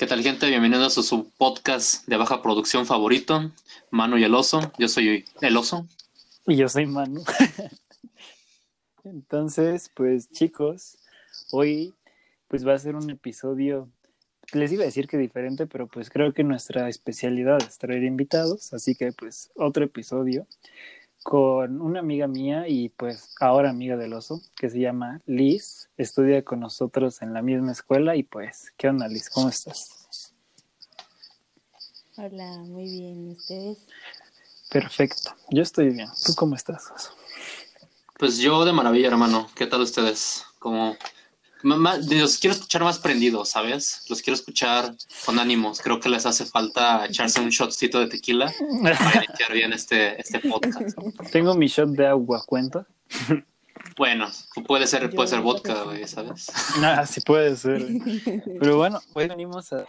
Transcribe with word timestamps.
¿Qué 0.00 0.06
tal, 0.06 0.22
gente? 0.22 0.48
Bienvenidos 0.48 0.96
a 0.96 1.02
su 1.02 1.28
podcast 1.36 2.06
de 2.06 2.16
baja 2.16 2.40
producción 2.40 2.86
favorito, 2.86 3.52
Manu 3.90 4.16
y 4.16 4.24
el 4.24 4.34
Oso. 4.34 4.72
Yo 4.78 4.88
soy 4.88 5.26
el 5.42 5.56
Oso. 5.58 5.86
Y 6.46 6.56
yo 6.56 6.70
soy 6.70 6.86
Manu. 6.86 7.22
Entonces, 9.04 9.90
pues 9.94 10.30
chicos, 10.30 10.96
hoy 11.50 11.92
pues 12.48 12.66
va 12.66 12.72
a 12.72 12.78
ser 12.78 12.96
un 12.96 13.10
episodio, 13.10 13.90
les 14.54 14.72
iba 14.72 14.84
a 14.84 14.86
decir 14.86 15.06
que 15.06 15.18
diferente, 15.18 15.66
pero 15.66 15.86
pues 15.86 16.08
creo 16.08 16.32
que 16.32 16.44
nuestra 16.44 16.88
especialidad 16.88 17.58
es 17.60 17.76
traer 17.76 18.02
invitados, 18.02 18.72
así 18.72 18.94
que 18.94 19.12
pues 19.12 19.50
otro 19.54 19.84
episodio 19.84 20.46
con 21.22 21.80
una 21.80 22.00
amiga 22.00 22.26
mía 22.26 22.66
y 22.68 22.88
pues 22.90 23.34
ahora 23.40 23.70
amiga 23.70 23.96
del 23.96 24.14
oso, 24.14 24.40
que 24.56 24.70
se 24.70 24.80
llama 24.80 25.20
Liz, 25.26 25.88
estudia 25.96 26.44
con 26.44 26.60
nosotros 26.60 27.22
en 27.22 27.34
la 27.34 27.42
misma 27.42 27.72
escuela 27.72 28.16
y 28.16 28.22
pues, 28.22 28.72
¿qué 28.76 28.88
onda 28.88 29.08
Liz? 29.08 29.28
¿Cómo 29.30 29.48
estás? 29.48 30.32
Hola, 32.16 32.58
muy 32.58 32.84
bien, 32.84 33.30
¿ustedes? 33.30 33.78
Perfecto, 34.70 35.34
yo 35.50 35.62
estoy 35.62 35.90
bien. 35.90 36.08
¿Tú 36.24 36.34
cómo 36.34 36.54
estás? 36.54 36.90
Oso? 36.90 37.10
Pues 38.18 38.38
yo 38.38 38.64
de 38.64 38.72
maravilla, 38.72 39.08
hermano. 39.08 39.48
¿Qué 39.54 39.66
tal 39.66 39.80
ustedes? 39.80 40.44
Como 40.58 40.96
los 41.62 42.38
quiero 42.38 42.54
escuchar 42.54 42.82
más 42.82 42.98
prendidos, 42.98 43.50
¿sabes? 43.50 44.04
Los 44.08 44.22
quiero 44.22 44.34
escuchar 44.34 44.94
con 45.24 45.38
ánimos. 45.38 45.80
Creo 45.80 46.00
que 46.00 46.08
les 46.08 46.26
hace 46.26 46.44
falta 46.44 47.06
echarse 47.06 47.40
un 47.40 47.50
shotcito 47.50 48.00
de 48.00 48.06
tequila 48.06 48.52
para 48.82 49.24
iniciar 49.24 49.52
bien 49.52 49.72
este, 49.72 50.20
este 50.20 50.40
podcast. 50.40 50.98
Tengo 51.30 51.54
mi 51.54 51.66
shot 51.66 51.90
de 51.90 52.06
agua, 52.06 52.42
¿cuenta? 52.46 52.86
Bueno, 53.96 54.28
puede 54.66 54.86
ser, 54.86 55.10
puede 55.10 55.28
ser 55.28 55.40
vodka, 55.40 55.82
güey, 55.84 56.06
¿sabes? 56.06 56.50
Ah, 56.82 57.06
sí 57.06 57.20
puede 57.20 57.56
ser. 57.56 57.86
Pero 58.58 58.76
bueno, 58.76 59.00
hoy 59.14 59.28
venimos 59.28 59.72
a... 59.72 59.84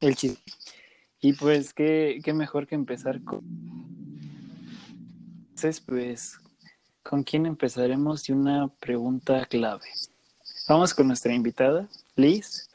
El 0.00 0.14
chiste. 0.14 0.40
Y 1.20 1.32
pues, 1.32 1.72
¿qué, 1.72 2.20
qué 2.22 2.32
mejor 2.34 2.66
que 2.66 2.74
empezar 2.74 3.22
con... 3.24 3.85
Entonces, 5.56 5.80
pues, 5.80 6.38
¿con 7.02 7.22
quién 7.22 7.46
empezaremos? 7.46 8.28
Y 8.28 8.32
una 8.32 8.68
pregunta 8.68 9.46
clave. 9.46 9.88
Vamos 10.68 10.92
con 10.92 11.06
nuestra 11.08 11.32
invitada, 11.32 11.88
Liz. 12.14 12.68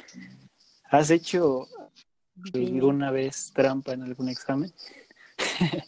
¿Has 0.90 1.12
hecho 1.12 1.68
alguna 2.52 3.12
vez 3.12 3.52
trampa 3.54 3.94
en 3.94 4.02
algún 4.02 4.30
examen? 4.30 4.74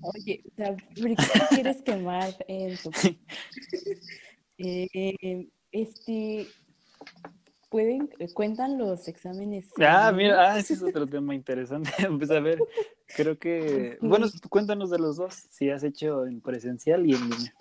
Oye, 0.00 0.42
¿por 0.56 0.82
qué 0.94 1.16
quieres 1.50 1.82
quemar? 1.82 2.34
Eh, 4.58 5.50
este, 5.70 6.48
pueden, 7.68 8.08
cuentan 8.34 8.78
los 8.78 9.08
exámenes. 9.08 9.68
Ah, 9.78 10.12
mira, 10.12 10.52
ah, 10.52 10.58
ese 10.58 10.74
es 10.74 10.82
otro 10.82 11.06
tema 11.06 11.34
interesante. 11.34 11.90
pues 12.18 12.30
a 12.30 12.40
ver, 12.40 12.58
creo 13.14 13.38
que, 13.38 13.98
bueno, 14.00 14.26
cuéntanos 14.48 14.90
de 14.90 14.98
los 14.98 15.16
dos, 15.16 15.34
si 15.50 15.70
has 15.70 15.82
hecho 15.82 16.26
en 16.26 16.40
presencial 16.40 17.06
y 17.06 17.14
en 17.14 17.30
línea. 17.30 17.54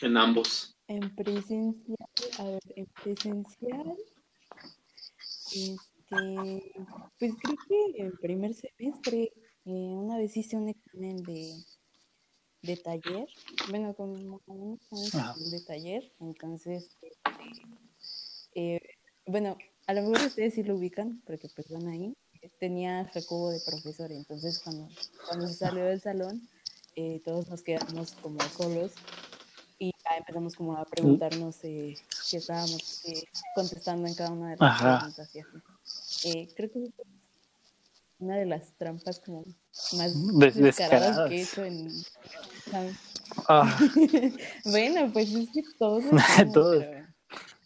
En 0.00 0.16
ambos. 0.16 0.76
En 0.88 1.14
presencial, 1.14 1.96
a 2.38 2.44
ver, 2.44 2.60
en 2.76 2.86
presencial, 3.02 3.96
este, 5.54 6.74
pues 7.18 7.32
creo 7.40 7.56
que 7.68 8.02
en 8.02 8.16
primer 8.18 8.52
semestre, 8.54 9.32
eh, 9.64 9.70
una 9.70 10.18
vez 10.18 10.36
hice 10.36 10.56
un 10.56 10.68
examen 10.68 11.22
de, 11.22 11.54
de 12.62 12.76
taller, 12.76 13.28
bueno, 13.70 13.94
como, 13.94 14.40
un 14.46 14.78
de 15.50 15.60
taller, 15.66 16.12
entonces, 16.20 16.98
este, 17.00 17.32
eh, 18.54 18.80
bueno, 19.26 19.56
a 19.86 19.94
lo 19.94 20.02
mejor 20.02 20.26
ustedes 20.26 20.54
sí 20.54 20.62
lo 20.62 20.76
ubican, 20.76 21.22
porque 21.26 21.48
pues 21.54 21.68
van 21.70 21.88
ahí. 21.88 22.16
Tenía 22.58 23.04
recubo 23.14 23.50
de 23.50 23.60
profesor, 23.60 24.10
entonces 24.10 24.58
cuando, 24.58 24.88
cuando 25.28 25.46
se 25.46 25.54
salió 25.54 25.84
del 25.84 26.00
salón, 26.00 26.48
eh, 26.96 27.20
todos 27.24 27.48
nos 27.48 27.62
quedamos 27.62 28.12
como 28.12 28.40
solos 28.56 28.92
y 29.78 29.92
empezamos 30.16 30.54
como 30.54 30.76
a 30.76 30.84
preguntarnos 30.84 31.56
eh, 31.64 31.96
qué 32.30 32.36
estábamos 32.36 33.04
eh, 33.06 33.24
contestando 33.54 34.06
en 34.06 34.14
cada 34.14 34.30
una 34.30 34.50
de 34.50 34.56
las 34.58 34.80
preguntas. 34.80 35.30
Eh, 36.24 36.48
creo 36.54 36.70
que 36.70 36.90
una 38.18 38.36
de 38.36 38.46
las 38.46 38.72
trampas 38.78 39.18
como 39.18 39.44
más 39.96 40.38
Des 40.38 40.54
descaradas 40.54 41.28
que 41.28 41.36
he 41.36 41.42
hecho 41.42 41.64
en... 41.64 41.90
Ah. 43.48 43.76
bueno, 44.64 45.12
pues 45.12 45.32
es 45.32 45.48
que 45.50 45.62
todos... 45.78 46.04
todos. 46.52 46.84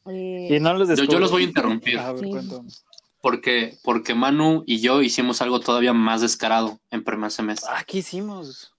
Eh, 0.08 0.48
y 0.50 0.60
no 0.60 0.74
los 0.74 0.88
yo, 0.96 1.04
yo, 1.04 1.18
los 1.18 1.30
voy 1.30 1.42
a 1.42 1.46
interrumpir. 1.46 1.98
A 1.98 2.12
ver, 2.12 2.24
Sí. 2.24 2.82
Porque, 3.20 3.76
porque 3.82 4.14
Manu 4.14 4.62
y 4.66 4.80
yo 4.80 5.02
hicimos 5.02 5.42
algo 5.42 5.58
todavía 5.58 5.92
más 5.92 6.20
descarado 6.20 6.78
en 6.90 7.02
primer 7.02 7.32
semestre. 7.32 7.70
Ah, 7.72 7.82
¿qué 7.84 7.98
hicimos? 7.98 8.72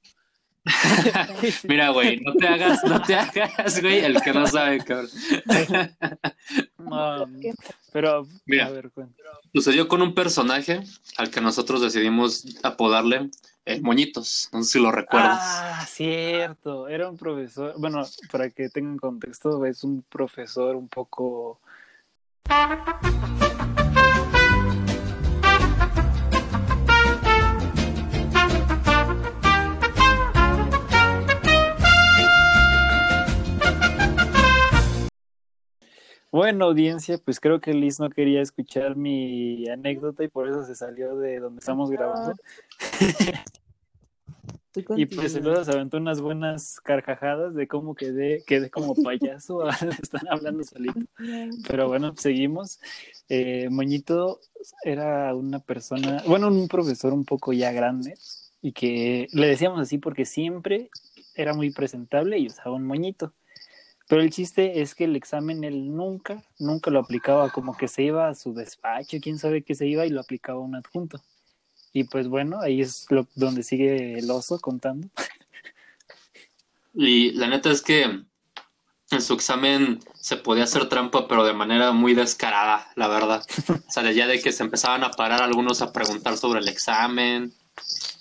Mira, 1.63 1.89
güey, 1.89 2.19
no 2.21 2.33
te 2.33 2.47
hagas, 2.47 2.83
no 2.83 3.01
te 3.01 3.15
hagas, 3.15 3.81
güey, 3.81 3.99
el 3.99 4.21
que 4.21 4.33
no 4.33 4.47
sabe, 4.47 4.79
cabrón. 4.83 5.09
No, 6.77 7.25
pero, 7.91 8.25
Mira. 8.45 8.67
a 8.67 8.69
ver, 8.69 8.89
cuéntame. 8.91 9.27
Sucedió 9.53 9.89
con 9.89 10.01
un 10.01 10.13
personaje 10.13 10.81
al 11.17 11.29
que 11.29 11.41
nosotros 11.41 11.81
decidimos 11.81 12.45
apodarle 12.63 13.29
el 13.67 13.81
Moñitos. 13.81 14.49
No 14.53 14.63
sé 14.63 14.71
si 14.71 14.79
lo 14.79 14.91
recuerdas. 14.91 15.39
Ah, 15.41 15.85
cierto. 15.87 16.87
Era 16.87 17.09
un 17.09 17.17
profesor, 17.17 17.73
bueno, 17.77 18.01
para 18.31 18.49
que 18.49 18.69
tengan 18.69 18.97
contexto, 18.97 19.65
es 19.65 19.83
un 19.83 20.01
profesor 20.03 20.75
un 20.75 20.87
poco... 20.87 21.59
Bueno, 36.29 36.65
audiencia, 36.65 37.17
pues 37.17 37.39
creo 37.39 37.59
que 37.59 37.73
Liz 37.73 37.99
no 37.99 38.09
quería 38.09 38.41
escuchar 38.41 38.95
mi 38.95 39.67
anécdota 39.69 40.23
y 40.23 40.27
por 40.27 40.47
eso 40.47 40.63
se 40.63 40.75
salió 40.75 41.17
de 41.17 41.39
donde 41.39 41.59
estamos 41.59 41.89
grabando. 41.89 42.35
Y 44.95 45.05
pues 45.05 45.41
luego 45.41 45.63
se 45.63 45.71
aventó 45.71 45.97
unas 45.97 46.21
buenas 46.21 46.79
carcajadas 46.81 47.55
de 47.55 47.67
cómo 47.67 47.95
quedé, 47.95 48.43
quedé 48.45 48.69
como 48.69 48.95
payaso, 48.95 49.67
están 50.01 50.27
hablando 50.29 50.63
solito. 50.63 51.01
Pero 51.67 51.87
bueno, 51.87 52.13
seguimos. 52.17 52.79
Eh, 53.29 53.69
Moñito 53.69 54.39
era 54.83 55.33
una 55.35 55.59
persona, 55.59 56.23
bueno, 56.27 56.47
un 56.47 56.67
profesor 56.67 57.13
un 57.13 57.25
poco 57.25 57.53
ya 57.53 57.71
grande 57.71 58.15
y 58.61 58.71
que 58.71 59.27
le 59.31 59.47
decíamos 59.47 59.79
así 59.79 59.97
porque 59.97 60.25
siempre 60.25 60.89
era 61.35 61.53
muy 61.53 61.71
presentable 61.71 62.37
y 62.39 62.47
usaba 62.47 62.75
un 62.75 62.85
moñito. 62.85 63.33
Pero 64.07 64.21
el 64.21 64.29
chiste 64.29 64.81
es 64.81 64.95
que 64.95 65.03
el 65.03 65.15
examen 65.15 65.63
él 65.63 65.93
nunca, 65.93 66.41
nunca 66.59 66.89
lo 66.91 66.99
aplicaba, 66.99 67.49
como 67.49 67.75
que 67.75 67.87
se 67.87 68.03
iba 68.03 68.29
a 68.29 68.35
su 68.35 68.53
despacho, 68.53 69.17
quién 69.21 69.37
sabe 69.37 69.63
qué 69.63 69.75
se 69.75 69.85
iba 69.85 70.05
y 70.05 70.09
lo 70.09 70.21
aplicaba 70.21 70.59
a 70.59 70.63
un 70.63 70.75
adjunto. 70.75 71.21
Y 71.97 72.03
pues 72.03 72.27
bueno, 72.27 72.61
ahí 72.61 72.81
es 72.81 73.07
lo, 73.09 73.27
donde 73.33 73.63
sigue 73.63 74.19
el 74.19 74.29
oso 74.29 74.59
contando. 74.59 75.07
Y 76.93 77.31
la 77.31 77.47
neta 77.47 77.71
es 77.71 77.81
que 77.81 78.03
en 78.03 79.21
su 79.21 79.33
examen 79.33 79.99
se 80.13 80.37
podía 80.37 80.65
hacer 80.65 80.89
trampa, 80.89 81.27
pero 81.27 81.43
de 81.43 81.53
manera 81.53 81.93
muy 81.93 82.13
descarada, 82.13 82.87
la 82.95 83.07
verdad. 83.07 83.43
O 83.87 83.91
sea, 83.91 84.11
ya 84.11 84.27
de 84.27 84.39
que 84.39 84.51
se 84.51 84.61
empezaban 84.61 85.03
a 85.03 85.09
parar 85.09 85.41
algunos 85.41 85.81
a 85.81 85.91
preguntar 85.91 86.37
sobre 86.37 86.59
el 86.59 86.67
examen 86.67 87.51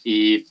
y 0.03 0.47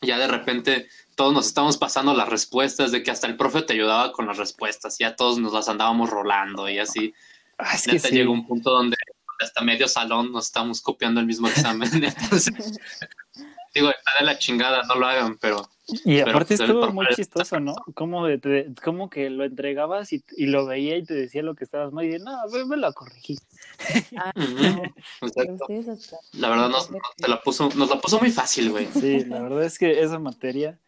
ya 0.00 0.18
de 0.18 0.26
repente 0.26 0.88
todos 1.14 1.32
nos 1.32 1.46
estábamos 1.46 1.78
pasando 1.78 2.12
las 2.12 2.28
respuestas, 2.28 2.90
de 2.90 3.04
que 3.04 3.12
hasta 3.12 3.28
el 3.28 3.36
profe 3.36 3.62
te 3.62 3.74
ayudaba 3.74 4.10
con 4.10 4.26
las 4.26 4.36
respuestas, 4.36 4.98
ya 4.98 5.14
todos 5.14 5.38
nos 5.38 5.52
las 5.52 5.68
andábamos 5.68 6.10
rolando 6.10 6.68
y 6.68 6.80
así. 6.80 7.14
Ah, 7.56 7.76
es 7.76 7.84
que 7.84 7.92
Neta 7.92 8.08
sí. 8.08 8.16
llegó 8.16 8.32
un 8.32 8.48
punto 8.48 8.72
donde 8.72 8.96
hasta 9.38 9.62
medio 9.62 9.88
salón 9.88 10.32
nos 10.32 10.46
estamos 10.46 10.80
copiando 10.80 11.20
el 11.20 11.26
mismo 11.26 11.48
examen. 11.48 11.88
Entonces, 11.92 12.78
digo, 13.74 13.90
está 13.90 14.12
de 14.18 14.24
la 14.26 14.38
chingada, 14.38 14.82
no 14.84 14.94
lo 14.96 15.06
hagan, 15.06 15.38
pero 15.38 15.68
Y 16.04 16.20
aparte 16.20 16.56
pues, 16.56 16.60
estuvo 16.60 16.92
muy 16.92 17.06
chistoso, 17.14 17.60
¿no? 17.60 17.74
Como, 17.94 18.26
de, 18.26 18.38
te- 18.38 18.74
como 18.82 19.08
que 19.10 19.30
lo 19.30 19.44
entregabas 19.44 20.12
y, 20.12 20.24
y 20.36 20.46
lo 20.46 20.66
veía 20.66 20.96
y 20.96 21.04
te 21.04 21.14
decía 21.14 21.42
lo 21.42 21.54
que 21.54 21.64
estabas 21.64 21.92
mal 21.92 22.04
y 22.04 22.08
de, 22.08 22.18
no, 22.18 22.36
ve- 22.50 22.64
me 22.66 22.76
lo 22.76 22.92
corregí. 22.92 23.38
Ah, 24.16 24.32
no, 24.36 24.82
La 26.32 26.48
verdad 26.50 26.68
nos, 26.68 26.90
nos- 26.90 27.00
te 27.16 27.28
la 27.28 27.40
puso, 27.42 27.68
nos 27.74 27.88
la 27.90 28.00
puso 28.00 28.18
muy 28.18 28.30
fácil, 28.30 28.70
güey. 28.70 28.86
Sí, 28.92 29.24
la 29.24 29.40
verdad 29.40 29.64
es 29.64 29.78
que 29.78 30.00
esa 30.00 30.18
materia, 30.18 30.78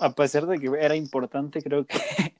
a 0.00 0.12
pesar 0.14 0.46
de 0.46 0.58
que 0.58 0.66
era 0.80 0.96
importante, 0.96 1.62
creo 1.62 1.86
que 1.86 1.96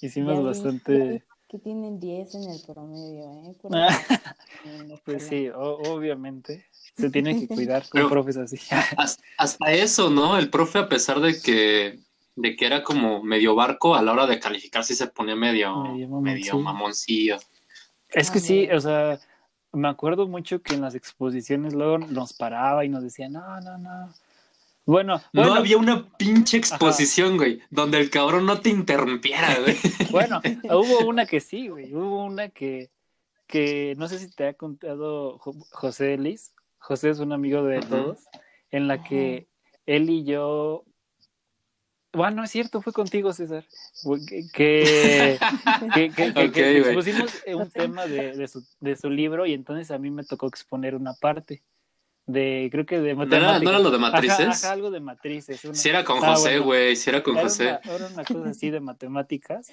hicimos 0.00 0.44
bastante... 0.44 1.24
que 1.54 1.60
tienen 1.60 2.00
10 2.00 2.34
en 2.34 2.50
el 2.50 2.60
promedio, 2.66 3.30
¿eh? 3.44 3.54
Pues 5.04 5.26
sí, 5.28 5.48
o- 5.50 5.78
obviamente. 5.92 6.66
Se 6.96 7.10
tiene 7.10 7.38
que 7.38 7.46
cuidar 7.54 7.82
con 7.82 7.90
Pero- 7.92 8.10
profes 8.10 8.36
así. 8.38 8.58
Has- 8.96 9.20
Hasta 9.38 9.70
eso, 9.72 10.10
¿no? 10.10 10.36
El 10.36 10.50
profe, 10.50 10.80
a 10.80 10.88
pesar 10.88 11.20
de 11.20 11.40
que 11.40 12.00
de 12.36 12.56
que 12.56 12.66
era 12.66 12.82
como 12.82 13.22
medio 13.22 13.54
barco 13.54 13.94
a 13.94 14.02
la 14.02 14.10
hora 14.12 14.26
de 14.26 14.40
calificar 14.40 14.82
si 14.84 14.96
se 14.96 15.06
ponía 15.06 15.36
medio, 15.36 15.76
Medio 15.84 16.08
medio, 16.08 16.08
mamoncillo. 16.18 16.58
mamoncillo. 16.58 17.36
Es 18.08 18.32
que 18.32 18.40
sí, 18.40 18.68
o 18.72 18.80
sea, 18.80 19.20
me 19.72 19.86
acuerdo 19.86 20.26
mucho 20.26 20.60
que 20.60 20.74
en 20.74 20.80
las 20.80 20.96
exposiciones 20.96 21.72
luego 21.74 21.98
nos 21.98 22.32
paraba 22.32 22.84
y 22.84 22.88
nos 22.88 23.04
decía, 23.04 23.28
no, 23.28 23.60
no, 23.60 23.78
no. 23.78 24.12
Bueno, 24.86 25.22
bueno, 25.32 25.50
No 25.50 25.54
había 25.56 25.78
una 25.78 26.08
pinche 26.18 26.58
exposición, 26.58 27.36
güey, 27.38 27.60
donde 27.70 27.98
el 27.98 28.10
cabrón 28.10 28.44
no 28.44 28.60
te 28.60 28.68
interrumpiera, 28.68 29.48
güey. 29.60 29.76
bueno, 30.10 30.40
hubo 30.64 31.06
una 31.06 31.24
que 31.26 31.40
sí, 31.40 31.68
güey, 31.68 31.94
hubo 31.94 32.24
una 32.24 32.50
que, 32.50 32.90
que 33.46 33.94
no 33.96 34.08
sé 34.08 34.18
si 34.18 34.30
te 34.30 34.46
ha 34.46 34.54
contado 34.54 35.38
Jo- 35.38 35.54
José 35.70 36.18
Liz, 36.18 36.52
José 36.78 37.10
es 37.10 37.18
un 37.18 37.32
amigo 37.32 37.62
de 37.62 37.80
todos, 37.80 38.24
en 38.70 38.86
la 38.88 39.02
que 39.02 39.48
él 39.86 40.10
y 40.10 40.24
yo, 40.24 40.84
bueno, 42.12 42.36
no 42.36 42.44
es 42.44 42.50
cierto, 42.50 42.82
fue 42.82 42.92
contigo, 42.92 43.32
César, 43.32 43.64
que, 44.26 44.44
que, 44.52 45.38
expusimos 46.78 47.42
un 47.54 47.70
tema 47.70 48.06
de, 48.06 48.36
de, 48.36 48.48
su, 48.48 48.62
de 48.80 48.96
su 48.96 49.08
libro 49.08 49.46
y 49.46 49.54
entonces 49.54 49.90
a 49.90 49.98
mí 49.98 50.10
me 50.10 50.24
tocó 50.24 50.46
exponer 50.46 50.94
una 50.94 51.14
parte 51.14 51.62
de, 52.26 52.68
creo 52.72 52.86
que 52.86 53.00
de 53.00 53.14
¿No 53.14 53.22
era, 53.24 53.38
matemáticas. 53.38 53.62
no 53.64 53.70
era 53.70 53.78
lo 53.80 53.90
de 53.90 53.98
matrices? 53.98 54.64
ajá, 54.64 54.72
algo 54.72 54.90
de 54.90 55.00
matrices. 55.00 55.64
una- 55.64 55.74
Si 55.74 55.88
era 55.88 56.04
con 56.04 56.16
estaba 56.16 56.34
José, 56.36 56.50
bueno. 56.52 56.64
güey, 56.64 56.96
si 56.96 57.10
era 57.10 57.22
con 57.22 57.34
Era 57.36 57.42
José. 57.48 57.78
una, 57.84 57.94
era 57.94 58.06
una 58.08 58.24
cosa 58.24 58.48
así 58.50 58.70
de 58.70 58.80
matemáticas. 58.80 59.70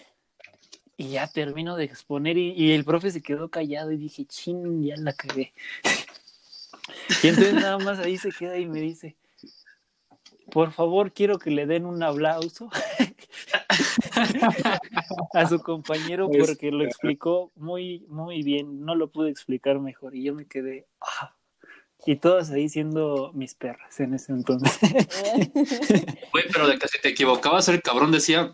Y 0.98 1.10
ya 1.12 1.28
termino 1.28 1.76
de 1.78 1.86
exponer 1.86 2.38
y, 2.38 2.52
y 2.52 2.74
el 2.74 2.84
profe 2.86 3.10
se 3.12 3.22
quedó 3.24 3.50
callado 3.50 3.92
y 3.92 3.98
dije, 3.98 4.26
chin, 4.26 4.84
ya 4.84 4.96
la 4.98 5.14
cagué. 5.14 5.54
Y 7.24 7.28
entonces 7.28 7.54
nada 7.56 7.78
más 7.80 7.98
ahí 8.00 8.18
se 8.18 8.32
queda 8.32 8.58
y 8.60 8.68
me 8.68 8.80
dice, 8.82 9.16
por 10.52 10.72
favor, 10.72 11.12
quiero 11.14 11.40
que 11.40 11.50
le 11.50 11.66
den 11.66 11.86
un 11.86 12.04
aplauso 12.04 12.70
a 15.34 15.48
su 15.48 15.60
compañero 15.62 16.30
porque 16.30 16.72
lo 16.72 16.84
explicó 16.84 17.52
muy, 17.56 18.06
muy 18.10 18.44
bien. 18.44 18.86
No 18.86 18.94
lo 18.96 19.10
pude 19.10 19.30
explicar 19.32 19.80
mejor 19.80 20.16
y 20.16 20.24
yo 20.24 20.36
me 20.36 20.46
quedé, 20.46 20.86
"Ah". 21.02 21.34
Y 22.06 22.16
todos 22.16 22.50
ahí 22.50 22.70
siendo 22.70 23.32
mis 23.34 23.56
perras 23.56 24.00
en 24.00 24.14
ese 24.14 24.32
entonces. 24.32 24.78
Güey, 26.32 26.46
pero 26.52 26.68
de 26.68 26.78
que 26.80 26.88
si 26.88 27.00
te 27.02 27.10
equivocabas, 27.10 27.68
el 27.70 27.82
cabrón 27.82 28.12
decía 28.12 28.52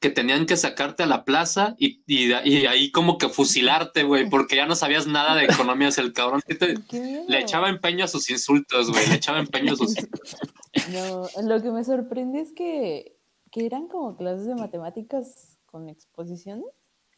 que 0.00 0.10
tenían 0.10 0.46
que 0.46 0.56
sacarte 0.56 1.04
a 1.04 1.06
la 1.06 1.24
plaza 1.24 1.76
y, 1.78 2.02
y, 2.06 2.32
y 2.32 2.66
ahí 2.66 2.90
como 2.90 3.18
que 3.18 3.28
fusilarte, 3.28 4.02
güey, 4.02 4.28
porque 4.28 4.56
ya 4.56 4.66
no 4.66 4.74
sabías 4.74 5.06
nada 5.06 5.36
de 5.36 5.44
economías. 5.44 5.96
El 5.98 6.12
cabrón 6.12 6.42
le 7.28 7.38
echaba 7.38 7.68
empeño 7.68 8.04
a 8.04 8.08
sus 8.08 8.28
insultos, 8.28 8.90
güey, 8.90 9.06
le 9.08 9.14
echaba 9.14 9.38
empeño 9.38 9.74
a 9.74 9.76
sus... 9.76 9.94
No, 10.90 11.28
lo 11.42 11.62
que 11.62 11.70
me 11.70 11.84
sorprende 11.84 12.40
es 12.40 12.52
que, 12.52 13.16
que 13.50 13.66
eran 13.66 13.88
como 13.88 14.16
clases 14.16 14.46
de 14.46 14.54
matemáticas 14.54 15.58
con 15.66 15.88
exposiciones. 15.88 16.64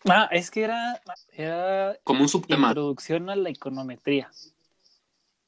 Ah, 0.06 0.28
es 0.32 0.50
que 0.50 0.62
era, 0.64 1.00
era 1.32 1.96
Como 2.04 2.22
un 2.22 2.28
subtema. 2.28 2.68
introducción 2.68 3.30
a 3.30 3.36
la 3.36 3.48
econometría. 3.48 4.30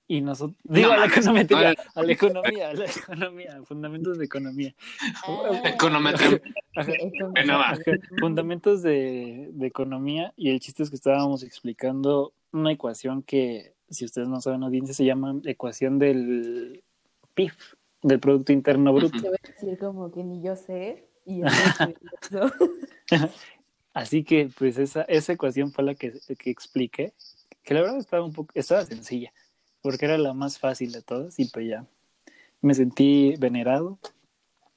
Y 0.08 0.20
nosotros, 0.20 0.56
digo, 0.62 0.92
a 0.92 0.98
la 0.98 1.06
econometría, 1.06 1.74
no, 1.74 2.00
a 2.00 2.02
la 2.04 2.12
economía, 2.12 2.68
a 2.68 2.74
la 2.74 2.84
economía, 2.84 3.60
fundamentos 3.64 4.18
de 4.18 4.24
economía. 4.24 4.74
Econometría. 5.64 6.40
Fundamentos 8.20 8.82
de, 8.82 9.48
de 9.52 9.66
economía 9.66 10.32
y 10.36 10.50
el 10.50 10.60
chiste 10.60 10.84
es 10.84 10.90
que 10.90 10.96
estábamos 10.96 11.42
explicando 11.42 12.32
una 12.52 12.70
ecuación 12.70 13.22
que, 13.22 13.74
si 13.90 14.04
ustedes 14.04 14.28
no 14.28 14.40
saben 14.40 14.62
audiencia, 14.62 14.94
se 14.94 15.04
llama 15.04 15.40
ecuación 15.44 15.98
del 15.98 16.84
PIB, 17.34 17.52
del 18.02 18.20
Producto 18.20 18.52
Interno 18.52 18.92
Bruto. 18.92 19.20
Te 19.20 19.28
voy 19.28 19.38
a 19.42 19.48
decir 19.48 19.78
como 19.78 20.12
que 20.12 20.22
ni 20.22 20.40
yo 20.40 20.54
sé. 20.54 21.08
Y 21.24 21.40
yo. 21.40 21.46
Así 23.92 24.24
que, 24.24 24.50
pues, 24.56 24.78
esa, 24.78 25.02
esa 25.02 25.32
ecuación 25.32 25.72
fue 25.72 25.82
la 25.82 25.94
que, 25.94 26.12
que 26.38 26.50
expliqué, 26.50 27.14
que 27.62 27.74
la 27.74 27.80
verdad 27.80 27.98
estaba 27.98 28.24
un 28.24 28.32
poco, 28.32 28.52
estaba 28.54 28.84
sencilla, 28.84 29.32
porque 29.86 30.06
era 30.06 30.18
la 30.18 30.34
más 30.34 30.58
fácil 30.58 30.90
de 30.90 31.00
todas, 31.00 31.38
y 31.38 31.44
pues 31.44 31.68
ya 31.68 31.86
me 32.60 32.74
sentí 32.74 33.36
venerado, 33.38 34.00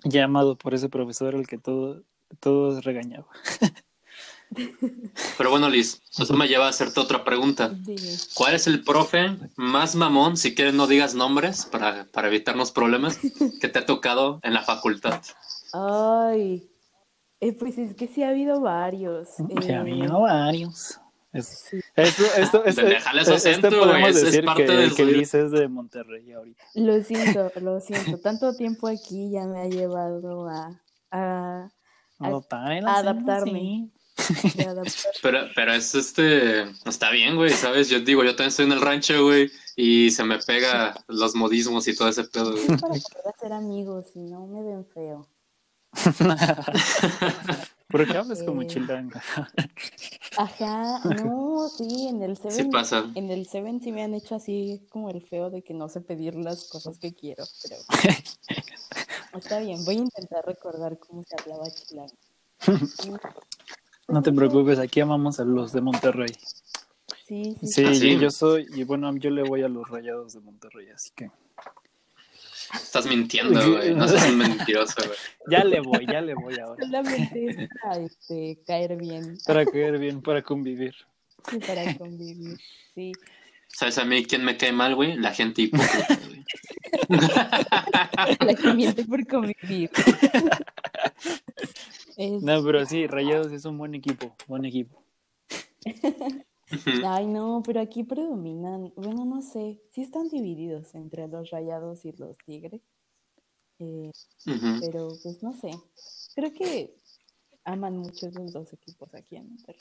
llamado 0.04 0.56
por 0.56 0.76
ese 0.76 0.88
profesor 0.88 1.34
al 1.34 1.48
que 1.48 1.58
todo, 1.58 2.04
todos 2.40 2.86
regañaba. 2.86 3.26
Pero 5.36 5.50
bueno, 5.50 5.68
Liz, 5.68 6.00
eso 6.16 6.36
me 6.36 6.48
lleva 6.48 6.68
a 6.68 6.70
hacerte 6.70 7.00
otra 7.00 7.24
pregunta. 7.24 7.76
¿Cuál 8.36 8.54
es 8.54 8.68
el 8.68 8.84
profe 8.84 9.36
más 9.56 9.96
mamón, 9.96 10.38
si 10.38 10.54
quieres 10.54 10.76
no 10.76 10.86
digas 10.86 11.16
nombres 11.16 11.66
para, 11.66 12.06
para 12.06 12.28
evitarnos 12.28 12.72
problemas, 12.72 13.18
que 13.60 13.68
te 13.68 13.80
ha 13.80 13.86
tocado 13.88 14.40
en 14.44 14.54
la 14.54 14.62
facultad? 14.62 15.24
Ay, 15.74 16.70
eh, 17.40 17.54
pues 17.54 17.80
es 17.80 17.96
que 17.96 18.08
sí 18.08 18.22
ha 18.22 18.30
habido 18.30 18.62
varios. 18.62 19.30
Que 19.60 19.72
Eh, 19.72 19.76
había 19.76 20.12
varios. 20.12 21.00
Es-. 21.32 21.74
Esto, 21.96 22.26
esto, 22.38 22.66
esto, 22.66 23.34
este 23.34 23.72
podemos 23.72 24.10
ese 24.10 24.20
es 24.20 24.26
decir 24.26 24.46
parte 24.46 24.66
que, 24.66 24.72
de 24.72 24.90
que 24.92 25.06
Liz 25.06 25.34
es 25.34 25.52
de 25.52 25.68
Monterrey 25.68 26.32
ahorita. 26.32 26.64
Lo 26.76 27.04
siento, 27.04 27.52
lo 27.62 27.80
siento. 27.80 28.20
Tanto 28.20 28.56
tiempo 28.56 28.88
aquí 28.88 29.30
ya 29.32 29.46
me 29.46 29.62
ha 29.62 29.68
llevado 29.68 30.48
a, 30.50 30.82
a, 31.12 31.70
a 32.20 32.78
el 32.78 32.88
adaptarme. 32.88 33.90
Pero, 35.22 35.46
pero 35.56 35.74
es 35.74 35.96
este, 35.96 36.64
está 36.86 37.10
bien, 37.10 37.38
güey, 37.38 37.52
¿sabes? 37.52 37.88
Yo 37.88 38.02
digo, 38.02 38.24
yo 38.24 38.32
también 38.32 38.50
estoy 38.50 38.66
en 38.66 38.74
el 38.74 38.82
rancho, 38.82 39.24
güey, 39.24 39.50
y 39.78 40.12
se 40.12 40.26
me 40.26 40.40
pega 40.40 40.94
los 41.08 41.36
modismos 41.36 41.88
y 41.88 41.96
todo 41.96 42.10
ese 42.10 42.26
pedo, 42.26 42.52
güey. 42.52 42.68
Para 42.68 42.80
poder 42.80 43.28
hacer 43.34 43.54
amigos 43.54 44.08
y 44.16 44.20
no 44.20 44.46
me 44.48 44.62
ven 44.62 44.86
feo. 44.86 45.26
¿Por 47.90 48.06
qué 48.08 48.18
hablas 48.18 48.44
como 48.44 48.62
Eh, 48.62 48.68
chilanga? 48.68 49.22
Ajá, 50.38 51.00
no, 51.16 51.68
sí, 51.70 52.08
en 52.08 52.22
el 52.22 52.38
Sí 52.38 52.44
Seven, 52.52 52.72
pasa. 52.72 53.12
en 53.16 53.32
el 53.32 53.48
Seven 53.48 53.82
sí 53.82 53.92
me 53.92 54.04
han 54.04 54.14
hecho 54.14 54.36
así 54.36 54.86
como 54.90 55.10
el 55.10 55.22
feo 55.28 55.50
de 55.50 55.64
que 55.64 55.74
no 55.74 55.90
sé 55.90 56.00
pedir 56.02 56.36
las 56.36 56.66
cosas 56.70 57.00
que 57.00 57.14
quiero, 57.14 57.44
pero 57.64 57.76
está 59.40 59.60
bien, 59.60 59.84
voy 59.86 59.96
a 59.96 60.00
intentar 60.00 60.46
recordar 60.46 61.00
cómo 61.00 61.24
se 61.24 61.36
hablaba 61.42 61.66
chilango. 61.72 62.14
No 64.08 64.22
te 64.22 64.32
preocupes, 64.32 64.78
aquí 64.80 65.00
amamos 65.00 65.40
a 65.40 65.44
los 65.46 65.72
de 65.74 65.82
Monterrey. 65.82 66.34
Sí, 67.28 67.56
sí, 67.60 67.68
Sí, 67.68 67.84
¿Ah, 67.86 67.94
sí? 67.94 68.14
Yo, 68.16 68.22
yo 68.22 68.32
soy, 68.32 68.68
y 68.74 68.84
bueno, 68.84 69.16
yo 69.18 69.30
le 69.32 69.44
voy 69.44 69.64
a 69.64 69.68
los 69.68 69.88
rayados 69.90 70.34
de 70.34 70.40
Monterrey, 70.42 70.90
así 70.90 71.10
que 71.16 71.32
Estás 72.74 73.06
mintiendo, 73.08 73.74
güey, 73.74 73.96
no 73.96 74.08
seas 74.08 74.30
un 74.30 74.38
mentiroso, 74.38 74.96
güey. 74.98 75.18
ya 75.50 75.64
le 75.64 75.80
voy, 75.80 76.06
ya 76.06 76.22
le 76.22 76.36
voy 76.36 76.60
ahora. 76.60 76.84
solamente 76.84 77.46
es 77.48 77.70
para 77.82 78.00
este, 78.00 78.60
caer 78.66 78.96
bien, 78.98 79.38
Para 79.46 79.66
caer 79.66 79.98
bien, 79.98 80.22
para 80.22 80.42
convivir. 80.42 80.96
sí, 81.50 81.60
para 81.60 81.98
convivir, 81.98 82.58
sí. 82.94 83.12
¿Sabes 83.68 83.98
a 83.98 84.06
mí 84.06 84.26
quién 84.26 84.44
me 84.44 84.58
cae 84.58 84.72
mal, 84.72 84.96
güey? 84.96 85.16
La 85.16 85.32
gente 85.32 85.62
hipócrita, 85.64 86.20
güey. 86.28 86.44
La 88.40 88.56
que 88.56 88.74
miente 88.74 89.06
por 89.06 89.26
convivir. 89.28 89.92
No, 92.42 92.64
pero 92.64 92.86
sí, 92.86 93.08
Rayados 93.08 93.52
es 93.54 93.66
un 93.66 93.78
buen 93.78 93.96
equipo, 93.96 94.36
buen 94.48 94.66
equipo. 94.66 95.02
Ay, 97.06 97.28
no, 97.28 97.64
pero 97.66 97.80
aquí 97.82 98.04
predominan, 98.04 98.94
bueno, 98.96 99.26
no 99.26 99.42
sé, 99.42 99.82
sí 99.92 100.02
están 100.02 100.30
divididos 100.30 100.94
entre 100.96 101.28
los 101.28 101.50
rayados 101.50 102.06
y 102.06 102.12
los 102.14 102.38
tigres, 102.46 102.82
eh, 103.80 104.12
pero 104.82 105.10
pues 105.24 105.42
no 105.42 105.54
sé, 105.54 105.72
creo 106.36 106.54
que 106.54 106.96
aman 107.64 107.98
mucho 107.98 108.28
esos 108.28 108.52
dos 108.54 108.72
equipos 108.74 109.14
aquí 109.14 109.36
en 109.38 109.50
Monterrey. 109.50 109.78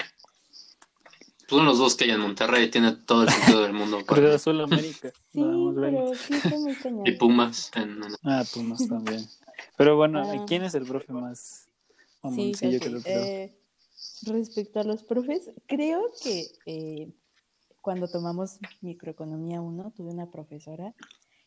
Son 1.48 1.64
los 1.64 1.78
dos 1.78 1.94
que 1.96 2.04
hay 2.04 2.10
en 2.10 2.20
Monterrey, 2.20 2.70
tiene 2.70 2.92
todo 2.92 3.22
el 3.22 3.30
sentido 3.30 3.62
del 3.62 3.72
mundo. 3.72 3.98
Cruz 4.04 4.18
para- 4.20 4.34
Azul 4.34 4.60
América. 4.60 5.10
Sí, 5.32 5.40
Vamos, 5.40 5.74
pero 5.80 6.14
sí 6.14 6.90
muy. 6.90 7.08
Y 7.08 7.12
Pumas. 7.16 7.70
en- 7.74 8.00
Ah, 8.22 8.44
Pumas 8.52 8.86
también. 8.88 9.26
Pero 9.76 9.96
bueno, 9.96 10.20
Ah. 10.22 10.44
¿quién 10.46 10.62
es 10.64 10.74
el 10.74 10.84
profe 10.84 11.12
más 11.12 11.66
Sí, 12.34 12.52
que 12.60 12.90
lo 12.90 13.00
creo? 13.00 13.22
eh, 13.22 13.58
respecto 14.26 14.80
a 14.80 14.84
los 14.84 15.02
profes, 15.02 15.50
creo 15.66 16.10
que 16.22 16.46
eh, 16.66 17.12
cuando 17.80 18.08
tomamos 18.08 18.58
microeconomía 18.80 19.60
1, 19.60 19.92
tuve 19.96 20.10
una 20.10 20.30
profesora 20.30 20.94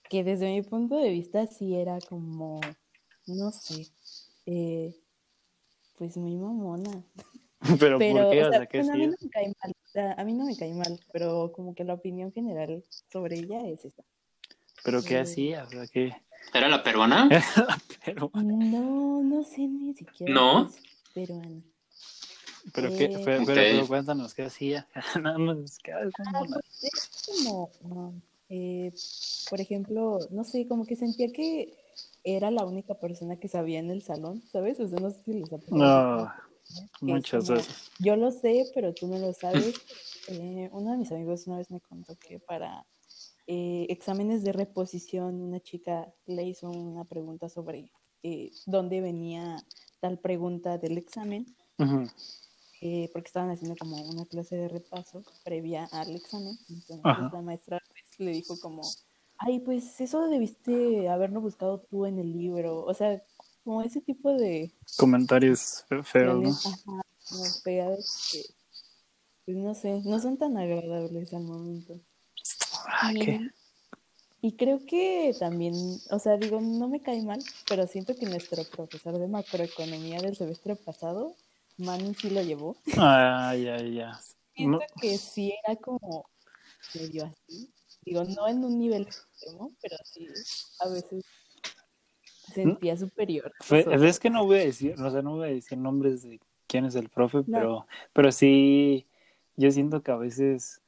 que 0.09 0.23
desde 0.23 0.51
mi 0.51 0.61
punto 0.61 0.97
de 0.97 1.09
vista 1.09 1.47
sí 1.47 1.75
era 1.75 1.99
como, 2.09 2.59
no 3.27 3.51
sé, 3.51 3.87
eh, 4.45 4.95
pues 5.97 6.17
muy 6.17 6.35
mamona. 6.35 7.03
Pero, 7.79 7.97
Pero, 7.99 8.23
¿por 8.23 8.31
qué? 8.31 8.43
o 8.43 8.47
O 8.47 8.49
sea, 8.49 8.57
sea, 8.59 8.65
¿qué 8.67 8.77
bueno, 8.79 8.93
a 8.93 8.97
mí 8.97 9.07
no 9.07 9.15
me 9.21 9.29
cae 9.29 9.53
mal, 9.61 9.71
o 9.71 9.89
sea, 9.89 10.13
a 10.13 10.23
mí 10.25 10.33
no 10.33 10.45
me 10.45 10.57
cae 10.57 10.73
mal, 10.73 10.99
pero 11.13 11.51
como 11.51 11.75
que 11.75 11.83
la 11.83 11.93
opinión 11.93 12.31
general 12.33 12.83
sobre 13.11 13.37
ella 13.39 13.65
es 13.67 13.85
esta. 13.85 14.03
¿Pero 14.83 15.03
qué 15.03 15.15
eh, 15.15 15.19
hacía? 15.19 15.63
O 15.63 15.69
sea, 15.69 15.85
¿qué? 15.87 16.11
¿Era 16.53 16.67
la 16.67 16.83
peruana? 16.83 17.29
Pero, 18.03 18.31
No, 18.33 19.21
no 19.21 19.43
sé 19.43 19.67
ni 19.67 19.93
siquiera 19.93 20.33
¿No? 20.33 20.71
peruana. 21.13 21.61
Pero, 22.73 22.89
pero, 23.25 23.45
pero 23.45 23.87
cuéntanos, 23.87 24.33
¿qué 24.33 24.43
hacía? 24.43 24.87
Nada 25.21 25.37
más, 25.37 25.57
es 25.59 25.77
que, 25.79 25.91
ah, 25.91 25.99
pues 26.37 26.83
es 26.83 27.09
como, 27.25 27.71
um, 27.81 28.21
eh, 28.49 28.91
por 29.49 29.61
ejemplo, 29.61 30.19
no 30.31 30.43
sé, 30.43 30.67
como 30.67 30.85
que 30.85 30.95
sentía 30.95 31.31
que 31.31 31.73
era 32.23 32.51
la 32.51 32.65
única 32.65 32.95
persona 32.95 33.37
que 33.37 33.47
sabía 33.47 33.79
en 33.79 33.89
el 33.89 34.03
salón, 34.03 34.43
¿sabes? 34.51 34.79
O 34.79 34.87
sea, 34.87 34.99
no 34.99 35.09
sé 35.09 35.23
si 35.23 35.33
les 35.33 35.51
ha 35.51 35.57
pasado. 35.57 35.71
No, 35.77 36.31
que 36.99 37.05
muchas 37.05 37.45
como, 37.45 37.57
veces. 37.57 37.91
Yo 37.99 38.15
lo 38.15 38.31
sé, 38.31 38.71
pero 38.73 38.93
tú 38.93 39.07
no 39.07 39.17
lo 39.17 39.33
sabes. 39.33 39.75
Eh, 40.27 40.69
uno 40.71 40.91
de 40.91 40.97
mis 40.97 41.11
amigos 41.11 41.47
una 41.47 41.57
vez 41.57 41.71
me 41.71 41.81
contó 41.81 42.15
que 42.15 42.39
para 42.39 42.85
eh, 43.47 43.87
exámenes 43.89 44.43
de 44.43 44.53
reposición 44.53 45.41
una 45.41 45.59
chica 45.59 46.13
le 46.25 46.43
hizo 46.43 46.69
una 46.69 47.05
pregunta 47.05 47.49
sobre 47.49 47.91
eh, 48.23 48.51
dónde 48.65 49.01
venía 49.01 49.57
tal 49.99 50.19
pregunta 50.19 50.77
del 50.77 50.97
examen, 50.97 51.55
Ujú. 51.81 52.07
Eh, 52.81 53.09
porque 53.13 53.27
estaban 53.27 53.51
haciendo 53.51 53.75
como 53.77 53.95
una 54.03 54.25
clase 54.25 54.55
de 54.55 54.67
repaso 54.67 55.23
previa 55.43 55.85
al 55.91 56.15
examen. 56.15 56.57
Entonces 56.69 57.01
Ajá. 57.03 57.29
la 57.31 57.41
maestra 57.41 57.79
pues, 57.87 58.19
le 58.19 58.31
dijo 58.31 58.59
como, 58.59 58.81
ay, 59.37 59.59
pues 59.59 60.01
eso 60.01 60.27
debiste 60.27 61.07
haberlo 61.07 61.41
buscado 61.41 61.79
tú 61.89 62.05
en 62.05 62.19
el 62.19 62.33
libro. 62.33 62.83
O 62.83 62.93
sea, 62.93 63.21
como 63.63 63.81
ese 63.83 64.01
tipo 64.01 64.33
de 64.33 64.71
Comentarios 64.97 65.85
fe- 65.87 66.03
feos, 66.03 66.35
¿no? 66.35 66.41
Violen- 66.41 66.57
ajá, 66.65 67.01
como 67.29 67.43
pegados 67.63 68.29
que, 68.31 68.41
pues 69.45 69.57
no 69.57 69.73
sé, 69.75 70.01
no 70.03 70.19
son 70.19 70.37
tan 70.37 70.57
agradables 70.57 71.33
al 71.33 71.43
momento. 71.43 71.99
Ah, 72.87 73.11
Y, 73.13 73.19
¿qué? 73.19 73.39
y 74.41 74.51
creo 74.53 74.83
que 74.85 75.35
también, 75.39 75.75
o 76.09 76.17
sea, 76.19 76.37
digo, 76.37 76.59
no 76.61 76.87
me 76.89 76.99
cae 76.99 77.21
mal, 77.21 77.39
pero 77.69 77.85
siento 77.87 78.15
que 78.15 78.25
nuestro 78.25 78.63
profesor 78.63 79.19
de 79.19 79.27
macroeconomía 79.27 80.19
del 80.19 80.35
semestre 80.35 80.75
pasado, 80.75 81.35
Manu 81.81 82.13
sí 82.13 82.29
lo 82.29 82.41
llevó. 82.41 82.75
Ah, 82.97 83.55
ya, 83.55 83.77
ya. 83.81 84.19
Siento 84.55 84.79
No, 84.79 85.01
que 85.01 85.17
sí 85.17 85.53
era 85.65 85.75
como 85.77 86.29
medio 86.93 87.25
así. 87.25 87.69
Digo, 88.03 88.23
no 88.23 88.47
en 88.47 88.63
un 88.63 88.77
nivel 88.79 89.03
extremo, 89.03 89.71
pero 89.81 89.95
sí 90.03 90.27
a 90.79 90.89
veces 90.89 91.23
sentía 92.53 92.97
superior. 92.97 93.51
fue- 93.61 93.85
es 94.09 94.19
que 94.19 94.29
no 94.29 94.45
voy 94.45 94.57
a 94.59 94.65
decir, 94.65 94.95
o 94.99 95.09
sea, 95.11 95.21
no 95.21 95.35
voy 95.37 95.49
a 95.49 95.51
decir 95.53 95.77
nombres 95.77 96.23
de 96.23 96.39
quién 96.67 96.85
es 96.85 96.95
el 96.95 97.09
profe, 97.09 97.39
No. 97.39 97.45
pero, 97.51 97.87
pero 98.13 98.31
sí, 98.31 99.07
yo 99.55 99.71
siento 99.71 100.01
que 100.01 100.11
a 100.11 100.15
veces, 100.17 100.81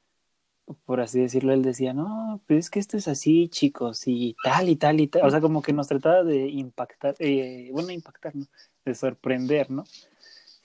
por 0.86 1.00
así 1.02 1.20
decirlo, 1.20 1.54
él 1.54 1.62
decía, 1.62 1.94
no, 1.94 2.42
pues 2.48 2.66
es 2.66 2.70
que 2.70 2.80
esto 2.80 2.98
es 2.98 3.08
así, 3.08 3.48
chicos, 3.50 4.08
y 4.08 4.36
tal 4.44 4.70
y 4.70 4.76
tal 4.76 5.00
y 5.00 5.08
tal. 5.08 5.26
O 5.26 5.30
sea, 5.30 5.42
como 5.42 5.62
que 5.62 5.74
nos 5.74 5.88
trataba 5.88 6.24
de 6.24 6.48
impactar, 6.48 7.16
eh, 7.20 7.70
bueno, 7.72 7.92
impactar, 7.92 8.36
¿no? 8.36 8.46
De 8.86 8.96
sorprender, 8.96 9.70
¿no? 9.72 9.84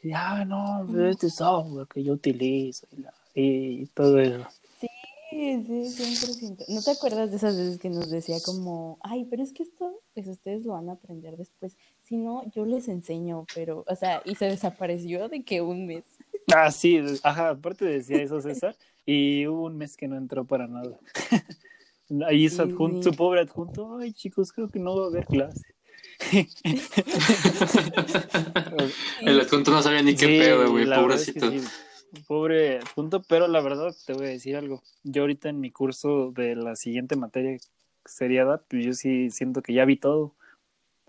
Y, 0.03 0.13
ah, 0.13 0.45
no, 0.45 0.87
este 1.09 1.29
software 1.31 1.87
que 1.89 2.03
yo 2.03 2.13
utilizo 2.15 2.87
y, 2.97 3.01
la- 3.03 3.15
y 3.35 3.87
todo 3.87 4.19
eso. 4.21 4.47
Sí, 5.31 5.63
sí, 5.67 5.91
100%. 5.91 6.65
¿No 6.69 6.83
te 6.83 6.91
acuerdas 6.93 7.31
de 7.31 7.37
esas 7.37 7.57
veces 7.57 7.79
que 7.79 7.91
nos 7.91 8.09
decía 8.11 8.37
como, 8.43 8.99
ay, 9.03 9.27
pero 9.27 9.43
es 9.43 9.53
que 9.53 9.63
esto, 9.63 10.01
pues 10.15 10.27
ustedes 10.27 10.65
lo 10.65 10.73
van 10.73 10.89
a 10.89 10.93
aprender 10.93 11.37
después? 11.37 11.77
Si 12.05 12.17
no, 12.17 12.51
yo 12.53 12.65
les 12.65 12.89
enseño, 12.89 13.45
pero, 13.55 13.85
o 13.87 13.95
sea, 13.95 14.23
y 14.25 14.37
se 14.37 14.47
desapareció 14.47 15.29
de 15.29 15.43
que 15.43 15.61
un 15.61 15.87
mes. 15.87 16.05
Ah, 16.55 16.71
sí, 16.71 16.99
ajá, 17.25 17.51
aparte 17.51 17.85
decía 17.85 18.23
eso 18.23 18.41
César, 18.41 18.75
y 19.05 19.47
hubo 19.47 19.67
un 19.67 19.77
mes 19.77 19.97
que 19.99 20.09
no 20.09 20.17
entró 20.17 20.47
para 20.47 20.67
nada. 20.67 20.99
Ahí 22.27 22.49
su, 22.49 22.63
Sí, 22.63 22.63
adjun- 22.73 22.97
sí. 22.97 23.03
su 23.03 23.13
pobre 23.15 23.41
adjunto, 23.43 23.99
ay 23.99 24.13
chicos, 24.15 24.51
creo 24.51 24.69
que 24.71 24.79
no 24.79 24.97
va 24.97 25.05
a 25.05 25.09
haber 25.09 25.27
clase. 25.27 25.67
El 29.23 29.41
adjunto 29.41 29.71
no 29.71 29.83
sabía 29.83 30.03
ni 30.03 30.15
qué 30.15 30.27
Sí, 30.27 30.39
pedo, 30.39 30.71
güey, 30.71 30.85
la 30.85 31.01
verdad 31.01 31.21
es 31.21 31.33
que 31.33 31.41
pobrecito. 31.41 31.69
sí, 31.71 32.23
pobre 32.27 32.79
adjunto, 32.79 33.23
pero 33.23 33.47
la 33.49 33.61
verdad 33.61 33.95
te 34.07 34.13
voy 34.15 34.27
a 34.27 34.31
decir 34.31 34.57
algo. 34.57 34.83
Yo 35.05 35.23
ahorita 35.23 35.49
en 35.49 35.61
mi 35.61 35.71
curso 35.71 36.33
de 36.33 36.57
la 36.57 36.77
siguiente 36.77 37.17
materia 37.17 37.59
seriada, 38.05 38.63
pues 38.69 38.85
yo 38.85 38.93
sí 38.95 39.31
siento 39.31 39.63
que 39.63 39.75
ya 39.75 39.85
vi 39.85 39.97
todo. 39.97 40.35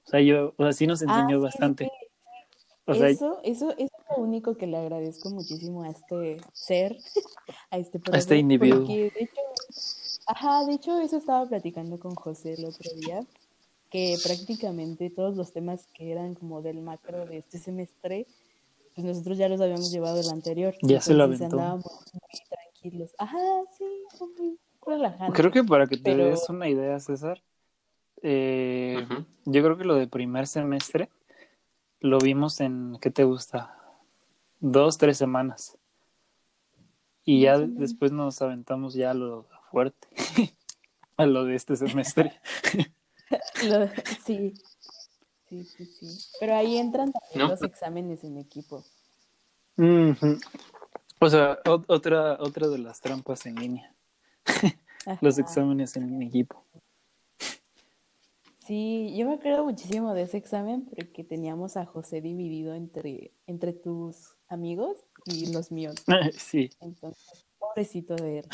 O 0.05 0.09
sea, 0.09 0.21
yo, 0.21 0.53
o 0.57 0.63
sea, 0.63 0.73
sí 0.73 0.87
nos 0.87 1.01
Ah, 1.03 1.19
enseñó 1.21 1.39
bastante. 1.41 1.85
sí, 1.85 1.91
O 2.85 2.95
sea, 2.95 3.09
eso, 3.09 3.39
eso, 3.43 3.71
eso 3.77 3.83
es 3.83 3.89
lo 4.17 4.23
único 4.23 4.57
que 4.57 4.67
le 4.67 4.77
agradezco 4.77 5.29
muchísimo 5.29 5.83
a 5.83 5.89
este 5.89 6.37
ser, 6.53 6.97
a 7.69 7.77
este 7.77 7.99
A 8.11 8.17
este 8.17 8.37
individuo. 8.37 8.79
Porque 8.79 9.11
de 9.15 9.23
hecho, 9.23 9.41
ajá, 10.27 10.65
de 10.65 10.73
hecho 10.73 10.99
eso 10.99 11.17
estaba 11.17 11.47
platicando 11.47 11.99
con 11.99 12.15
José 12.15 12.53
el 12.53 12.65
otro 12.65 12.89
día, 12.95 13.21
que 13.89 14.17
prácticamente 14.23 15.09
todos 15.09 15.35
los 15.35 15.51
temas 15.51 15.87
que 15.93 16.11
eran 16.11 16.35
como 16.35 16.61
del 16.61 16.81
macro 16.81 17.25
de 17.25 17.39
este 17.39 17.57
semestre, 17.57 18.27
pues 18.93 19.05
nosotros 19.05 19.37
ya 19.37 19.49
los 19.49 19.61
habíamos 19.61 19.91
llevado 19.91 20.19
el 20.19 20.29
anterior. 20.29 20.75
Ya 20.81 21.01
se 21.01 21.13
lo 21.13 21.23
aventó. 21.23 21.45
Andábamos 21.45 22.03
muy 22.13 22.39
tranquilos. 22.49 23.15
Ajá, 23.17 23.37
sí, 23.77 23.85
muy 24.19 24.57
relajante. 24.85 25.33
creo 25.35 25.51
que 25.51 25.63
para 25.63 25.87
que 25.87 25.97
te 25.97 26.03
pero- 26.03 26.25
des 26.25 26.47
una 26.49 26.69
idea, 26.69 26.99
César, 26.99 27.41
eh. 28.21 29.05
Yo 29.45 29.63
creo 29.63 29.77
que 29.77 29.85
lo 29.85 29.95
de 29.95 30.07
primer 30.07 30.45
semestre 30.45 31.09
lo 32.01 32.19
vimos 32.19 32.59
en, 32.59 32.97
¿qué 33.01 33.09
te 33.09 33.23
gusta? 33.23 33.75
Dos, 34.59 34.97
tres 34.97 35.17
semanas. 35.17 35.77
Y 37.23 37.41
ya 37.41 37.57
después 37.59 38.11
nos 38.11 38.41
aventamos 38.41 38.93
ya 38.93 39.11
a 39.11 39.13
lo 39.13 39.45
fuerte, 39.71 40.07
a 41.17 41.25
lo 41.25 41.45
de 41.45 41.55
este 41.55 41.75
semestre. 41.75 42.33
Lo- 43.65 43.87
sí, 44.25 44.53
sí, 45.47 45.63
sí, 45.63 45.85
sí. 45.85 46.07
Pero 46.39 46.55
ahí 46.55 46.77
entran 46.77 47.11
también 47.11 47.39
No, 47.39 47.49
los 47.49 47.61
exámenes 47.63 48.23
en 48.23 48.37
equipo. 48.37 48.83
O 51.21 51.29
sea, 51.29 51.61
ot- 51.63 51.85
otra, 51.87 52.37
otra 52.39 52.67
de 52.67 52.77
las 52.79 52.99
trampas 53.01 53.45
en 53.45 53.55
línea, 53.55 53.93
los 55.21 55.37
exámenes 55.37 55.95
en 55.95 56.21
equipo. 56.21 56.65
Sí, 58.65 59.15
yo 59.17 59.27
me 59.27 59.33
acuerdo 59.35 59.63
muchísimo 59.63 60.13
de 60.13 60.23
ese 60.23 60.37
examen 60.37 60.85
porque 60.95 61.23
teníamos 61.23 61.75
a 61.75 61.85
José 61.85 62.21
dividido 62.21 62.75
entre, 62.75 63.33
entre 63.47 63.73
tus 63.73 64.35
amigos 64.47 64.97
y 65.25 65.51
los 65.51 65.71
míos. 65.71 65.95
Sí, 66.37 66.69
Entonces, 66.79 67.45
pobrecito 67.57 68.15
de 68.15 68.39
él. 68.39 68.45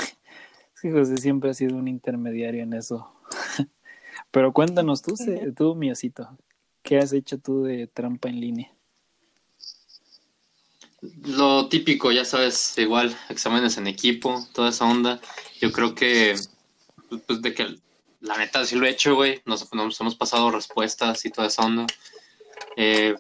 sí, 0.74 0.90
José 0.92 1.18
siempre 1.18 1.50
ha 1.50 1.54
sido 1.54 1.76
un 1.76 1.88
intermediario 1.88 2.64
en 2.64 2.74
eso. 2.74 3.12
Pero 4.36 4.52
cuéntanos 4.52 5.02
tú, 5.02 5.16
Ce- 5.16 5.54
tú, 5.54 5.76
miocito, 5.76 6.28
¿qué 6.84 6.98
has 6.98 7.14
hecho 7.14 7.38
tú 7.38 7.64
de 7.64 7.88
trampa 7.88 8.28
en 8.28 8.42
línea? 8.42 8.70
Lo 11.24 11.70
típico, 11.70 12.12
ya 12.12 12.26
sabes, 12.26 12.78
igual, 12.78 13.18
exámenes 13.30 13.78
en 13.78 13.88
equipo, 13.88 14.46
toda 14.52 14.72
esa 14.72 14.84
onda. 14.84 15.22
Yo 15.62 15.72
creo 15.72 15.96
que, 15.96 16.36
pues, 17.26 17.42
de 17.42 17.54
que 17.54 17.80
la 18.20 18.38
neta 18.38 18.66
sí 18.66 18.76
lo 18.76 18.86
he 18.86 18.90
hecho, 18.90 19.16
güey. 19.16 19.42
Nos, 19.46 19.74
nos 19.74 20.02
hemos 20.02 20.16
pasado 20.16 20.52
respuestas 20.52 21.24
y 21.26 21.30
toda 21.30 21.48
esa 21.48 21.64
onda. 21.64 21.88
Eh, 22.76 23.16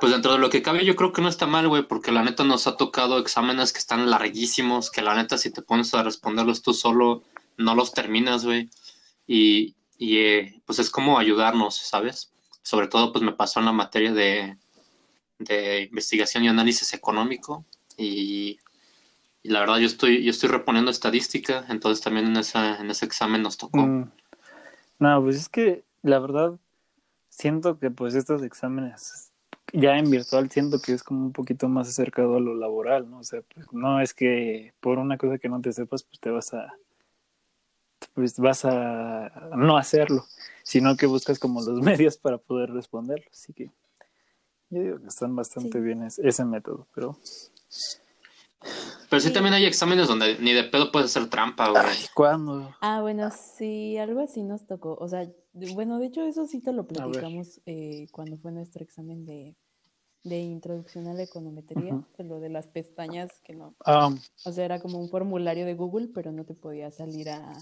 pues 0.00 0.12
dentro 0.12 0.34
de 0.34 0.38
lo 0.38 0.48
que 0.48 0.62
cabe, 0.62 0.84
yo 0.84 0.94
creo 0.94 1.12
que 1.12 1.22
no 1.22 1.28
está 1.28 1.48
mal, 1.48 1.66
güey, 1.66 1.82
porque 1.82 2.12
la 2.12 2.22
neta 2.22 2.44
nos 2.44 2.68
ha 2.68 2.76
tocado 2.76 3.18
exámenes 3.18 3.72
que 3.72 3.80
están 3.80 4.08
larguísimos, 4.08 4.92
que 4.92 5.02
la 5.02 5.16
neta, 5.16 5.38
si 5.38 5.50
te 5.50 5.60
pones 5.62 5.92
a 5.92 6.04
responderlos 6.04 6.62
tú 6.62 6.72
solo, 6.72 7.24
no 7.56 7.74
los 7.74 7.92
terminas, 7.92 8.44
güey. 8.44 8.70
Y, 9.26 9.74
y 10.00 10.16
eh, 10.16 10.62
pues 10.64 10.78
es 10.78 10.88
como 10.88 11.18
ayudarnos, 11.18 11.76
¿sabes? 11.76 12.32
Sobre 12.62 12.88
todo, 12.88 13.12
pues 13.12 13.22
me 13.22 13.34
pasó 13.34 13.60
en 13.60 13.66
la 13.66 13.72
materia 13.72 14.14
de, 14.14 14.56
de 15.38 15.82
investigación 15.82 16.42
y 16.42 16.48
análisis 16.48 16.94
económico 16.94 17.66
y, 17.98 18.58
la 19.42 19.60
verdad 19.60 19.78
yo 19.78 19.86
estoy 19.86 20.22
yo 20.22 20.30
estoy 20.30 20.50
reponiendo 20.50 20.90
estadística 20.90 21.64
entonces 21.70 22.04
también 22.04 22.26
en 22.26 22.36
esa 22.36 22.78
en 22.78 22.90
ese 22.90 23.06
examen 23.06 23.40
nos 23.40 23.56
tocó 23.56 23.78
Mm, 23.78 24.10
No, 24.98 25.22
pues 25.22 25.36
es 25.36 25.48
que 25.48 25.82
la 26.02 26.18
verdad 26.18 26.58
siento 27.30 27.78
que 27.78 27.90
pues 27.90 28.14
estos 28.14 28.42
exámenes 28.42 29.32
ya 29.72 29.96
en 29.96 30.10
virtual 30.10 30.50
siento 30.50 30.78
que 30.82 30.92
es 30.92 31.02
como 31.02 31.24
un 31.24 31.32
poquito 31.32 31.70
más 31.70 31.88
acercado 31.88 32.36
a 32.36 32.40
lo 32.40 32.54
laboral, 32.54 33.08
¿no? 33.08 33.20
O 33.20 33.24
sea, 33.24 33.40
pues 33.54 33.66
no 33.72 34.02
es 34.02 34.12
que 34.12 34.74
por 34.80 34.98
una 34.98 35.16
cosa 35.16 35.38
que 35.38 35.48
no 35.48 35.62
te 35.62 35.72
sepas 35.72 36.02
pues 36.02 36.20
te 36.20 36.28
vas 36.28 36.52
a 36.52 36.74
pues 38.14 38.38
vas 38.38 38.64
a 38.64 39.50
no 39.56 39.76
hacerlo, 39.76 40.24
sino 40.62 40.96
que 40.96 41.06
buscas 41.06 41.38
como 41.38 41.62
los 41.62 41.80
medios 41.82 42.16
para 42.18 42.38
poder 42.38 42.70
responderlo, 42.70 43.26
así 43.30 43.52
que 43.52 43.70
yo 44.70 44.82
digo 44.82 45.00
que 45.00 45.08
están 45.08 45.34
bastante 45.34 45.78
Sí. 45.78 45.84
bien 45.84 46.02
ese, 46.04 46.26
ese 46.28 46.44
método, 46.44 46.86
pero 46.94 47.16
pero 49.08 49.20
sí, 49.20 49.28
Sí. 49.28 49.34
también 49.34 49.54
hay 49.54 49.64
exámenes 49.64 50.06
donde 50.06 50.38
ni 50.38 50.52
de 50.52 50.64
pedo 50.64 50.92
puedes 50.92 51.10
hacer 51.16 51.28
trampa 51.30 51.70
güey 51.70 51.82
ay, 51.84 52.04
¿cuándo? 52.14 52.74
Ah, 52.80 53.00
bueno, 53.00 53.30
sí, 53.30 53.96
algo 53.96 54.20
así 54.20 54.42
nos 54.42 54.66
tocó. 54.66 54.96
O 55.00 55.08
sea, 55.08 55.26
bueno, 55.52 55.98
de 55.98 56.06
hecho 56.06 56.22
eso 56.22 56.46
sí 56.46 56.60
te 56.60 56.72
lo 56.72 56.86
platicamos 56.86 57.60
eh, 57.66 58.06
cuando 58.12 58.36
fue 58.38 58.52
nuestro 58.52 58.84
examen 58.84 59.24
de, 59.26 59.56
de 60.24 60.38
introducción 60.40 61.08
a 61.08 61.14
la 61.14 61.22
econometría, 61.22 62.04
lo 62.18 62.38
de 62.38 62.50
las 62.50 62.68
pestañas 62.68 63.30
que 63.42 63.54
no, 63.54 63.74
Ah, 63.84 64.10
o 64.44 64.52
sea, 64.52 64.64
era 64.66 64.80
como 64.80 65.00
un 65.00 65.08
formulario 65.08 65.64
de 65.66 65.74
Google, 65.74 66.08
pero 66.14 66.30
no 66.30 66.44
te 66.44 66.54
podía 66.54 66.90
salir 66.90 67.30
a, 67.30 67.56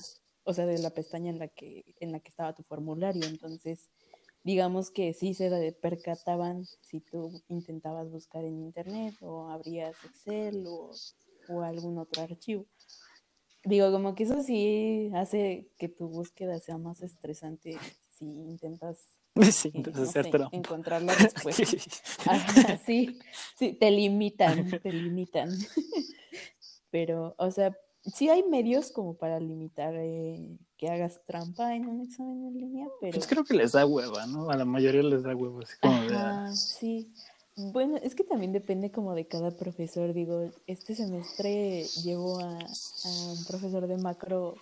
o 0.49 0.55
sea, 0.55 0.65
de 0.65 0.79
la 0.79 0.89
pestaña 0.89 1.29
en 1.31 1.39
la 1.39 1.49
que, 1.49 1.85
en 2.01 2.11
la 2.11 2.21
que 2.21 2.31
estaba 2.31 2.55
tu 2.55 2.63
formulario. 2.63 3.23
Entonces, 3.27 3.91
digamos 4.45 4.91
que 4.91 5.13
sí 5.13 5.35
se 5.35 5.51
de- 5.51 5.73
percataban 5.73 6.65
si 6.81 7.01
tú 7.01 7.43
intentabas 7.49 8.11
buscar 8.11 8.45
en 8.45 8.59
internet 8.65 9.15
o 9.21 9.51
abrías 9.51 9.95
Excel 10.05 10.65
o, 10.67 10.91
o 11.49 11.63
algún 11.63 11.99
otro 11.99 12.23
archivo. 12.23 12.65
Digo, 13.65 13.93
como 13.93 14.15
que 14.15 14.23
eso 14.23 14.43
sí 14.43 15.11
hace 15.15 15.69
que 15.79 15.91
tu 15.91 16.09
búsqueda 16.09 16.59
sea 16.61 16.79
más 16.79 17.03
estresante 17.03 17.79
si 18.17 18.25
intentas 18.25 18.99
Sí, 19.53 19.71
eh, 19.75 19.83
no 19.95 20.07
sé, 20.07 20.23
trampa. 20.25 20.57
encontrar 20.57 21.03
la 21.03 21.15
respuesta. 21.35 21.63
Ajá, 22.27 22.79
sí, 22.87 23.19
sí, 23.59 23.75
te 23.75 23.91
limitan, 23.91 24.71
te 24.81 24.93
limitan. 24.95 25.51
Pero, 26.91 27.35
o 27.37 27.51
sea, 27.51 27.77
sí 28.15 28.29
hay 28.29 28.43
medios 28.45 28.91
como 28.91 29.15
para 29.15 29.41
limitar 29.41 29.95
eh, 29.97 30.59
que 30.77 30.89
hagas 30.89 31.21
trampa 31.27 31.75
en 31.75 31.87
un 31.87 32.03
examen 32.03 32.47
en 32.47 32.59
línea, 32.59 32.87
pero... 33.01 33.15
Pues 33.15 33.27
creo 33.27 33.45
que 33.45 33.55
les 33.55 33.73
da 33.73 33.87
hueva, 33.87 34.27
¿no? 34.27 34.51
A 34.51 34.57
la 34.57 34.65
mayoría 34.65 35.03
les 35.03 35.23
da 35.23 35.35
hueva, 35.35 35.61
así 35.63 35.75
como 35.81 36.01
de, 36.03 36.15
Ajá, 36.15 36.55
sí. 36.55 37.13
Bueno, 37.57 37.97
es 37.97 38.15
que 38.15 38.23
también 38.23 38.53
depende 38.53 38.93
como 38.93 39.15
de 39.15 39.27
cada 39.27 39.51
profesor. 39.51 40.15
Digo, 40.15 40.51
este 40.67 40.95
semestre 40.95 41.85
llevo 42.05 42.39
a, 42.39 42.59
a 42.59 43.33
un 43.33 43.45
profesor 43.47 43.89
de 43.89 43.97
macro 43.97 44.55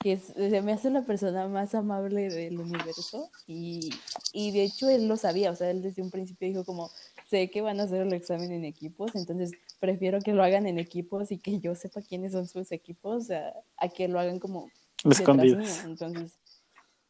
que 0.00 0.12
es, 0.12 0.22
se 0.34 0.62
me 0.62 0.72
hace 0.72 0.90
la 0.90 1.02
persona 1.02 1.46
más 1.46 1.74
amable 1.74 2.30
del 2.30 2.58
universo 2.58 3.30
y, 3.46 3.90
y 4.32 4.50
de 4.50 4.64
hecho 4.64 4.88
él 4.88 5.06
lo 5.06 5.18
sabía, 5.18 5.50
o 5.50 5.56
sea, 5.56 5.70
él 5.70 5.82
desde 5.82 6.00
un 6.00 6.10
principio 6.10 6.48
dijo 6.48 6.64
como, 6.64 6.90
sé 7.28 7.50
que 7.50 7.60
van 7.60 7.80
a 7.80 7.82
hacer 7.82 8.06
el 8.06 8.12
examen 8.14 8.50
en 8.50 8.64
equipos, 8.64 9.14
entonces 9.14 9.52
prefiero 9.80 10.20
que 10.20 10.34
lo 10.34 10.44
hagan 10.44 10.66
en 10.66 10.78
equipos 10.78 11.32
y 11.32 11.38
que 11.38 11.58
yo 11.58 11.74
sepa 11.74 12.02
quiénes 12.02 12.32
son 12.32 12.46
sus 12.46 12.70
equipos 12.70 13.30
a, 13.30 13.52
a 13.76 13.88
que 13.88 14.06
lo 14.06 14.20
hagan 14.20 14.38
como 14.38 14.70
escondidas. 15.04 15.84
Entonces, 15.84 16.38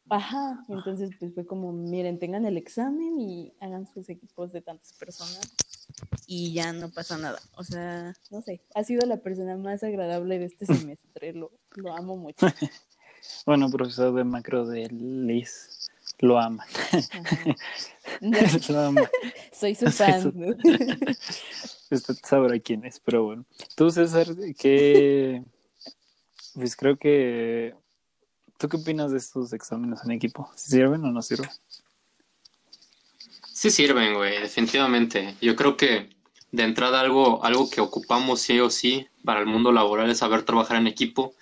ajá, 0.09 0.65
entonces 0.69 1.11
pues 1.19 1.35
fue 1.35 1.45
como, 1.45 1.73
miren, 1.73 2.19
tengan 2.19 2.47
el 2.47 2.57
examen 2.57 3.21
y 3.21 3.53
hagan 3.61 3.87
sus 3.87 4.09
equipos 4.09 4.53
de 4.53 4.63
tantas 4.63 4.93
personas 4.95 5.41
y 6.27 6.53
ya 6.53 6.73
no 6.73 6.91
pasa 6.91 7.19
nada. 7.19 7.41
O 7.57 7.65
sea, 7.65 8.15
no 8.31 8.41
sé, 8.41 8.63
ha 8.75 8.85
sido 8.85 9.07
la 9.07 9.19
persona 9.19 9.57
más 9.57 9.83
agradable 9.83 10.39
de 10.39 10.45
este 10.47 10.67
semestre, 10.67 11.33
lo, 11.33 11.51
lo 11.75 11.95
amo 11.95 12.17
mucho. 12.17 12.47
Bueno, 13.45 13.71
profesor 13.71 14.15
de 14.15 14.25
macro 14.25 14.67
de 14.67 14.89
Liz, 14.89 15.91
lo 16.21 16.39
ama. 16.39 16.65
Lo 18.69 18.81
ama. 18.81 19.11
Soy 19.53 19.75
su 19.75 19.91
Soy 19.91 19.93
fan. 19.93 20.57
Usted 21.91 22.15
sabrá 22.23 22.59
quién 22.61 22.85
es, 22.85 23.01
pero 23.01 23.25
bueno. 23.25 23.45
Tú, 23.77 23.91
César, 23.91 24.27
¿qué? 24.59 25.43
Pues 26.55 26.75
creo 26.75 26.97
que... 26.97 27.75
¿Tú 28.59 28.69
qué 28.69 28.77
opinas 28.77 29.13
de 29.13 29.19
estos 29.19 29.53
exámenes 29.53 30.01
en 30.05 30.11
equipo? 30.11 30.51
¿Si 30.57 30.71
¿Sirven 30.71 31.05
o 31.05 31.13
no 31.13 31.23
sirven? 31.23 31.49
Sí 33.53 33.71
sirven, 33.71 34.15
güey, 34.15 34.41
definitivamente. 34.41 35.37
Yo 35.41 35.55
creo 35.55 35.77
que 35.77 36.11
de 36.51 36.63
entrada 36.65 37.01
algo, 37.01 37.45
algo 37.45 37.71
que 37.71 37.81
ocupamos 37.81 38.41
sí 38.41 38.59
o 38.59 38.69
sí 38.69 39.07
para 39.25 39.41
el 39.41 39.47
mundo 39.47 39.71
laboral 39.71 40.11
es 40.11 40.19
saber 40.19 40.43
trabajar 40.43 40.77
en 40.79 40.87
equipo 40.89 41.35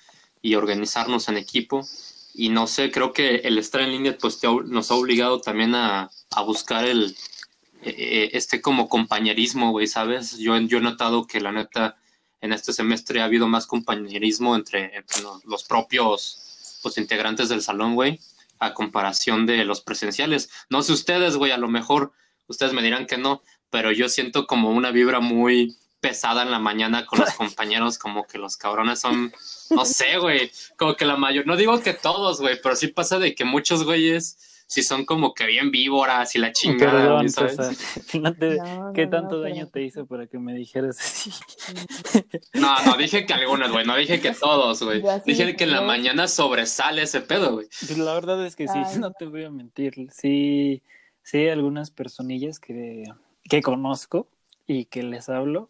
y 0.43 0.55
organizarnos 0.55 1.29
en 1.29 1.39
equipo. 1.39 1.87
Y 2.35 2.51
no 2.51 2.67
sé, 2.67 2.91
creo 2.91 3.13
que 3.13 3.37
el 3.37 3.57
estar 3.59 3.81
en 3.81 3.91
línea 3.93 4.17
pues 4.21 4.39
te 4.39 4.47
ha- 4.47 4.63
nos 4.67 4.91
ha 4.91 4.95
obligado 4.95 5.41
también 5.41 5.75
a, 5.75 6.11
a 6.31 6.43
buscar 6.43 6.85
el 6.85 7.17
eh, 7.83 8.31
este 8.33 8.61
como 8.61 8.89
compañerismo, 8.89 9.71
güey, 9.71 9.87
¿sabes? 9.87 10.39
Yo, 10.39 10.57
yo 10.59 10.79
he 10.79 10.81
notado 10.81 11.27
que 11.27 11.41
la 11.41 11.53
neta 11.53 11.97
en 12.41 12.53
este 12.53 12.73
semestre 12.73 13.21
ha 13.21 13.25
habido 13.25 13.49
más 13.49 13.67
compañerismo 13.67 14.55
entre, 14.57 14.97
entre 14.97 15.23
los- 15.23 15.45
los 15.45 15.65
propios 15.65 16.79
pues 16.83 16.97
integrantes 16.99 17.49
del 17.49 17.63
salón, 17.63 17.95
güey, 17.95 18.21
a 18.61 18.75
comparación 18.75 19.47
de 19.47 19.65
los 19.65 19.81
presenciales. 19.81 20.49
No 20.71 20.83
sé 20.83 20.93
ustedes, 20.93 21.37
güey, 21.37 21.51
a 21.53 21.59
lo 21.59 21.69
mejor 21.69 22.13
ustedes 22.47 22.73
me 22.73 22.83
dirán 22.83 23.07
que 23.07 23.19
no, 23.19 23.43
pero 23.71 23.91
yo 23.93 24.09
siento 24.09 24.47
como 24.47 24.71
una 24.71 24.91
vibra 24.93 25.21
muy 25.21 25.77
pesada 26.01 26.43
en 26.43 26.53
la 26.53 26.61
mañana 26.61 27.05
con 27.07 27.19
los 27.19 27.31
compañeros, 27.35 27.99
como 27.99 28.25
que 28.27 28.39
los 28.39 28.57
cabrones 28.57 29.01
son, 29.01 29.33
no 29.71 29.85
sé, 29.85 30.19
güey, 30.19 30.51
como 30.77 30.95
que 30.95 31.05
la 31.05 31.17
mayor, 31.17 31.47
no 31.47 31.57
digo 31.57 31.81
que 31.83 31.93
todos, 31.95 32.41
güey, 32.41 32.61
pero 32.63 32.77
sí 32.77 32.87
pasa 32.89 33.19
de 33.19 33.35
que 33.35 33.45
muchos 33.45 33.83
güeyes 33.85 34.58
sí 34.69 34.83
son 34.83 35.05
como 35.07 35.33
que 35.35 35.47
bien 35.47 35.71
víboras 35.73 36.37
y 36.37 36.39
la 36.39 36.53
chingada, 36.53 36.93
Perdón, 36.93 37.17
güey, 37.17 37.29
¿sabes? 37.31 37.57
César. 37.57 38.05
No 38.23 38.35
te- 38.35 38.57
No, 38.59 38.93
¿Qué 38.95 39.07
no, 39.07 39.11
tanto 39.11 39.37
no, 39.37 39.41
daño 39.43 39.57
pero- 39.63 39.71
te 39.71 39.83
hizo 39.83 40.07
para 40.07 40.27
que 40.29 40.39
me 40.39 40.53
dijeras 40.55 41.01
así? 41.01 41.31
No, 42.55 42.75
no, 42.85 42.97
dije 42.97 43.27
que 43.27 43.33
algunos, 43.35 43.71
güey, 43.73 43.85
no 43.87 43.97
dije 43.97 44.21
que 44.21 44.33
todos, 44.33 44.83
güey. 44.83 45.03
Dije 45.25 45.57
que 45.57 45.65
en 45.65 45.73
la 45.73 45.81
mañana 45.81 46.29
sobresale 46.29 47.03
ese 47.03 47.21
pedo, 47.23 47.53
güey. 47.55 47.67
Pues 47.69 47.99
la 47.99 48.15
verdad 48.15 48.45
es 48.47 48.55
que 48.57 48.69
sí, 48.69 48.75
Ay, 48.77 48.99
no 49.01 49.13
te 49.13 49.25
voy 49.27 49.45
a 49.45 49.51
mentir. 49.51 49.95
Sí, 50.13 50.83
sí 51.23 51.39
hay 51.39 51.49
algunas 51.49 51.91
personillas 51.91 52.59
que, 52.61 53.05
que 53.45 53.63
conozco 53.63 54.29
y 54.67 54.85
que 54.85 55.03
les 55.03 55.29
hablo 55.31 55.67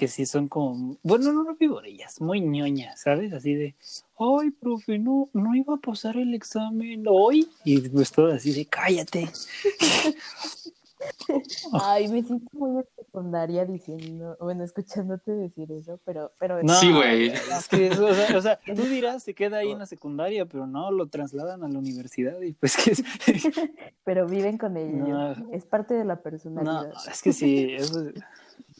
que 0.00 0.08
sí 0.08 0.24
son 0.24 0.48
como, 0.48 0.96
bueno, 1.02 1.30
no, 1.30 1.44
no 1.44 1.54
vivorillas, 1.56 2.22
muy 2.22 2.40
ñoñas, 2.40 3.02
¿sabes? 3.02 3.34
Así 3.34 3.52
de, 3.52 3.74
ay, 4.18 4.50
profe, 4.50 4.98
no, 4.98 5.28
no 5.34 5.54
iba 5.54 5.74
a 5.74 5.76
pasar 5.76 6.16
el 6.16 6.32
examen 6.32 7.04
hoy. 7.06 7.46
Y 7.66 7.86
pues 7.86 8.10
todo 8.10 8.32
así 8.32 8.54
de, 8.54 8.64
cállate. 8.64 9.28
Ay, 11.82 12.08
me 12.08 12.22
siento 12.22 12.46
muy 12.52 12.78
en 12.80 12.84
secundaria 12.96 13.64
diciendo, 13.64 14.36
bueno, 14.40 14.64
escuchándote 14.64 15.32
decir 15.32 15.70
eso, 15.72 15.98
pero, 16.04 16.32
pero 16.38 16.62
No, 16.62 16.74
Sí, 16.74 16.92
güey. 16.92 17.28
Es 17.28 17.68
que 17.68 17.88
eso, 17.88 18.06
o 18.06 18.14
sea, 18.14 18.36
o 18.36 18.40
sea, 18.42 18.58
tú 18.66 18.82
dirás, 18.82 19.22
se 19.22 19.34
queda 19.34 19.58
ahí 19.58 19.70
en 19.70 19.78
la 19.78 19.86
secundaria, 19.86 20.46
pero 20.46 20.66
no, 20.66 20.90
lo 20.90 21.08
trasladan 21.08 21.64
a 21.64 21.68
la 21.68 21.78
universidad 21.78 22.40
y 22.40 22.52
pues 22.52 22.76
que 22.76 22.92
es- 22.92 23.02
pero 24.04 24.26
viven 24.26 24.58
con 24.58 24.76
ello. 24.76 25.06
No. 25.06 25.52
Es 25.52 25.64
parte 25.66 25.94
de 25.94 26.04
la 26.04 26.16
no, 26.16 26.22
personalidad. 26.22 26.92
es 27.10 27.22
que 27.22 27.32
sí, 27.32 27.74
eso 27.74 28.08
es- 28.08 28.14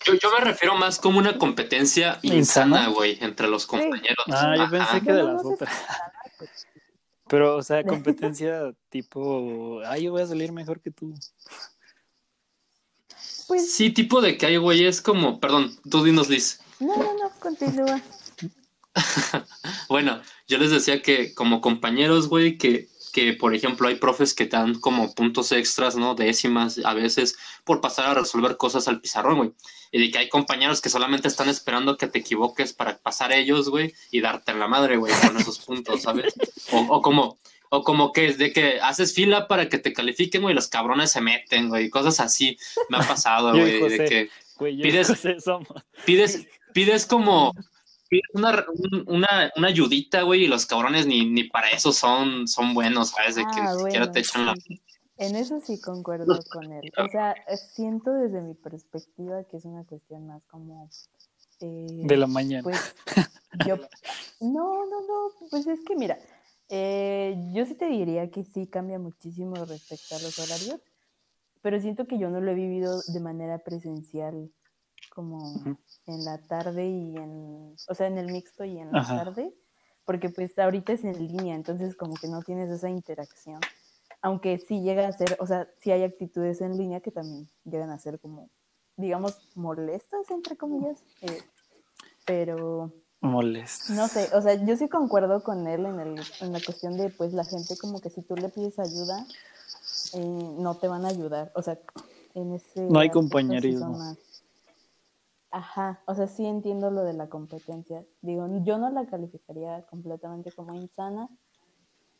Yo, 0.05 0.15
yo 0.15 0.31
me 0.39 0.45
refiero 0.45 0.77
más 0.77 0.99
como 0.99 1.19
una 1.19 1.39
competencia 1.39 2.19
¿Insana? 2.23 2.89
güey, 2.89 3.19
entre 3.21 3.49
los 3.49 3.67
compañeros. 3.67 4.25
Ah, 4.29 4.55
yo 4.57 4.71
pensé 4.71 5.01
que 5.03 5.13
de 5.13 5.23
las 5.23 5.43
no 5.43 5.51
otras. 5.51 5.71
Pero, 7.29 7.57
o 7.57 7.63
sea, 7.63 7.85
competencia 8.35 8.73
tipo, 8.89 9.81
ay, 9.87 10.05
yo 10.05 10.11
voy 10.13 10.23
a 10.23 10.27
salir 10.27 10.53
mejor 10.53 10.81
que 10.81 10.91
tú. 10.91 11.15
Pues, 13.51 13.73
Sí, 13.73 13.91
tipo 13.91 14.21
de 14.21 14.39
que 14.39 14.47
hay 14.47 14.59
güeyes 14.59 15.03
como, 15.03 15.41
perdón, 15.41 15.77
tú 15.91 16.05
dinos, 16.05 16.29
Liz. 16.29 16.61
no, 16.79 16.97
no, 16.97 17.15
no, 17.15 17.31
continúa. 17.41 18.01
Bueno, 19.89 20.23
yo 20.47 20.57
les 20.59 20.71
decía 20.71 21.03
que 21.03 21.35
como 21.35 21.61
compañeros, 21.61 22.29
güey, 22.29 22.59
que, 22.59 22.89
que 23.13 23.33
por 23.33 23.53
ejemplo 23.53 23.89
hay 23.89 23.97
profes 23.97 24.35
que 24.35 24.47
te 24.47 24.57
dan 24.57 24.79
como 24.79 25.13
puntos 25.17 25.51
extras, 25.51 25.97
¿no? 25.97 26.15
Décimas 26.15 26.79
a 26.85 26.95
veces 26.95 27.37
por 27.65 27.81
pasar 27.81 28.07
a 28.07 28.15
resolver 28.15 28.57
cosas 28.57 28.87
al 28.87 29.01
pizarrón, 29.01 29.39
güey. 29.39 29.53
Y 29.91 30.01
de 30.01 30.13
que 30.13 30.19
hay 30.19 30.29
compañeros 30.29 30.81
que 30.81 30.89
solamente 30.89 31.27
están 31.27 31.49
esperando 31.49 31.97
que 31.97 32.07
te 32.07 32.21
equivoques 32.21 32.73
para 32.73 32.99
pasar 32.99 33.33
ellos, 33.33 33.69
güey, 33.69 33.93
y 34.13 34.21
darte 34.21 34.55
la 34.55 34.69
madre, 34.69 34.97
güey, 34.97 35.13
con 35.27 35.37
esos 35.39 35.59
puntos, 35.59 36.03
¿sabes? 36.03 36.35
O, 36.73 36.79
o 36.83 37.03
como, 37.03 37.37
o 37.71 37.83
como 37.83 38.13
que 38.13 38.27
es 38.27 38.39
de 38.39 38.53
que 38.53 38.81
haces 38.81 39.15
fila 39.15 39.49
para 39.49 39.69
que 39.69 39.79
te 39.79 39.93
califiquen, 39.93 40.43
güey, 40.43 40.53
y 40.53 40.57
los 40.57 40.69
cabrones 40.69 41.11
se 41.13 41.21
meten, 41.21 41.69
güey, 41.69 41.89
cosas 41.89 42.21
así 42.21 42.59
me 42.89 42.99
ha 42.99 43.01
pasado, 43.01 43.51
güey, 43.59 43.89
de 43.89 44.05
que 44.05 44.31
Güey, 44.59 44.77
Pides- 44.83 45.17
pides, 46.05 46.47
pides 46.75 47.07
como 47.07 47.55
pides 48.11 48.25
una, 48.35 48.65
un- 48.75 49.05
una, 49.07 49.51
una 49.57 49.69
ayudita, 49.69 50.23
güey, 50.23 50.45
y 50.45 50.49
los 50.49 50.67
cabrones 50.67 51.07
ni, 51.07 51.25
ni 51.25 51.45
para 51.45 51.69
eso 51.71 51.93
son, 51.93 52.47
son 52.47 52.75
buenos, 52.75 53.11
¿sabes? 53.11 53.37
De 53.37 53.43
que 53.43 53.49
Ah, 53.61 53.73
ni 53.73 53.79
siquiera 53.85 54.07
bueno, 54.07 54.13
te 54.13 54.21
echan 54.21 54.45
la... 54.47 54.55
En 55.17 55.37
eso 55.37 55.61
sí 55.65 55.81
concuerdo 55.81 56.41
con 56.51 56.73
él. 56.73 56.91
O 56.99 57.09
sea, 57.09 57.35
siento 57.75 58.11
desde 58.13 58.41
mi 58.43 58.55
perspectiva 58.55 59.45
que 59.51 59.59
es 59.59 59.65
una 59.65 59.85
cuestión 59.85 60.27
más 60.27 60.43
como... 60.51 60.91
eh, 61.61 61.87
De 62.05 62.17
la 62.17 62.27
mañana. 62.27 62.63
Pues 62.65 62.95
yo... 63.67 63.77
No, 64.41 64.85
no, 64.87 65.01
no, 65.07 65.49
pues 65.51 65.67
es 65.67 65.79
que 65.87 65.95
mira, 65.97 66.19
eh, 66.71 67.37
yo 67.53 67.67
sí 67.67 67.75
te 67.75 67.87
diría 67.87 68.31
que 68.31 68.45
sí 68.45 68.67
cambia 68.67 68.99
muchísimo 68.99 69.55
respecto 69.65 70.15
a 70.15 70.21
los 70.21 70.39
horarios, 70.39 70.81
pero 71.63 71.79
siento 71.81 72.07
que 72.07 72.19
yo 72.19 72.31
no 72.31 72.41
lo 72.41 72.51
he 72.51 72.55
vivido 72.55 73.03
de 73.07 73.21
manera 73.21 73.59
presencial 73.59 74.51
como 75.15 75.79
en 76.07 76.25
la 76.25 76.39
tarde 76.39 76.89
y 76.89 77.17
en... 77.17 77.75
O 77.89 77.95
sea, 77.95 78.07
en 78.07 78.17
el 78.17 78.33
mixto 78.33 78.65
y 78.65 78.79
en 78.79 78.93
la 78.93 79.01
Ajá. 79.01 79.25
tarde, 79.25 79.55
porque 80.05 80.31
pues 80.31 80.59
ahorita 80.59 80.93
es 80.93 81.05
en 81.05 81.19
línea, 81.27 81.55
entonces 81.55 81.97
como 81.97 82.15
que 82.15 82.29
no 82.29 82.43
tienes 82.43 82.71
esa 82.71 82.89
interacción 82.89 83.61
aunque 84.23 84.59
sí 84.59 84.83
llega 84.83 85.09
a 85.09 85.13
ser, 85.13 85.37
o 85.41 85.47
sea, 85.47 85.69
sí 85.79 85.91
hay 85.91 86.03
actitudes 86.03 86.61
en 86.61 86.77
línea 86.77 87.01
que 87.01 87.11
también 87.11 87.49
llegan 87.65 87.91
a 87.91 87.99
ser 87.99 88.21
como, 88.21 88.51
digamos, 88.97 89.49
molestas, 89.55 90.31
entre 90.31 90.57
comillas, 90.57 91.03
eh, 91.23 91.43
pero 92.27 92.93
Molesto. 93.21 93.93
no 93.93 94.09
sé, 94.09 94.31
o 94.35 94.41
sea, 94.41 94.55
yo 94.55 94.77
sí 94.77 94.89
concuerdo 94.89 95.43
con 95.43 95.67
él 95.67 95.85
en, 95.85 96.01
el, 96.01 96.21
en 96.41 96.53
la 96.53 96.61
cuestión 96.65 96.97
de, 96.97 97.11
pues, 97.11 97.35
la 97.35 97.45
gente 97.45 97.77
como 97.77 98.01
que 98.01 98.09
si 98.09 98.23
tú 98.23 98.35
le 98.35 98.49
pides 98.49 98.79
ayuda, 98.79 99.27
eh, 100.15 100.55
no 100.59 100.77
te 100.77 100.89
van 100.89 101.05
a 101.05 101.09
ayudar, 101.09 101.53
o 101.55 101.63
sea, 101.63 101.79
en 102.35 102.55
ese... 102.55 102.83
No 102.89 102.99
hay 102.99 103.11
compañerismo. 103.11 103.91
más- 103.91 104.19
Ajá, 105.53 106.01
o 106.07 106.15
sea, 106.15 106.29
sí 106.29 106.47
entiendo 106.47 106.91
lo 106.91 107.03
de 107.03 107.13
la 107.13 107.29
competencia. 107.29 108.07
Digo, 108.23 108.47
yo 108.63 108.79
no 108.79 108.89
la 108.91 109.07
calificaría 109.07 109.85
completamente 109.87 110.53
como 110.53 110.75
insana, 110.75 111.29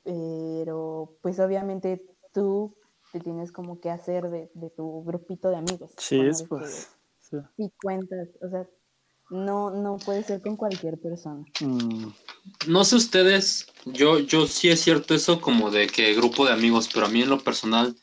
pero 0.03 1.17
pues 1.23 1.39
obviamente 1.39 2.05
tú 2.33 2.75
te 3.13 3.21
tienes 3.21 3.53
como 3.53 3.81
que 3.81 3.91
hacer 3.91 4.31
de, 4.31 4.51
de 4.55 4.71
tu 4.71 5.05
grupito 5.05 5.49
de 5.49 5.57
amigos. 5.57 5.93
Sí, 5.97 6.21
es 6.21 6.43
pues. 6.43 6.91
que 7.31 7.41
sí 7.57 7.73
cuentas, 7.81 8.29
o 8.43 8.49
sea, 8.49 8.69
no, 9.31 9.71
no 9.71 9.97
puede 9.99 10.23
ser 10.23 10.41
con 10.41 10.57
cualquier 10.57 10.99
persona. 10.99 11.45
Mm, 11.61 12.09
No 12.67 12.85
sé 12.85 12.97
ustedes, 12.97 13.67
yo, 13.85 14.19
yo 14.19 14.47
sí 14.47 14.69
es 14.69 14.81
cierto 14.81 15.15
eso 15.15 15.41
como 15.41 15.71
de 15.71 15.87
que 15.87 16.15
grupo 16.15 16.47
de 16.47 16.53
amigos, 16.53 16.89
pero 16.93 17.07
a 17.07 17.09
mí 17.09 17.23
en 17.23 17.31
lo 17.31 17.41
personal 17.41 17.97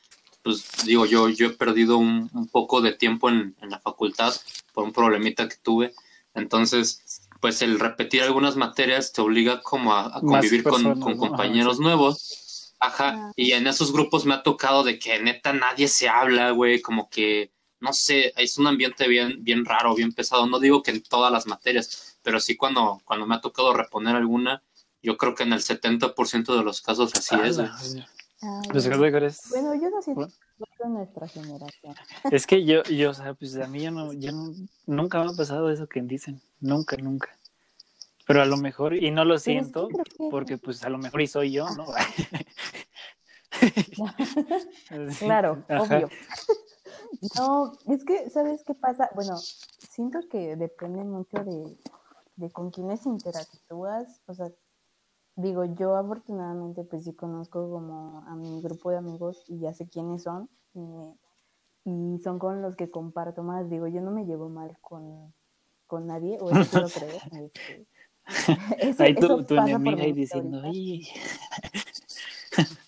pues 0.48 0.86
digo, 0.86 1.06
yo, 1.06 1.28
yo 1.28 1.48
he 1.48 1.50
perdido 1.50 1.98
un, 1.98 2.30
un 2.34 2.48
poco 2.48 2.80
de 2.82 2.94
tiempo 2.94 3.28
en, 3.28 3.54
en, 3.62 3.70
la 3.70 3.80
facultad 3.80 4.34
por 4.74 4.86
un 4.86 4.94
problemita 4.94 5.50
que 5.50 5.58
tuve. 5.58 5.94
Entonces, 6.34 7.28
pues 7.42 7.62
el 7.62 7.78
repetir 7.78 8.24
algunas 8.24 8.56
materias 8.56 9.12
te 9.12 9.20
obliga 9.22 9.62
como 9.62 9.94
a, 9.94 10.18
a 10.18 10.22
convivir 10.22 10.63
personas, 10.63 11.00
con, 11.00 11.02
con 11.02 11.13
¿no? 11.16 11.20
compañeros 11.20 11.76
Ajá, 11.76 11.84
nuevos. 11.84 12.74
Ajá, 12.80 13.32
y 13.36 13.52
en 13.52 13.68
esos 13.68 13.92
grupos 13.92 14.26
me 14.26 14.36
ha 14.36 14.44
tocado 14.44 14.84
de 14.84 15.00
que 15.00 15.20
neta 15.20 15.52
nadie 15.52 15.90
se 15.90 16.08
habla, 16.08 16.52
güey, 16.52 16.80
como 16.82 17.10
que, 17.10 17.52
no 17.80 17.94
sé, 17.94 18.34
es 18.36 18.58
un 18.58 18.68
ambiente 18.68 19.08
bien, 19.08 19.44
bien 19.44 19.66
raro, 19.66 19.96
bien 19.96 20.12
pesado. 20.13 20.48
No 20.48 20.60
digo 20.60 20.82
que 20.82 20.92
en 20.92 21.04
todas 21.04 21.32
las 21.32 21.48
materias, 21.48 22.18
pero 22.24 22.40
sí 22.40 22.56
cuando, 22.56 23.02
cuando 23.06 23.26
me 23.26 23.36
ha 23.36 23.42
tocado 23.42 23.74
reponer 23.74 24.16
alguna, 24.16 24.63
yo 25.02 25.18
creo 25.18 25.36
que 25.36 25.44
en 25.44 25.54
el 25.54 25.60
70% 25.60 26.58
de 26.58 26.63
los 26.63 26.82
casos 26.82 27.13
así 27.16 27.36
ah, 27.36 27.48
es, 27.48 27.58
güey. 27.58 27.70
Ah, 27.70 27.80
bueno. 27.82 28.06
bueno, 29.50 29.76
yo 29.76 29.90
no 29.90 30.02
siento 30.02 30.30
bueno. 30.58 31.00
nuestra 31.00 31.28
generación. 31.28 31.96
Es 32.32 32.46
que 32.46 32.66
yo, 32.66 32.84
yo, 32.84 33.12
o 33.12 33.13
sea, 33.13 33.34
pues 33.34 33.56
a 33.58 33.68
mí 33.68 33.82
yo 33.82 33.92
no, 33.92 34.13
yo 34.13 34.32
no, 34.32 34.54
nunca 34.86 35.24
me 35.24 35.32
ha 35.32 35.34
pasado 35.36 35.72
eso 35.72 35.88
que 35.88 36.02
dicen, 36.02 36.42
nunca, 36.60 36.98
nunca. 36.98 37.36
Pero 38.28 38.42
a 38.42 38.46
lo 38.46 38.58
mejor, 38.58 38.94
y 38.94 39.10
no 39.10 39.24
lo 39.24 39.40
siento, 39.40 39.88
que... 39.88 40.04
porque 40.30 40.58
pues 40.58 40.84
a 40.84 40.90
lo 40.90 40.98
mejor 40.98 41.22
y 41.22 41.28
soy 41.28 41.52
yo, 41.52 41.68
¿no? 41.70 41.86
claro, 45.20 45.63
Ajá. 45.70 45.82
obvio. 45.82 46.10
No, 47.36 47.74
es 47.88 48.04
que, 48.06 48.30
¿sabes 48.30 48.64
qué 48.64 48.74
pasa? 48.74 49.10
Bueno, 49.16 49.38
siento 49.38 50.20
que 50.30 50.56
depende 50.56 51.04
mucho 51.04 51.44
de, 51.44 51.78
de 52.36 52.52
con 52.52 52.72
quiénes 52.72 53.06
interactúas, 53.06 54.22
o 54.28 54.34
sea, 54.34 54.52
digo, 55.36 55.66
yo 55.66 55.96
afortunadamente 55.96 56.84
pues 56.84 57.04
sí 57.04 57.14
conozco 57.14 57.70
como 57.70 58.24
a 58.28 58.36
mi 58.36 58.62
grupo 58.62 58.92
de 58.92 58.98
amigos 58.98 59.44
y 59.48 59.60
ya 59.60 59.74
sé 59.74 59.88
quiénes 59.88 60.24
son 60.24 60.50
eh, 60.76 61.14
y 61.86 62.20
son 62.24 62.38
con 62.40 62.62
los 62.62 62.76
que 62.76 62.92
comparto 62.92 63.44
más. 63.44 63.70
Digo, 63.70 63.88
yo 63.88 64.02
no 64.02 64.12
me 64.12 64.26
llevo 64.26 64.50
mal 64.50 64.78
con, 64.82 65.34
con 65.86 66.08
nadie, 66.08 66.38
o 66.42 66.52
eso 66.52 66.70
quiero 66.70 66.90
creer. 66.90 67.22
Este, 68.28 68.78
eso, 68.80 69.04
Ahí 69.04 69.16
tu, 69.16 69.42
tu 69.46 69.56
enemiga 69.56 70.04
ahí 70.04 70.12
diciendo, 70.12 70.60
¡ay! 70.62 71.08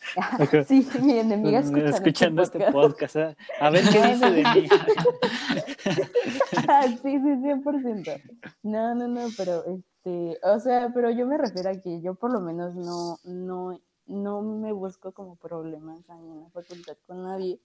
sí, 0.68 0.88
mi 1.02 1.20
enemiga 1.20 1.60
escuchando, 1.60 1.90
escuchando 1.90 2.42
este 2.44 2.72
podcast. 2.72 3.16
¿eh? 3.16 3.38
A 3.60 3.70
ver 3.70 3.84
qué 3.90 4.08
dice 4.08 4.32
de 4.32 4.44
mí. 4.44 4.70
sí, 7.02 7.02
sí, 7.02 7.10
100%. 7.10 8.22
No, 8.64 8.96
no, 8.96 9.08
no, 9.08 9.28
pero 9.38 9.64
este, 9.66 10.40
o 10.44 10.60
sea, 10.60 10.92
pero 10.94 11.12
yo 11.12 11.26
me 11.26 11.38
refiero 11.38 11.70
a 11.70 11.80
que 11.80 12.02
yo 12.02 12.16
por 12.16 12.32
lo 12.32 12.40
menos 12.40 12.76
no, 12.76 13.18
no, 13.24 13.80
no 14.06 14.42
me 14.42 14.72
busco 14.72 15.12
como 15.12 15.36
problemas 15.36 16.08
en 16.10 16.42
la 16.42 16.50
facultad 16.50 16.98
con 17.06 17.24
nadie. 17.24 17.60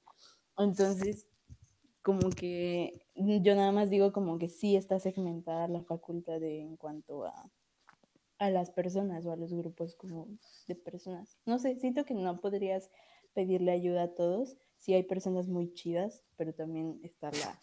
Entonces, 0.56 1.26
como 2.02 2.30
que 2.30 3.06
yo 3.16 3.54
nada 3.54 3.72
más 3.72 3.88
digo 3.88 4.12
como 4.12 4.38
que 4.38 4.48
sí 4.48 4.76
está 4.76 5.00
segmentada 5.00 5.68
la 5.68 5.82
facultad 5.82 6.38
de, 6.38 6.60
en 6.60 6.76
cuanto 6.76 7.24
a, 7.24 7.50
a 8.44 8.50
las 8.50 8.70
personas 8.70 9.24
o 9.26 9.32
a 9.32 9.36
los 9.36 9.52
grupos 9.52 9.94
como 9.96 10.28
de 10.66 10.74
personas. 10.74 11.38
No 11.46 11.58
sé, 11.58 11.76
siento 11.76 12.04
que 12.04 12.14
no 12.14 12.40
podrías 12.40 12.90
pedirle 13.32 13.72
ayuda 13.72 14.04
a 14.04 14.14
todos. 14.14 14.56
Sí 14.78 14.94
hay 14.94 15.02
personas 15.02 15.48
muy 15.48 15.72
chidas, 15.72 16.22
pero 16.36 16.52
también 16.52 17.00
está 17.02 17.30
la 17.32 17.60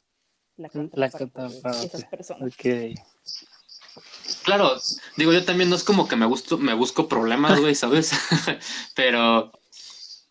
la, 0.58 0.70
la 0.94 1.10
de 1.10 1.86
esas 1.86 2.06
personas. 2.06 2.54
Okay. 2.54 2.96
Claro, 4.44 4.78
digo, 5.18 5.34
yo 5.34 5.44
también 5.44 5.70
no 5.70 5.76
es 5.76 5.84
como 5.84 6.08
que 6.08 6.16
me, 6.16 6.26
gusto, 6.26 6.58
me 6.58 6.74
busco 6.74 7.08
problemas, 7.08 7.60
güey, 7.60 7.76
¿sabes? 7.76 8.12
pero, 8.96 9.52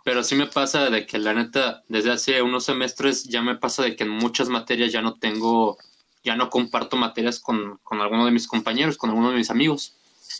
pero 0.05 0.25
sí 0.25 0.35
me 0.35 0.47
pasa 0.47 0.91
de 0.91 1.07
que 1.07 1.19
la 1.19 1.35
neta, 1.35 1.85
desde 1.89 2.11
hace 2.11 2.43
unos 2.43 2.65
semestres 2.65 3.25
ya 3.25 3.43
me 3.43 3.57
pasa 3.57 3.83
de 3.83 3.97
que 3.97 4.05
en 4.05 4.11
muchas 4.11 4.49
materias 4.49 4.93
ya 4.93 5.03
no 5.03 5.19
tengo, 5.19 5.79
ya 6.25 6.37
no 6.37 6.51
comparto 6.51 6.97
materias 6.97 7.39
con, 7.39 7.79
con 7.83 8.01
alguno 8.01 8.25
de 8.25 8.33
mis 8.33 8.49
compañeros, 8.49 8.97
con 8.97 9.11
alguno 9.11 9.31
de 9.31 9.37
mis 9.37 9.51
amigos. 9.51 9.97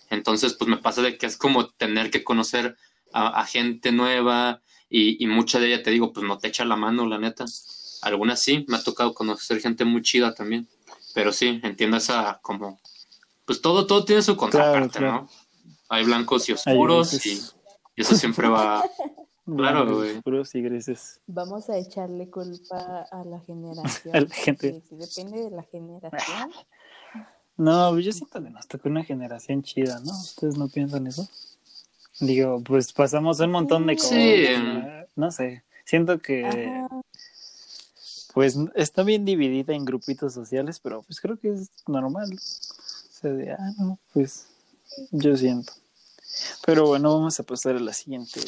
Entonces, 0.09 0.55
pues 0.55 0.69
me 0.69 0.79
pasa 0.79 1.03
de 1.03 1.19
que 1.19 1.27
es 1.27 1.37
como 1.37 1.69
tener 1.71 2.11
que 2.11 2.25
conocer 2.25 2.77
a, 3.13 3.41
a 3.41 3.47
gente 3.47 3.93
nueva 3.93 4.63
y, 4.89 5.23
y, 5.23 5.27
mucha 5.27 5.61
de 5.61 5.69
ella, 5.69 5.83
te 5.83 5.91
digo, 5.91 6.13
pues 6.13 6.27
no 6.27 6.39
te 6.39 6.49
echa 6.49 6.65
la 6.65 6.77
mano, 6.77 7.07
la 7.07 7.19
neta. 7.19 7.45
Algunas 8.03 8.41
sí, 8.41 8.65
me 8.69 8.77
ha 8.77 8.83
tocado 8.83 9.15
conocer 9.15 9.61
gente 9.61 9.85
muy 9.85 10.03
chida 10.03 10.35
también. 10.35 10.69
Pero 11.15 11.33
sí, 11.33 11.61
entiendo 11.63 11.97
esa 11.97 12.41
como 12.43 12.81
pues 13.51 13.61
todo, 13.61 13.85
todo 13.85 14.05
tiene 14.05 14.23
su 14.23 14.37
contraparte, 14.37 15.01
claro, 15.01 15.11
claro. 15.11 15.23
¿no? 15.23 15.75
Hay 15.89 16.05
blancos 16.05 16.49
y 16.49 16.53
oscuros 16.53 17.27
y, 17.27 17.33
y, 17.97 18.01
eso 18.01 18.15
siempre 18.15 18.49
va. 18.49 18.85
claro, 19.45 19.97
güey. 19.97 20.19
Oscuros 20.19 20.55
y 20.55 20.63
grises. 20.63 21.21
Vamos 21.27 21.69
a 21.69 21.77
echarle 21.77 22.31
culpa 22.31 23.09
a 23.11 23.25
la 23.25 23.41
generación. 23.41 24.15
a 24.17 24.21
la 24.21 24.31
gente. 24.31 24.81
Si 24.89 24.95
depende 24.95 25.43
de 25.43 25.51
la 25.51 25.65
generación. 25.65 26.53
No, 27.61 27.99
yo 27.99 28.11
siento 28.11 28.43
que 28.43 28.49
nos 28.49 28.67
tocó 28.67 28.89
una 28.89 29.05
generación 29.05 29.63
chida, 29.63 30.01
¿no? 30.01 30.19
¿Ustedes 30.19 30.57
no 30.57 30.69
piensan 30.69 31.07
eso? 31.07 31.29
Digo, 32.19 32.63
pues 32.63 32.91
pasamos 32.91 33.39
un 33.41 33.51
montón 33.51 33.87
de 33.87 33.97
cosas. 33.97 34.11
Sí. 34.13 34.47
No 35.15 35.31
sé. 35.31 35.63
Siento 35.85 36.21
que. 36.21 36.47
Ajá. 36.47 36.89
Pues 38.33 38.57
está 38.75 39.03
bien 39.03 39.27
dividida 39.27 39.75
en 39.75 39.85
grupitos 39.85 40.33
sociales, 40.33 40.81
pero 40.81 41.03
pues 41.03 41.21
creo 41.21 41.37
que 41.37 41.53
es 41.53 41.69
normal 41.87 42.31
de, 43.23 43.53
ah, 43.53 43.73
no, 43.77 43.99
pues 44.15 44.47
yo 45.11 45.37
siento. 45.37 45.75
Pero 46.65 46.87
bueno, 46.87 47.13
vamos 47.13 47.39
a 47.41 47.43
pasar 47.43 47.77
a 47.77 47.81
la 47.81 47.93
siguiente 47.93 48.41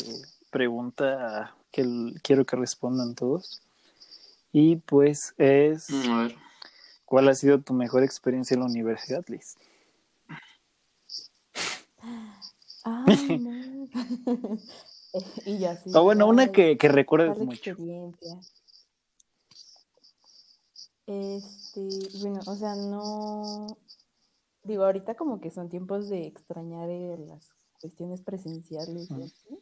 pregunta 0.51 1.55
que 1.71 2.15
quiero 2.23 2.47
que 2.47 2.57
respondan 2.57 3.15
todos. 3.15 3.61
Y 4.55 4.77
pues 4.77 5.35
es, 5.37 5.91
a 5.91 6.23
ver. 6.23 6.37
¿Cuál 7.13 7.29
ha 7.29 7.35
sido 7.35 7.61
tu 7.61 7.75
mejor 7.75 8.05
experiencia 8.05 8.55
en 8.55 8.61
la 8.61 8.67
universidad, 8.67 9.23
Liz? 9.29 9.59
Ah, 12.85 13.05
no. 13.39 13.87
y 15.47 15.59
ya 15.59 15.77
sí. 15.77 15.93
O 15.95 16.03
bueno, 16.03 16.27
una 16.27 16.51
que, 16.51 16.77
que 16.77 16.89
recuerdes 16.89 17.39
mucho. 17.39 17.77
Este, 21.07 21.89
bueno, 22.23 22.41
o 22.45 22.57
sea, 22.57 22.75
no, 22.75 23.79
digo, 24.65 24.83
ahorita 24.83 25.15
como 25.15 25.41
que 25.41 25.53
son 25.53 25.69
tiempos 25.69 26.09
de 26.09 26.27
extrañar 26.27 26.91
eh, 26.91 27.19
las 27.19 27.53
cuestiones 27.81 28.21
presenciales 28.23 29.09
y 29.13 29.23
así, 29.23 29.61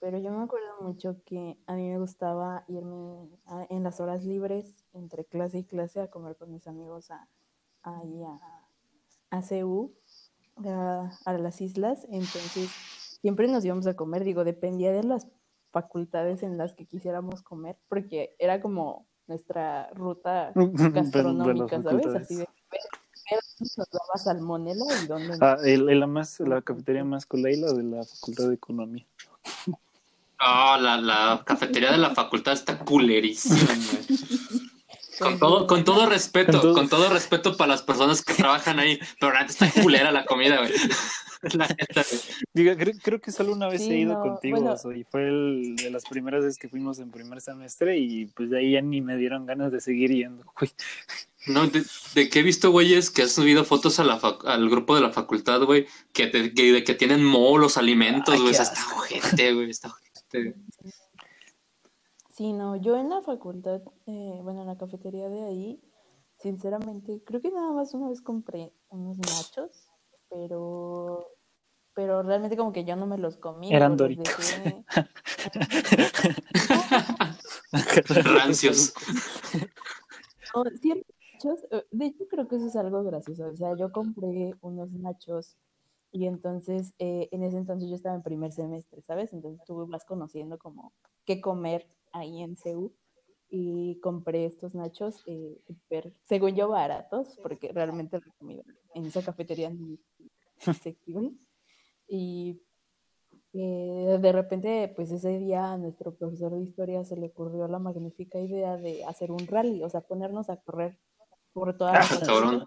pero 0.00 0.18
yo 0.18 0.30
me 0.30 0.44
acuerdo 0.44 0.80
mucho 0.80 1.16
que 1.24 1.58
a 1.66 1.74
mí 1.74 1.88
me 1.88 1.98
gustaba 1.98 2.64
irme 2.68 3.28
a, 3.46 3.66
en 3.70 3.82
las 3.82 4.00
horas 4.00 4.24
libres 4.24 4.74
entre 4.92 5.24
clase 5.24 5.58
y 5.58 5.64
clase 5.64 6.00
a 6.00 6.10
comer 6.10 6.36
con 6.36 6.52
mis 6.52 6.66
amigos 6.66 7.10
a, 7.10 7.28
ahí 7.82 8.22
a, 8.22 9.36
a 9.36 9.42
CU, 9.42 9.94
a, 10.64 11.10
a 11.24 11.32
las 11.38 11.60
islas, 11.60 12.06
entonces 12.10 12.70
siempre 13.20 13.48
nos 13.48 13.64
íbamos 13.64 13.86
a 13.86 13.94
comer, 13.94 14.24
digo, 14.24 14.44
dependía 14.44 14.92
de 14.92 15.04
las 15.04 15.26
facultades 15.70 16.42
en 16.42 16.58
las 16.58 16.74
que 16.74 16.86
quisiéramos 16.86 17.42
comer, 17.42 17.76
porque 17.88 18.34
era 18.38 18.60
como 18.60 19.06
nuestra 19.26 19.90
ruta 19.90 20.52
gastronómica, 20.54 21.82
¿sabes? 21.82 22.06
Así 22.06 22.36
de 22.36 22.48
nos 23.76 23.88
daba 23.90 24.16
salmonela 24.16 24.84
y 25.02 25.06
dónde 25.06 25.36
ah, 25.40 25.56
el, 25.64 25.88
el, 25.88 26.00
la 26.00 26.06
más 26.06 26.38
la 26.40 26.62
cafetería 26.62 27.04
más 27.04 27.26
coleila 27.26 27.72
de 27.72 27.82
la 27.82 28.04
facultad 28.04 28.48
de 28.48 28.54
economía 28.54 29.06
oh, 30.40 30.76
la, 30.80 30.96
la 30.98 31.42
cafetería 31.44 31.92
de 31.92 31.98
la 31.98 32.14
facultad 32.14 32.54
está 32.54 32.78
culerísima 32.78 33.58
con 35.18 35.38
todo, 35.38 35.66
con 35.66 35.84
todo 35.84 36.06
respeto, 36.06 36.52
con 36.52 36.60
todo... 36.60 36.74
con 36.74 36.88
todo... 36.88 37.08
respeto 37.10 37.56
para 37.56 37.68
las 37.68 37.82
personas 37.82 38.22
que 38.22 38.34
trabajan 38.34 38.78
ahí, 38.78 38.98
pero 39.20 39.36
antes 39.36 39.60
está 39.60 39.82
culera 39.82 40.12
la 40.12 40.24
comida, 40.24 40.58
güey. 40.58 40.72
La 41.52 41.68
neta, 41.68 42.02
Diga, 42.54 42.76
creo, 42.76 42.94
creo, 43.00 43.20
que 43.20 43.30
solo 43.30 43.52
una 43.52 43.68
vez 43.68 43.82
sí, 43.82 43.90
he 43.92 43.98
ido 43.98 44.14
no, 44.14 44.20
contigo, 44.20 44.58
bueno. 44.58 44.74
Y 44.96 45.04
fue 45.04 45.28
el, 45.28 45.76
de 45.76 45.90
las 45.90 46.04
primeras 46.06 46.42
veces 46.42 46.58
que 46.58 46.68
fuimos 46.68 46.98
en 46.98 47.10
primer 47.10 47.40
semestre 47.40 47.98
y 47.98 48.26
pues 48.26 48.50
de 48.50 48.58
ahí 48.58 48.72
ya 48.72 48.80
ni 48.80 49.00
me 49.00 49.16
dieron 49.16 49.46
ganas 49.46 49.70
de 49.70 49.80
seguir 49.80 50.10
yendo, 50.10 50.44
güey. 50.58 50.72
No, 51.46 51.66
de, 51.68 51.84
de, 52.14 52.28
que 52.30 52.40
he 52.40 52.42
visto, 52.42 52.70
güeyes, 52.72 53.10
que 53.10 53.22
has 53.22 53.32
subido 53.32 53.64
fotos 53.64 54.00
a 54.00 54.04
la 54.04 54.18
al 54.46 54.68
grupo 54.68 54.96
de 54.96 55.02
la 55.02 55.10
facultad, 55.10 55.62
güey, 55.62 55.86
que, 56.12 56.26
te, 56.26 56.52
que, 56.52 56.72
de 56.72 56.82
que 56.82 56.94
tienen 56.94 57.22
mo 57.22 57.58
los 57.58 57.76
alimentos, 57.76 58.40
güey, 58.40 58.52
está 58.52 58.74
gente, 59.06 59.52
güey, 59.52 59.70
está 59.70 59.94
gente. 60.30 60.60
Sí, 62.30 62.52
no, 62.52 62.76
yo 62.76 62.96
en 62.96 63.08
la 63.08 63.22
facultad, 63.22 63.80
eh, 64.06 64.40
bueno, 64.42 64.60
en 64.60 64.66
la 64.66 64.76
cafetería 64.76 65.30
de 65.30 65.44
ahí, 65.44 65.80
sinceramente, 66.38 67.22
creo 67.24 67.40
que 67.40 67.50
nada 67.50 67.72
más 67.72 67.94
una 67.94 68.10
vez 68.10 68.20
compré 68.20 68.74
unos 68.88 69.16
nachos, 69.18 69.88
pero 70.28 71.32
pero 71.94 72.22
realmente 72.22 72.58
como 72.58 72.74
que 72.74 72.84
yo 72.84 72.94
no 72.94 73.06
me 73.06 73.16
los 73.16 73.38
comí. 73.38 73.74
Eran 73.74 73.96
doritos. 73.96 74.60
Rancios. 78.24 78.92
No, 80.54 80.64
sí, 80.78 80.92
eh, 80.92 81.02
de 81.90 82.06
hecho 82.06 82.26
creo 82.28 82.48
que 82.48 82.56
eso 82.56 82.66
es 82.66 82.76
algo 82.76 83.02
gracioso. 83.02 83.46
O 83.46 83.56
sea, 83.56 83.74
yo 83.76 83.90
compré 83.92 84.54
unos 84.60 84.92
nachos 84.92 85.56
y 86.16 86.26
entonces, 86.26 86.94
eh, 86.98 87.28
en 87.30 87.42
ese 87.42 87.58
entonces 87.58 87.90
yo 87.90 87.94
estaba 87.94 88.14
en 88.14 88.22
primer 88.22 88.50
semestre, 88.50 89.02
¿sabes? 89.02 89.34
Entonces 89.34 89.62
tú 89.66 89.86
vas 89.86 90.06
conociendo 90.06 90.58
como 90.58 90.94
qué 91.26 91.42
comer 91.42 91.86
ahí 92.10 92.40
en 92.40 92.56
Ceú 92.56 92.94
y 93.50 94.00
compré 94.00 94.46
estos 94.46 94.74
nachos 94.74 95.22
eh, 95.26 95.60
súper, 95.66 96.14
según 96.24 96.56
yo, 96.56 96.70
baratos, 96.70 97.38
porque 97.42 97.70
realmente 97.70 98.18
la 98.18 98.32
comida 98.38 98.62
en 98.94 99.04
esa 99.04 99.22
cafetería 99.22 99.68
no 99.68 99.98
es 100.58 100.68
accesible. 100.68 101.34
Y 102.08 102.62
eh, 103.52 104.18
de 104.18 104.32
repente, 104.32 104.90
pues 104.96 105.10
ese 105.10 105.38
día 105.38 105.70
a 105.70 105.76
nuestro 105.76 106.14
profesor 106.14 106.54
de 106.54 106.62
historia 106.62 107.04
se 107.04 107.16
le 107.16 107.26
ocurrió 107.26 107.68
la 107.68 107.78
magnífica 107.78 108.40
idea 108.40 108.78
de 108.78 109.04
hacer 109.04 109.30
un 109.30 109.46
rally, 109.46 109.82
o 109.82 109.90
sea, 109.90 110.00
ponernos 110.00 110.48
a 110.48 110.56
correr 110.56 110.98
por 111.52 111.76
toda 111.76 111.92
la 111.92 112.00
Ah, 112.00 112.20
cabrón. 112.24 112.66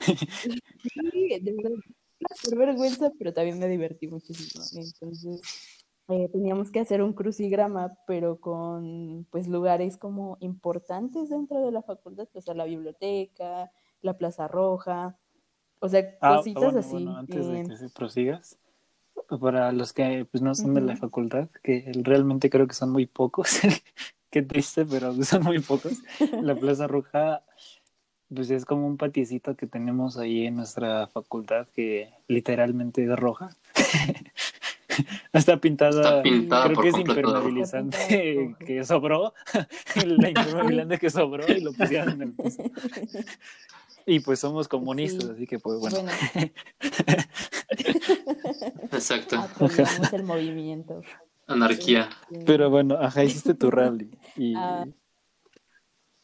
Sí, 0.94 1.38
de 1.40 1.52
verdad, 1.52 1.76
por 2.42 2.56
vergüenza, 2.58 3.10
pero 3.18 3.32
también 3.32 3.58
me 3.58 3.68
divertí 3.68 4.08
muchísimo. 4.08 4.64
Entonces, 4.74 5.40
eh, 6.08 6.28
teníamos 6.32 6.70
que 6.70 6.80
hacer 6.80 7.02
un 7.02 7.12
crucigrama, 7.12 7.94
pero 8.06 8.40
con 8.40 9.26
pues 9.30 9.46
lugares 9.48 9.96
como 9.96 10.36
importantes 10.40 11.28
dentro 11.28 11.60
de 11.64 11.72
la 11.72 11.82
facultad, 11.82 12.28
o 12.32 12.40
sea, 12.40 12.54
la 12.54 12.64
biblioteca, 12.64 13.70
la 14.00 14.16
Plaza 14.16 14.48
Roja, 14.48 15.18
o 15.80 15.88
sea, 15.88 16.16
Ah, 16.20 16.36
cositas 16.36 16.62
bueno, 16.62 16.78
así. 16.78 16.90
bueno, 16.90 17.16
antes 17.16 17.46
de 17.46 17.60
eh, 17.60 17.64
que 17.66 17.76
se 17.76 17.88
prosigas, 17.90 18.58
para 19.40 19.72
los 19.72 19.92
que 19.92 20.26
pues, 20.30 20.42
no 20.42 20.54
son 20.54 20.74
de 20.74 20.80
la 20.80 20.96
facultad, 20.96 21.48
que 21.62 21.90
realmente 22.02 22.50
creo 22.50 22.66
que 22.66 22.74
son 22.74 22.90
muy 22.90 23.06
pocos, 23.06 23.60
qué 24.30 24.42
triste, 24.42 24.86
pero 24.86 25.12
son 25.24 25.42
muy 25.44 25.58
pocos. 25.60 26.00
La 26.42 26.54
Plaza 26.54 26.86
Roja, 26.86 27.44
pues 28.34 28.50
es 28.50 28.64
como 28.64 28.86
un 28.86 28.96
patiecito 28.96 29.56
que 29.56 29.66
tenemos 29.66 30.16
ahí 30.18 30.46
en 30.46 30.56
nuestra 30.56 31.06
facultad 31.06 31.66
que 31.74 32.10
literalmente 32.28 33.04
es 33.04 33.16
roja. 33.16 33.50
Está 35.32 35.58
pintada, 35.58 36.00
Está 36.00 36.22
pintada 36.22 36.64
creo 36.64 36.74
por 36.74 36.84
que 36.84 36.90
es 36.90 36.98
impermeabilizante 36.98 38.56
que 38.66 38.84
sobró, 38.84 39.32
la 40.06 40.28
impermeabilizante 40.28 40.98
que 40.98 41.10
sobró 41.10 41.44
y 41.52 41.60
lo 41.60 41.72
pusieron 41.72 42.10
en 42.14 42.22
el 42.22 42.32
piso. 42.32 42.62
Y 44.06 44.20
pues 44.20 44.40
somos 44.40 44.66
comunistas, 44.68 45.24
Sí. 45.24 45.30
así 45.34 45.46
que 45.46 45.58
pues 45.58 45.78
bueno. 45.78 45.98
bueno, 46.02 46.50
Exacto. 48.92 49.36
apoyamos 49.38 50.12
el 50.12 50.22
movimiento. 50.24 51.02
Anarquía. 51.46 52.08
Pero 52.46 52.70
bueno, 52.70 52.96
ajá, 53.00 53.24
hiciste 53.24 53.54
tu 53.54 53.70
rally. 53.70 54.10
Y 54.36 54.54
Ah. 54.56 54.86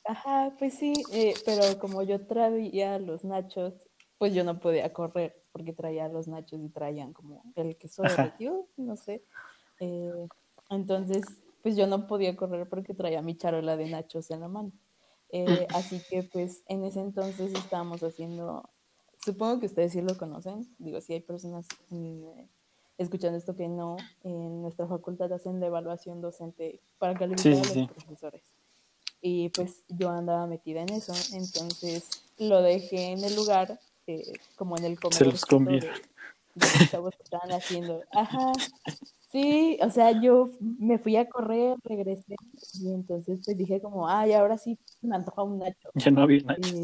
Ajá, 0.07 0.55
pues 0.59 0.75
sí, 0.75 0.93
eh, 1.12 1.35
pero 1.47 1.79
como 1.79 2.03
yo 2.03 2.27
traía 2.27 2.99
los 2.99 3.25
nachos, 3.25 3.75
pues 4.19 4.35
yo 4.35 4.45
no 4.45 4.61
podía 4.61 4.93
correr 4.93 5.43
porque 5.53 5.73
traía 5.73 6.09
los 6.09 6.29
nachos 6.29 6.61
y 6.61 6.69
traían 6.69 7.12
como 7.14 7.43
el 7.55 7.77
queso 7.79 8.03
Ajá. 8.03 8.12
derretido, 8.27 8.69
no 8.77 8.97
sé. 8.97 9.25
Eh, 9.81 10.29
entonces, 10.71 11.25
pues 11.62 11.77
yo 11.77 11.87
no 11.87 12.07
podía 12.07 12.37
correr 12.37 12.69
porque 12.69 12.93
traía 12.95 13.23
mi 13.23 13.37
charola 13.37 13.77
de 13.79 13.88
nachos 13.88 14.31
en 14.31 14.40
la 14.40 14.49
mano. 14.49 14.73
Eh, 15.31 15.69
así 15.73 16.05
que 16.09 16.23
pues 16.23 16.62
en 16.69 16.85
ese 16.85 17.01
entonces 17.01 17.53
estábamos 17.55 18.03
haciendo, 18.03 18.71
supongo 19.25 19.59
que 19.61 19.67
ustedes 19.67 19.93
sí 19.93 20.03
lo 20.03 20.19
conocen, 20.19 20.75
digo, 20.79 21.01
si 21.01 21.14
hay 21.14 21.21
personas 21.21 21.67
eh, 21.90 22.49
escuchando 22.99 23.38
esto 23.38 23.57
que 23.57 23.69
no, 23.69 23.97
en 24.23 24.61
nuestra 24.62 24.87
facultad 24.87 25.33
hacen 25.33 25.61
la 25.61 25.67
evaluación 25.67 26.21
docente 26.21 26.83
para 26.99 27.17
calificar 27.17 27.55
Sí, 27.55 27.55
a 27.55 27.64
sí, 27.64 27.64
los 27.64 27.81
sí. 27.81 27.88
profesores. 27.88 28.54
Y 29.27 29.49
pues 29.49 29.83
yo 29.89 30.11
andaba 30.11 30.47
metida 30.47 30.83
en 30.83 30.91
eso, 30.91 31.15
entonces 31.35 32.05
lo 32.37 32.61
dejé 32.61 33.13
en 33.13 33.25
el 33.25 33.35
lugar, 33.35 33.81
eh, 34.07 34.35
como 34.55 34.77
en 34.77 34.85
el 34.85 35.01
comedor 35.01 35.19
Se 35.19 35.25
los 35.25 35.47
comieron. 35.47 35.95
de, 36.55 36.67
de 36.67 36.79
los 36.79 36.91
chavos 36.91 37.17
que 37.17 37.23
estaban 37.23 37.51
haciendo. 37.53 38.03
Ajá, 38.13 38.53
sí, 39.33 39.79
o 39.81 39.89
sea, 39.89 40.21
yo 40.21 40.51
me 40.61 40.99
fui 40.99 41.17
a 41.17 41.27
correr, 41.27 41.79
regresé, 41.85 42.37
y 42.75 42.93
entonces 42.93 43.41
pues 43.43 43.57
dije 43.57 43.81
como, 43.81 44.07
ay, 44.07 44.35
ahora 44.35 44.59
sí 44.59 44.79
me 45.01 45.17
antoja 45.17 45.43
un 45.43 45.59
nacho. 45.59 45.89
ya 45.95 46.11
no 46.11 46.21
había. 46.21 46.41
Eh, 46.41 46.83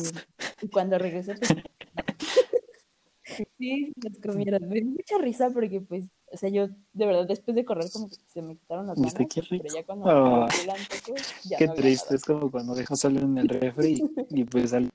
y 0.63 0.69
cuando 0.69 0.97
regresé, 0.97 1.35
pues, 1.35 1.51
sí, 3.59 3.93
se 4.01 4.09
los 4.09 4.19
comieron. 4.19 4.67
Me 4.67 4.77
dio 4.81 4.87
mucha 4.87 5.19
risa 5.19 5.51
porque, 5.51 5.83
pues, 5.83 6.07
o 6.33 6.37
sea, 6.37 6.49
yo 6.49 6.69
de 6.93 7.07
verdad 7.07 7.27
después 7.27 7.55
de 7.55 7.65
correr 7.65 7.91
como 7.93 8.09
que 8.09 8.17
se 8.33 8.41
me 8.43 8.57
quitaron 8.57 8.87
las 8.87 9.01
¿Viste 9.01 9.19
ganas, 9.25 9.35
qué 9.35 9.41
pero 9.43 9.63
rico? 9.65 9.75
ya 9.75 9.85
cuando 9.85 10.11
antojo, 10.11 11.17
ya 11.45 11.59
Qué 11.59 11.67
no 11.67 11.75
triste, 11.75 12.07
nada. 12.07 12.17
es 12.17 12.25
como 12.25 12.51
cuando 12.51 12.75
dejas 12.75 13.05
algo 13.05 13.21
en 13.21 13.39
el 13.39 13.49
refri 13.49 14.03
y, 14.31 14.41
y 14.41 14.45
pues 14.45 14.73
al- 14.73 14.91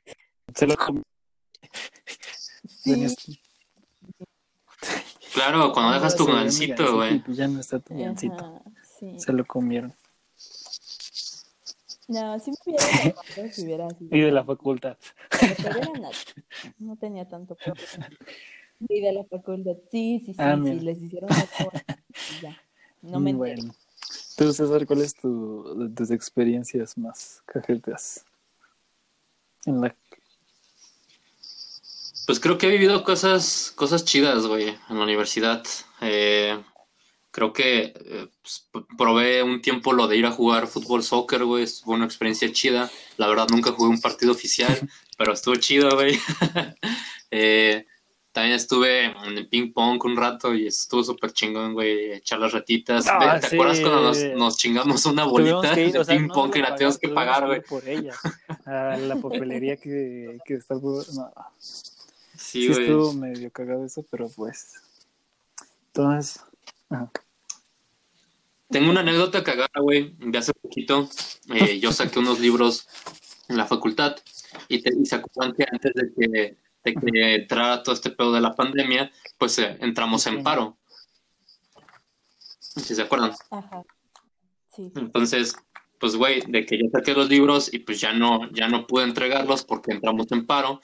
se 0.53 0.67
lo 0.67 0.75
comes. 0.77 1.03
Sí, 2.83 3.39
Claro, 5.33 5.73
cuando 5.73 5.93
dejas 5.95 6.15
tu 6.15 6.25
gancito, 6.25 6.95
güey. 6.95 7.19
pues 7.19 7.35
ya 7.37 7.47
no 7.47 7.59
está 7.59 7.79
tu 7.79 7.93
gancito. 7.97 8.61
sí. 8.97 9.19
Se 9.19 9.33
lo 9.33 9.43
comieron. 9.45 9.93
No, 12.07 12.39
sí 12.39 12.51
me 12.51 12.57
hubiera 12.73 13.51
si 13.51 13.63
hubiera 13.63 13.89
sido. 13.89 14.15
Y 14.15 14.21
de 14.21 14.31
la 14.31 14.43
facultad. 14.45 14.97
Pero 15.57 15.79
era 15.79 16.11
no 16.77 16.95
tenía 16.97 17.27
tanto 17.27 17.55
problema. 17.55 18.09
Y 18.79 19.01
de 19.01 19.13
la 19.13 19.23
facultad, 19.25 19.77
sí, 19.91 20.21
sí, 20.25 20.33
sí, 20.33 20.39
Ah, 20.39 20.57
sí, 20.63 20.79
les 20.79 21.01
hicieron 21.01 21.29
ya. 22.41 22.61
No 23.01 23.19
me 23.19 23.33
Mm, 23.33 23.35
enteré. 23.35 23.55
bueno. 23.61 23.75
Tú, 24.37 24.51
César, 24.53 24.85
¿cuál 24.85 25.01
es 25.01 25.15
tu, 25.15 25.91
tus 25.95 26.11
experiencias 26.11 26.97
más 26.97 27.41
cajeteas? 27.45 28.25
En 29.65 29.81
la... 29.81 29.95
Pues 32.27 32.39
creo 32.39 32.57
que 32.57 32.67
he 32.67 32.71
vivido 32.71 33.03
cosas, 33.03 33.71
cosas 33.75 34.03
chidas, 34.03 34.45
güey, 34.47 34.69
en 34.89 34.97
la 34.97 35.03
universidad. 35.03 35.63
Eh, 36.01 36.59
creo 37.31 37.53
que 37.53 37.93
eh, 37.95 38.27
pues, 38.41 38.67
probé 38.97 39.43
un 39.43 39.61
tiempo 39.61 39.93
lo 39.93 40.07
de 40.07 40.17
ir 40.17 40.25
a 40.25 40.31
jugar 40.31 40.67
fútbol, 40.67 41.03
soccer, 41.03 41.45
güey. 41.45 41.67
Fue 41.67 41.95
una 41.95 42.05
experiencia 42.05 42.51
chida. 42.51 42.89
La 43.17 43.27
verdad, 43.27 43.47
nunca 43.49 43.71
jugué 43.71 43.89
un 43.89 44.01
partido 44.01 44.31
oficial, 44.31 44.75
pero 45.17 45.33
estuvo 45.33 45.55
chido, 45.55 45.89
güey. 45.95 46.17
Eh, 47.31 47.85
también 48.35 48.57
estuve 48.57 49.05
en 49.05 49.37
el 49.37 49.47
ping 49.47 49.71
pong 49.71 50.03
un 50.03 50.17
rato 50.17 50.53
y 50.53 50.67
estuvo 50.67 51.01
súper 51.05 51.31
chingón, 51.31 51.71
güey, 51.73 52.11
echar 52.11 52.37
las 52.37 52.51
retitas. 52.51 53.05
Ah, 53.07 53.39
¿Te 53.39 53.47
sí. 53.47 53.55
acuerdas 53.55 53.79
cuando 53.79 54.01
nos, 54.01 54.21
nos 54.35 54.57
chingamos 54.57 55.05
una 55.05 55.23
bolita 55.23 55.79
ir, 55.79 55.93
de 55.93 55.99
o 55.99 56.03
sea, 56.03 56.17
ping 56.17 56.27
no 56.27 56.33
pong 56.33 56.51
que 56.51 56.59
la 56.59 56.75
tuvimos 56.75 56.97
que 56.97 57.07
pagar, 57.07 57.45
güey? 57.45 57.61
por 57.61 57.87
ella. 57.87 58.13
A 58.65 58.97
la 58.97 59.15
papelería 59.21 59.77
que, 59.77 60.37
que 60.43 60.55
está... 60.55 60.75
No, 60.75 61.01
Sí, 61.53 61.87
sí 62.35 62.67
güey. 62.67 62.81
estuvo 62.81 63.13
medio 63.13 63.49
cagado 63.51 63.85
eso, 63.85 64.05
pero 64.11 64.27
pues... 64.27 64.73
Entonces... 65.87 66.41
ajá. 66.89 67.09
Tengo 68.69 68.89
una 68.89 68.99
anécdota 68.99 69.45
cagada, 69.45 69.79
güey, 69.79 70.13
de 70.19 70.37
hace 70.37 70.51
poquito. 70.53 71.09
Eh, 71.53 71.79
yo 71.79 71.93
saqué 71.93 72.19
unos 72.19 72.41
libros 72.41 72.85
en 73.47 73.55
la 73.55 73.65
facultad 73.65 74.17
y, 74.67 74.81
te, 74.81 74.93
y 74.93 75.05
se 75.05 75.15
acuerdan 75.15 75.55
que 75.55 75.65
antes 75.71 75.93
de 75.93 76.11
que, 76.13 76.57
de 76.85 76.93
que 76.93 77.35
entrara 77.35 77.83
todo 77.83 77.95
este 77.95 78.11
pedo 78.11 78.31
de 78.31 78.41
la 78.41 78.55
pandemia, 78.55 79.11
pues 79.37 79.57
eh, 79.59 79.77
entramos 79.81 80.25
en 80.27 80.43
paro. 80.43 80.77
Si 82.59 82.95
se 82.95 83.01
acuerdan. 83.01 83.31
Ajá. 83.49 83.83
Sí. 84.73 84.91
Entonces, 84.95 85.55
pues, 85.99 86.15
güey, 86.15 86.41
de 86.47 86.65
que 86.65 86.77
yo 86.77 86.85
saqué 86.91 87.13
los 87.13 87.29
libros 87.29 87.73
y 87.73 87.79
pues 87.79 87.99
ya 87.99 88.13
no, 88.13 88.49
ya 88.51 88.67
no 88.67 88.85
pude 88.85 89.05
entregarlos 89.05 89.63
porque 89.63 89.91
entramos 89.91 90.31
en 90.31 90.45
paro. 90.45 90.81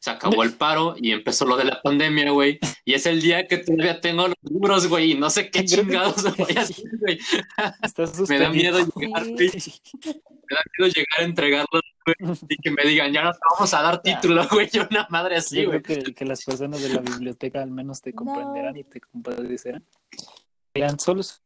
Se 0.00 0.10
acabó 0.10 0.42
el 0.42 0.54
paro 0.54 0.94
y 0.98 1.12
empezó 1.12 1.44
lo 1.44 1.58
de 1.58 1.64
la 1.64 1.82
pandemia, 1.82 2.30
güey. 2.30 2.58
Y 2.86 2.94
es 2.94 3.04
el 3.04 3.20
día 3.20 3.46
que 3.46 3.58
todavía 3.58 4.00
tengo 4.00 4.28
los 4.28 4.36
libros, 4.42 4.86
güey, 4.88 5.12
y 5.12 5.14
no 5.14 5.28
sé 5.28 5.50
qué 5.50 5.62
chingados 5.66 6.22
voy 6.38 6.56
a 6.56 6.62
hacer, 6.62 6.84
güey. 6.98 7.18
Me 8.28 8.38
da 8.38 8.48
miedo 8.48 8.78
llegar, 8.96 9.28
güey. 9.28 9.50
Me 10.04 10.56
da 10.56 10.62
miedo 10.78 10.92
llegar 10.94 11.18
a 11.18 11.22
entregarlos, 11.22 11.82
güey, 12.06 12.38
y 12.48 12.56
que 12.56 12.70
me 12.70 12.82
digan, 12.84 13.12
ya 13.12 13.22
no 13.24 13.32
te 13.32 13.38
vamos 13.52 13.74
a 13.74 13.82
dar 13.82 14.02
título, 14.02 14.48
güey. 14.50 14.68
Yo 14.72 14.88
una 14.90 15.06
madre 15.10 15.36
así, 15.36 15.64
güey. 15.66 15.82
creo 15.82 16.02
que, 16.02 16.14
que 16.14 16.24
las 16.24 16.44
personas 16.44 16.80
de 16.82 16.88
la 16.88 17.00
biblioteca 17.02 17.62
al 17.62 17.70
menos 17.70 18.00
te 18.00 18.10
No. 18.10 18.16
comprenderán 18.24 18.76
y 18.78 18.84
te 18.84 19.00
compadecerán. 19.02 19.84
Eran 20.74 20.98
solos. 20.98 21.42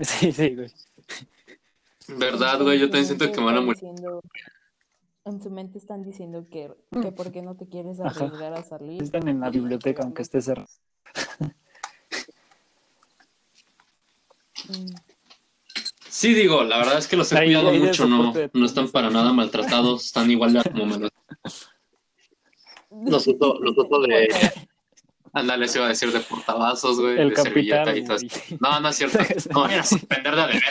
Sí, 0.00 0.32
sí, 0.32 0.54
güey. 0.56 0.70
Verdad, 2.08 2.60
güey, 2.62 2.80
yo 2.80 2.86
también 2.86 3.06
siento 3.06 3.30
que 3.30 3.38
me 3.38 3.46
van 3.46 3.56
a 3.58 3.60
morir. 3.60 3.80
En 5.24 5.40
su 5.40 5.50
mente 5.50 5.78
están 5.78 6.02
diciendo 6.02 6.46
que, 6.50 6.72
que 7.00 7.12
por 7.12 7.30
qué 7.30 7.42
no 7.42 7.54
te 7.56 7.68
quieres 7.68 8.00
Ajá. 8.00 8.24
arriesgar 8.24 8.54
a 8.54 8.62
salir. 8.64 9.02
Están 9.02 9.28
en 9.28 9.40
la 9.40 9.50
biblioteca 9.50 10.02
aunque 10.02 10.22
esté 10.22 10.40
cerrado. 10.40 10.68
Mm, 14.68 14.94
Sí, 16.08 16.34
digo, 16.34 16.62
la 16.62 16.76
verdad 16.76 16.98
es 16.98 17.08
que 17.08 17.16
los 17.16 17.32
he 17.32 17.38
Ahí- 17.38 17.46
cuidado 17.46 17.70
ahí 17.70 17.78
mucho, 17.80 18.06
no, 18.06 18.34
no 18.52 18.66
están 18.66 18.88
para 18.90 19.08
nada 19.08 19.32
maltratados, 19.32 20.04
están 20.04 20.30
igual 20.30 20.52
de 20.52 20.62
como 20.62 20.84
menos. 20.86 21.10
Los 22.90 23.26
uso, 23.26 23.58
los 23.60 23.76
uso 23.78 24.00
de, 24.02 24.28
ándale, 25.32 25.68
se 25.68 25.78
iba 25.78 25.86
a 25.86 25.90
decir 25.90 26.12
de 26.12 26.20
portavasos, 26.20 27.00
güey, 27.00 27.18
El 27.20 27.30
de 27.30 27.36
servilleta 27.36 27.84
capital, 27.84 27.98
y 27.98 28.04
todo 28.04 28.16
eso. 28.16 28.56
No, 28.60 28.80
no 28.80 28.88
es 28.88 28.96
cierto, 28.96 29.18
no 29.52 29.60
vayan 29.62 29.80
a 29.80 29.84
suspender 29.84 30.34
de 30.36 30.42
deber. 30.42 30.62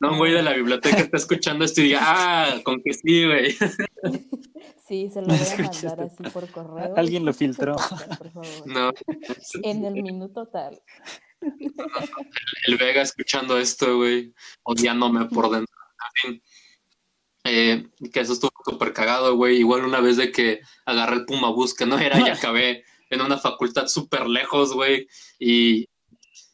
No, 0.00 0.12
un 0.12 0.18
güey 0.18 0.32
de 0.32 0.42
la 0.42 0.52
biblioteca 0.54 0.98
está 0.98 1.16
escuchando 1.16 1.64
esto 1.64 1.80
y 1.80 1.84
diga, 1.84 2.00
ah, 2.02 2.60
con 2.64 2.80
que 2.82 2.92
sí, 2.94 3.24
güey. 3.26 3.52
Sí, 4.86 5.08
se 5.12 5.20
lo 5.20 5.28
voy 5.28 5.36
a 5.36 5.42
Escuchaste. 5.42 5.86
mandar 5.86 6.06
así 6.06 6.22
por 6.32 6.50
correo. 6.50 6.94
Alguien 6.96 7.24
lo 7.24 7.32
filtró. 7.32 7.76
Por 8.18 8.30
favor. 8.32 8.66
No, 8.66 8.90
En 9.62 9.84
el 9.84 9.94
minuto 9.94 10.46
tal. 10.48 10.80
el 12.66 12.76
Vega 12.76 13.02
escuchando 13.02 13.58
esto, 13.58 13.96
güey, 13.96 14.34
odiándome 14.64 15.24
por 15.26 15.50
dentro. 15.50 15.74
En 16.24 16.32
fin, 16.32 16.42
eh, 17.44 17.88
que 18.12 18.20
eso 18.20 18.32
estuvo 18.32 18.52
súper 18.64 18.92
cagado, 18.92 19.36
güey. 19.36 19.58
Igual 19.58 19.84
una 19.84 20.00
vez 20.00 20.16
de 20.16 20.30
que 20.30 20.60
agarré 20.84 21.16
el 21.16 21.24
Puma 21.24 21.50
Bus, 21.50 21.74
que 21.74 21.86
no 21.86 21.98
era, 21.98 22.18
y 22.20 22.28
acabé 22.30 22.84
en 23.10 23.20
una 23.20 23.38
facultad 23.38 23.86
súper 23.88 24.26
lejos, 24.26 24.72
güey. 24.72 25.08
Y, 25.38 25.88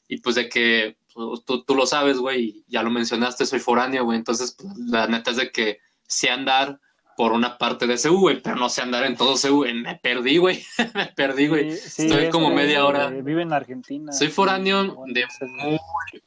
y 0.08 0.20
pues 0.20 0.36
de 0.36 0.48
que 0.48 0.96
pues, 1.14 1.44
tú, 1.44 1.64
tú 1.64 1.74
lo 1.74 1.86
sabes, 1.86 2.18
güey, 2.18 2.64
ya 2.68 2.82
lo 2.82 2.90
mencionaste, 2.90 3.46
soy 3.46 3.60
foráneo, 3.60 4.04
güey. 4.04 4.18
Entonces, 4.18 4.56
pues, 4.58 4.72
la 4.78 5.06
neta 5.06 5.30
es 5.30 5.36
de 5.36 5.50
que 5.50 5.78
sé 6.06 6.30
andar 6.30 6.80
por 7.16 7.32
una 7.32 7.58
parte 7.58 7.88
de 7.88 7.98
CU, 7.98 8.20
güey, 8.20 8.40
pero 8.40 8.54
no 8.54 8.68
sé 8.68 8.80
andar 8.80 9.04
en 9.04 9.16
todo 9.16 9.34
CU. 9.34 9.56
güey. 9.56 9.74
Me 9.74 9.96
perdí, 9.96 10.36
güey. 10.36 10.64
Me 10.94 11.06
perdí, 11.06 11.48
güey. 11.48 11.72
Sí, 11.72 11.90
sí, 11.90 12.02
Estoy 12.06 12.24
es 12.26 12.30
como 12.30 12.50
media 12.50 12.86
hora. 12.86 13.08
Vive 13.10 13.42
en 13.42 13.52
Argentina. 13.52 14.12
Soy 14.12 14.28
foráneo 14.28 14.94
Bueno, 14.94 15.12
de 15.12 15.26
muy... 15.48 15.80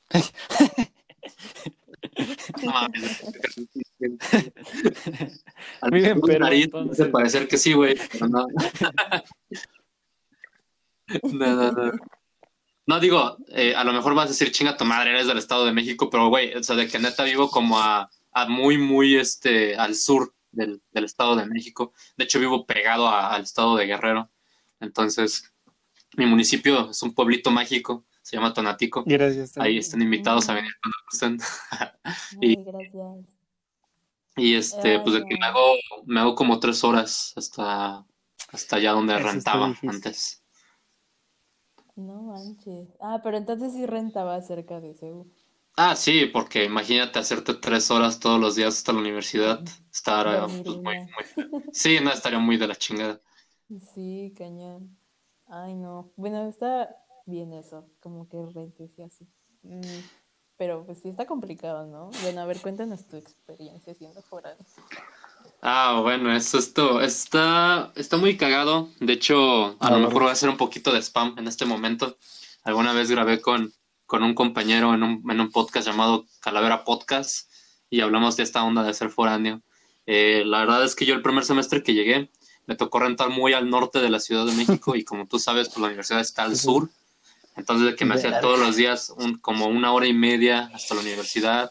Al 5.81 5.91
Vive 5.91 6.07
en 6.09 6.13
menos 6.15 6.27
Perú, 6.29 6.39
nariz 6.39 6.65
entonces. 6.65 6.97
Puede 6.97 7.11
parecer 7.11 7.47
que 7.47 7.57
sí, 7.57 7.73
güey, 7.73 7.95
pero 8.11 8.27
no. 8.27 8.47
No, 11.23 11.55
no, 11.55 11.71
no. 11.71 11.91
No, 12.87 12.99
digo, 12.99 13.37
eh, 13.49 13.75
a 13.75 13.83
lo 13.83 13.93
mejor 13.93 14.15
vas 14.15 14.25
a 14.25 14.29
decir, 14.29 14.51
chinga 14.51 14.75
tu 14.77 14.85
madre, 14.85 15.11
eres 15.11 15.27
del 15.27 15.37
Estado 15.37 15.65
de 15.65 15.73
México, 15.73 16.09
pero 16.09 16.29
güey, 16.29 16.53
o 16.55 16.63
sea, 16.63 16.75
de 16.75 16.87
que 16.87 16.99
neta 16.99 17.23
vivo 17.23 17.49
como 17.49 17.77
a, 17.79 18.09
a 18.31 18.45
muy, 18.47 18.77
muy, 18.77 19.15
este, 19.17 19.75
al 19.75 19.95
sur 19.95 20.33
del, 20.51 20.81
del 20.91 21.03
Estado 21.05 21.35
de 21.35 21.45
México. 21.45 21.93
De 22.17 22.23
hecho, 22.25 22.39
vivo 22.39 22.65
pegado 22.65 23.07
a- 23.07 23.33
al 23.35 23.43
Estado 23.43 23.75
de 23.75 23.85
Guerrero. 23.85 24.29
Entonces, 24.79 25.53
mi 26.17 26.25
municipio 26.25 26.89
es 26.89 27.01
un 27.03 27.13
pueblito 27.13 27.51
mágico, 27.51 28.05
se 28.31 28.37
llama 28.37 28.53
Tonatico. 28.53 29.03
Gracias. 29.05 29.57
Ahí 29.57 29.77
están 29.77 30.01
invitados 30.01 30.47
a 30.47 30.53
venir 30.53 30.71
cuando 30.81 30.97
gusten. 31.11 31.37
Y- 32.41 32.63
gracias. 32.63 33.25
Y 34.37 34.55
este, 34.55 34.99
pues 35.01 35.15
de 35.15 35.25
que 35.25 35.35
me 35.37 35.45
hago, 35.45 35.73
me 36.05 36.21
hago 36.21 36.33
como 36.33 36.57
tres 36.61 36.81
horas 36.85 37.33
hasta, 37.35 38.05
hasta 38.53 38.75
allá 38.77 38.93
donde 38.93 39.15
Eso 39.15 39.27
rentaba 39.27 39.75
antes. 39.85 40.41
No 41.97 42.21
manches. 42.21 42.87
Ah, 43.01 43.19
pero 43.21 43.35
entonces 43.35 43.73
sí 43.73 43.85
rentaba 43.85 44.41
cerca 44.41 44.79
de 44.79 44.93
Seúl. 44.93 45.29
Ah, 45.75 45.97
sí, 45.97 46.27
porque 46.27 46.63
imagínate 46.63 47.19
hacerte 47.19 47.55
tres 47.55 47.91
horas 47.91 48.21
todos 48.21 48.39
los 48.39 48.55
días 48.55 48.77
hasta 48.77 48.93
la 48.93 48.99
universidad. 48.99 49.61
Estar 49.91 50.25
eh, 50.27 50.39
pues, 50.63 50.77
muy, 50.77 50.99
muy- 51.51 51.63
Sí, 51.73 51.99
no, 52.01 52.11
estaría 52.11 52.39
muy 52.39 52.55
de 52.55 52.67
la 52.67 52.75
chingada. 52.75 53.19
Sí, 53.93 54.33
cañón. 54.37 54.97
Ay, 55.47 55.73
no. 55.73 56.13
Bueno, 56.15 56.47
está 56.47 57.00
bien 57.25 57.53
eso, 57.53 57.89
como 57.99 58.27
que 58.27 58.37
rentes 58.53 58.91
y 58.97 59.01
así. 59.03 59.27
Mm, 59.63 59.81
pero 60.57 60.85
pues 60.85 60.99
sí 60.99 61.09
está 61.09 61.25
complicado, 61.25 61.87
¿no? 61.87 62.11
Bueno, 62.21 62.41
a 62.41 62.45
ver, 62.45 62.59
cuéntanos 62.61 63.07
tu 63.07 63.17
experiencia 63.17 63.93
siendo 63.95 64.21
foráneo. 64.21 64.65
Ah, 65.61 65.99
bueno, 66.01 66.35
eso 66.35 66.57
esto 66.57 67.01
está, 67.01 67.91
está 67.95 68.17
muy 68.17 68.37
cagado. 68.37 68.89
De 68.99 69.13
hecho, 69.13 69.75
a 69.79 69.89
lo 69.89 69.97
ver. 69.97 70.07
mejor 70.07 70.21
voy 70.23 70.29
a 70.29 70.33
hacer 70.33 70.49
un 70.49 70.57
poquito 70.57 70.91
de 70.91 71.01
spam 71.01 71.35
en 71.37 71.47
este 71.47 71.65
momento. 71.65 72.17
Alguna 72.63 72.93
vez 72.93 73.09
grabé 73.09 73.41
con, 73.41 73.73
con 74.05 74.23
un 74.23 74.33
compañero 74.33 74.93
en 74.93 75.03
un, 75.03 75.31
en 75.31 75.39
un 75.41 75.51
podcast 75.51 75.87
llamado 75.87 76.25
Calavera 76.41 76.83
Podcast 76.83 77.49
y 77.89 78.01
hablamos 78.01 78.37
de 78.37 78.43
esta 78.43 78.63
onda 78.63 78.83
de 78.83 78.93
ser 78.93 79.09
foráneo. 79.09 79.61
Eh, 80.05 80.43
la 80.45 80.59
verdad 80.59 80.83
es 80.83 80.95
que 80.95 81.05
yo 81.05 81.13
el 81.13 81.21
primer 81.21 81.45
semestre 81.45 81.83
que 81.83 81.93
llegué 81.93 82.29
me 82.65 82.75
tocó 82.75 82.99
rentar 82.99 83.29
muy 83.29 83.53
al 83.53 83.69
norte 83.69 83.99
de 83.99 84.09
la 84.09 84.19
Ciudad 84.19 84.45
de 84.45 84.53
México 84.53 84.95
y 84.95 85.03
como 85.03 85.27
tú 85.27 85.39
sabes, 85.39 85.69
pues 85.69 85.79
la 85.79 85.87
universidad 85.87 86.21
está 86.21 86.43
al 86.43 86.55
sur. 86.55 86.89
Entonces, 87.55 87.95
que 87.95 88.05
me 88.05 88.15
hacía 88.15 88.39
todos 88.39 88.59
los 88.59 88.75
días 88.75 89.13
un, 89.17 89.37
como 89.37 89.67
una 89.67 89.91
hora 89.91 90.07
y 90.07 90.13
media 90.13 90.71
hasta 90.73 90.95
la 90.95 91.01
universidad. 91.01 91.69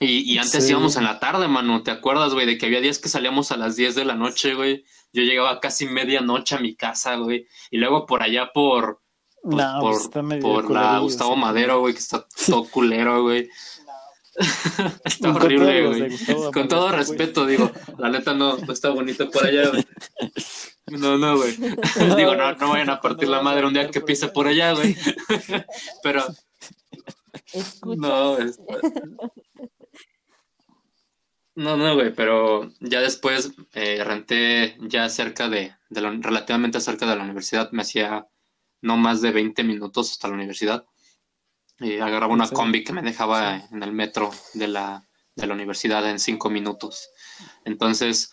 Y, 0.00 0.32
y 0.32 0.38
antes 0.38 0.64
Sí. 0.64 0.70
íbamos 0.72 0.96
en 0.96 1.04
la 1.04 1.18
tarde, 1.20 1.48
mano, 1.48 1.82
¿te 1.82 1.90
acuerdas, 1.90 2.34
güey? 2.34 2.46
De 2.46 2.58
que 2.58 2.66
había 2.66 2.80
días 2.80 2.98
que 2.98 3.08
salíamos 3.08 3.50
a 3.52 3.56
las 3.56 3.76
10 3.76 3.94
de 3.94 4.04
la 4.04 4.14
noche, 4.14 4.54
güey. 4.54 4.84
Yo 5.12 5.22
llegaba 5.22 5.60
casi 5.60 5.86
medianoche 5.86 6.56
a 6.56 6.60
mi 6.60 6.74
casa, 6.74 7.16
güey. 7.16 7.46
Y 7.70 7.78
luego 7.78 8.04
por 8.06 8.22
allá 8.22 8.50
por, 8.52 9.00
pues, 9.42 9.56
no, 9.56 9.80
por, 9.80 10.10
pues 10.12 10.24
medio 10.24 10.42
por 10.42 10.70
la 10.70 10.98
Gustavo 10.98 11.34
sí. 11.34 11.40
Madero, 11.40 11.80
güey, 11.80 11.94
que 11.94 12.00
está 12.00 12.26
todo 12.46 12.64
culero, 12.64 13.22
güey. 13.22 13.48
está 15.04 15.32
Con 15.32 15.42
horrible, 15.42 15.86
güey. 15.86 16.52
Con 16.52 16.68
todo 16.68 16.90
respeto, 16.90 17.46
digo, 17.46 17.70
la 17.98 18.10
neta 18.10 18.34
no, 18.34 18.56
no 18.58 18.72
está 18.72 18.90
bonito 18.90 19.30
por 19.30 19.46
allá, 19.46 19.68
güey. 19.70 19.84
No, 20.86 21.16
no, 21.18 21.36
güey. 21.36 21.56
Digo, 22.16 22.34
no, 22.34 22.52
no 22.52 22.68
vayan 22.70 22.90
a 22.90 23.00
partir 23.00 23.28
la 23.28 23.42
madre 23.42 23.66
un 23.66 23.72
día 23.74 23.90
que 23.90 24.00
pise 24.00 24.28
por 24.28 24.46
allá, 24.46 24.72
güey. 24.72 24.96
Pero, 26.02 26.24
¿Escuchas? 27.52 27.98
no, 27.98 28.38
es- 28.38 28.58
No, 31.56 31.76
no, 31.76 31.94
güey, 31.94 32.12
pero 32.12 32.68
ya 32.80 33.00
después 33.00 33.52
eh, 33.74 34.02
renté 34.02 34.76
ya 34.80 35.08
cerca 35.08 35.48
de, 35.48 35.72
de 35.88 36.00
la- 36.00 36.10
relativamente 36.20 36.80
cerca 36.80 37.06
de 37.06 37.14
la 37.14 37.22
universidad, 37.22 37.70
me 37.70 37.82
hacía 37.82 38.26
no 38.82 38.96
más 38.96 39.22
de 39.22 39.30
20 39.30 39.62
minutos 39.62 40.10
hasta 40.10 40.26
la 40.28 40.34
universidad. 40.34 40.84
Agarraba 41.80 42.32
una 42.32 42.46
Sí. 42.46 42.54
combi 42.54 42.84
que 42.84 42.92
me 42.92 43.02
dejaba 43.02 43.56
en 43.72 43.82
el 43.82 43.92
metro 43.92 44.30
de 44.54 44.68
la, 44.68 45.04
de 45.34 45.46
la 45.46 45.54
universidad 45.54 46.08
en 46.08 46.18
cinco 46.18 46.48
minutos. 46.50 47.08
Entonces, 47.64 48.30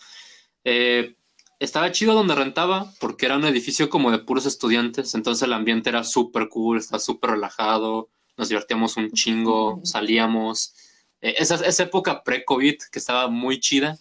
eh, 0.64 1.16
estaba 1.58 1.92
chido 1.92 2.14
donde 2.14 2.34
rentaba 2.34 2.92
porque 3.00 3.26
era 3.26 3.36
un 3.36 3.44
edificio 3.44 3.88
como 3.90 4.10
de 4.10 4.18
puros 4.18 4.46
estudiantes, 4.46 5.14
entonces 5.14 5.42
el 5.42 5.52
ambiente 5.52 5.90
era 5.90 6.04
súper 6.04 6.48
cool, 6.48 6.78
estaba 6.78 7.00
súper 7.00 7.30
relajado, 7.32 8.08
nos 8.36 8.48
divertíamos 8.48 8.96
un 8.96 9.10
chingo, 9.12 9.80
salíamos. 9.84 10.74
Eh, 11.20 11.34
esa, 11.38 11.56
esa 11.56 11.82
época 11.84 12.22
pre-COVID 12.22 12.76
que 12.90 12.98
estaba 12.98 13.28
muy 13.28 13.60
chida. 13.60 13.98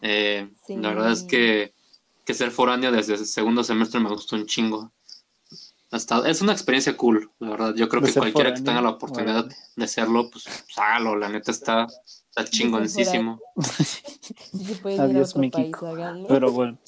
eh, 0.00 0.48
Sí. 0.66 0.76
La 0.76 0.88
verdad 0.90 1.12
es 1.12 1.22
que, 1.22 1.72
que 2.24 2.34
ser 2.34 2.50
foráneo 2.50 2.90
desde 2.92 3.14
el 3.14 3.26
segundo 3.26 3.62
semestre 3.64 4.00
me 4.00 4.08
gustó 4.10 4.34
un 4.36 4.46
chingo. 4.46 4.92
Hasta, 5.92 6.26
es 6.26 6.40
una 6.40 6.52
experiencia 6.52 6.96
cool, 6.96 7.30
la 7.38 7.50
verdad. 7.50 7.74
Yo 7.74 7.86
creo 7.86 8.00
¿De 8.00 8.10
que 8.10 8.18
cualquiera 8.18 8.54
que 8.54 8.62
tenga 8.62 8.80
la 8.80 8.88
oportunidad 8.88 9.46
de 9.76 9.84
hacerlo, 9.84 10.30
pues, 10.30 10.44
pues, 10.44 10.78
hágalo. 10.78 11.16
La 11.16 11.28
neta 11.28 11.50
está, 11.50 11.86
está 11.86 12.44
chingoncísimo. 12.46 13.38
Adiós, 14.98 15.36
mi 15.36 15.50
país. 15.50 15.76
Pero 16.28 16.50
bueno. 16.50 16.78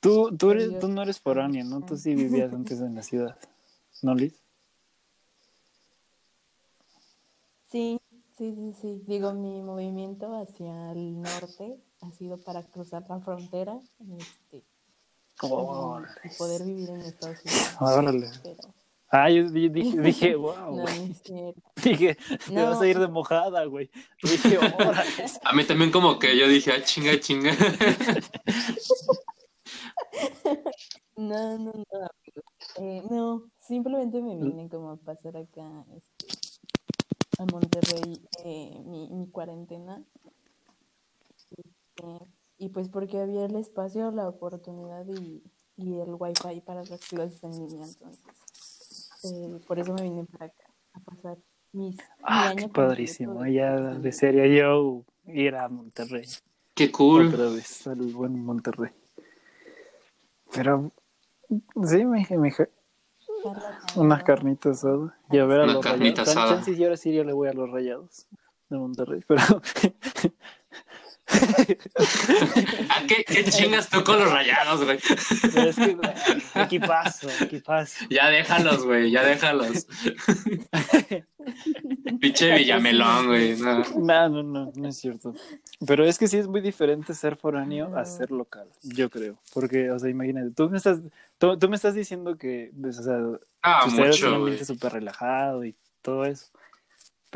Tú, 0.00 0.36
tú, 0.36 0.50
eres, 0.50 0.80
tú 0.80 0.88
no 0.88 1.02
eres 1.02 1.20
foráneo, 1.20 1.64
¿no? 1.64 1.86
Tú 1.86 1.96
sí 1.96 2.16
vivías 2.16 2.52
antes 2.52 2.80
en 2.80 2.96
la 2.96 3.02
ciudad. 3.04 3.38
¿No, 4.02 4.16
Liz? 4.16 4.34
Sí, 7.70 8.00
sí, 8.36 8.54
sí, 8.56 8.72
sí. 8.80 9.02
Digo, 9.06 9.32
mi 9.34 9.62
movimiento 9.62 10.34
hacia 10.34 10.90
el 10.90 11.22
norte 11.22 11.78
ha 12.00 12.10
sido 12.10 12.38
para 12.38 12.64
cruzar 12.64 13.04
la 13.08 13.20
frontera 13.20 13.78
este, 14.18 14.64
y, 15.42 15.46
y 16.26 16.36
poder 16.36 16.62
vivir 16.64 16.90
en 16.90 17.00
Estados 17.02 17.38
Unidos. 17.44 17.76
Órale. 17.80 18.30
Pero 18.42 18.74
Ah, 19.08 19.30
yo 19.30 19.48
di- 19.48 19.68
dije, 19.70 20.00
dije 20.00 20.34
wow, 20.34 20.76
no, 20.76 20.84
no. 20.84 20.84
Dije, 21.84 22.16
te 22.16 22.52
No. 22.52 22.70
vas 22.70 22.80
a 22.80 22.86
ir 22.88 22.98
de 22.98 23.06
mojada, 23.06 23.64
güey. 23.66 23.88
Dije, 24.22 24.58
órale. 24.58 25.00
A 25.44 25.52
mí 25.52 25.64
también 25.64 25.92
como 25.92 26.18
que 26.18 26.36
yo 26.36 26.48
dije, 26.48 26.72
ah, 26.72 26.82
chinga, 26.82 27.18
chinga. 27.20 27.52
No, 31.16 31.58
no, 31.58 31.72
no. 31.72 32.08
Eh, 32.78 33.02
no, 33.10 33.42
simplemente 33.60 34.20
me 34.20 34.36
vine 34.36 34.68
como 34.68 34.90
a 34.90 34.96
pasar 34.96 35.36
acá 35.36 35.84
este, 35.94 36.26
a 37.38 37.44
Monterrey 37.46 38.20
eh, 38.44 38.82
mi, 38.84 39.08
mi 39.10 39.30
cuarentena. 39.30 40.02
Este, 41.56 42.26
y 42.58 42.68
pues 42.70 42.88
porque 42.88 43.18
había 43.20 43.44
el 43.46 43.56
espacio, 43.56 44.10
la 44.10 44.28
oportunidad 44.28 45.06
y, 45.08 45.42
y 45.76 46.00
el 46.00 46.14
wifi 46.18 46.60
para 46.60 46.84
las 46.84 47.00
clases 47.06 47.42
en 47.44 47.52
línea. 47.52 47.86
Entonces, 47.86 49.10
eh, 49.24 49.60
por 49.66 49.78
eso 49.78 49.92
me 49.94 50.02
vine 50.02 50.24
para 50.24 50.46
acá 50.46 50.64
a 50.94 51.00
pasar 51.00 51.38
mis, 51.72 51.96
mi 51.96 52.02
Ah, 52.22 52.48
año 52.50 52.56
qué 52.62 52.68
padrísimo. 52.68 53.42
de 53.42 53.52
Ya 53.52 53.76
desearía 53.76 54.46
yo 54.46 55.04
ir 55.26 55.54
a 55.56 55.68
Monterrey. 55.68 56.26
Qué 56.74 56.90
cool. 56.92 57.28
Otra 57.28 57.48
vez, 57.50 57.86
al 57.86 58.00
buen 58.12 58.44
Monterrey. 58.44 58.90
Pero, 60.52 60.92
sí, 61.84 62.04
me, 62.04 62.26
me, 62.38 62.52
unas 63.96 64.22
carnitas 64.24 64.78
asadas 64.78 65.12
y 65.30 65.38
a 65.38 65.44
ver 65.44 65.60
a 65.60 65.64
Una 65.64 65.72
los 65.74 65.84
carnita 65.84 66.22
rayados. 66.22 66.28
asada. 66.28 66.54
Chances 66.56 66.78
y 66.78 66.84
ahora 66.84 66.96
sí 66.96 67.14
yo 67.14 67.24
le 67.24 67.32
voy 67.32 67.48
a 67.48 67.52
los 67.52 67.70
rayados 67.70 68.26
de 68.68 68.78
Monterrey, 68.78 69.22
pero 69.26 69.40
¿A 69.40 69.60
qué, 73.08 73.24
qué 73.24 73.44
chingas 73.44 73.88
tú 73.88 74.02
con 74.04 74.18
los 74.18 74.30
rayados, 74.32 74.84
güey? 74.84 74.98
es 74.98 75.76
que 75.76 75.96
equipazo, 76.54 77.28
equipazo. 77.40 78.04
Ya 78.10 78.28
déjalos, 78.28 78.84
güey, 78.84 79.10
ya 79.10 79.22
déjalos. 79.24 79.86
Pinche 82.20 82.54
Villamelón, 82.56 83.26
güey. 83.26 83.56
No. 83.56 83.82
No, 83.96 84.28
no, 84.28 84.42
no, 84.42 84.72
no 84.74 84.88
es 84.88 84.96
cierto. 84.96 85.34
Pero 85.86 86.04
es 86.04 86.18
que 86.18 86.28
sí 86.28 86.38
es 86.38 86.46
muy 86.48 86.60
diferente 86.60 87.14
ser 87.14 87.36
foráneo 87.36 87.96
a 87.96 88.04
ser 88.04 88.30
local, 88.30 88.68
yo 88.82 89.10
creo. 89.10 89.38
Porque, 89.52 89.90
o 89.90 89.98
sea, 89.98 90.10
imagínate, 90.10 90.50
tú 90.50 90.68
me 90.70 90.78
estás, 90.78 90.98
tú, 91.38 91.58
tú 91.58 91.68
me 91.68 91.76
estás 91.76 91.94
diciendo 91.94 92.36
que, 92.36 92.72
pues, 92.80 92.98
o 92.98 93.02
sea, 93.02 93.18
Ah, 93.62 93.84
un 93.86 93.94
mucho, 93.94 94.26
güey. 94.28 94.34
ambiente 94.36 94.64
súper 94.64 94.92
relajado 94.92 95.64
y 95.64 95.74
todo 96.02 96.24
eso. 96.24 96.46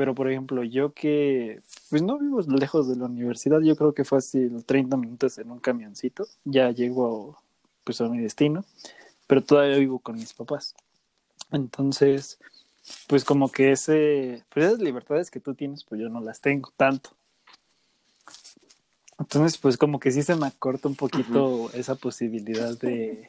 Pero, 0.00 0.14
por 0.14 0.30
ejemplo, 0.30 0.64
yo 0.64 0.94
que, 0.94 1.60
pues 1.90 2.00
no 2.00 2.18
vivo 2.18 2.40
lejos 2.40 2.88
de 2.88 2.96
la 2.96 3.04
universidad, 3.04 3.60
yo 3.60 3.76
creo 3.76 3.92
que 3.92 4.06
fue 4.06 4.16
así 4.16 4.48
los 4.48 4.64
30 4.64 4.96
minutos 4.96 5.36
en 5.36 5.50
un 5.50 5.58
camioncito, 5.58 6.26
ya 6.42 6.70
llego 6.70 7.36
pues 7.84 8.00
a 8.00 8.08
mi 8.08 8.16
destino, 8.16 8.64
pero 9.26 9.44
todavía 9.44 9.76
vivo 9.76 9.98
con 9.98 10.14
mis 10.14 10.32
papás. 10.32 10.74
Entonces, 11.52 12.38
pues 13.08 13.26
como 13.26 13.52
que 13.52 13.72
ese, 13.72 14.42
pues 14.48 14.68
esas 14.68 14.80
libertades 14.80 15.30
que 15.30 15.38
tú 15.38 15.54
tienes, 15.54 15.84
pues 15.84 16.00
yo 16.00 16.08
no 16.08 16.22
las 16.22 16.40
tengo 16.40 16.72
tanto. 16.78 17.10
Entonces, 19.18 19.58
pues 19.58 19.76
como 19.76 20.00
que 20.00 20.12
sí 20.12 20.22
se 20.22 20.34
me 20.34 20.46
acorta 20.46 20.88
un 20.88 20.96
poquito 20.96 21.70
esa 21.74 21.94
posibilidad 21.94 22.74
de, 22.78 23.28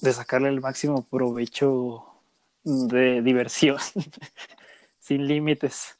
de 0.00 0.12
sacarle 0.14 0.48
el 0.48 0.62
máximo 0.62 1.02
provecho 1.02 2.06
de 2.64 3.20
diversión 3.20 3.76
sin 5.00 5.26
límites. 5.26 5.98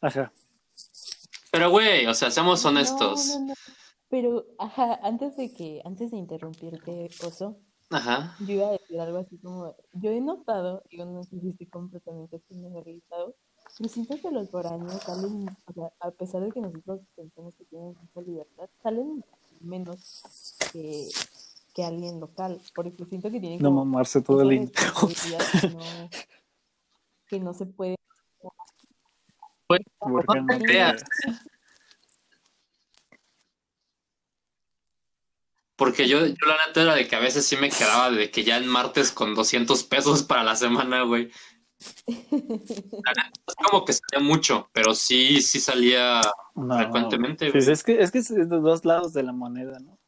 Ajá. 0.00 0.32
Pero, 1.50 1.70
güey, 1.70 2.06
o 2.06 2.14
sea, 2.14 2.30
seamos 2.30 2.64
honestos. 2.64 3.26
No, 3.28 3.40
no, 3.40 3.46
no. 3.46 3.54
Pero, 4.08 4.46
ajá, 4.58 5.00
antes 5.02 5.36
de 5.36 5.52
que, 5.52 5.82
antes 5.84 6.10
de 6.12 6.18
interrumpirte, 6.18 7.08
Oso, 7.24 7.58
Ajá. 7.90 8.36
yo 8.40 8.54
iba 8.54 8.68
a 8.68 8.72
decir 8.72 9.00
algo 9.00 9.18
así 9.18 9.36
como, 9.38 9.74
yo 9.94 10.10
he 10.10 10.20
notado, 10.20 10.82
digo, 10.90 11.04
no 11.04 11.24
sé 11.24 11.40
si 11.40 11.48
estoy 11.48 11.66
completamente 11.66 12.40
generalizado, 12.48 13.34
pero 13.76 13.88
siento 13.88 14.20
que 14.20 14.30
los 14.30 14.48
foráneos 14.50 15.02
salen, 15.02 15.48
o 15.48 15.72
sea, 15.72 15.92
a 16.00 16.10
pesar 16.12 16.42
de 16.42 16.52
que 16.52 16.60
nosotros 16.60 17.00
pensamos 17.16 17.54
que 17.56 17.64
tienen 17.64 17.96
mucha 18.00 18.20
libertad, 18.20 18.68
salen 18.82 19.24
menos 19.60 20.22
que, 20.72 21.08
que 21.74 21.84
alguien 21.84 22.20
local, 22.20 22.60
porque 22.74 23.04
siento 23.06 23.30
que 23.30 23.40
tienen 23.40 23.60
No 23.60 23.70
como 23.70 23.84
mamarse 23.84 24.22
todo 24.22 24.42
el 24.42 24.70
que 24.70 25.68
no, 25.68 26.10
que 27.26 27.40
no 27.40 27.54
se 27.54 27.66
puede 27.66 27.96
Pues, 29.66 29.80
Porque 29.98 30.40
no 30.40 30.42
no 30.42 30.58
te 30.58 30.64
creas. 30.64 31.04
Porque 35.76 36.08
yo, 36.08 36.24
yo 36.26 36.46
la 36.46 36.66
neta 36.66 36.82
era 36.82 36.94
de 36.94 37.06
que 37.06 37.16
a 37.16 37.20
veces 37.20 37.44
sí 37.44 37.56
me 37.56 37.68
quedaba 37.68 38.10
de 38.10 38.30
que 38.30 38.44
ya 38.44 38.56
en 38.56 38.66
martes 38.66 39.12
con 39.12 39.34
200 39.34 39.84
pesos 39.84 40.22
para 40.22 40.42
la 40.42 40.56
semana, 40.56 41.02
güey. 41.02 41.30
La 42.06 43.12
neta 43.12 43.30
es 43.46 43.54
como 43.54 43.84
que 43.84 43.92
salía 43.92 44.26
mucho, 44.26 44.70
pero 44.72 44.94
sí, 44.94 45.42
sí 45.42 45.60
salía 45.60 46.22
No, 46.54 46.76
frecuentemente, 46.76 47.52
pues 47.52 47.68
es 47.68 47.82
que 47.82 48.00
es 48.00 48.10
que 48.10 48.18
es 48.18 48.28
de 48.28 48.46
dos 48.46 48.86
lados 48.86 49.12
de 49.12 49.22
la 49.22 49.32
moneda, 49.32 49.78
¿no? 49.80 49.98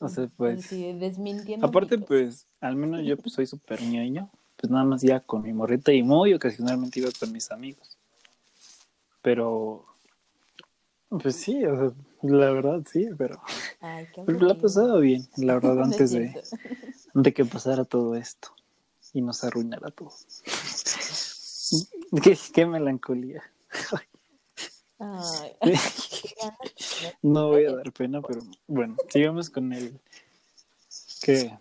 O 0.00 0.08
sea, 0.08 0.28
pues 0.36 0.66
Sí, 0.66 0.92
desmintiendo 0.92 1.66
aparte 1.66 1.98
pues 1.98 2.48
al 2.60 2.74
menos 2.74 3.04
yo 3.04 3.16
pues 3.16 3.34
soy 3.34 3.46
súper 3.46 3.82
ñoño, 3.82 4.30
pues 4.56 4.70
nada 4.70 4.84
más 4.84 5.04
iba 5.04 5.20
con 5.20 5.42
mi 5.42 5.52
morrita 5.52 5.92
y 5.92 6.02
muy 6.02 6.34
ocasionalmente 6.34 6.98
iba 6.98 7.10
con 7.18 7.30
mis 7.30 7.50
amigos. 7.52 7.97
Pero 9.28 9.84
pues 11.10 11.36
sí, 11.36 11.62
o 11.66 11.76
sea, 11.76 11.92
la 12.22 12.50
verdad 12.50 12.82
sí, 12.90 13.10
pero 13.18 13.38
Ay, 13.78 14.06
qué 14.14 14.22
la 14.26 14.52
he 14.52 14.54
pasado 14.54 15.00
bien, 15.00 15.28
la 15.36 15.52
verdad, 15.52 15.82
antes 15.84 16.12
de, 16.12 17.34
que 17.34 17.44
pasara 17.44 17.84
todo 17.84 18.14
esto 18.14 18.54
y 19.12 19.20
nos 19.20 19.44
arruinara 19.44 19.90
todo. 19.90 20.14
qué, 22.22 22.38
qué 22.54 22.64
melancolía. 22.64 23.42
Ay, 24.98 25.52
No 27.20 27.48
voy 27.48 27.66
a 27.66 27.76
dar 27.76 27.92
pena, 27.92 28.22
pero 28.22 28.40
bueno, 28.66 28.96
sigamos 29.10 29.50
con 29.50 29.74
el 29.74 30.00
que 31.20 31.52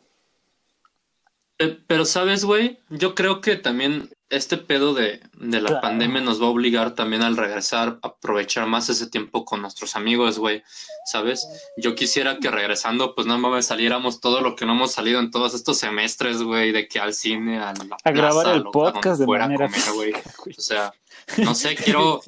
Eh, 1.59 1.84
Pero 1.86 2.05
sabes, 2.05 2.45
güey, 2.45 2.80
yo 2.89 3.13
creo 3.13 3.41
que 3.41 3.57
también 3.57 4.09
este 4.30 4.57
pedo 4.57 4.93
de, 4.93 5.21
de 5.34 5.61
la 5.61 5.69
Claro. 5.69 5.82
pandemia 5.82 6.19
nos 6.21 6.41
va 6.41 6.47
a 6.47 6.49
obligar 6.49 6.95
también 6.95 7.21
al 7.23 7.38
regresar, 7.38 7.99
a 8.01 8.07
aprovechar 8.07 8.67
más 8.67 8.89
ese 8.89 9.09
tiempo 9.09 9.45
con 9.45 9.61
nuestros 9.61 9.95
amigos, 9.95 10.38
güey, 10.38 10.63
¿sabes? 11.05 11.47
Yo 11.78 11.95
quisiera 11.95 12.38
que 12.39 12.51
regresando, 12.51 13.15
pues 13.15 13.25
no 13.25 13.38
mames, 13.38 13.65
saliéramos 13.67 14.19
todo 14.19 14.41
lo 14.41 14.55
que 14.55 14.65
no 14.65 14.73
hemos 14.73 14.91
salido 14.91 15.19
en 15.21 15.32
todos 15.32 15.53
estos 15.53 15.78
semestres, 15.78 16.41
güey, 16.43 16.71
de 16.73 16.88
que 16.89 16.99
al 16.99 17.13
cine, 17.13 17.57
a 17.59 17.73
la 17.73 17.97
a 18.03 18.11
grabar 18.11 18.43
plaza, 18.43 18.53
el 18.57 18.63
lo- 18.63 18.71
podcast 18.71 19.19
de 19.19 19.25
fuera 19.25 19.45
manera 19.47 19.67
comer, 19.69 19.93
güey. 19.93 20.13
O 20.57 20.61
sea, 20.61 20.91
no 21.38 21.55
sé, 21.55 21.75
quiero... 21.75 22.21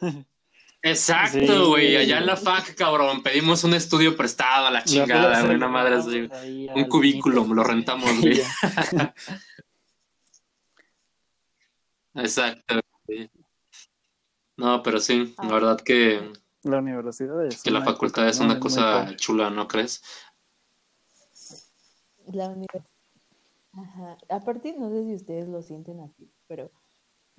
Exacto, 0.84 1.38
Sí. 1.38 1.46
güey, 1.68 1.96
allá 1.96 2.18
en 2.18 2.26
la 2.26 2.36
FAC, 2.36 2.74
cabrón, 2.74 3.22
pedimos 3.22 3.62
un 3.62 3.72
estudio 3.74 4.16
prestado 4.16 4.66
a 4.66 4.70
la 4.72 4.82
chingada, 4.82 5.42
güey, 5.42 5.54
una 5.54 5.68
madre 5.68 5.94
así. 5.94 6.28
Un 6.74 6.84
cubículo, 6.88 7.44
lo 7.44 7.62
rentamos, 7.62 8.10
güey. 8.20 8.42
Exacto. 12.14 12.80
sí. 13.06 13.30
No, 14.56 14.82
pero 14.82 15.00
sí, 15.00 15.34
la 15.42 15.52
verdad 15.54 15.80
que, 15.80 16.32
La 16.62 16.78
universidad 16.78 17.44
es 17.46 17.62
que 17.62 17.70
la 17.70 17.80
una 17.80 17.86
facultad 17.90 18.28
es 18.28 18.38
una 18.38 18.60
cosa 18.60 19.16
chula, 19.16 19.50
¿no 19.50 19.66
crees? 19.66 20.02
La 22.32 22.48
universidad. 22.48 22.86
Ajá. 23.72 24.18
Aparte, 24.28 24.74
no 24.78 24.90
sé 24.90 25.04
si 25.04 25.14
ustedes 25.14 25.48
lo 25.48 25.62
sienten 25.62 26.00
así, 26.00 26.30
pero 26.46 26.70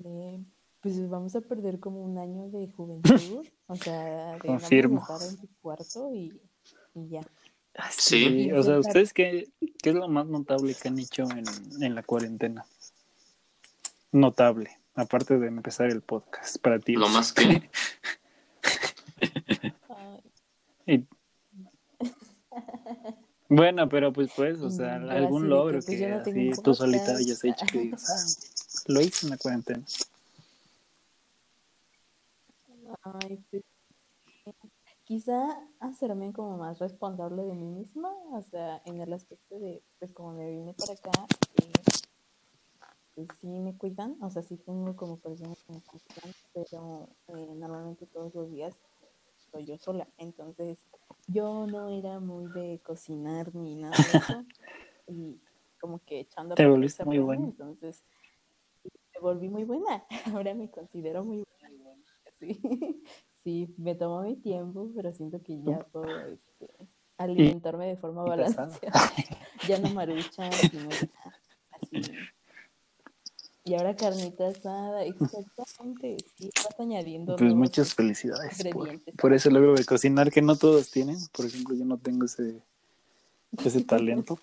eh, 0.04 0.44
pues 0.82 1.08
vamos 1.10 1.36
a 1.36 1.42
perder 1.42 1.80
como 1.80 2.04
un 2.04 2.18
año 2.18 2.50
de 2.50 2.68
juventud. 2.72 3.46
O 3.68 3.76
sea, 3.78 4.34
de 4.34 4.40
Confirmo. 4.40 5.00
vamos 5.00 5.10
a 5.10 5.14
estar 5.16 5.30
en 5.30 5.38
tu 5.48 5.48
cuarto 5.62 6.14
y, 6.14 6.40
y 6.94 7.08
ya. 7.10 7.22
Ah, 7.76 7.90
Sí. 7.90 8.28
Sí, 8.28 8.52
o 8.52 8.62
sea, 8.62 8.78
¿ustedes 8.78 9.14
qué, 9.14 9.50
qué 9.82 9.90
es 9.90 9.96
lo 9.96 10.08
más 10.10 10.28
notable 10.28 10.76
que 10.76 10.90
han 10.90 11.00
hecho 11.00 11.24
en, 11.32 11.46
en 11.82 11.96
la 11.96 12.04
cuarentena? 12.04 12.66
Notable, 14.14 14.70
aparte 14.96 15.38
de 15.38 15.48
empezar 15.48 15.90
el 15.90 16.02
podcast 16.02 16.58
para 16.60 16.80
ti. 16.80 16.94
Lo 16.94 17.10
más 17.10 17.34
que... 17.34 17.70
Y- 20.86 21.06
Bueno, 23.50 23.88
pero 23.88 24.12
pues 24.12 24.32
pues, 24.36 24.60
o 24.62 24.72
sea, 24.72 24.96
algún 24.96 25.44
que, 25.44 25.48
logro 25.48 25.74
pues, 25.74 25.86
que, 25.86 26.08
no 26.08 26.24
tengo 26.24 26.54
así 26.54 26.62
tú 26.64 26.74
solita 26.74 27.16
hayas 27.16 27.44
hecho 27.44 27.66
que 27.72 27.80
digas, 27.80 28.10
ah, 28.10 28.26
lo 28.88 29.02
hice 29.02 29.28
en 29.28 29.30
la 29.30 29.38
cuarentena. 29.38 29.84
ay, 33.04 33.40
pues, 33.52 33.64
quizá 35.04 35.48
hacerme 35.80 36.34
como 36.34 36.58
más 36.58 36.80
responsable 36.80 37.44
de 37.44 37.54
mí 37.54 37.68
misma, 37.68 38.10
o 38.32 38.42
sea, 38.42 38.82
en 38.86 39.02
el 39.02 39.14
aspecto 39.14 39.60
de, 39.60 39.84
pues 40.00 40.12
como 40.14 40.34
me 40.34 40.50
vine 40.50 40.74
para 40.74 40.94
acá, 40.94 41.12
eh, 41.62 41.72
sí 43.16 43.48
me 43.48 43.78
cuidan, 43.78 44.18
o 44.22 44.30
sea, 44.30 44.42
sí 44.42 44.58
tengo 44.58 44.96
como 44.96 45.18
personas 45.18 45.64
que 45.64 45.74
me 45.74 45.82
cuidando, 45.82 46.38
pero 46.54 47.10
eh, 47.28 47.56
normalmente 47.56 48.06
todos 48.08 48.34
los 48.34 48.50
días 48.52 48.76
estoy 49.38 49.66
yo 49.66 49.78
sola, 49.78 50.08
entonces 50.18 50.78
yo 51.28 51.68
no 51.68 51.90
era 51.90 52.20
muy 52.20 52.48
de 52.54 52.82
cocinar 52.84 53.54
ni 53.54 53.76
nada 53.76 53.96
de 53.98 54.04
eso, 54.18 54.46
y 55.08 55.40
como 55.80 56.00
que 56.00 56.22
echando 56.22 56.56
Te 56.56 56.66
volviste 56.66 57.06
muy 57.06 57.20
buena. 57.20 57.46
entonces 57.46 58.04
me 58.84 59.22
volví 59.22 59.50
muy 59.50 59.64
buena, 59.64 60.06
ahora 60.44 60.54
me 60.56 60.70
considero 60.70 61.24
muy 61.24 61.44
buena, 61.62 61.96
sí, 62.40 62.60
sí, 63.44 63.76
me 63.78 63.96
tomó 63.96 64.24
mi 64.24 64.36
tiempo, 64.36 64.90
pero 64.96 65.12
siento 65.12 65.42
que 65.44 65.62
ya 65.62 65.80
puedo 65.92 66.06
este, 66.28 66.70
alimentarme 67.18 67.88
de 67.88 67.98
forma 67.98 68.24
balanceada, 68.24 68.80
ya 69.68 69.78
no 69.78 69.90
maruchan, 69.90 70.52
sino 70.52 70.90
así. 70.90 72.02
Y 73.66 73.76
ahora 73.76 73.96
carnita 73.96 74.50
asada, 74.50 75.06
exactamente, 75.06 76.18
sí, 76.38 76.50
vas 76.56 76.80
añadiendo 76.80 77.38
Pues 77.38 77.54
muchas 77.54 77.94
felicidades 77.94 78.58
por, 78.58 78.68
ingredientes. 78.68 79.16
por 79.16 79.34
ese 79.34 79.52
logro 79.52 79.74
de 79.76 79.86
cocinar 79.86 80.32
que 80.32 80.42
no 80.42 80.58
todos 80.58 80.92
tienen. 80.92 81.18
Por 81.32 81.46
ejemplo, 81.46 81.74
yo 81.74 81.86
no 81.86 81.98
tengo 81.98 82.26
ese, 82.26 82.62
ese 83.64 83.82
talento. 83.86 84.38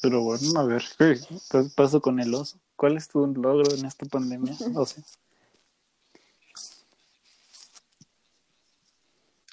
Pero 0.00 0.22
bueno, 0.22 0.60
a 0.60 0.64
ver, 0.64 0.84
¿qué 0.96 1.18
qué 1.50 1.64
pasó 1.74 2.00
con 2.00 2.20
el 2.20 2.32
oso? 2.34 2.58
¿Cuál 2.76 2.96
es 2.96 3.08
tu 3.08 3.26
logro 3.26 3.74
en 3.74 3.84
esta 3.84 4.06
pandemia? 4.06 4.54
O 4.76 4.86
sea, 4.86 5.02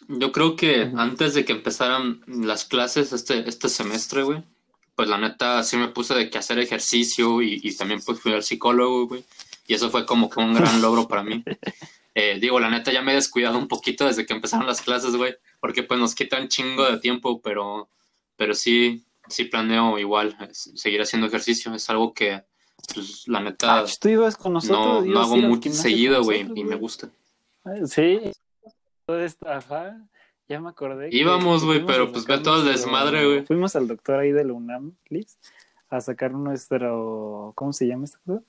Yo 0.07 0.31
creo 0.31 0.55
que 0.55 0.91
antes 0.95 1.35
de 1.35 1.45
que 1.45 1.53
empezaran 1.53 2.21
las 2.27 2.65
clases 2.65 3.13
este, 3.13 3.47
este 3.47 3.69
semestre, 3.69 4.23
güey, 4.23 4.43
pues 4.99 5.07
la 5.07 5.17
neta 5.17 5.63
sí 5.63 5.77
me 5.77 5.87
puse 5.87 6.13
de 6.13 6.29
que 6.29 6.39
hacer 6.39 6.59
ejercicio 6.59 7.41
y, 7.41 7.61
y 7.63 7.73
también 7.73 8.01
pues 8.05 8.19
fui 8.19 8.33
al 8.33 8.43
psicólogo, 8.43 9.07
güey, 9.07 9.23
y 9.65 9.73
eso 9.73 9.89
fue 9.89 10.05
como 10.05 10.29
que 10.29 10.41
un 10.41 10.53
gran 10.53 10.81
logro 10.81 11.07
para 11.07 11.23
mí. 11.23 11.41
Eh, 12.13 12.37
digo, 12.41 12.59
la 12.59 12.69
neta 12.69 12.91
ya 12.91 13.01
me 13.01 13.13
he 13.13 13.15
descuidado 13.15 13.57
un 13.57 13.69
poquito 13.69 14.05
desde 14.05 14.25
que 14.25 14.33
empezaron 14.33 14.67
las 14.67 14.81
clases, 14.81 15.15
güey, 15.15 15.37
porque 15.61 15.83
pues 15.83 16.01
nos 16.01 16.15
quitan 16.15 16.49
chingo 16.49 16.83
de 16.83 16.99
tiempo, 16.99 17.39
pero, 17.41 17.87
pero 18.35 18.53
sí, 18.53 19.05
sí 19.29 19.45
planeo 19.45 19.97
igual 19.97 20.35
seguir 20.51 21.01
haciendo 21.01 21.27
ejercicio, 21.27 21.73
es 21.73 21.89
algo 21.89 22.13
que 22.13 22.43
pues 22.93 23.25
la 23.29 23.39
neta 23.39 23.77
Ah, 23.77 23.81
pues, 23.83 23.99
tú 23.99 24.09
ibas 24.09 24.35
con 24.35 24.51
nosotros. 24.51 25.05
no, 25.05 25.13
no 25.13 25.21
hago 25.21 25.37
muy 25.37 25.61
seguido, 25.71 26.21
güey, 26.25 26.45
y 26.55 26.65
me 26.65 26.75
gusta. 26.75 27.09
Ah, 27.63 27.75
Sí. 27.85 28.19
Ajá. 29.45 29.97
Ya 30.49 30.59
me 30.59 30.69
acordé. 30.69 31.09
Íbamos, 31.11 31.63
güey, 31.63 31.85
pero 31.85 32.05
a 32.05 32.11
pues 32.11 32.25
ve 32.25 32.39
todo 32.39 32.61
el 32.63 32.67
desmadre, 32.67 33.23
güey. 33.25 33.45
Fuimos 33.45 33.75
al 33.75 33.87
doctor 33.87 34.19
ahí 34.19 34.31
de 34.31 34.43
la 34.43 34.53
UNAM, 34.53 34.93
Liz, 35.07 35.37
a 35.89 36.01
sacar 36.01 36.31
nuestro. 36.31 37.53
¿Cómo 37.55 37.71
se 37.71 37.85
llama 37.85 38.05
esta 38.05 38.17
cosa? 38.25 38.41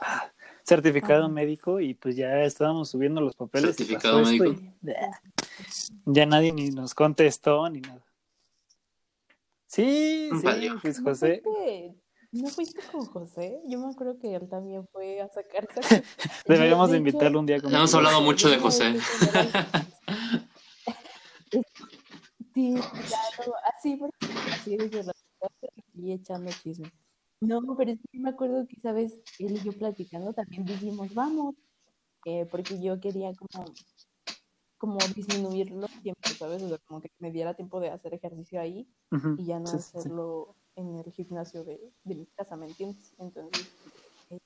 Ah, 0.00 0.32
certificado 0.64 1.26
Ah. 1.26 1.28
médico 1.28 1.78
y 1.78 1.92
pues 1.94 2.16
ya 2.16 2.42
estábamos 2.42 2.88
subiendo 2.88 3.20
los 3.20 3.34
papeles. 3.36 3.76
Certificado 3.76 4.22
médico. 4.22 4.46
y- 4.46 4.72
Ya 6.06 6.24
nadie 6.24 6.52
ni 6.52 6.70
nos 6.70 6.94
contestó 6.94 7.68
ni 7.68 7.80
nada. 7.82 8.02
Sí, 9.66 10.30
sí, 10.32 10.68
pues 10.82 10.98
¿No 11.00 11.04
José. 11.10 11.42
fuiste, 11.44 11.94
¿No 12.32 12.48
fuiste 12.48 12.80
con 12.90 13.04
José? 13.06 13.60
Yo 13.68 13.78
me 13.78 13.92
acuerdo 13.92 14.18
que 14.18 14.34
él 14.34 14.48
también 14.48 14.88
fue 14.90 15.20
a 15.20 15.28
sacar 15.28 15.68
Deberíamos 16.46 16.90
de 16.90 16.96
hecho, 16.96 16.98
invitarlo 17.08 17.40
un 17.40 17.46
día 17.46 17.60
con 17.60 17.74
Hemos 17.74 17.94
hablado 17.94 18.20
mucho 18.22 18.48
de 18.48 18.58
José. 18.58 18.94
vez 18.94 19.04
fui 19.04 19.28
a 19.28 19.42
ver 19.42 19.56
al- 19.56 19.76
Sí, 22.54 22.74
claro, 22.74 23.54
así, 23.76 23.96
porque 23.96 24.26
así 24.52 24.76
desde 24.76 25.04
la 25.04 25.12
y 25.94 26.12
echando 26.12 26.50
chisme. 26.62 26.90
No, 27.40 27.60
pero 27.76 27.92
es 27.92 27.98
que 28.10 28.18
me 28.18 28.30
acuerdo 28.30 28.66
que, 28.66 28.78
¿sabes? 28.80 29.20
Él 29.38 29.52
y 29.52 29.60
yo 29.60 29.72
platicando 29.72 30.32
también 30.32 30.64
dijimos, 30.64 31.12
vamos, 31.14 31.54
eh, 32.26 32.46
porque 32.50 32.80
yo 32.82 33.00
quería 33.00 33.32
como, 33.34 33.64
como 34.78 34.98
disminuir 35.14 35.70
los 35.70 35.90
tiempos, 36.02 36.32
¿sabes? 36.38 36.62
O 36.62 36.68
sea, 36.68 36.78
como 36.78 37.00
que 37.00 37.10
me 37.18 37.30
diera 37.30 37.54
tiempo 37.54 37.80
de 37.80 37.90
hacer 37.90 38.14
ejercicio 38.14 38.60
ahí 38.60 38.86
y 39.38 39.46
ya 39.46 39.58
no 39.58 39.66
sí, 39.66 39.78
sí, 39.78 39.84
sí. 39.84 39.98
hacerlo 39.98 40.56
en 40.76 40.96
el 40.96 41.12
gimnasio 41.12 41.64
de, 41.64 41.80
de 42.04 42.14
mi 42.14 42.26
casa, 42.26 42.56
¿me 42.56 42.66
entiendes? 42.66 43.14
Entonces, 43.18 43.66
eh, 44.30 44.38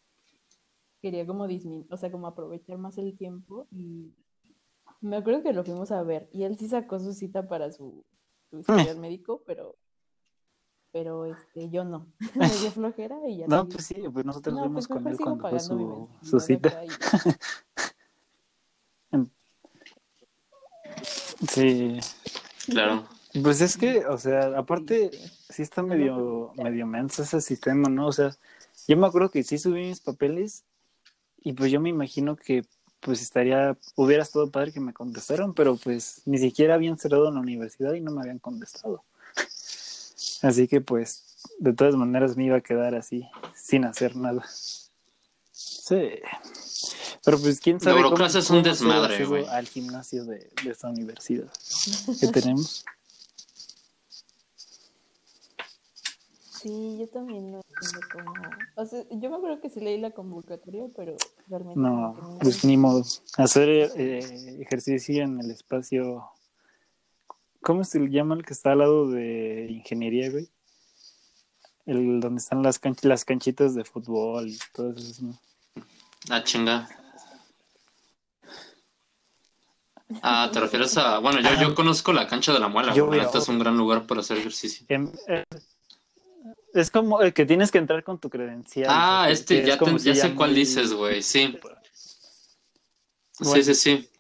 quería 1.03 1.27
como 1.27 1.49
disminuir, 1.49 1.87
o 1.91 1.97
sea, 1.97 2.13
como 2.13 2.29
aprovechar 2.29 2.79
más 2.79 2.97
el 2.99 3.17
tiempo 3.17 3.67
y 3.73 4.13
me 5.05 5.17
acuerdo 5.17 5.43
que 5.43 5.53
lo 5.53 5.65
fuimos 5.65 5.91
a 5.91 6.03
ver 6.03 6.29
y 6.33 6.45
él 6.45 6.57
sí 6.59 6.69
sacó 6.69 6.99
su 6.99 7.13
cita 7.13 7.47
para 7.47 7.71
su, 7.71 8.05
su 8.51 8.59
historial 8.61 8.99
médico, 8.99 9.43
pero 9.47 9.77
pero 10.93 11.27
este 11.27 11.71
yo 11.71 11.85
no, 11.85 12.07
me 12.35 12.49
dio 12.49 12.71
flojera 12.71 13.17
y 13.27 13.39
ya 13.39 13.47
No, 13.49 13.69
pues 13.69 13.87
sí, 13.87 13.97
pues 14.13 14.25
nosotros 14.25 14.55
no, 14.55 14.61
fuimos 14.63 14.87
pues 14.87 14.99
con 15.03 15.13
él 15.13 15.17
cuando 15.19 15.49
fue 15.49 15.61
su, 15.61 16.41
cita. 16.41 16.81
Sí. 21.49 21.99
Claro. 22.69 23.05
Pues 23.43 23.61
es 23.61 23.77
que, 23.77 24.07
o 24.07 24.17
sea, 24.17 24.57
aparte, 24.57 25.11
Sí, 25.55 25.63
está 25.63 25.85
medio, 25.85 26.53
medio 26.57 26.85
menso 26.85 27.23
ese 27.23 27.41
sistema, 27.41 27.89
¿no? 27.89 28.09
O 28.09 28.13
sea, 28.13 28.37
yo 28.89 28.97
me 28.97 29.07
acuerdo 29.07 29.31
que 29.31 29.45
sí 29.45 29.57
subí 29.57 29.87
mis 29.87 30.01
papeles 30.01 30.65
y 31.45 31.53
pues 31.53 31.71
yo 31.71 31.81
me 31.81 31.91
imagino 31.91 32.35
que 32.35 32.65
pues 33.05 33.21
estaría, 33.21 33.77
hubiera 33.97 34.23
estado 34.23 34.51
padre 34.51 34.73
que 34.73 34.81
me 34.81 34.95
contestaron, 34.95 35.53
pero 35.53 35.77
pues 35.77 36.23
ni 36.25 36.39
siquiera 36.39 36.75
habían 36.75 36.99
cerrado 36.99 37.31
la 37.31 37.39
universidad 37.39 37.93
y 37.93 38.01
no 38.01 38.11
me 38.11 38.23
habían 38.23 38.39
contestado. 38.39 39.05
Así 40.43 40.67
que 40.67 40.81
pues, 40.81 41.37
de 41.59 41.75
todas 41.75 41.95
maneras 41.95 42.37
me 42.37 42.47
iba 42.47 42.57
a 42.57 42.61
quedar 42.63 42.95
así, 42.95 43.29
sin 43.55 43.85
hacer 43.85 44.17
nada. 44.17 44.45
Sí. 45.53 46.09
Pero 47.25 47.39
pues 47.39 47.61
quién 47.61 47.79
sabe. 47.81 48.03
Cómo- 48.03 48.25
es 48.25 48.51
un 48.51 48.63
desmadre, 48.63 49.25
güey. 49.27 49.47
Al 49.47 49.69
gimnasio 49.69 50.25
de, 50.25 50.51
de 50.63 50.71
esta 50.71 50.89
universidad 50.89 51.51
que 52.21 52.29
tenemos. 52.29 52.85
Sí, 56.65 56.97
yo 56.99 57.07
también 57.09 57.51
no 57.53 57.61
entiendo 57.61 58.01
cómo. 58.11 58.33
O 58.77 58.87
sea, 58.87 59.05
yo 59.11 59.29
me 59.29 59.37
acuerdo 59.37 59.61
que 59.61 59.69
sí 59.69 59.81
leí 59.81 60.01
la 60.01 60.13
convocatoria, 60.13 60.85
pero 60.97 61.15
realmente 61.47 61.79
No, 61.79 62.15
no 62.15 62.39
pues 62.41 62.65
ni 62.65 62.79
modo. 62.79 63.05
Hacer 63.37 63.69
eh, 63.69 64.63
ejercicio 64.63 65.23
en 65.23 65.41
el 65.41 65.51
espacio. 65.51 66.25
¿Cómo 67.61 67.85
se 67.85 68.01
le 68.01 68.11
llama 68.11 68.35
el 68.35 68.47
que 68.47 68.55
está 68.55 68.73
al 68.73 68.79
lado 68.79 69.11
de 69.11 69.67
ingeniería, 69.71 70.31
güey? 70.31 70.49
El 71.85 72.21
donde 72.21 72.39
están 72.41 72.63
las, 72.63 72.81
canch- 72.81 73.05
las 73.07 73.27
canchitas 73.27 73.75
de 73.75 73.85
fútbol 73.85 74.49
y 74.49 74.59
todo 74.73 74.95
eso. 74.95 75.23
¿no? 75.23 75.39
Ah, 76.31 76.43
chinga. 76.43 76.89
Ah, 80.23 80.49
te 80.53 80.61
refieres 80.61 80.97
a. 80.97 81.19
Bueno, 81.19 81.41
yo, 81.41 81.61
yo 81.61 81.75
conozco 81.75 82.15
la 82.15 82.27
cancha 82.27 82.55
de 82.55 82.59
la 82.59 82.69
muela. 82.69 82.95
Yo 82.95 83.05
güey. 83.05 83.21
La 83.21 83.29
es 83.29 83.49
un 83.51 83.59
gran 83.59 83.77
lugar 83.77 84.07
para 84.07 84.21
hacer 84.23 84.39
ejercicio. 84.39 84.87
Em, 84.89 85.13
eh, 85.29 85.45
es 86.75 86.91
como 86.91 87.21
el 87.23 87.33
que 87.33 87.47
tienes 87.47 87.71
que 87.71 87.79
entrar 87.79 88.03
con 88.05 88.19
tu 88.19 88.29
credencial. 88.29 88.87
Ah, 88.91 89.27
este, 89.31 89.61
es 89.61 89.67
ya, 89.67 89.79
como 89.79 89.93
te- 89.95 89.99
si 90.01 90.09
ya 90.13 90.15
sé 90.17 90.35
cuál 90.35 90.55
dices, 90.55 90.93
güey. 90.93 91.23
Sí. 91.23 91.57
Sí, 93.33 93.45
Bueno. 93.45 93.65
sí, 93.65 93.75
sí. 93.75 94.11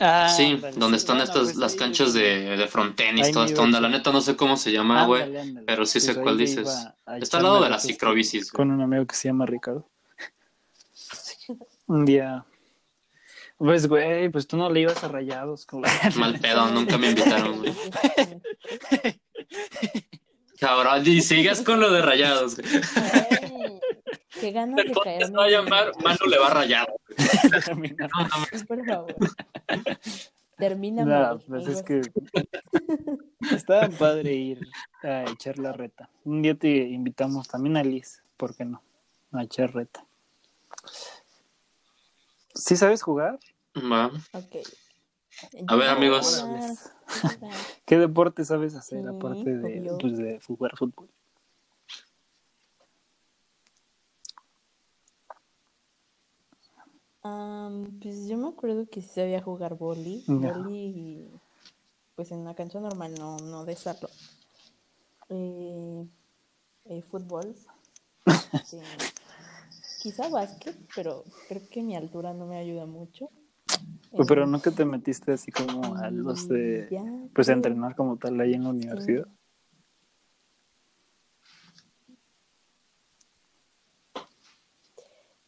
Ah, 0.00 0.28
Sí, 0.28 0.56
donde 0.76 0.98
sí. 0.98 1.02
están 1.02 1.16
Bueno, 1.18 1.24
estas, 1.30 1.44
pues 1.44 1.56
las 1.56 1.72
ahí- 1.72 1.78
canchas 1.78 2.12
de, 2.12 2.56
de 2.56 2.66
frontenis, 2.68 3.30
toda 3.30 3.46
esta 3.46 3.62
onda. 3.62 3.80
La 3.80 3.88
neta 3.88 4.10
no 4.12 4.20
sé 4.20 4.36
cómo 4.36 4.56
se 4.56 4.72
llama, 4.72 5.06
güey. 5.06 5.54
Pero 5.66 5.86
sí 5.86 6.00
sé 6.00 6.14
Pues 6.14 6.22
cuál 6.24 6.36
dices. 6.38 6.68
Está 7.20 7.36
al 7.38 7.42
lado 7.44 7.62
de 7.62 7.68
retos 7.68 7.84
cicrobicis. 7.84 8.50
Con 8.50 8.70
un 8.72 8.82
amigo 8.82 9.06
que 9.06 9.14
se 9.14 9.28
llama 9.28 9.46
Ricardo. 9.46 9.88
Un 11.86 12.04
día. 12.04 12.44
Pues, 13.56 13.86
güey, 13.86 14.28
pues 14.30 14.46
tú 14.48 14.56
no 14.56 14.68
le 14.68 14.80
ibas 14.80 15.02
a 15.04 15.08
rayados. 15.08 15.64
Con 15.64 15.82
Mal 16.16 16.40
pedo, 16.40 16.66
nunca 16.72 16.98
me 16.98 17.10
invitaron, 17.10 17.58
güey. 17.60 17.72
Cabrón, 20.60 21.02
y 21.06 21.20
sigas 21.20 21.60
con 21.62 21.80
lo 21.80 21.90
de 21.92 22.00
rayados. 22.02 22.56
Ay, 22.96 23.80
Qué 24.40 24.50
ganas 24.52 24.78
El 24.80 24.88
de 24.92 25.00
caerme. 25.00 25.36
va 25.36 25.44
a 25.44 25.48
llamar 25.48 25.92
Manu 26.02 26.26
le 26.26 26.38
va 26.38 26.50
rayado. 26.50 26.94
Termina. 27.64 28.08
No. 28.18 28.58
Sí, 28.58 28.64
por 28.64 28.84
favor. 28.86 29.14
Termina. 30.56 31.04
No, 31.04 31.38
pues 31.40 31.66
es 31.66 31.82
que 31.82 32.02
estaba 33.52 33.88
padre 33.88 34.32
ir 34.34 34.68
a 35.02 35.24
echar 35.30 35.58
la 35.58 35.72
reta. 35.72 36.08
Un 36.24 36.42
día 36.42 36.54
te 36.54 36.68
invitamos 36.68 37.48
también 37.48 37.76
a 37.76 37.82
Liz, 37.82 38.22
¿por 38.36 38.54
qué 38.56 38.64
no? 38.64 38.82
A 39.32 39.42
echar 39.42 39.74
reta. 39.74 40.04
¿Sí 42.54 42.76
sabes 42.76 43.02
jugar? 43.02 43.38
Va. 43.76 44.10
Ok. 44.32 44.56
A 45.66 45.76
ver, 45.76 45.88
amigos. 45.88 46.42
Ah, 46.42 46.74
¿Qué 47.86 47.98
deporte 47.98 48.44
sabes 48.44 48.74
hacer 48.74 49.02
Sí, 49.02 49.08
aparte 49.08 49.56
de, 49.56 49.96
pues, 50.00 50.16
de 50.16 50.40
jugar 50.40 50.76
fútbol? 50.76 51.08
Am, 57.22 57.98
pues 58.02 58.28
yo 58.28 58.36
me 58.36 58.48
acuerdo 58.48 58.86
que 58.86 59.00
sí 59.00 59.08
sabía 59.08 59.42
jugar 59.42 59.76
boli. 59.76 60.24
Ya. 60.26 60.52
Boli, 60.52 61.30
pues 62.14 62.30
en 62.32 62.40
una 62.40 62.54
cancha 62.54 62.80
normal, 62.80 63.14
no, 63.18 63.38
no 63.38 63.64
de 63.64 63.76
salón. 63.76 64.10
Eh, 65.30 66.06
eh, 66.86 67.02
fútbol. 67.02 67.54
Este, 68.54 68.80
quizá 70.00 70.28
básquet, 70.28 70.76
pero 70.94 71.24
creo 71.48 71.68
que 71.68 71.82
mi 71.82 71.96
altura 71.96 72.32
no 72.32 72.46
me 72.46 72.56
ayuda 72.56 72.86
mucho. 72.86 73.30
Pues, 74.16 74.28
Pero 74.28 74.46
nunca 74.46 74.70
te 74.70 74.84
metiste 74.84 75.32
así 75.32 75.50
como 75.50 75.96
a 75.96 76.10
los 76.10 76.48
de, 76.48 76.88
pues 77.34 77.48
a 77.48 77.52
entrenar 77.52 77.96
como 77.96 78.16
tal 78.16 78.40
ahí 78.40 78.54
en 78.54 78.62
la 78.62 78.70
universidad. 78.70 79.26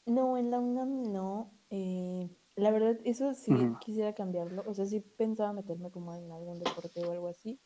No, 0.04 0.36
en 0.36 0.50
la 0.50 0.58
UNAM 0.58 1.12
no. 1.12 1.52
eh, 1.70 2.28
la 2.56 2.70
verdad, 2.70 2.98
eso 3.04 3.34
sí 3.34 3.52
quisiera 3.80 4.14
cambiarlo. 4.14 4.62
O 4.66 4.74
sea, 4.74 4.86
sí 4.86 5.00
pensaba 5.00 5.52
meterme 5.52 5.90
como 5.90 6.14
en 6.14 6.30
algún 6.32 6.58
deporte 6.58 7.04
o 7.04 7.12
algo 7.12 7.28
así. 7.28 7.60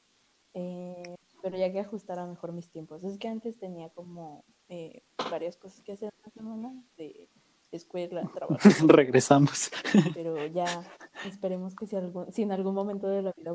eh, 0.55 1.15
pero 1.43 1.57
ya 1.57 1.73
que 1.73 1.81
ajustara 1.81 2.27
mejor 2.27 2.53
mis 2.53 2.69
tiempos. 2.71 3.03
Es 3.03 3.17
que 3.19 3.29
antes 3.29 3.57
tenía 3.59 3.89
como 3.91 4.45
eh, 4.69 5.03
varias 5.31 5.57
cosas 5.57 5.81
que 5.81 5.93
hacer 5.93 6.13
en 6.15 6.23
la 6.23 6.31
semana 6.31 6.85
de 6.99 7.31
escuela, 7.73 8.23
trabajo. 8.35 8.69
Regresamos. 8.87 9.71
pero 10.15 10.47
ya 10.47 10.65
esperemos 11.27 11.75
que 11.75 11.87
si, 11.87 11.97
algún, 11.97 12.33
si 12.33 12.43
en 12.43 12.53
algún 12.53 12.75
momento 12.75 13.09
de 13.09 13.23
la 13.23 13.33
vida 13.37 13.53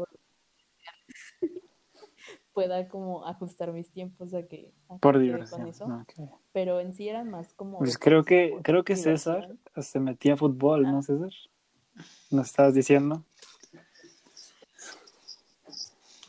pueda 2.54 2.88
como 2.88 3.28
ajustar 3.28 3.74
mis 3.74 3.92
tiempos 3.92 4.34
a 4.34 4.44
que, 4.48 4.72
a 4.88 4.98
Por 4.98 5.20
diversión. 5.20 5.68
eso. 5.68 6.06
Pero 6.54 6.80
en 6.80 6.94
sí 6.94 7.10
eran 7.10 7.30
más 7.30 7.54
como... 7.54 7.80
Pues 7.80 7.98
creo 7.98 8.24
que, 8.24 8.58
creo 8.64 8.84
que 8.86 8.96
César 8.96 9.56
se 9.82 10.00
metía 10.00 10.34
a 10.34 10.38
fútbol, 10.38 10.84
¿no, 10.84 11.00
Ah. 11.00 11.02
César? 11.04 11.32
¿Nos 12.32 12.48
estabas 12.48 12.74
diciendo? 12.74 13.24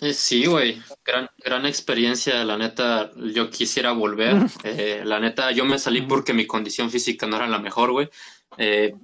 Eh, 0.07 0.15
sí, 0.15 0.47
güey. 0.47 0.81
Gran, 1.05 1.29
gran 1.39 1.67
experiencia, 1.67 2.45
la 2.45 2.57
neta. 2.57 3.11
Yo 3.17 3.51
quisiera 3.51 3.93
volver. 3.93 4.37
Eh, 4.65 5.03
la 5.05 5.21
neta, 5.21 5.51
yo 5.53 5.65
me 5.65 5.79
salí 5.79 6.03
porque 6.03 6.33
mi 6.33 6.47
condición 6.47 6.91
física 6.91 7.27
no 7.27 7.37
era 7.37 7.47
la 7.47 7.59
mejor, 7.59 7.93
güey. 7.93 8.09
Eh, 8.59 8.95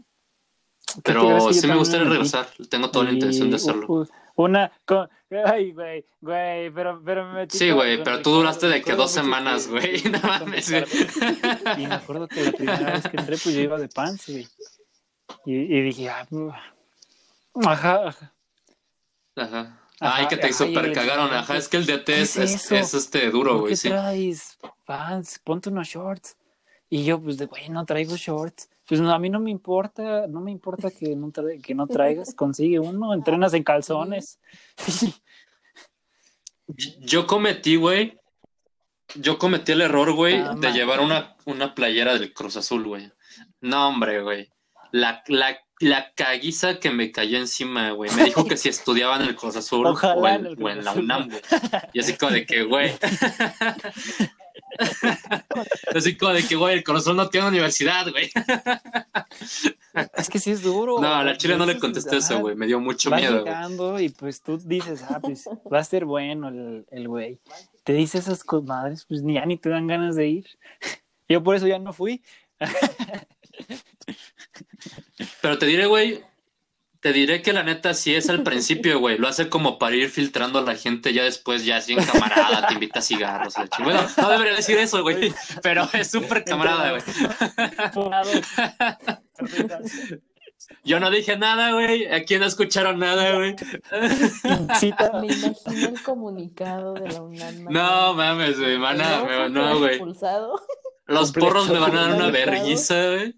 ¿Qué 0.86 1.12
te 1.12 1.12
crees 1.12 1.24
pero 1.24 1.52
sí 1.52 1.66
me 1.66 1.76
gustaría 1.76 2.08
regresar. 2.08 2.48
Tengo 2.68 2.90
toda 2.90 3.06
la 3.06 3.12
intención 3.12 3.50
de 3.50 3.56
hacerlo. 3.56 4.06
Una, 4.34 4.72
con, 4.86 5.08
ay, 5.44 5.72
güey, 5.72 6.06
güey, 6.20 6.70
pero, 6.70 7.02
pero 7.04 7.26
me 7.26 7.34
metí. 7.34 7.58
Sí, 7.58 7.70
güey, 7.70 8.02
pero 8.02 8.22
tú 8.22 8.30
duraste 8.30 8.66
de 8.66 8.80
que 8.80 8.94
dos 8.94 9.10
semanas, 9.10 9.68
güey. 9.68 10.02
No 10.10 10.20
mames, 10.20 10.70
Y 10.70 11.86
me 11.86 11.94
acuerdo 11.94 12.28
que 12.28 12.44
la 12.44 12.52
primera 12.52 12.92
vez 12.92 13.08
que 13.08 13.16
entré, 13.16 13.36
pues 13.36 13.54
yo 13.54 13.60
iba 13.60 13.78
de 13.78 13.88
pants, 13.88 14.28
güey. 14.28 14.48
Y, 15.44 15.54
y 15.54 15.80
dije, 15.82 16.08
ah, 16.08 16.26
pues, 16.28 16.54
ajá, 17.66 18.08
ajá. 18.08 18.32
Ajá. 19.36 19.81
Ay, 20.04 20.26
que 20.28 20.36
te 20.36 20.52
super 20.52 20.92
cagaron. 20.92 21.32
Ajá, 21.32 21.56
es 21.56 21.68
que 21.68 21.76
el 21.76 21.86
DT 21.86 22.04
¿Qué 22.06 22.20
es, 22.22 22.36
este 22.94 23.30
duro, 23.30 23.52
¿Por 23.52 23.60
güey, 23.60 23.72
qué 23.72 23.76
sí. 23.76 23.88
traes 23.88 24.58
pants? 24.84 25.38
Ponte 25.38 25.68
unos 25.70 25.88
shorts. 25.88 26.36
Y 26.90 27.04
yo, 27.04 27.20
pues, 27.20 27.38
de, 27.38 27.46
güey, 27.46 27.68
no 27.70 27.86
traigo 27.86 28.16
shorts. 28.16 28.68
Pues 28.86 29.00
no, 29.00 29.12
a 29.12 29.18
mí 29.18 29.30
no 29.30 29.40
me 29.40 29.50
importa, 29.50 30.26
no 30.26 30.40
me 30.40 30.50
importa 30.50 30.90
que 30.90 31.14
no, 31.16 31.28
tra- 31.28 31.60
que 31.62 31.74
no 31.74 31.86
traigas, 31.86 32.34
consigue 32.36 32.78
uno, 32.80 33.14
entrenas 33.14 33.54
en 33.54 33.62
calzones. 33.62 34.38
Yo 37.00 37.26
cometí, 37.26 37.76
güey. 37.76 38.18
Yo 39.14 39.38
cometí 39.38 39.72
el 39.72 39.82
error, 39.82 40.12
güey, 40.12 40.36
Ah, 40.36 40.54
de 40.54 40.68
man. 40.68 40.72
llevar 40.74 41.00
una, 41.00 41.36
una 41.44 41.74
playera 41.74 42.14
del 42.14 42.32
Cruz 42.32 42.56
Azul, 42.56 42.86
güey. 42.86 43.12
No, 43.60 43.88
hombre, 43.88 44.22
güey. 44.22 44.50
La, 44.90 45.22
la, 45.26 45.58
la 45.82 46.12
caguiza 46.14 46.78
que 46.78 46.90
me 46.90 47.10
cayó 47.10 47.38
encima, 47.38 47.90
güey. 47.90 48.10
Me 48.12 48.24
dijo 48.24 48.46
que 48.46 48.56
si 48.56 48.68
estudiaba 48.68 49.16
en 49.16 49.22
el 49.22 49.36
Cruz 49.36 49.56
Azul 49.56 49.86
o, 49.86 50.28
en 50.28 50.46
o 50.46 50.68
la. 50.68 50.92
UNAM, 50.92 51.28
güey. 51.28 51.42
Y 51.92 52.00
así 52.00 52.16
como 52.16 52.32
de 52.32 52.46
que, 52.46 52.62
güey. 52.62 52.92
así 55.94 56.16
como 56.16 56.32
de 56.32 56.46
que, 56.46 56.54
güey, 56.54 56.76
el 56.76 56.84
Cruz 56.84 57.00
Azul 57.00 57.16
no 57.16 57.28
tiene 57.28 57.48
universidad, 57.48 58.06
güey. 58.10 58.30
Es 60.16 60.30
que 60.30 60.38
sí 60.38 60.52
es 60.52 60.62
duro. 60.62 61.00
No, 61.00 61.14
a 61.14 61.24
la 61.24 61.36
chile 61.36 61.56
no 61.56 61.66
le 61.66 61.78
contesté 61.78 62.18
eso, 62.18 62.38
güey. 62.38 62.54
Me 62.54 62.66
dio 62.66 62.80
mucho 62.80 63.10
miedo, 63.10 63.44
llegando 63.44 63.98
y 63.98 64.08
pues 64.08 64.40
tú 64.40 64.58
dices, 64.58 65.04
ah, 65.08 65.18
pues 65.20 65.48
va 65.72 65.80
a 65.80 65.84
ser 65.84 66.04
bueno 66.04 66.48
el, 66.48 66.86
el 66.90 67.08
güey. 67.08 67.40
Te 67.82 67.92
dice 67.92 68.18
esas 68.18 68.44
comadres, 68.44 69.04
pues 69.06 69.22
ni 69.22 69.34
ya 69.34 69.46
ni 69.46 69.58
te 69.58 69.68
dan 69.68 69.88
ganas 69.88 70.14
de 70.14 70.28
ir. 70.28 70.46
Yo 71.28 71.42
por 71.42 71.56
eso 71.56 71.66
ya 71.66 71.78
no 71.78 71.92
fui. 71.92 72.22
Pero 75.40 75.58
te 75.58 75.66
diré, 75.66 75.86
güey, 75.86 76.22
te 77.00 77.12
diré 77.12 77.42
que 77.42 77.52
la 77.52 77.64
neta 77.64 77.94
sí 77.94 78.14
es 78.14 78.30
al 78.30 78.44
principio, 78.44 79.00
güey. 79.00 79.18
Lo 79.18 79.26
hace 79.26 79.48
como 79.48 79.78
para 79.78 79.96
ir 79.96 80.08
filtrando 80.08 80.60
a 80.60 80.62
la 80.62 80.76
gente, 80.76 81.12
ya 81.12 81.24
después 81.24 81.64
ya 81.64 81.78
así 81.78 81.94
en 81.94 82.04
camarada, 82.04 82.66
te 82.68 82.74
invita 82.74 83.00
a 83.00 83.02
cigarros. 83.02 83.58
la 83.58 83.66
chingada. 83.68 84.02
Bueno, 84.02 84.14
no 84.16 84.30
debería 84.30 84.54
decir 84.54 84.78
eso, 84.78 85.02
güey, 85.02 85.34
pero 85.62 85.88
es 85.94 86.10
súper 86.10 86.44
camarada, 86.44 86.90
güey. 86.90 87.02
Yo 90.84 91.00
no 91.00 91.10
dije 91.10 91.36
nada, 91.36 91.72
güey. 91.72 92.06
Aquí 92.06 92.38
no 92.38 92.46
escucharon 92.46 93.00
nada, 93.00 93.34
güey. 93.34 93.56
Me 93.90 95.26
imagino 95.26 95.88
el 95.88 96.02
comunicado 96.02 96.94
de 96.94 97.08
la 97.08 97.22
UNAM. 97.22 97.64
No 97.64 98.14
mames, 98.14 98.58
güey, 98.60 98.78
no, 99.50 99.78
güey. 99.78 100.00
Los 101.06 101.32
porros 101.32 101.68
me 101.68 101.80
van 101.80 101.96
a 101.96 102.02
dar 102.02 102.14
una 102.14 102.30
verguiza, 102.30 102.94
güey. 103.08 103.34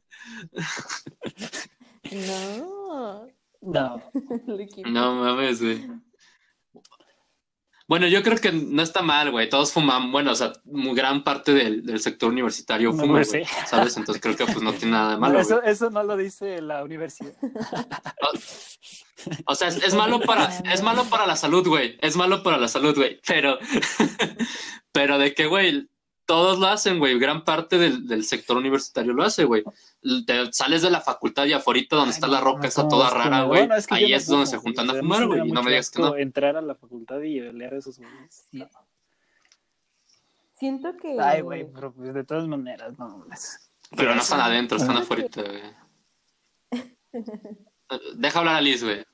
No. 2.12 3.26
No. 3.62 4.02
No 4.86 5.14
mames, 5.16 5.62
güey. 5.62 5.88
Bueno, 7.86 8.06
yo 8.06 8.22
creo 8.22 8.38
que 8.38 8.50
no 8.50 8.82
está 8.82 9.02
mal, 9.02 9.30
güey. 9.30 9.48
Todos 9.48 9.72
fuman, 9.72 10.10
bueno, 10.10 10.32
o 10.32 10.34
sea, 10.34 10.52
muy 10.64 10.94
gran 10.94 11.22
parte 11.22 11.52
del, 11.52 11.84
del 11.84 12.00
sector 12.00 12.30
universitario 12.30 12.92
No, 12.92 12.98
fuma, 12.98 13.24
sí. 13.24 13.42
¿sabes? 13.66 13.96
Entonces 13.98 14.22
creo 14.22 14.36
que 14.36 14.46
pues 14.46 14.62
no 14.62 14.72
tiene 14.72 14.92
nada 14.92 15.10
de 15.10 15.14
No, 15.16 15.20
malo, 15.20 15.38
eso, 15.38 15.60
güey. 15.60 15.70
eso 15.70 15.90
no 15.90 16.02
lo 16.02 16.16
dice 16.16 16.62
la 16.62 16.82
universidad. 16.82 17.34
O 19.46 19.54
sea, 19.54 19.68
es, 19.68 19.82
es 19.82 19.94
malo 19.94 20.20
para, 20.20 20.46
es 20.72 20.82
malo 20.82 21.04
para 21.04 21.26
la 21.26 21.36
salud, 21.36 21.66
güey. 21.66 21.98
Es 22.00 22.16
malo 22.16 22.42
para 22.42 22.56
la 22.58 22.68
salud, 22.68 22.94
güey. 22.94 23.20
Pero, 23.26 23.58
pero 24.92 25.18
de 25.18 25.34
que, 25.34 25.46
güey, 25.46 25.88
todos 26.26 26.58
lo 26.58 26.66
hacen, 26.66 26.98
güey. 26.98 27.18
Gran 27.18 27.44
parte 27.44 27.78
del, 27.78 28.06
del 28.06 28.24
sector 28.24 28.56
universitario 28.56 29.12
lo 29.12 29.24
hace, 29.24 29.44
güey. 29.44 29.62
Te 30.26 30.52
sales 30.52 30.82
de 30.82 30.90
la 30.90 31.00
facultad 31.00 31.46
y 31.46 31.52
afuera 31.52 31.80
donde 31.90 32.10
está 32.10 32.26
la 32.26 32.40
roca 32.40 32.68
no, 32.68 32.72
¿cómo 32.74 32.88
toda 32.88 33.10
rara, 33.10 33.42
güey. 33.42 33.60
Bueno, 33.60 33.76
es 33.76 33.86
que 33.86 33.94
Ahí 33.94 34.10
no 34.10 34.16
es 34.16 34.26
donde 34.26 34.46
fumo, 34.46 34.50
se 34.50 34.56
juntan 34.58 34.90
a 34.90 34.94
fumar, 34.94 35.26
güey. 35.26 35.50
no 35.50 35.62
me 35.62 35.70
digas 35.70 35.90
que 35.90 36.02
no. 36.02 36.16
Entrar 36.16 36.56
a 36.56 36.62
la 36.62 36.74
facultad 36.74 37.20
y 37.20 37.40
leer 37.40 37.74
esos 37.74 37.98
güeyes. 37.98 38.48
No. 38.52 38.68
Siento 40.54 40.96
que. 40.96 41.16
Ay, 41.20 41.42
güey, 41.42 41.70
pero 41.70 41.92
pues 41.92 42.14
de 42.14 42.24
todas 42.24 42.46
maneras, 42.46 42.98
no. 42.98 43.26
Pero 43.96 44.14
no 44.14 44.20
están 44.20 44.40
adentro, 44.40 44.78
están 44.78 44.96
afuera, 44.96 45.28
güey. 45.34 45.60
Deja 48.16 48.38
hablar 48.38 48.56
a 48.56 48.60
Liz, 48.60 48.82
güey. 48.82 49.04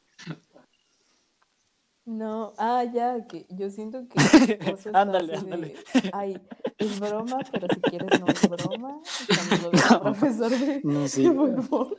No, 2.11 2.55
ah, 2.59 2.83
ya, 2.93 3.25
que 3.29 3.47
yo 3.51 3.71
siento 3.71 4.03
que. 4.09 4.19
Ándale, 4.93 5.35
así 5.35 5.47
de, 5.47 5.53
ándale. 5.55 5.77
Ay, 6.13 6.41
es 6.77 6.99
broma, 6.99 7.39
pero 7.53 7.69
si 7.73 7.81
quieres 7.83 8.19
no 8.21 8.27
es 8.27 8.49
broma. 8.49 8.99
Cuando 9.29 9.57
lo 9.63 9.71
vea 9.73 9.89
el 9.93 10.01
profesor 10.01 10.51
de 10.51 10.81
No, 10.83 11.07
sí. 11.07 11.23
de 11.23 11.31
fútbol. 11.63 11.97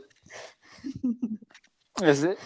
Ese- 2.02 2.38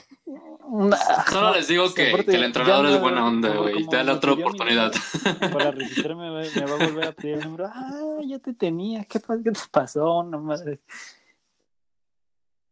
una- 0.67 0.97
Solo 1.31 1.53
les 1.55 1.67
digo 1.67 1.91
que, 1.93 2.11
el 2.11 2.43
entrenador 2.43 2.87
ya 2.87 2.95
es 2.95 3.01
buena 3.01 3.25
onda, 3.25 3.49
güey. 3.55 3.73
como 3.75 3.91
Dale 3.91 4.11
me 4.11 4.17
otra 4.17 4.33
oportunidad. 4.33 4.91
Para 5.53 5.71
registrarme 5.71 6.29
me, 6.31 6.49
me 6.49 6.65
va 6.65 6.75
a 6.75 6.87
volver 6.87 7.07
a 7.07 7.11
pedir 7.13 7.35
el 7.35 7.45
número. 7.45 7.69
Ah, 7.73 8.19
ya 8.25 8.37
te 8.39 8.53
tenía. 8.53 9.05
¿Qué, 9.05 9.19
qué 9.43 9.51
te 9.51 9.59
pasó? 9.71 10.23
No 10.23 10.39
madre. 10.39 10.81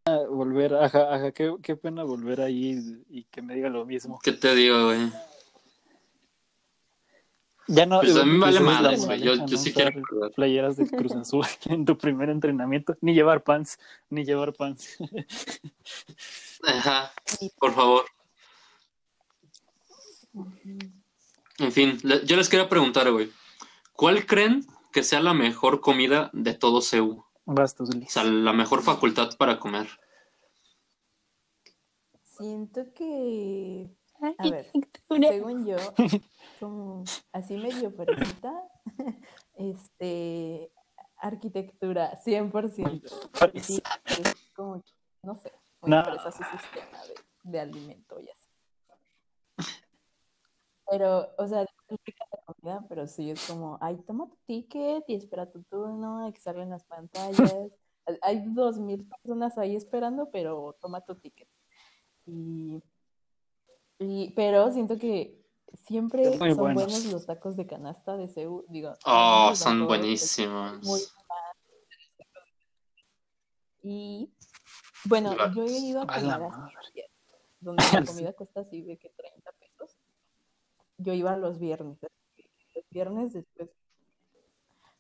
Volver, 0.06 0.76
ajá, 0.76 1.16
ajá, 1.16 1.32
qué, 1.32 1.56
qué 1.62 1.76
pena 1.78 2.04
volver 2.04 2.42
ahí 2.42 3.04
y, 3.10 3.20
y 3.20 3.24
que 3.26 3.42
me 3.42 3.56
diga 3.56 3.70
lo 3.70 3.86
mismo. 3.86 4.20
¿Qué 4.22 4.34
te 4.34 4.54
digo, 4.54 4.86
güey? 4.86 5.10
Ya 7.68 7.86
no. 7.86 8.02
Pues 8.02 8.16
a 8.18 8.26
mí 8.26 8.32
me 8.32 8.40
vale 8.40 8.60
madres, 8.60 9.06
güey. 9.06 9.22
Yo, 9.22 9.46
yo 9.46 9.58
sí 9.58 9.72
quiero. 9.72 10.02
Playeras 10.36 10.76
de 10.76 10.88
Cruz 10.88 11.14
Azul 11.14 11.46
en 11.66 11.86
tu 11.86 11.98
primer 11.98 12.30
entrenamiento. 12.30 12.98
Ni 13.02 13.14
llevar 13.14 13.44
pants, 13.44 13.80
ni 14.10 14.26
llevar 14.26 14.54
pants. 14.54 14.98
Ajá, 16.64 17.14
por 17.58 17.74
favor. 17.74 18.06
En 21.60 21.72
fin, 21.72 22.00
yo 22.26 22.36
les 22.36 22.50
quería 22.50 22.68
preguntar, 22.68 23.10
güey. 23.12 23.32
¿Cuál 23.94 24.26
creen 24.26 24.66
que 24.92 25.04
sea 25.04 25.22
la 25.22 25.34
mejor 25.34 25.80
comida 25.80 26.30
de 26.34 26.54
todo 26.54 26.82
CEU? 26.82 27.23
Bastos, 27.46 27.90
O 27.90 27.94
Liz. 27.98 28.12
sea, 28.12 28.24
la 28.24 28.54
mejor 28.54 28.82
facultad 28.84 29.30
para 29.38 29.60
comer. 29.60 29.88
Siento 32.24 32.94
que. 32.94 33.90
A 34.40 34.50
ver, 34.50 34.72
según 35.10 35.66
yo, 35.66 35.76
como 36.60 37.04
así 37.34 37.58
medio 37.58 37.96
parecita, 37.96 38.54
este. 39.56 40.72
Arquitectura, 41.18 42.20
100%. 42.22 43.62
Sí, 43.62 43.82
es 44.08 44.36
como, 44.54 44.82
que, 44.84 44.92
no 45.22 45.36
sé, 45.38 45.54
No. 45.84 46.04
fresa 46.04 46.32
su 46.34 46.44
sistema 46.44 47.02
de, 47.06 47.14
de 47.44 47.60
alimento 47.62 48.20
y 48.20 48.30
así. 48.30 49.72
Pero, 50.90 51.30
o 51.38 51.48
sea, 51.48 51.66
comida, 52.46 52.86
pero 52.90 53.08
sí 53.08 53.30
es 53.32 53.46
como, 53.48 53.78
ay, 53.82 53.98
toma 54.06 54.28
tu 54.28 54.38
ticket 54.46 55.04
y 55.08 55.16
espera 55.16 55.50
tu 55.52 55.64
turno, 55.64 56.26
hay 56.26 56.34
que 56.34 56.42
salen 56.42 56.70
las 56.70 56.84
pantallas. 56.86 57.38
Hay 58.22 58.44
dos 58.54 58.80
mil 58.80 59.08
personas 59.08 59.58
ahí 59.58 59.78
esperando, 59.78 60.30
pero 60.30 60.76
toma 60.82 61.00
tu 61.00 61.16
ticket. 61.16 61.48
Y, 62.26 62.82
y- 64.00 64.32
pero 64.36 64.70
siento 64.74 64.98
que 64.98 65.42
siempre 65.86 66.38
son 66.38 66.58
buenos. 66.58 66.74
buenos 66.84 67.06
los 67.06 67.26
tacos 67.26 67.56
de 67.56 67.66
canasta 67.66 68.18
de 68.18 68.28
Seúl. 68.28 68.66
Digo, 68.68 68.94
Oh, 69.06 69.54
son 69.56 69.88
buenísimos. 69.88 70.84
muy 70.86 71.00
y 73.84 74.30
bueno, 75.06 75.34
yo 75.54 75.64
he 75.64 75.72
ido 75.78 76.02
a 76.02 76.04
A 76.04 76.08
comer 76.08 76.52
donde 77.60 77.84
la 77.92 78.06
comida 78.06 78.34
cuesta 78.34 78.62
así 78.62 78.82
de 78.82 78.98
que 78.98 79.10
30 79.10 79.52
pesos. 79.52 79.53
Yo 81.04 81.14
iba 81.14 81.38
los 81.38 81.60
viernes, 81.60 82.00
los 82.76 82.90
viernes 82.90 83.34
después. 83.34 83.70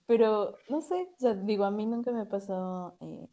Pero 0.05 0.55
no 0.69 0.81
sé, 0.81 1.09
digo, 1.43 1.63
a 1.63 1.71
mí 1.71 1.85
nunca 1.85 2.11
me 2.11 2.21
ha 2.21 2.29
pasado 2.29 2.97
eh, 2.99 3.27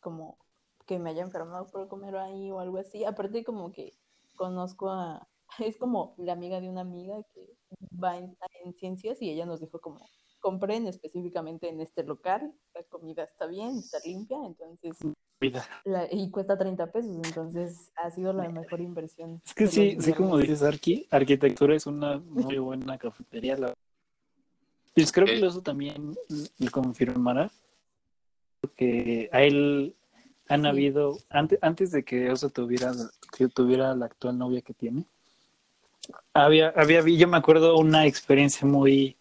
como 0.00 0.38
que 0.86 0.98
me 0.98 1.10
haya 1.10 1.22
enfermado 1.22 1.66
por 1.66 1.88
comer 1.88 2.16
ahí 2.16 2.50
o 2.50 2.60
algo 2.60 2.78
así. 2.78 3.04
Aparte 3.04 3.44
como 3.44 3.72
que 3.72 3.92
conozco 4.36 4.90
a, 4.90 5.28
es 5.58 5.76
como 5.76 6.14
la 6.18 6.32
amiga 6.32 6.60
de 6.60 6.68
una 6.68 6.82
amiga 6.82 7.22
que 7.34 7.56
va 8.02 8.16
en, 8.16 8.36
en 8.64 8.74
ciencias 8.74 9.20
y 9.20 9.30
ella 9.30 9.46
nos 9.46 9.60
dijo 9.60 9.80
como, 9.80 10.00
compren 10.40 10.86
específicamente 10.86 11.68
en 11.68 11.80
este 11.80 12.04
local, 12.04 12.54
la 12.74 12.82
comida 12.84 13.24
está 13.24 13.46
bien, 13.46 13.78
está 13.78 13.98
limpia, 14.04 14.38
entonces, 14.44 14.96
Vida. 15.38 15.66
la- 15.84 16.08
y 16.10 16.30
cuesta 16.30 16.56
30 16.56 16.90
pesos, 16.90 17.14
entonces 17.26 17.92
ha 17.96 18.10
sido 18.10 18.32
la 18.32 18.48
mejor 18.48 18.80
inversión. 18.80 19.42
Es 19.44 19.52
que 19.54 19.66
sí, 19.66 19.96
sí, 20.00 20.14
como 20.14 20.38
dices, 20.38 20.62
Arqui, 20.62 21.06
arquitectura 21.10 21.76
es 21.76 21.86
una 21.86 22.18
muy 22.18 22.56
buena 22.58 22.96
cafetería. 22.96 23.56
La... 23.58 23.74
Pues 24.94 25.12
creo 25.12 25.26
que 25.26 25.44
eso 25.46 25.60
también 25.60 26.16
le 26.58 26.70
confirmará, 26.70 27.50
porque 28.62 29.28
a 29.30 29.42
él 29.42 29.94
han 30.48 30.62
Sí. 30.62 30.68
habido, 30.68 31.18
antes, 31.28 31.58
antes 31.60 31.90
de 31.90 32.02
que 32.02 32.30
Oso 32.30 32.48
tuviera, 32.48 32.92
que 33.36 33.46
tuviera 33.48 33.94
la 33.94 34.06
actual 34.06 34.38
novia 34.38 34.62
que 34.62 34.72
tiene, 34.72 35.04
Había, 36.32 36.68
había, 36.76 37.02
yo 37.02 37.26
me 37.28 37.36
acuerdo 37.36 37.76
una 37.76 38.06
experiencia 38.06 38.66
muy, 38.66 39.16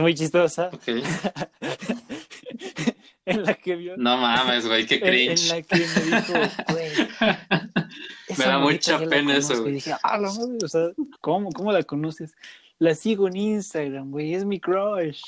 muy 0.00 0.14
chistosa. 0.14 0.70
Ok. 0.72 0.86
en 3.30 3.44
la 3.44 3.54
que 3.54 3.76
vio. 3.76 3.96
No 3.96 4.16
mames, 4.16 4.66
güey, 4.66 4.86
qué 4.86 5.00
cringe. 5.00 5.42
en 5.42 5.48
la 5.48 5.62
que 5.62 5.76
me 5.76 6.16
dijo, 6.16 6.32
güey. 6.68 6.90
Me 8.38 8.44
da 8.44 8.58
mucha 8.58 8.98
la 8.98 9.08
pena 9.08 9.36
eso, 9.36 9.60
güey. 9.60 9.72
Y 9.72 9.74
dije, 9.74 9.94
ah, 10.02 10.18
la 10.18 10.32
madre, 10.32 10.58
o 10.62 10.68
sea, 10.68 10.90
¿cómo, 11.20 11.50
¿cómo 11.50 11.72
la 11.72 11.82
conoces? 11.82 12.34
La 12.78 12.94
sigo 12.94 13.26
en 13.26 13.36
Instagram, 13.36 14.10
güey, 14.10 14.34
es 14.34 14.44
mi 14.44 14.60
crush. 14.60 15.22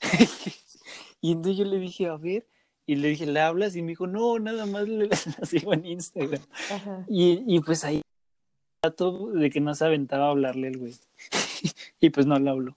y 1.20 1.32
entonces 1.32 1.56
yo 1.56 1.64
le 1.64 1.78
dije, 1.78 2.06
a 2.06 2.16
ver, 2.16 2.46
y 2.86 2.96
le 2.96 3.08
dije, 3.08 3.26
¿le 3.26 3.40
hablas? 3.40 3.76
Y 3.76 3.82
me 3.82 3.90
dijo, 3.90 4.06
no, 4.06 4.38
nada 4.38 4.66
más 4.66 4.88
le, 4.88 5.06
la 5.08 5.46
sigo 5.46 5.72
en 5.72 5.86
Instagram. 5.86 6.42
Ajá. 6.70 7.04
Y, 7.08 7.44
y 7.46 7.60
pues 7.60 7.84
ahí, 7.84 8.02
trato 8.80 9.30
de 9.32 9.50
que 9.50 9.60
no 9.60 9.74
se 9.74 9.84
aventaba 9.84 10.26
a 10.26 10.30
hablarle 10.30 10.68
el 10.68 10.78
güey. 10.78 10.94
y 12.00 12.10
pues 12.10 12.26
no 12.26 12.38
le 12.38 12.50
habló. 12.50 12.76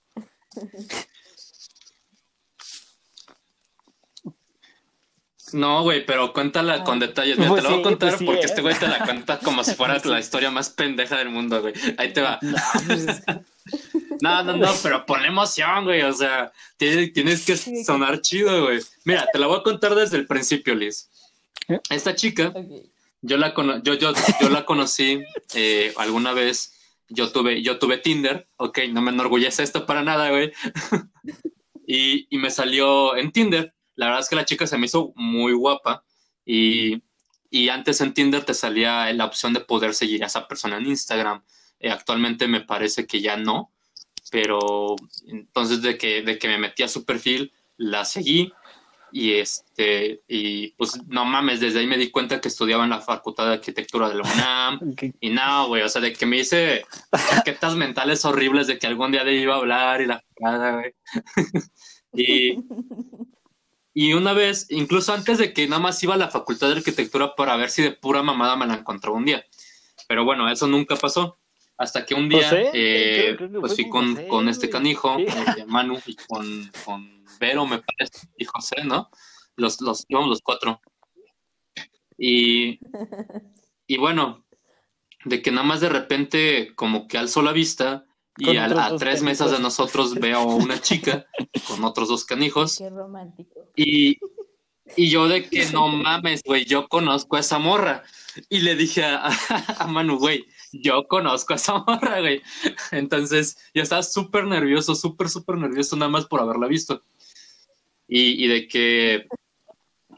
No, 5.53 5.83
güey, 5.83 6.05
pero 6.05 6.33
cuéntala 6.33 6.83
con 6.83 6.99
detalles. 6.99 7.37
Mira, 7.37 7.49
Pues 7.49 7.63
te 7.63 7.69
la 7.69 7.75
voy 7.75 7.79
a 7.81 7.83
contar 7.83 8.09
pues 8.09 8.19
sí, 8.19 8.25
porque 8.25 8.41
eh. 8.41 8.45
este 8.45 8.61
güey 8.61 8.75
te 8.77 8.87
la 8.87 9.03
cuenta 9.05 9.39
como 9.39 9.63
si 9.63 9.75
fuera 9.75 9.99
la 10.05 10.19
historia 10.19 10.51
más 10.51 10.69
pendeja 10.69 11.17
del 11.17 11.29
mundo, 11.29 11.61
güey. 11.61 11.73
Ahí 11.97 12.13
te 12.13 12.21
va. 12.21 12.39
No, 12.41 12.57
pues 12.87 13.07
es 13.07 13.21
No, 14.21 14.43
no, 14.43 14.55
no, 14.55 14.71
pero 14.83 15.05
ponle 15.05 15.27
emoción, 15.27 15.83
güey. 15.85 16.01
O 16.03 16.13
sea, 16.13 16.51
tienes, 16.77 17.11
tienes 17.13 17.45
que 17.45 17.55
sonar 17.57 18.21
chido, 18.21 18.65
güey. 18.65 18.79
Mira, 19.05 19.25
te 19.31 19.39
la 19.39 19.47
voy 19.47 19.59
a 19.59 19.63
contar 19.63 19.95
desde 19.95 20.17
el 20.17 20.27
principio, 20.27 20.75
Liz. 20.75 21.09
¿Eh? 21.67 21.79
Esta 21.89 22.15
chica, 22.15 22.53
yo 23.21 23.37
la, 23.37 23.53
cono- 23.53 23.81
yo, 23.83 23.95
yo, 23.95 24.13
yo 24.39 24.49
la 24.49 24.65
conocí 24.65 25.23
eh, 25.55 25.93
alguna 25.97 26.33
vez. 26.33 26.73
Yo 27.13 27.29
tuve, 27.31 27.61
yo 27.61 27.77
tuve 27.77 27.97
Tinder, 27.97 28.47
ok, 28.55 28.79
no 28.91 29.01
me 29.01 29.11
enorgullece 29.11 29.63
esto 29.63 29.85
para 29.85 30.01
nada, 30.01 30.29
güey. 30.29 30.53
y, 31.87 32.27
y 32.29 32.37
me 32.37 32.49
salió 32.51 33.17
en 33.17 33.31
Tinder. 33.31 33.73
La 34.01 34.07
verdad 34.07 34.21
es 34.21 34.29
que 34.29 34.35
la 34.35 34.45
chica 34.45 34.65
se 34.65 34.79
me 34.79 34.87
hizo 34.87 35.13
muy 35.15 35.53
guapa. 35.53 36.03
Y, 36.43 37.03
y 37.51 37.69
antes 37.69 38.01
en 38.01 38.15
Tinder 38.15 38.43
te 38.43 38.55
salía 38.55 39.13
la 39.13 39.25
opción 39.25 39.53
de 39.53 39.59
poder 39.59 39.93
seguir 39.93 40.23
a 40.23 40.25
esa 40.25 40.47
persona 40.47 40.77
en 40.77 40.87
Instagram. 40.87 41.43
Eh, 41.79 41.91
actualmente 41.91 42.47
me 42.47 42.61
parece 42.61 43.05
que 43.05 43.21
ya 43.21 43.37
no. 43.37 43.71
Pero 44.31 44.95
entonces 45.27 45.83
de 45.83 45.99
que, 45.99 46.23
de 46.23 46.39
que 46.39 46.47
me 46.47 46.57
metí 46.57 46.81
a 46.81 46.87
su 46.87 47.05
perfil, 47.05 47.53
la 47.77 48.03
seguí. 48.03 48.51
Y 49.11 49.33
este, 49.33 50.23
y 50.27 50.69
pues 50.69 50.99
no 51.05 51.23
mames, 51.23 51.59
desde 51.59 51.81
ahí 51.81 51.85
me 51.85 51.97
di 51.99 52.09
cuenta 52.09 52.41
que 52.41 52.47
estudiaba 52.47 52.85
en 52.85 52.89
la 52.89 53.01
Facultad 53.01 53.45
de 53.45 53.53
Arquitectura 53.53 54.09
de 54.09 54.15
la 54.15 54.23
UNAM. 54.23 54.79
ok. 54.93 55.03
Y 55.19 55.29
no, 55.29 55.67
güey, 55.67 55.83
o 55.83 55.89
sea, 55.89 56.01
de 56.01 56.11
que 56.11 56.25
me 56.25 56.39
hice 56.39 56.85
chaquetas 57.29 57.75
mentales 57.75 58.25
horribles 58.25 58.65
de 58.65 58.79
que 58.79 58.87
algún 58.87 59.11
día 59.11 59.23
le 59.23 59.35
iba 59.35 59.53
a 59.53 59.59
hablar 59.59 60.01
y 60.01 60.07
la 60.07 60.23
fregada, 60.33 60.71
güey. 60.71 60.93
y, 62.13 62.57
y 63.93 64.13
una 64.13 64.33
vez, 64.33 64.67
incluso 64.69 65.13
antes 65.13 65.37
de 65.37 65.53
que 65.53 65.67
nada 65.67 65.81
más 65.81 66.01
iba 66.03 66.13
a 66.13 66.17
la 66.17 66.29
Facultad 66.29 66.67
de 66.69 66.77
Arquitectura 66.77 67.35
para 67.35 67.55
ver 67.57 67.69
si 67.69 67.81
de 67.81 67.91
pura 67.91 68.23
mamada 68.23 68.55
me 68.55 68.65
la 68.67 68.75
encontraba 68.75 69.17
un 69.17 69.25
día. 69.25 69.43
Pero 70.07 70.23
bueno, 70.25 70.49
eso 70.49 70.67
nunca 70.67 70.95
pasó. 70.95 71.37
Hasta 71.77 72.05
que 72.05 72.13
un 72.13 72.29
día, 72.29 72.43
¿José? 72.43 72.69
eh, 72.73 73.35
que 73.37 73.47
pues 73.59 73.73
fui 73.75 73.89
con 73.89 74.05
con, 74.07 74.15
José, 74.15 74.27
con 74.27 74.49
este 74.49 74.69
canijo, 74.69 75.17
Sí. 75.17 75.25
eh, 75.57 75.65
Manu, 75.65 75.99
y 76.05 76.15
con, 76.15 76.71
con 76.85 77.25
Vero, 77.39 77.65
me 77.65 77.79
parece, 77.81 78.27
y 78.37 78.45
José, 78.45 78.83
¿no? 78.83 79.09
Los, 79.55 79.81
los, 79.81 80.05
íbamos 80.07 80.29
los 80.29 80.41
cuatro. 80.41 80.79
Y, 82.17 82.79
y 83.87 83.97
bueno, 83.97 84.45
de 85.25 85.41
que 85.41 85.51
nada 85.51 85.65
más 85.65 85.81
de 85.81 85.89
repente 85.89 86.73
como 86.75 87.07
que 87.07 87.17
alzó 87.17 87.41
la 87.41 87.51
vista 87.51 88.05
y 88.37 88.57
a, 88.57 88.95
tres 88.97 89.21
mesas 89.21 89.51
de 89.51 89.59
nosotros 89.59 90.15
veo 90.15 90.43
una 90.45 90.79
chica 90.81 91.25
con 91.67 91.83
otros 91.83 92.07
dos 92.09 92.25
canijos 92.25 92.77
Qué 92.77 92.89
romántico. 92.89 93.67
y, 93.75 94.17
y 94.95 95.09
yo 95.09 95.27
de 95.27 95.47
que 95.49 95.65
no 95.71 95.87
mames, 95.89 96.41
güey, 96.43 96.65
yo 96.65 96.87
conozco 96.87 97.35
a 97.37 97.39
esa 97.41 97.59
morra. 97.59 98.03
Y 98.49 98.59
le 98.61 98.75
dije 98.75 99.03
a, 99.03 99.29
a 99.79 99.87
Manu, 99.87 100.17
güey, 100.17 100.45
yo 100.71 101.05
conozco 101.07 101.51
a 101.53 101.57
esa 101.57 101.79
morra, 101.79 102.21
güey. 102.21 102.41
Entonces 102.91 103.57
yo 103.73 103.83
estaba 103.83 104.03
súper 104.03 104.45
nervioso, 104.45 104.95
súper, 104.95 105.27
súper 105.29 105.57
nervioso 105.57 105.95
nada 105.97 106.09
más 106.09 106.25
por 106.25 106.39
haberla 106.41 106.67
visto. 106.67 107.01
Y, 108.07 108.43
y 108.43 108.47
de 108.47 108.67
que, 108.69 109.27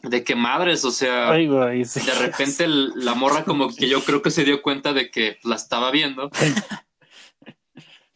de 0.04 0.24
que 0.24 0.36
madres, 0.36 0.86
o 0.86 0.92
sea, 0.92 1.32
Ay, 1.32 1.48
güey, 1.48 1.86
sí. 1.86 2.00
de 2.02 2.14
repente 2.14 2.64
el- 2.66 2.92
la 2.96 3.14
morra 3.16 3.44
como 3.46 3.74
que 3.76 3.88
yo 3.88 4.04
creo 4.04 4.22
que 4.22 4.32
se 4.32 4.44
dio 4.44 4.62
cuenta 4.62 4.94
de 4.94 5.10
que 5.12 5.38
la 5.44 5.56
estaba 5.56 5.90
viendo. 5.92 6.30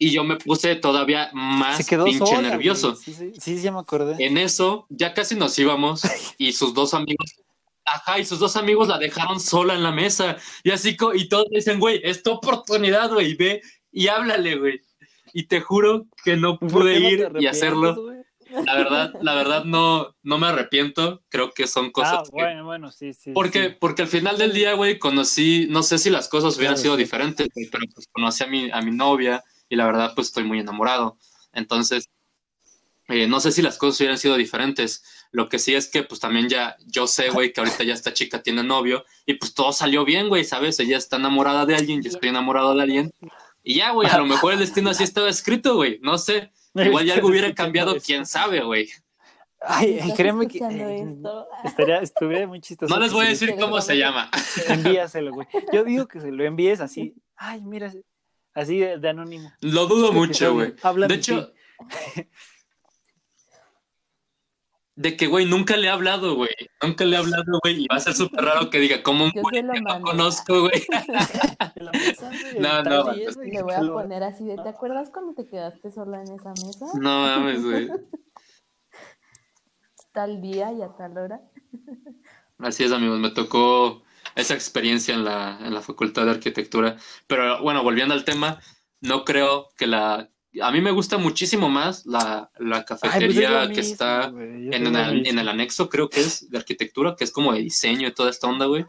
Y 0.00 0.10
yo 0.12 0.22
me 0.22 0.36
puse 0.36 0.76
todavía 0.76 1.28
más 1.32 1.84
pinche 1.84 2.18
sola, 2.18 2.42
nervioso. 2.50 2.94
Sí, 2.94 3.12
sí, 3.12 3.32
sí, 3.40 3.60
ya 3.60 3.72
me 3.72 3.80
acordé. 3.80 4.24
En 4.24 4.38
eso, 4.38 4.86
ya 4.90 5.12
casi 5.12 5.34
nos 5.34 5.58
íbamos 5.58 6.02
y 6.38 6.52
sus 6.52 6.72
dos 6.72 6.94
amigos, 6.94 7.34
ajá, 7.84 8.18
y 8.20 8.24
sus 8.24 8.38
dos 8.38 8.56
amigos 8.56 8.86
la 8.88 8.98
dejaron 8.98 9.40
sola 9.40 9.74
en 9.74 9.82
la 9.82 9.90
mesa. 9.90 10.36
Y 10.62 10.70
así, 10.70 10.96
y 11.14 11.28
todos 11.28 11.46
dicen, 11.50 11.80
güey, 11.80 12.00
es 12.04 12.22
tu 12.22 12.30
oportunidad, 12.30 13.12
güey, 13.12 13.34
ve 13.34 13.60
y 13.90 14.06
háblale, 14.06 14.56
güey. 14.56 14.80
Y 15.34 15.44
te 15.44 15.60
juro 15.60 16.06
que 16.24 16.36
no 16.36 16.58
¿Por 16.58 16.70
pude 16.70 17.00
no 17.00 17.08
ir 17.08 17.28
y 17.40 17.46
hacerlo. 17.46 17.96
La 18.64 18.76
verdad, 18.76 19.12
la 19.20 19.34
verdad 19.34 19.64
no, 19.64 20.14
no 20.22 20.38
me 20.38 20.46
arrepiento. 20.46 21.22
Creo 21.28 21.52
que 21.52 21.66
son 21.66 21.90
cosas 21.90 22.20
Ah, 22.20 22.22
que- 22.24 22.30
bueno, 22.30 22.64
bueno, 22.64 22.90
sí, 22.92 23.12
sí. 23.12 23.32
porque, 23.32 23.70
sí. 23.70 23.76
porque 23.78 24.02
al 24.02 24.08
final 24.08 24.38
del 24.38 24.52
día, 24.54 24.72
güey, 24.72 24.98
conocí, 24.98 25.66
no 25.68 25.82
sé 25.82 25.98
si 25.98 26.08
las 26.08 26.28
cosas 26.28 26.56
hubieran 26.56 26.76
Claro, 26.76 26.82
sido 26.82 26.94
sí. 26.96 27.02
diferentes, 27.02 27.48
güey, 27.54 27.68
pero 27.68 27.84
pues 27.94 28.06
conocí 28.10 28.44
a 28.44 28.46
mi, 28.46 28.70
a 28.70 28.80
mi 28.80 28.90
novia 28.92 29.42
y 29.68 29.76
la 29.76 29.86
verdad, 29.86 30.12
pues 30.14 30.28
estoy 30.28 30.44
muy 30.44 30.60
enamorado. 30.60 31.18
Entonces, 31.52 32.08
eh, 33.08 33.26
no 33.26 33.40
sé 33.40 33.52
si 33.52 33.62
las 33.62 33.78
cosas 33.78 34.00
hubieran 34.00 34.18
sido 34.18 34.36
diferentes. 34.36 35.02
Lo 35.30 35.48
que 35.48 35.58
sí 35.58 35.74
es 35.74 35.88
que, 35.88 36.02
pues 36.02 36.20
también 36.20 36.48
ya, 36.48 36.76
yo 36.86 37.06
sé, 37.06 37.30
güey, 37.30 37.52
que 37.52 37.60
ahorita 37.60 37.84
ya 37.84 37.94
esta 37.94 38.12
chica 38.12 38.42
tiene 38.42 38.62
novio 38.62 39.04
y 39.26 39.34
pues 39.34 39.54
todo 39.54 39.72
salió 39.72 40.04
bien, 40.04 40.28
güey, 40.28 40.44
¿sabes? 40.44 40.78
Ella 40.80 40.98
está 40.98 41.16
enamorada 41.16 41.64
de 41.64 41.74
alguien, 41.74 42.02
yo 42.02 42.10
estoy 42.10 42.28
enamorado 42.28 42.74
de 42.74 42.82
alguien. 42.82 43.10
Y 43.62 43.76
ya, 43.76 43.92
güey, 43.92 44.08
a 44.08 44.18
lo 44.18 44.26
mejor 44.26 44.52
el 44.52 44.58
destino 44.58 44.90
así 44.90 45.04
estaba 45.04 45.28
escrito, 45.28 45.74
güey, 45.74 45.98
no 46.02 46.18
sé. 46.18 46.52
Igual 46.74 47.06
ya 47.06 47.14
algo 47.14 47.28
hubiera 47.28 47.52
cambiado, 47.54 47.96
quién 47.98 48.26
sabe, 48.26 48.62
güey. 48.62 48.88
Ay, 49.60 49.98
¿Estás 49.98 50.16
créeme 50.16 50.46
que 50.46 50.58
eh, 50.58 51.16
estaría, 51.64 51.98
estuviera 51.98 52.46
muy 52.46 52.60
chistoso. 52.60 52.94
No 52.94 53.00
les 53.00 53.12
voy 53.12 53.26
a 53.26 53.30
decir 53.30 53.56
cómo 53.58 53.80
se 53.80 53.96
llama. 53.96 54.30
Envíaselo, 54.68 55.32
güey. 55.32 55.48
Yo 55.72 55.82
digo 55.82 56.06
que 56.06 56.20
se 56.20 56.30
lo 56.30 56.44
envíes 56.44 56.80
así. 56.80 57.14
Ay, 57.36 57.62
mira, 57.62 57.92
así 58.54 58.78
de, 58.78 58.98
de 58.98 59.08
anónimo. 59.08 59.52
Lo 59.60 59.86
dudo 59.86 60.12
mucho, 60.12 60.54
güey. 60.54 60.72
De 60.72 61.06
de 61.08 61.14
hecho, 61.14 61.52
de 64.98 65.16
que, 65.16 65.28
güey, 65.28 65.46
nunca 65.46 65.76
le 65.76 65.86
he 65.86 65.90
hablado, 65.90 66.34
güey. 66.34 66.50
Nunca 66.82 67.04
le 67.04 67.14
he 67.14 67.18
hablado, 67.18 67.60
güey. 67.62 67.84
Y 67.84 67.86
va 67.86 67.96
a 67.96 68.00
ser 68.00 68.14
súper 68.14 68.44
raro 68.44 68.68
que 68.68 68.80
diga, 68.80 69.00
como 69.04 69.26
un 69.26 69.32
Yo 69.32 69.42
güey 69.42 69.62
que 69.62 69.80
no 69.80 70.00
conozco, 70.00 70.62
güey. 70.62 70.84
No, 72.58 72.82
no, 72.82 73.04
pues, 73.04 73.36
güey, 73.36 73.52
Le 73.52 73.62
voy 73.62 73.74
a 73.74 73.80
poner 73.80 74.24
así 74.24 74.44
de, 74.44 74.56
¿te 74.56 74.68
acuerdas 74.68 75.10
cuando 75.10 75.34
te 75.34 75.46
quedaste 75.46 75.92
sola 75.92 76.20
en 76.20 76.34
esa 76.34 76.50
mesa? 76.50 76.86
No 77.00 77.20
mames, 77.20 77.64
güey. 77.64 77.88
Tal 80.12 80.40
día 80.40 80.72
y 80.72 80.82
a 80.82 80.88
tal 80.96 81.16
hora. 81.16 81.40
Así 82.58 82.82
es, 82.82 82.90
amigos. 82.90 83.20
Me 83.20 83.30
tocó 83.30 84.02
esa 84.40 84.54
experiencia 84.54 85.14
en 85.14 85.24
la, 85.24 85.58
en 85.60 85.74
la 85.74 85.82
Facultad 85.82 86.24
de 86.24 86.30
Arquitectura. 86.32 86.96
Pero 87.26 87.62
bueno, 87.62 87.82
volviendo 87.82 88.14
al 88.14 88.24
tema, 88.24 88.60
no 89.00 89.24
creo 89.24 89.68
que 89.76 89.86
la... 89.86 90.28
A 90.62 90.70
mí 90.72 90.80
me 90.80 90.90
gusta 90.92 91.18
muchísimo 91.18 91.68
más 91.68 92.06
la, 92.06 92.50
la 92.58 92.76
Ay, 92.78 92.84
pues 92.88 93.02
es 93.02 93.10
cafetería 93.10 93.62
que 93.62 93.68
mismo, 93.68 93.82
está 93.82 94.24
en, 94.24 94.96
el, 94.96 95.26
en 95.26 95.38
el 95.38 95.48
anexo, 95.48 95.88
creo 95.88 96.08
que 96.08 96.20
es 96.20 96.48
de 96.50 96.56
arquitectura, 96.58 97.14
que 97.16 97.24
es 97.24 97.30
como 97.30 97.52
de 97.52 97.60
diseño 97.60 98.08
y 98.08 98.14
toda 98.14 98.30
esta 98.30 98.48
onda, 98.48 98.66
güey. 98.66 98.84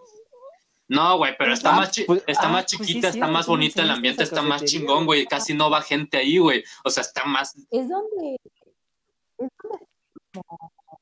No, 0.87 1.17
güey, 1.17 1.35
pero 1.37 1.53
está 1.53 1.73
Ah, 1.73 1.77
más, 1.77 1.91
chi- 1.91 2.05
pues- 2.05 2.23
está 2.25 2.47
ah, 2.47 2.51
más 2.51 2.65
pues 2.65 2.87
sí, 2.87 2.93
chiquita, 2.93 3.09
está 3.09 3.27
más 3.27 3.45
bonita, 3.45 3.83
el 3.83 3.91
ambiente 3.91 4.23
está 4.23 4.41
más 4.41 4.63
chingón, 4.63 5.05
güey. 5.05 5.25
Casi 5.27 5.53
no 5.53 5.69
va 5.69 5.81
gente 5.83 6.17
ahí, 6.17 6.37
güey. 6.39 6.63
O 6.83 6.89
sea, 6.89 7.01
está 7.01 7.25
más. 7.25 7.55
Es 7.69 7.87
donde 7.89 8.37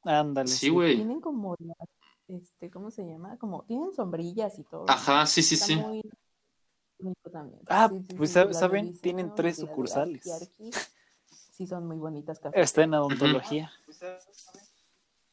Ándale. 0.03 0.47
Sí, 0.47 0.69
güey. 0.69 0.95
tienen 0.95 1.19
como 1.21 1.55
las, 1.59 1.77
este, 2.27 2.69
¿cómo 2.69 2.91
se 2.91 3.05
llama? 3.05 3.37
Como, 3.37 3.63
tienen 3.63 3.93
sombrillas 3.93 4.57
y 4.59 4.63
todo. 4.63 4.85
Ajá, 4.87 5.25
sí, 5.25 5.41
sí, 5.43 5.55
Está 5.55 5.65
sí. 5.67 5.75
muy 5.77 6.01
bonito 6.99 7.29
también. 7.31 7.61
Ah, 7.67 7.89
Sí, 7.89 8.03
sí, 8.07 8.13
pues, 8.15 8.31
sí, 8.31 8.35
¿sab- 8.39 8.45
las 8.45 8.53
de 8.53 8.59
saben? 8.59 8.85
diseño 8.85 9.01
Tienen 9.01 9.35
tres 9.35 9.57
sucursales. 9.57 10.51
Sí, 11.51 11.65
son 11.65 11.87
muy 11.87 11.97
bonitas 11.97 12.39
cafés. 12.39 12.61
Está 12.63 12.83
en 12.83 12.93
odontología. 12.93 13.71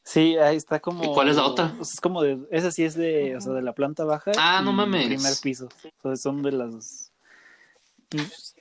Sí, 0.03 0.36
ahí 0.36 0.57
está 0.57 0.80
como. 0.80 1.03
¿Y 1.05 1.12
cuál 1.12 1.28
es 1.28 1.36
la 1.36 1.47
otra? 1.47 1.74
pues, 1.76 1.95
es 1.95 2.01
como 2.01 2.22
de. 2.22 2.47
Esa 2.51 2.70
sí 2.70 2.84
es 2.84 2.95
de, 2.95 3.36
o 3.36 3.40
sea, 3.40 3.53
de 3.53 3.62
la 3.62 3.72
planta 3.74 4.05
baja. 4.05 4.32
Ah, 4.38 4.61
no 4.62 4.72
mames. 4.72 5.07
Primer 5.07 5.34
piso. 5.42 5.68
Entonces 5.82 6.22
son 6.22 6.42
de 6.42 6.53
las. 6.53 7.11
pues, 8.11 8.53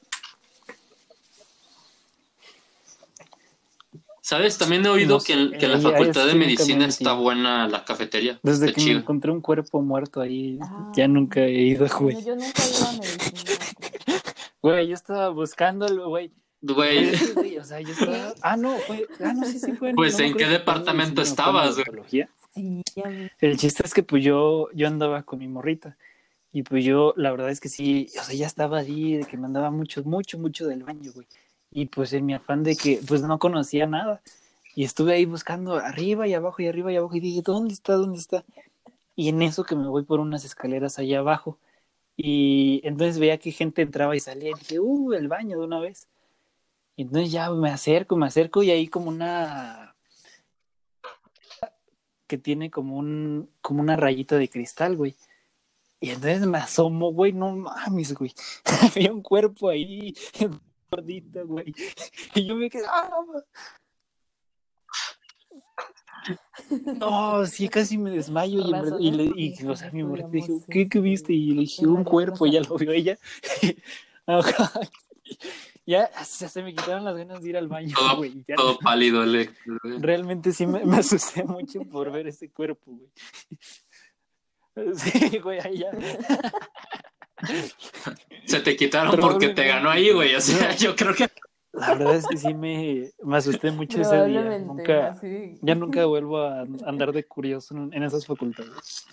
¿Sabes? 4.26 4.58
También 4.58 4.86
he 4.86 4.90
oído 4.90 5.18
No 5.18 5.22
que, 5.22 5.34
que 5.58 5.66
en 5.66 5.72
la 5.72 5.78
ahí 5.78 5.84
Facultad 5.84 6.28
de 6.28 6.36
Medicina 6.36 6.86
está 6.86 7.12
buena 7.12 7.68
la 7.68 7.84
cafetería. 7.84 8.40
Desde 8.42 8.68
está 8.68 8.80
que 8.80 8.94
me 8.94 9.00
encontré 9.00 9.32
un 9.32 9.42
cuerpo 9.42 9.82
muerto 9.82 10.22
ahí, 10.22 10.58
Ah. 10.62 10.94
ya 10.96 11.10
nunca 11.10 11.42
he 11.42 11.52
ido, 11.52 11.86
güey. 12.00 12.24
Yo 12.24 12.34
nunca 12.34 12.64
he 12.64 12.70
ido 12.70 12.88
a 12.88 12.92
medicina. 12.94 13.52
Güey, 14.62 14.88
yo 14.88 14.94
estaba 14.94 15.28
buscándolo, 15.28 16.08
güey. 16.08 16.32
Güey, 16.62 17.12
güey, 17.34 17.58
O 17.58 17.66
sea, 17.66 17.82
yo 17.82 17.92
estaba. 17.92 18.34
Ah, 18.42 18.56
no, 18.56 18.78
fue. 18.78 19.06
Ah, 19.20 19.34
no, 19.34 19.44
sí, 19.46 19.60
sí 19.60 19.74
fue. 19.74 19.94
Pues, 19.94 20.18
no 20.18 20.24
¿en 20.24 20.36
qué 20.36 20.48
departamento 20.48 21.22
estabas, 21.22 21.76
güey? 21.76 22.26
Sí. 22.56 23.04
El 23.42 23.58
chiste 23.58 23.84
es 23.86 23.94
que 23.94 24.04
pues 24.04 24.24
yo, 24.24 24.70
yo 24.74 24.88
andaba 24.88 25.24
con 25.24 25.40
mi 25.40 25.50
morrita. 25.50 25.98
Y 26.54 26.64
pues 26.64 26.86
yo, 26.86 27.14
la 27.18 27.32
verdad 27.32 27.50
es 27.50 27.60
que 27.60 27.68
sí, 27.68 28.08
o 28.18 28.24
sea, 28.24 28.36
ya 28.36 28.48
estaba 28.48 28.78
ahí, 28.78 29.18
de 29.18 29.26
que 29.26 29.36
me 29.36 29.48
andaba 29.48 29.70
mucho, 29.70 30.02
mucho, 30.06 30.38
mucho 30.38 30.66
del 30.66 30.84
baño, 30.84 31.12
güey. 31.14 31.28
Y 31.74 31.88
pues 31.88 32.14
en 32.14 32.26
mi 32.26 32.36
afán 32.36 32.64
de 32.64 32.76
que 32.76 33.02
pues 33.08 33.24
no 33.24 33.40
conocía 33.40 33.88
nada. 33.88 34.22
Y 34.76 34.84
estuve 34.86 35.14
ahí 35.14 35.26
buscando 35.26 35.76
arriba 35.76 36.28
y 36.28 36.34
abajo 36.34 36.62
y 36.62 36.68
arriba 36.68 36.92
y 36.92 36.98
abajo 36.98 37.16
y 37.16 37.20
dije, 37.20 37.42
¿dónde 37.44 37.74
está? 37.74 37.94
¿Dónde 37.94 38.20
está? 38.20 38.46
Y 39.16 39.30
en 39.30 39.42
eso 39.42 39.64
que 39.64 39.76
me 39.76 39.88
voy 39.88 40.04
por 40.04 40.20
unas 40.20 40.46
escaleras 40.46 41.00
allá 41.00 41.20
abajo. 41.20 41.60
Y 42.16 42.82
entonces 42.84 43.20
veía 43.20 43.40
que 43.40 43.52
gente 43.52 43.82
entraba 43.82 44.16
y 44.16 44.20
salía 44.20 44.52
y 44.52 44.60
dije, 44.60 44.80
uh, 44.80 45.14
el 45.14 45.28
baño 45.28 45.60
de 45.60 45.66
una 45.66 45.80
vez. 45.80 46.08
Y 46.96 47.04
entonces 47.04 47.32
ya 47.32 47.50
me 47.52 47.70
acerco, 47.72 48.16
me 48.18 48.28
acerco 48.28 48.64
y 48.64 48.72
ahí 48.72 48.88
como 48.88 49.10
una 49.10 49.96
que 52.28 52.38
tiene 52.38 52.72
como 52.72 52.98
un 52.98 53.50
como 53.62 53.82
una 53.82 53.96
rayita 53.96 54.38
de 54.38 54.50
cristal, 54.50 54.96
güey. 54.96 55.16
Y 56.00 56.10
entonces 56.12 56.46
me 56.48 56.58
asomo, 56.58 57.12
güey, 57.14 57.34
no 57.34 57.56
mames, 57.56 58.14
güey. 58.14 58.34
Había 58.96 59.14
un 59.14 59.22
cuerpo 59.22 59.70
ahí 59.70 60.14
gordito, 60.96 61.48
güey. 61.48 61.74
Y 62.36 62.46
yo 62.46 62.56
me 62.56 62.70
quedé, 62.70 62.86
¡ah! 62.88 63.10
No, 66.98 67.46
sí, 67.46 67.68
casi 67.68 67.98
me 67.98 68.12
desmayo 68.12 68.60
y, 68.62 68.66
en 68.66 68.72
verdad- 68.72 69.00
y, 69.00 69.12
le, 69.12 69.24
y 69.36 69.66
o 69.68 69.76
sea, 69.76 69.92
mi 69.92 70.04
mujer 70.04 70.30
dije, 70.30 70.54
¿qué, 70.70 70.88
¿qué 70.88 71.00
viste? 71.00 71.34
Y 71.34 71.52
le 71.52 71.62
dije, 71.62 71.86
un 71.86 72.04
cuerpo, 72.04 72.46
ya 72.46 72.62
lo 72.62 72.78
vio 72.78 72.92
ella. 72.92 73.18
Ya 75.86 76.08
se, 76.24 76.48
se 76.48 76.64
me 76.64 76.74
quitaron 76.74 77.04
las 77.04 77.14
ganas 77.18 77.42
de 77.42 77.50
ir 77.50 77.58
al 77.58 77.68
baño, 77.68 77.94
Todo- 77.94 78.16
güey. 78.16 78.46
ya. 78.48 78.56
todo 78.56 78.78
pálido, 78.80 79.26
le. 79.26 79.50
Realmente 80.00 80.54
sí 80.54 80.66
me, 80.66 80.86
me 80.86 80.96
asusté 80.98 81.44
mucho 81.44 81.82
por 81.82 82.10
ver 82.10 82.28
ese 82.28 82.50
cuerpo, 82.50 82.92
güey. 82.94 83.10
Sí, 84.96 85.40
güey, 85.40 85.60
ahí 85.60 85.80
ya. 85.80 85.92
Se 88.46 88.60
te 88.60 88.76
quitaron 88.76 89.20
porque 89.20 89.50
te 89.50 89.68
ganó 89.68 89.90
ahí, 89.90 90.12
güey. 90.12 90.36
O 90.36 90.42
sea, 90.42 90.76
yo 90.76 90.96
creo 90.96 91.14
que 91.14 91.30
La 91.74 91.96
verdad 91.96 92.16
es 92.16 92.28
que 92.28 92.38
sí 92.38 92.54
me, 92.54 93.12
me 93.24 93.38
asusté 93.38 93.72
mucho 93.72 94.00
ese 94.00 94.26
día. 94.26 94.60
Nunca, 94.60 95.16
ya 95.62 95.76
nunca 95.76 96.06
vuelvo 96.06 96.40
a 96.40 96.62
andar 96.86 97.12
de 97.12 97.24
curioso 97.24 97.76
en, 97.76 97.94
en 97.94 98.04
esas 98.04 98.26
facultades. 98.26 99.08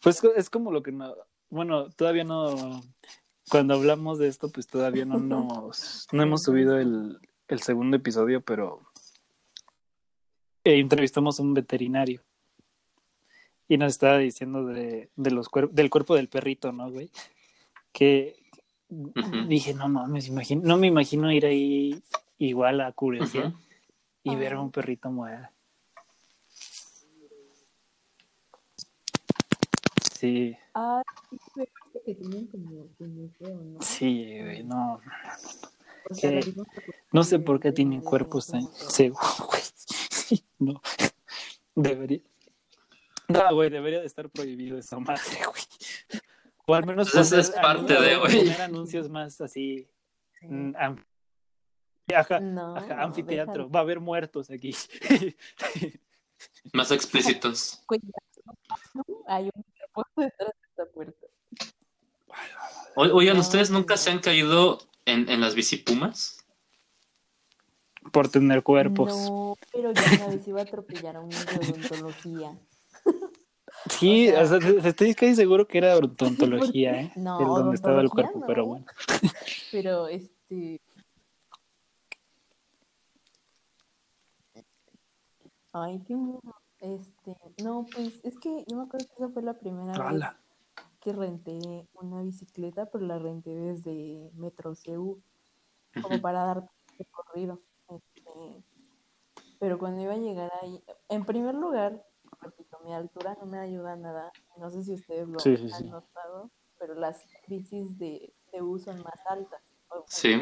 Pues 0.00 0.22
es 0.36 0.50
como 0.50 0.70
lo 0.72 0.82
que 0.82 0.92
no, 0.92 1.14
bueno, 1.50 1.90
todavía 1.90 2.24
no, 2.24 2.82
cuando 3.50 3.74
hablamos 3.74 4.18
de 4.18 4.28
esto, 4.28 4.50
pues 4.50 4.66
todavía 4.66 5.04
no 5.04 5.18
nos, 5.18 6.08
no 6.10 6.22
hemos 6.22 6.42
subido 6.42 6.78
el, 6.78 7.18
el 7.48 7.62
segundo 7.62 7.96
episodio, 7.96 8.40
pero 8.40 8.80
eh, 10.64 10.78
entrevistamos 10.78 11.38
a 11.38 11.42
un 11.42 11.54
veterinario 11.54 12.22
y 13.68 13.76
nos 13.78 13.92
estaba 13.92 14.18
diciendo 14.18 14.64
de, 14.66 15.10
de 15.16 15.30
los 15.30 15.50
cuer- 15.50 15.70
del 15.70 15.90
cuerpo 15.90 16.14
del 16.14 16.28
perrito, 16.28 16.72
¿no, 16.72 16.90
güey? 16.90 17.10
Que 17.92 18.36
dije, 19.48 19.74
no 19.74 19.88
mames, 19.88 20.28
imagino, 20.28 20.62
no 20.64 20.76
me 20.76 20.86
imagino 20.86 21.32
ir 21.32 21.46
ahí 21.46 22.02
igual 22.38 22.80
a 22.80 22.92
curiosidad 22.92 23.52
y 24.22 24.36
ver 24.36 24.54
a 24.54 24.60
un 24.60 24.70
perrito 24.70 25.10
muerto. 25.10 25.48
Sí, 30.18 30.56
Ah, 30.74 31.02
sí, 31.30 31.36
me 31.56 31.66
parece 31.66 32.00
que 32.04 32.14
tienen 32.14 32.46
como 32.48 32.88
que 32.96 33.04
museo, 33.04 33.54
¿no? 33.62 33.80
sí, 33.82 34.38
güey, 34.40 34.62
no. 34.64 35.00
Que- 36.20 36.54
No 37.12 37.22
sé 37.24 37.38
por 37.38 37.60
qué 37.60 37.72
tienen 37.72 38.00
cuerpos 38.00 38.48
tan 38.48 38.62
seguros, 38.74 39.42
güey. 39.48 39.62
Sí, 39.74 40.44
no. 40.58 40.80
Debería. 41.74 42.20
No, 43.28 43.40
güey, 43.54 43.70
debería 43.70 44.00
de 44.00 44.06
estar 44.06 44.28
prohibido 44.30 44.78
esa 44.78 44.98
madre, 44.98 45.22
güey. 45.46 45.62
O 46.66 46.74
al 46.74 46.86
menos 46.86 47.10
Pues 47.12 47.26
eso 47.32 47.38
es 47.40 47.50
parte 47.50 47.92
de, 48.00 48.16
güey. 48.16 48.38
poner 48.38 48.62
anuncios 48.62 49.08
más 49.10 49.40
así. 49.40 49.88
Sí. 50.40 50.46
mm, 50.46 50.74
am- 50.78 51.04
Ajá, 52.14 52.38
No, 52.40 52.76
ajá, 52.76 53.02
anfiteatro. 53.02 53.70
Va 53.70 53.80
a 53.80 53.82
haber 53.82 53.98
muertos 54.00 54.50
aquí. 54.50 54.74
más 56.72 56.90
explícitos. 56.90 57.82
Hay 59.26 59.50
un 59.54 59.64
detrás 60.16 60.48
de 60.60 60.68
esta 60.68 60.84
puerta. 60.92 61.26
O- 62.96 63.02
Oigan, 63.04 63.38
¿ustedes 63.38 63.70
nunca 63.70 63.96
se 63.96 64.10
han 64.10 64.18
caído 64.20 64.78
en, 65.06 65.28
en 65.30 65.40
las 65.40 65.54
bicipumas? 65.54 66.44
Por 68.12 68.28
tener 68.28 68.62
cuerpos. 68.62 69.08
No, 69.30 69.56
pero 69.72 69.92
yo 69.92 70.02
una 70.16 70.26
vez 70.28 70.46
iba 70.46 70.60
a 70.60 70.64
atropellar 70.64 71.16
a 71.16 71.20
un 71.20 71.28
niño 71.30 71.44
de 71.44 71.56
odontología. 71.72 72.58
Sí, 73.90 74.28
O 74.30 74.46
sea- 74.46 74.56
o 74.58 74.60
sea, 74.60 74.60
estoy 74.90 75.14
casi 75.14 75.34
seguro 75.34 75.66
que 75.66 75.78
era 75.78 75.96
odontología, 75.96 77.00
¿eh? 77.00 77.12
No, 77.16 77.38
el 77.40 77.46
donde 77.46 77.74
estaba 77.76 78.00
el 78.00 78.10
cuerpo, 78.10 78.40
no. 78.40 78.46
pero 78.46 78.66
bueno. 78.66 78.86
Pero 79.72 80.08
este. 80.08 80.80
Ay, 85.72 86.00
qué. 86.06 86.14
Este, 86.80 87.34
no, 87.62 87.86
pues 87.92 88.20
es 88.24 88.38
que 88.38 88.64
yo 88.68 88.76
me 88.76 88.82
acuerdo 88.84 89.06
que 89.08 89.14
esa 89.24 89.28
fue 89.32 89.42
la 89.42 89.54
primera 89.54 90.10
vez 90.10 90.22
que 91.00 91.12
renté 91.12 91.86
una 91.94 92.22
bicicleta, 92.22 92.86
pero 92.86 93.04
la 93.06 93.18
renté 93.18 93.50
desde 93.54 94.30
Metro 94.34 94.74
CU, 94.74 95.20
como 96.02 96.20
para 96.20 96.44
dar 96.44 96.70
recorrido. 96.98 97.60
Este, 97.88 98.62
pero 99.58 99.78
cuando 99.78 100.02
iba 100.02 100.12
a 100.12 100.18
llegar 100.18 100.50
ahí, 100.62 100.82
en 101.08 101.24
primer 101.24 101.54
lugar, 101.54 102.04
repito, 102.44 102.78
mi 102.84 102.92
altura 102.94 103.36
no 103.40 103.46
me 103.46 103.58
ayuda 103.58 103.96
nada. 103.96 104.30
No 104.56 104.70
sé 104.70 104.82
si 104.82 104.94
ustedes 104.94 105.28
lo 105.28 105.38
Sí, 105.40 105.56
sí, 105.56 105.70
han 105.72 105.82
sí. 105.82 105.90
notado, 105.90 106.50
pero 106.78 106.94
las 106.94 107.24
bicis 107.48 107.98
de 107.98 108.32
CU 108.50 108.78
son 108.78 108.98
más 108.98 109.20
altas. 109.28 109.62
o 109.88 110.04
Sí. 110.06 110.34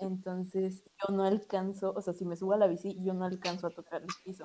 Entonces, 0.00 0.84
yo 0.84 1.14
no 1.14 1.24
alcanzo, 1.24 1.92
o 1.94 2.00
sea, 2.00 2.14
si 2.14 2.24
me 2.24 2.36
subo 2.36 2.52
a 2.52 2.56
la 2.56 2.66
bici, 2.68 2.96
yo 3.02 3.14
no 3.14 3.24
alcanzo 3.24 3.66
a 3.66 3.70
tocar 3.70 4.02
el 4.02 4.08
piso. 4.24 4.44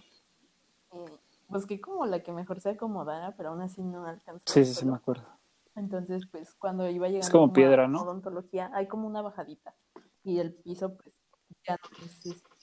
Eh, 0.91 1.19
busqué 1.47 1.79
como 1.79 2.05
la 2.05 2.23
que 2.23 2.31
mejor 2.31 2.59
se 2.59 2.71
acomodara, 2.71 3.35
pero 3.35 3.49
aún 3.49 3.61
así 3.61 3.83
no 3.83 4.05
alcanzo. 4.05 4.41
Sí, 4.47 4.65
sí, 4.65 4.73
sí, 4.73 4.85
me 4.85 4.95
acuerdo. 4.95 5.25
Entonces, 5.75 6.23
pues 6.31 6.53
cuando 6.55 6.89
iba 6.89 7.07
llegando 7.07 7.31
como 7.31 7.51
a 7.51 7.53
piedra, 7.53 7.87
¿no? 7.87 8.01
odontología, 8.01 8.71
hay 8.73 8.87
como 8.87 9.07
una 9.07 9.21
bajadita. 9.21 9.75
Y 10.23 10.39
el 10.39 10.53
piso, 10.53 10.95
pues, 10.97 11.15
ya 11.67 11.75
no 11.75 12.05
es 12.05 12.25
este, 12.25 12.53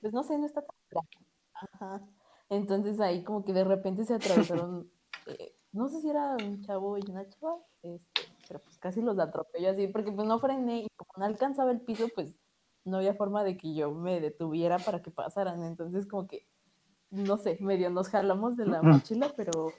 pues 0.00 0.12
no 0.12 0.22
sé, 0.22 0.38
no 0.38 0.46
está 0.46 0.62
tan 0.62 0.76
plano. 0.88 1.08
Ajá. 1.54 2.00
Entonces 2.50 2.98
ahí 3.00 3.22
como 3.24 3.44
que 3.44 3.52
de 3.52 3.64
repente 3.64 4.04
se 4.04 4.14
atravesaron, 4.14 4.90
eh, 5.26 5.54
no 5.72 5.88
sé 5.88 6.00
si 6.00 6.08
era 6.08 6.36
un 6.42 6.62
chavo 6.62 6.96
y 6.98 7.02
una 7.10 7.28
chava, 7.28 7.56
este, 7.82 8.22
pero 8.46 8.60
pues 8.60 8.78
casi 8.78 9.02
los 9.02 9.18
atropello 9.18 9.70
así, 9.70 9.86
porque 9.88 10.12
pues 10.12 10.26
no 10.26 10.38
frené 10.38 10.82
y 10.84 10.86
como 10.96 11.10
no 11.18 11.24
alcanzaba 11.26 11.70
el 11.70 11.80
piso, 11.82 12.08
pues 12.14 12.34
no 12.84 12.96
había 12.98 13.14
forma 13.14 13.44
de 13.44 13.56
que 13.58 13.74
yo 13.74 13.90
me 13.92 14.20
detuviera 14.20 14.78
para 14.78 15.02
que 15.02 15.10
pasaran. 15.10 15.62
Entonces 15.62 16.06
como 16.06 16.26
que, 16.26 16.46
no 17.10 17.36
sé, 17.36 17.58
medio 17.60 17.90
nos 17.90 18.08
jalamos 18.08 18.56
de 18.56 18.66
la 18.66 18.80
mochila, 18.82 19.32
pero, 19.36 19.72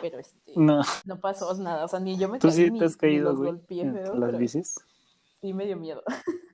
pero 0.00 0.18
este, 0.18 0.52
No, 0.56 0.80
no 1.04 1.20
pasó 1.20 1.52
nada, 1.58 1.84
o 1.84 1.88
sea, 1.88 2.00
ni 2.00 2.16
yo 2.16 2.28
me 2.30 2.38
tú 2.38 2.48
caí 2.48 2.56
sí 2.56 2.70
ni, 2.70 2.78
te 2.78 2.86
has 2.86 2.92
ni 2.92 2.98
caído, 2.98 3.30
los 3.30 3.38
güey, 3.38 3.50
golpeé 3.50 3.92
feo, 3.92 4.14
las 4.14 4.28
pero 4.30 4.38
bicis. 4.38 4.76
sí 5.42 5.52
me 5.52 5.66
dio 5.66 5.76
miedo. 5.76 6.02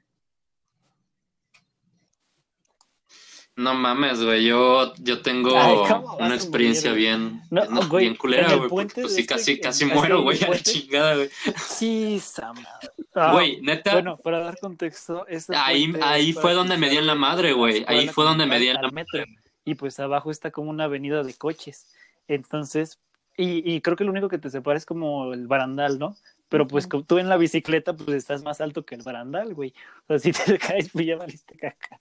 No 3.57 3.75
mames, 3.75 4.23
güey. 4.23 4.45
Yo, 4.47 4.95
yo 4.99 5.23
tengo 5.23 5.57
Ay, 5.57 5.77
¿cómo 5.89 6.07
vas 6.17 6.21
a 6.21 6.25
una 6.27 6.35
experiencia 6.35 6.91
morir, 6.91 7.05
bien, 7.07 7.43
No, 7.51 7.63
bien- 7.63 7.89
güey, 7.89 8.05
bien 8.07 8.17
culera, 8.17 8.55
güey. 8.57 8.69
porque, 8.69 9.03
Pues 9.03 9.15
sí, 9.15 9.21
este- 9.21 9.35
casi, 9.35 9.61
casi 9.61 9.85
muero, 9.85 10.23
güey, 10.23 10.43
a 10.43 10.49
la 10.49 10.59
chingada, 10.59 11.15
güey. 11.15 11.31
Sí, 11.69 12.17
esa 12.17 12.53
madre. 12.53 12.89
Ah, 13.17 13.31
Güey, 13.33 13.61
neta, 13.61 13.93
Bueno, 13.93 14.17
para 14.17 14.41
dar 14.41 14.59
contexto, 14.59 15.25
este 15.29 15.55
ahí, 15.55 15.95
ahí 16.03 16.33
fue 16.33 16.53
donde 16.53 16.77
me 16.77 16.91
di 16.91 16.97
en 16.97 17.07
la 17.07 17.15
madre, 17.15 17.53
güey. 17.53 17.85
Ahí 17.87 18.09
fue 18.09 18.25
donde 18.25 18.45
me 18.45 18.59
di 18.59 18.67
tal 18.67 18.77
en 18.77 18.83
la 18.83 18.91
madre. 18.91 19.27
Y 19.65 19.77
pues 19.77 20.01
abajo 20.01 20.33
está 20.33 20.51
como 20.51 20.69
una 20.71 20.85
avenida 20.85 21.23
de 21.23 21.33
coches. 21.35 21.87
Entonces, 22.27 22.99
y, 23.37 23.73
y 23.73 23.81
creo 23.83 23.97
que 23.97 24.03
lo 24.03 24.11
único 24.11 24.29
que 24.29 24.39
te 24.39 24.51
separa 24.51 24.77
es 24.77 24.85
como 24.85 25.33
el 25.33 25.47
barandal, 25.47 26.01
¿no? 26.01 26.17
Pero 26.49 26.67
pues 26.67 26.89
tú 27.07 27.19
en 27.19 27.29
la 27.29 27.37
bicicleta, 27.37 27.93
pues 27.95 28.09
estás 28.17 28.43
más 28.43 28.61
alto 28.61 28.85
que 28.85 28.97
el 28.97 29.03
barandal, 29.03 29.55
güey. 29.55 29.73
O 30.09 30.19
sea, 30.19 30.19
si 30.19 30.33
te 30.33 30.59
caes, 30.59 30.91
pues 30.93 31.07
ya 31.07 31.15
valiste 31.17 31.57
caca. 31.57 32.01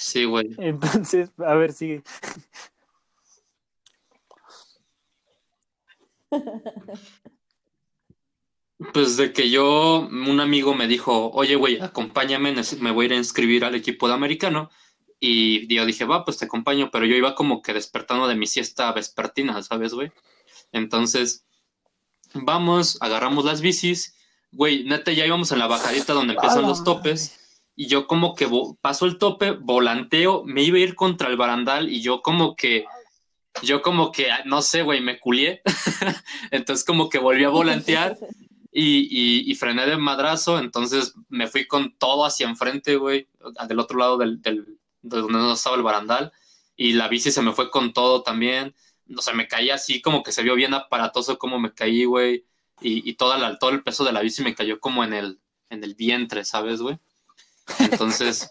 Sí, 0.00 0.24
güey. 0.24 0.48
Entonces, 0.56 1.30
a 1.36 1.54
ver, 1.54 1.74
sigue. 1.74 2.02
Pues 8.94 9.18
de 9.18 9.34
que 9.34 9.50
yo, 9.50 10.08
un 10.10 10.40
amigo 10.40 10.74
me 10.74 10.86
dijo, 10.86 11.30
oye, 11.32 11.54
güey, 11.54 11.78
acompáñame, 11.82 12.54
me 12.80 12.90
voy 12.92 13.04
a 13.04 13.06
ir 13.08 13.12
a 13.12 13.16
inscribir 13.16 13.62
al 13.62 13.74
equipo 13.74 14.08
de 14.08 14.14
americano. 14.14 14.70
Y 15.20 15.72
yo 15.72 15.84
dije, 15.84 16.06
va, 16.06 16.24
pues 16.24 16.38
te 16.38 16.46
acompaño, 16.46 16.90
pero 16.90 17.04
yo 17.04 17.14
iba 17.14 17.34
como 17.34 17.60
que 17.60 17.74
despertando 17.74 18.26
de 18.26 18.36
mi 18.36 18.46
siesta 18.46 18.90
vespertina, 18.92 19.62
¿sabes, 19.62 19.92
güey? 19.92 20.10
Entonces, 20.72 21.44
vamos, 22.32 22.96
agarramos 23.02 23.44
las 23.44 23.60
bicis, 23.60 24.16
güey, 24.50 24.84
neta, 24.84 25.12
ya 25.12 25.26
íbamos 25.26 25.52
en 25.52 25.58
la 25.58 25.66
bajadita 25.66 26.14
donde 26.14 26.32
empiezan 26.32 26.60
¡A 26.60 26.62
la 26.62 26.68
los 26.68 26.84
topes. 26.84 27.39
Y 27.80 27.86
yo 27.86 28.06
como 28.06 28.34
que 28.34 28.46
paso 28.82 29.06
el 29.06 29.16
tope, 29.16 29.52
volanteo, 29.52 30.44
me 30.44 30.62
iba 30.62 30.76
a 30.76 30.80
ir 30.80 30.94
contra 30.94 31.30
el 31.30 31.38
barandal 31.38 31.88
y 31.88 32.02
yo 32.02 32.20
como 32.20 32.54
que, 32.54 32.84
yo 33.62 33.80
como 33.80 34.12
que, 34.12 34.30
ah, 34.30 34.42
no 34.44 34.60
sé, 34.60 34.82
güey, 34.82 35.00
me 35.00 35.18
culié. 35.18 35.62
Entonces 36.50 36.84
como 36.84 37.08
que 37.08 37.18
volví 37.18 37.42
a 37.42 37.48
volantear 37.48 38.18
y, 38.70 39.08
y, 39.08 39.50
y 39.50 39.54
frené 39.54 39.86
de 39.86 39.96
madrazo, 39.96 40.58
entonces 40.58 41.14
me 41.30 41.46
fui 41.46 41.66
con 41.66 41.96
todo 41.96 42.26
hacia 42.26 42.46
enfrente, 42.46 42.96
güey, 42.96 43.28
del 43.66 43.78
otro 43.78 43.98
lado 43.98 44.18
del, 44.18 44.42
del, 44.42 44.78
de 45.00 45.16
donde 45.16 45.38
no 45.38 45.54
estaba 45.54 45.76
el 45.76 45.82
barandal. 45.82 46.32
Y 46.76 46.92
la 46.92 47.08
bici 47.08 47.30
se 47.30 47.40
me 47.40 47.52
fue 47.52 47.70
con 47.70 47.94
todo 47.94 48.22
también. 48.22 48.74
O 49.16 49.22
sea, 49.22 49.32
me 49.32 49.48
caí 49.48 49.70
así 49.70 50.02
como 50.02 50.22
que 50.22 50.32
se 50.32 50.42
vio 50.42 50.54
bien 50.54 50.74
aparatoso 50.74 51.38
como 51.38 51.58
me 51.58 51.72
caí, 51.72 52.04
güey. 52.04 52.44
Y, 52.82 53.08
y 53.08 53.14
toda 53.14 53.38
la, 53.38 53.58
todo 53.58 53.70
el 53.70 53.82
peso 53.82 54.04
de 54.04 54.12
la 54.12 54.20
bici 54.20 54.42
me 54.42 54.54
cayó 54.54 54.78
como 54.80 55.02
en 55.02 55.14
el, 55.14 55.40
en 55.70 55.82
el 55.82 55.94
vientre, 55.94 56.44
¿sabes, 56.44 56.82
güey? 56.82 56.98
Entonces, 57.78 58.50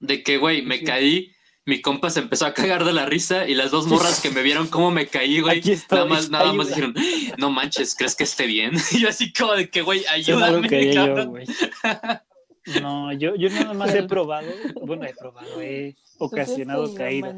de 0.00 0.22
que, 0.22 0.38
güey, 0.38 0.62
me 0.62 0.82
caí, 0.82 1.32
mi 1.64 1.80
compa 1.80 2.10
se 2.10 2.20
empezó 2.20 2.46
a 2.46 2.54
cagar 2.54 2.84
de 2.84 2.92
la 2.92 3.06
risa 3.06 3.48
y 3.48 3.54
las 3.54 3.70
dos 3.70 3.86
morras 3.86 4.20
que 4.20 4.30
me 4.30 4.42
vieron 4.42 4.68
cómo 4.68 4.90
me 4.90 5.06
caí, 5.06 5.40
güey, 5.40 5.62
nada 5.90 6.04
más, 6.04 6.30
nada 6.30 6.52
más 6.52 6.68
dijeron, 6.68 6.94
no 7.38 7.50
manches, 7.50 7.94
¿crees 7.94 8.14
que 8.14 8.24
esté 8.24 8.46
bien? 8.46 8.72
Y 8.92 9.00
yo 9.00 9.08
así 9.08 9.32
como 9.32 9.52
de 9.54 9.68
que, 9.68 9.82
güey, 9.82 10.04
ayúdame, 10.06 10.68
que 10.68 10.94
yo, 10.94 11.26
güey. 11.26 11.46
No, 12.82 13.12
yo, 13.12 13.36
yo 13.36 13.48
nada 13.48 13.74
más 13.74 13.94
he 13.94 14.02
probado, 14.02 14.48
bueno, 14.82 15.04
he 15.04 15.14
probado, 15.14 15.60
he 15.60 15.94
ocasionado 16.18 16.92
caídas 16.94 17.36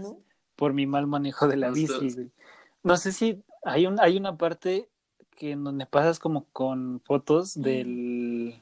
por 0.56 0.72
mi 0.72 0.86
mal 0.86 1.06
manejo 1.06 1.46
de 1.48 1.58
la 1.58 1.68
Justo. 1.68 2.00
bici, 2.00 2.14
güey. 2.14 2.30
No 2.82 2.96
sé 2.96 3.12
si 3.12 3.42
hay 3.62 3.86
un, 3.86 4.00
hay 4.00 4.16
una 4.16 4.38
parte 4.38 4.88
que 5.36 5.50
en 5.50 5.64
donde 5.64 5.84
pasas 5.84 6.18
como 6.18 6.46
con 6.46 7.02
fotos 7.04 7.60
del 7.60 8.60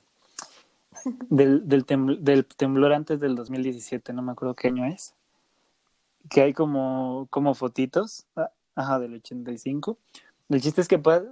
del, 1.31 1.69
del, 1.69 1.85
tem- 1.87 2.19
del 2.19 2.47
temblor 2.47 2.93
antes 2.93 3.21
del 3.21 3.35
2017, 3.37 4.13
no 4.13 4.23
me 4.23 4.33
acuerdo 4.33 4.55
qué 4.55 4.69
año 4.69 4.85
es. 4.87 5.15
Que 6.29 6.43
hay 6.43 6.53
como, 6.53 7.27
como 7.31 7.55
fotitos, 7.55 8.27
ah, 8.37 8.51
ajá, 8.75 8.99
del 8.99 9.15
85. 9.15 9.99
El 10.49 10.61
chiste 10.61 10.81
es 10.81 10.89
que 10.89 10.99
pasa 10.99 11.27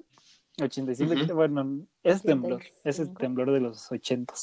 85, 0.61 1.15
Ujú. 1.15 1.35
bueno, 1.35 1.87
es 2.05 2.23
temblor, 2.23 2.63
es 2.85 2.99
el 3.01 3.07
85. 3.09 3.19
temblor 3.19 3.51
de 3.53 3.61
los 3.61 3.91
80. 3.91 4.35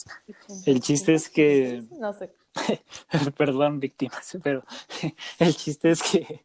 El 0.65 0.82
chiste 0.82 1.13
es 1.13 1.29
que 1.29 1.84
No 1.99 2.11
sé. 2.13 2.34
Perdón, 3.38 3.79
víctimas, 3.79 4.38
pero 4.43 4.61
el 5.39 5.55
chiste 5.55 5.91
es 5.91 6.03
que 6.03 6.43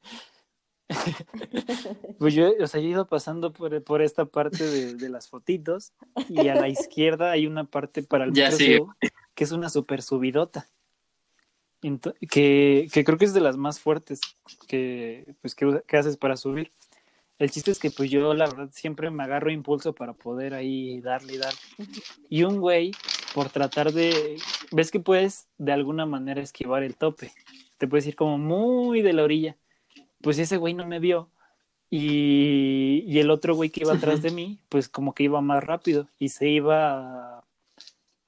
pues 2.19 2.35
yo, 2.35 2.53
o 2.61 2.67
sea, 2.67 2.81
yo 2.81 2.87
he 2.87 2.91
ido 2.91 3.07
pasando 3.09 3.53
por, 3.53 3.83
por 3.83 4.03
esta 4.03 4.25
parte 4.25 4.65
de, 4.65 4.95
de 4.95 5.09
las 5.09 5.29
fotitos 5.29 5.93
y 6.29 6.49
a 6.49 6.55
la 6.55 6.69
izquierda 6.69 7.33
hay 7.33 7.47
una 7.47 7.65
parte 7.65 8.03
para 8.03 8.25
el 8.25 8.33
Ya 8.33 8.51
metro. 8.51 8.87
CU 8.87 9.09
que 9.37 9.45
es 9.45 9.53
una 9.53 9.69
super 9.69 10.03
subidota. 10.03 10.69
Que, 12.29 12.89
que 12.93 13.05
creo 13.05 13.19
que 13.19 13.27
es 13.27 13.35
de 13.35 13.41
las 13.41 13.57
más 13.57 13.79
fuertes 13.79 14.21
que, 14.67 15.37
pues, 15.41 15.55
que, 15.55 15.83
que 15.87 15.97
haces 15.97 16.17
para 16.17 16.37
subir. 16.37 16.73
El 17.39 17.51
chiste 17.51 17.71
es 17.71 17.79
que 17.79 17.91
pues 17.91 18.11
yo 18.11 18.33
la 18.33 18.47
verdad 18.47 18.71
siempre 18.73 19.11
me 19.11 19.23
agarro 19.23 19.53
impulso 19.53 19.95
para 19.95 20.15
poder 20.15 20.55
ahí 20.55 21.01
darle 21.03 21.35
y 21.35 21.37
darle. 21.37 21.61
Y 22.31 22.45
un 22.45 22.59
güey, 22.59 22.93
por 23.35 23.51
tratar 23.51 23.93
de... 23.93 24.39
¿Ves 24.73 24.91
que 24.91 25.01
puedes 25.01 25.47
de 25.59 25.73
alguna 25.73 26.07
manera 26.07 26.41
esquivar 26.41 26.83
el 26.83 26.97
tope? 26.97 27.31
Te 27.77 27.87
puedes 27.87 28.07
ir 28.07 28.17
como 28.17 28.39
muy 28.39 29.03
de 29.03 29.13
la 29.13 29.23
orilla. 29.23 29.57
Pues 30.27 30.41
ese 30.41 30.57
güey 30.57 30.75
no 30.75 30.85
me 30.89 30.99
vio. 30.99 31.31
Y, 31.89 33.05
y 33.07 33.21
el 33.21 33.31
otro 33.31 33.55
güey 33.55 33.71
que 33.71 33.83
iba 33.83 33.93
atrás 33.95 34.23
de 34.23 34.33
mí, 34.33 34.59
pues 34.69 34.89
como 34.89 35.15
que 35.15 35.23
iba 35.23 35.41
más 35.41 35.63
rápido 35.63 36.09
y 36.19 36.31
se 36.31 36.49
iba... 36.49 37.45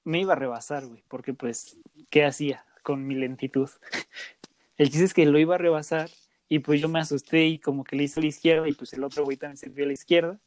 Me 0.04 0.20
iba 0.20 0.34
a 0.34 0.36
rebasar, 0.36 0.86
güey, 0.86 1.02
porque 1.08 1.34
pues, 1.34 1.76
¿qué 2.08 2.24
hacía 2.24 2.64
con 2.84 3.04
mi 3.04 3.16
lentitud? 3.16 3.68
El 4.76 4.90
chiste 4.90 5.06
es 5.06 5.12
que 5.12 5.26
lo 5.26 5.40
iba 5.40 5.56
a 5.56 5.58
rebasar 5.58 6.08
y 6.48 6.60
pues 6.60 6.80
yo 6.80 6.88
me 6.88 7.00
asusté 7.00 7.48
y 7.48 7.58
como 7.58 7.82
que 7.82 7.96
le 7.96 8.04
hice 8.04 8.20
a 8.20 8.22
la 8.22 8.28
izquierda 8.28 8.68
y 8.68 8.74
pues 8.74 8.92
el 8.92 9.02
otro 9.02 9.24
güey 9.24 9.36
también 9.36 9.56
se 9.56 9.68
fue 9.68 9.82
a 9.82 9.86
la 9.86 9.92
izquierda 9.92 10.38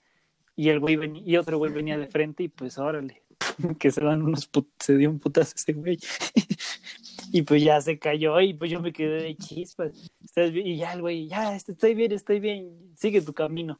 y 0.55 0.69
el 0.69 0.79
güey 0.79 0.95
venía, 0.95 1.21
y 1.25 1.35
otro 1.35 1.57
güey 1.57 1.73
venía 1.73 1.97
de 1.97 2.07
frente 2.07 2.43
y 2.43 2.47
pues 2.47 2.77
órale, 2.77 3.23
que 3.77 3.91
se 3.91 3.99
dan 3.99 4.21
unos 4.21 4.49
put- 4.49 4.71
se 4.79 4.95
dio 4.95 5.09
un 5.09 5.19
putazo 5.19 5.51
ese 5.57 5.73
güey. 5.73 5.99
y 7.33 7.43
pues 7.43 7.63
ya 7.63 7.79
se 7.79 7.97
cayó 7.97 8.39
y 8.41 8.53
pues 8.53 8.69
yo 8.69 8.81
me 8.81 8.91
quedé 8.91 9.23
de 9.23 9.35
chispas. 9.37 9.91
¿Estás 10.23 10.51
bien? 10.51 10.67
Y 10.67 10.77
ya 10.77 10.93
el 10.93 11.01
güey, 11.01 11.27
ya 11.27 11.55
este, 11.55 11.71
estoy 11.71 11.95
bien, 11.95 12.11
estoy 12.11 12.39
bien, 12.39 12.93
sigue 12.95 13.21
tu 13.21 13.33
camino. 13.33 13.79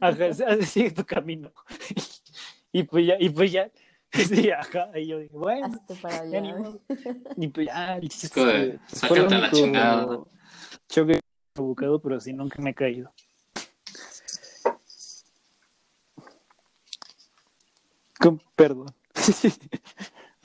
Ajá, 0.00 0.32
sigue 0.62 0.92
tu 0.92 1.04
camino. 1.04 1.52
y 2.72 2.84
pues 2.84 3.06
ya, 3.06 3.16
y 3.18 3.30
pues 3.30 3.50
ya, 3.50 3.70
sí, 4.12 4.50
ajá, 4.50 4.90
y 4.94 5.08
yo 5.08 5.18
dije, 5.18 5.36
bueno, 5.36 5.72
para 6.00 6.18
ya 6.18 6.22
allá. 6.22 6.40
ni 6.40 6.52
modo. 6.52 6.80
Y 7.36 7.48
pues 7.48 7.66
ya, 7.66 7.96
el 7.96 8.08
chiste 8.08 8.28
fue 8.28 9.18
el 9.18 9.26
único 9.26 10.28
choque 10.88 11.20
provocado, 11.52 12.00
pero 12.00 12.20
sí 12.20 12.32
nunca 12.32 12.62
me 12.62 12.70
he 12.70 12.74
caído. 12.74 13.12
Con 18.20 18.40
perdón. 18.54 18.86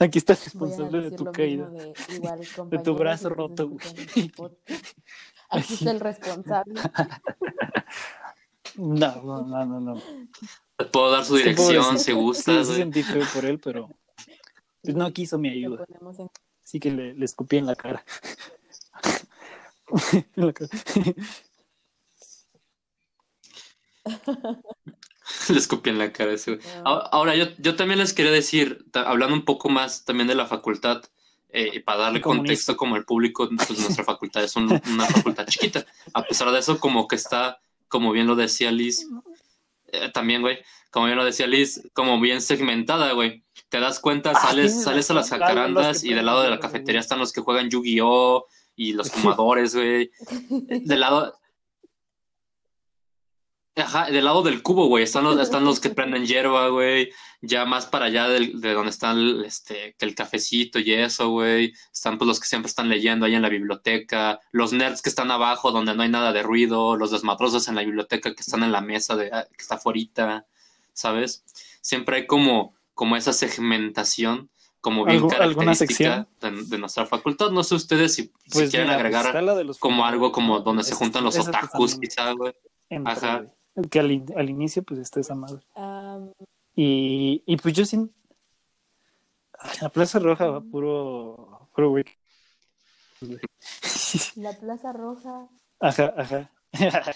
Aquí 0.00 0.18
está 0.18 0.32
el 0.32 0.38
Voy 0.38 0.42
a 0.42 0.44
responsable 0.44 1.00
de 1.02 1.10
tu 1.12 1.24
caída. 1.30 1.68
de, 1.68 1.92
igual, 2.16 2.40
De 2.70 2.78
tu 2.78 2.94
brazo 2.94 3.28
roto, 3.28 3.68
güey. 3.68 3.80
Aquí 5.50 5.74
está 5.74 5.90
el 5.90 6.00
responsable. 6.00 6.74
No, 8.76 9.20
no, 9.22 9.42
no, 9.42 9.66
no. 9.66 9.80
no. 9.80 10.02
Puedo 10.92 11.10
dar 11.10 11.24
su 11.24 11.36
dirección 11.36 11.98
si 11.98 12.04
Sí, 12.04 12.12
gustas, 12.12 12.66
sí 12.68 12.72
güey. 12.72 12.76
sentí 12.82 13.02
feo 13.02 13.24
por 13.34 13.44
él, 13.44 13.58
pero 13.58 13.90
pues, 14.80 14.94
no 14.94 15.12
quiso 15.12 15.38
mi 15.38 15.50
ayuda. 15.50 15.84
Así 16.64 16.78
que 16.78 16.90
le, 16.92 17.12
le 17.14 17.24
escupí 17.24 17.56
en 17.56 17.66
la 17.66 17.74
cara. 17.74 18.04
En 20.36 20.46
la 20.46 20.52
cara. 20.52 20.70
Le 25.48 25.58
escupí 25.58 25.90
en 25.90 25.98
la 25.98 26.12
cara 26.12 26.32
ese, 26.32 26.56
güey. 26.56 26.66
No. 26.84 26.90
Ahora, 27.12 27.34
yo, 27.34 27.46
yo 27.58 27.76
también 27.76 27.98
les 27.98 28.12
quería 28.12 28.32
decir, 28.32 28.84
hablando 28.94 29.34
un 29.34 29.44
poco 29.44 29.68
más 29.68 30.04
también 30.04 30.26
de 30.28 30.34
la 30.34 30.46
facultad, 30.46 31.02
eh, 31.52 31.70
y 31.74 31.78
para 31.80 31.98
darle 32.00 32.20
Comunista. 32.20 32.42
contexto 32.48 32.76
como 32.76 32.96
el 32.96 33.04
público, 33.04 33.48
pues 33.56 33.78
nuestra 33.80 34.04
facultad 34.04 34.44
es 34.44 34.54
un- 34.56 34.80
una 34.92 35.06
facultad 35.06 35.46
chiquita. 35.46 35.84
A 36.14 36.22
pesar 36.22 36.50
de 36.52 36.58
eso, 36.60 36.78
como 36.78 37.08
que 37.08 37.16
está, 37.16 37.60
como 37.88 38.12
bien 38.12 38.26
lo 38.26 38.36
decía 38.36 38.70
Liz, 38.70 39.06
eh, 39.92 40.10
también, 40.12 40.42
güey, 40.42 40.58
como 40.90 41.06
bien 41.06 41.18
lo 41.18 41.24
decía 41.24 41.46
Liz, 41.46 41.82
como 41.92 42.20
bien 42.20 42.40
segmentada, 42.40 43.12
güey. 43.12 43.42
Te 43.68 43.80
das 43.80 43.98
cuenta, 44.00 44.32
Ah, 44.34 44.40
sales, 44.48 44.82
sales 44.82 45.10
a 45.10 45.14
las. 45.14 45.32
Ah, 45.32 45.38
jacarandas 45.38 46.04
y 46.04 46.12
del 46.14 46.26
lado 46.26 46.42
de 46.42 46.50
la 46.50 46.58
cafetería 46.60 47.00
están 47.00 47.18
los 47.18 47.32
que 47.32 47.40
juegan 47.40 47.68
Yu-Gi-Oh! 47.70 48.46
y 48.76 48.92
los 48.94 49.10
fumadores, 49.10 49.74
güey. 49.74 50.10
Del 50.48 51.00
lado, 51.00 51.38
Ajá, 53.80 54.06
del 54.10 54.24
lado 54.24 54.42
del 54.42 54.62
cubo, 54.62 54.86
güey, 54.86 55.04
están 55.04 55.24
los, 55.24 55.38
están 55.40 55.64
los 55.64 55.80
que 55.80 55.90
prenden 55.90 56.26
hierba, 56.26 56.68
güey, 56.68 57.10
ya 57.42 57.64
más 57.64 57.86
para 57.86 58.06
allá 58.06 58.28
del- 58.28 58.60
de 58.60 58.72
donde 58.74 58.90
está 58.90 59.12
el, 59.12 59.44
este, 59.44 59.94
que 59.98 60.04
el 60.06 60.14
cafecito 60.14 60.78
y 60.78 60.92
eso, 60.92 61.30
güey, 61.30 61.72
están 61.92 62.18
pues 62.18 62.28
los 62.28 62.38
que 62.40 62.46
siempre 62.46 62.68
están 62.68 62.88
leyendo 62.88 63.26
ahí 63.26 63.34
en 63.34 63.42
la 63.42 63.48
biblioteca, 63.48 64.40
los 64.52 64.72
nerds 64.72 65.02
que 65.02 65.08
están 65.08 65.30
abajo 65.30 65.72
donde 65.72 65.94
no 65.94 66.02
hay 66.02 66.08
nada 66.08 66.32
de 66.32 66.42
ruido, 66.42 66.96
los 66.96 67.10
desmadrosos 67.10 67.68
en 67.68 67.74
la 67.74 67.82
biblioteca 67.82 68.34
que 68.34 68.40
están 68.42 68.62
en 68.62 68.72
la 68.72 68.80
mesa 68.80 69.16
de, 69.16 69.30
ah, 69.32 69.46
que 69.50 69.62
está 69.62 69.76
afuera, 69.76 70.46
¿sabes? 70.92 71.44
Siempre 71.80 72.16
hay 72.16 72.26
como, 72.26 72.74
como 72.94 73.16
esa 73.16 73.32
segmentación, 73.32 74.50
como 74.80 75.04
bien 75.04 75.18
¿Algo- 75.18 75.30
alguna 75.40 75.72
característica 75.74 76.26
de, 76.40 76.64
de 76.64 76.78
nuestra 76.78 77.06
facultad, 77.06 77.50
no 77.50 77.62
sé 77.64 77.74
ustedes 77.74 78.14
si, 78.14 78.22
si 78.24 78.30
Pues 78.52 78.70
quieren 78.70 78.88
mira, 78.88 78.96
agregar 78.98 79.26
está 79.26 79.42
la 79.42 79.54
de 79.54 79.64
los 79.64 79.78
como 79.78 80.04
algo 80.06 80.32
como 80.32 80.60
donde 80.60 80.82
se 80.84 80.94
juntan 80.94 81.24
los 81.24 81.38
otakus, 81.38 81.98
quizá, 81.98 82.32
güey. 82.32 82.52
Ajá. 83.04 83.44
Que 83.90 84.00
al, 84.00 84.10
in- 84.10 84.32
al 84.36 84.50
inicio 84.50 84.82
pues 84.82 85.00
está 85.00 85.20
esa 85.20 85.34
madre. 85.34 85.62
Y, 86.74 87.42
y 87.46 87.56
pues 87.56 87.74
yo 87.74 87.84
sin... 87.84 88.12
La 89.80 89.88
Plaza 89.90 90.18
Roja 90.18 90.46
va 90.46 90.60
puro... 90.60 91.68
Puro 91.74 91.90
güey. 91.90 92.04
la 94.36 94.52
Plaza 94.52 94.92
Roja. 94.92 95.48
Ajá, 95.80 96.14
ajá. 96.16 96.50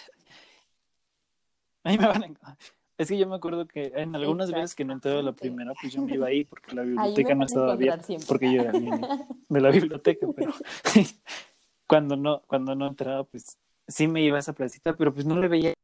Ahí 1.85 1.99
me 1.99 2.07
van 2.07 2.25
a... 2.25 2.57
Es 2.97 3.09
que 3.09 3.19
yo 3.19 3.27
me 3.27 3.35
acuerdo 3.35 3.67
que 3.67 3.93
en 3.97 4.15
algunas 4.15 4.53
veces 4.53 4.77
que 4.77 4.85
no 4.85 4.93
entraba 4.93 5.21
la 5.21 5.33
primera, 5.33 5.73
pues 5.81 5.93
yo 5.93 6.03
me 6.03 6.15
iba 6.15 6.29
ahí 6.29 6.45
porque 6.45 6.77
la 6.77 6.83
biblioteca 6.83 7.35
no 7.35 7.45
estaba 7.45 7.73
abierta. 7.73 8.07
Porque 8.29 8.53
yo 8.53 8.63
era 8.63 8.71
de 8.73 9.61
la 9.61 9.71
biblioteca, 9.71 10.29
pero 10.35 10.53
cuando 11.89 12.17
no, 12.17 12.43
cuando 12.47 12.77
no 12.77 12.87
entraba, 12.87 13.25
pues 13.25 13.59
sí 13.89 14.09
me 14.09 14.23
iba 14.23 14.37
a 14.37 14.41
esa 14.41 14.53
placita, 14.53 14.97
pero 14.97 15.13
pues 15.13 15.27
no 15.27 15.37
le 15.37 15.49
veía. 15.49 15.75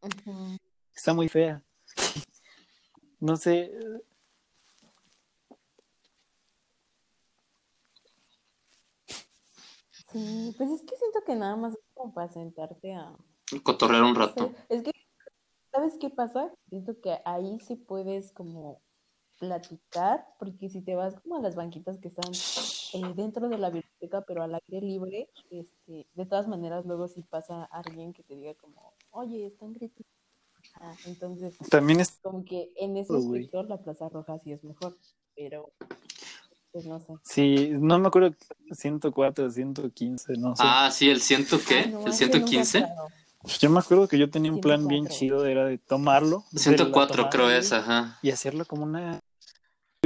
Está 0.94 1.14
muy 1.14 1.28
fea. 1.28 1.62
No 3.18 3.36
sé. 3.36 3.72
Sí, 10.12 10.54
pues 10.58 10.70
es 10.70 10.82
que 10.82 10.96
siento 10.96 11.20
que 11.24 11.36
nada 11.36 11.54
más 11.54 11.74
es 11.74 11.80
como 11.94 12.12
para 12.12 12.32
sentarte 12.32 12.94
a... 12.94 13.16
Cotorrear 13.62 14.02
un 14.02 14.14
rato. 14.14 14.52
Es 14.68 14.82
que, 14.82 14.90
¿sabes 15.70 15.96
qué 16.00 16.10
pasa? 16.10 16.52
Siento 16.68 17.00
que 17.00 17.20
ahí 17.24 17.60
sí 17.60 17.76
puedes 17.76 18.32
como 18.32 18.82
platicar, 19.38 20.26
porque 20.38 20.68
si 20.68 20.82
te 20.82 20.96
vas 20.96 21.14
como 21.20 21.36
a 21.36 21.40
las 21.40 21.54
banquitas 21.54 21.98
que 21.98 22.08
están 22.08 22.32
eh, 22.92 23.12
dentro 23.16 23.48
de 23.48 23.58
la 23.58 23.70
biblioteca, 23.70 24.22
pero 24.26 24.42
al 24.42 24.54
aire 24.54 24.80
libre, 24.86 25.28
este, 25.50 26.06
de 26.14 26.26
todas 26.26 26.48
maneras 26.48 26.84
luego 26.86 27.08
si 27.08 27.22
pasa 27.22 27.64
alguien 27.64 28.12
que 28.12 28.22
te 28.22 28.34
diga 28.36 28.54
como, 28.54 28.94
oye, 29.10 29.46
están 29.46 29.72
gritando. 29.72 30.08
Ah, 30.74 30.94
entonces, 31.06 31.56
También 31.70 32.00
es. 32.00 32.18
como 32.22 32.44
que 32.44 32.72
en 32.76 32.96
ese 32.96 33.12
Oh, 33.12 33.18
aspecto 33.18 33.62
la 33.64 33.78
Plaza 33.78 34.08
Roja 34.08 34.38
sí 34.38 34.52
es 34.52 34.62
mejor, 34.64 34.96
pero 35.34 35.72
pues 36.72 36.84
no 36.86 37.00
sé. 37.00 37.14
Sí, 37.22 37.70
no 37.72 37.98
me 37.98 38.08
acuerdo, 38.08 38.34
104, 38.72 39.50
115, 39.50 40.34
no 40.38 40.54
sé. 40.56 40.62
Ah, 40.64 40.90
sí, 40.92 41.10
el 41.10 41.20
ciento 41.20 41.58
qué? 41.66 41.78
Ay, 41.80 41.90
no, 41.92 42.00
¿El 42.06 42.12
ese 42.12 42.24
nunca 42.26 42.36
he 42.36 42.64
115? 42.64 42.78
estado. 42.78 43.08
Pues 43.42 43.58
Yo 43.58 43.70
me 43.70 43.80
acuerdo 43.80 44.06
que 44.06 44.18
yo 44.18 44.30
tenía 44.30 44.52
un 44.52 44.60
plan 44.60 44.86
bien 44.86 45.06
104. 45.06 45.16
chido, 45.16 45.46
era 45.46 45.64
de 45.64 45.78
tomarlo. 45.78 46.44
de 46.52 46.58
la 46.58 46.62
104 46.62 47.16
tomada, 47.16 47.30
creo 47.30 47.50
es, 47.50 47.72
ajá. 47.72 48.18
Y 48.22 48.30
hacerlo 48.30 48.64
como 48.66 48.84
una 48.84 49.19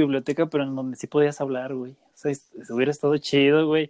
biblioteca, 0.05 0.45
pero 0.47 0.63
en 0.63 0.75
donde 0.75 0.97
sí 0.97 1.07
podías 1.07 1.39
hablar, 1.41 1.73
güey. 1.73 1.93
O 1.93 2.17
sea, 2.17 2.33
hubiera 2.69 2.91
estado 2.91 3.17
chido, 3.17 3.65
güey. 3.67 3.89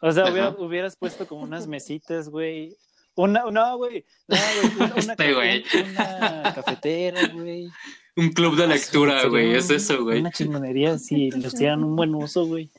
O 0.00 0.10
sea, 0.10 0.30
hubiera- 0.30 0.50
hubieras 0.50 0.96
puesto 0.96 1.26
como 1.26 1.42
unas 1.42 1.66
mesitas, 1.66 2.28
güey. 2.28 2.76
Una, 3.14 3.44
no, 3.50 3.76
güey. 3.76 4.04
No, 4.28 4.36
güey. 4.36 4.74
Una, 4.76 4.86
una, 4.94 5.12
Este, 5.12 5.34
güey. 5.34 5.64
una 5.90 6.52
cafetera, 6.54 7.28
güey. 7.34 7.68
Un 8.16 8.30
club 8.30 8.56
de 8.56 8.66
lectura, 8.66 9.14
Sería 9.16 9.28
güey, 9.30 9.54
es 9.54 9.70
eso, 9.70 10.02
güey. 10.02 10.20
Una 10.20 10.30
chingonería 10.30 10.98
si 10.98 11.30
les 11.30 11.54
dieran 11.54 11.84
un 11.84 11.96
buen 11.96 12.14
uso, 12.14 12.46
güey. 12.46 12.70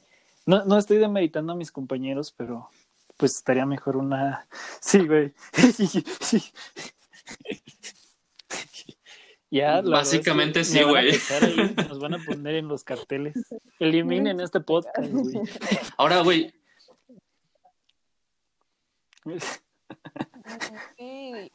No, 0.45 0.65
no 0.65 0.77
estoy 0.77 0.97
demeritando 0.97 1.53
a 1.53 1.55
mis 1.55 1.71
compañeros, 1.71 2.33
pero 2.35 2.69
pues 3.17 3.35
estaría 3.35 3.65
mejor 3.65 3.97
una. 3.97 4.47
Sí, 4.81 4.99
güey. 5.05 5.31
Sí, 5.73 5.87
sí. 6.21 6.43
Ya, 9.53 9.81
Básicamente 9.81 10.59
me 10.59 10.65
sí, 10.65 10.81
güey. 10.81 11.11
Nos 11.87 11.99
van 11.99 12.15
a 12.15 12.25
poner 12.25 12.55
en 12.55 12.67
los 12.67 12.83
carteles. 12.83 13.35
Eliminen 13.79 14.39
este 14.39 14.59
podcast, 14.59 15.11
güey. 15.11 15.35
Ahora, 15.95 16.21
güey, 16.21 16.51
Sí. 20.97 21.51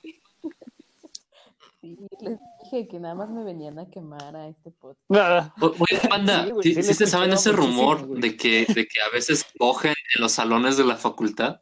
Sí, 1.81 1.97
les 2.21 2.39
dije 2.63 2.89
que 2.89 3.01
nada 3.01 3.17
más 3.17 3.31
me 3.31 3.43
venían 3.43 3.81
a 3.81 3.91
quemar 3.91 4.37
a 4.37 4.47
este 4.47 4.71
podcast. 4.71 5.61
Oye, 5.61 6.09
banda, 6.09 6.45
Sí, 6.45 6.51
güey, 6.51 6.63
¿sí, 6.63 6.75
sí 6.75 6.83
sí 6.83 6.89
lo 6.89 6.95
se 6.95 7.07
saben 7.09 7.33
ese 7.33 7.51
rumor 7.51 8.07
de 8.07 8.37
que, 8.37 8.65
de 8.67 8.87
que 8.87 9.01
a 9.01 9.11
veces 9.13 9.45
cogen 9.59 9.95
en 10.15 10.23
los 10.23 10.33
salones 10.33 10.77
de 10.77 10.85
la 10.85 10.97
facultad? 10.97 11.61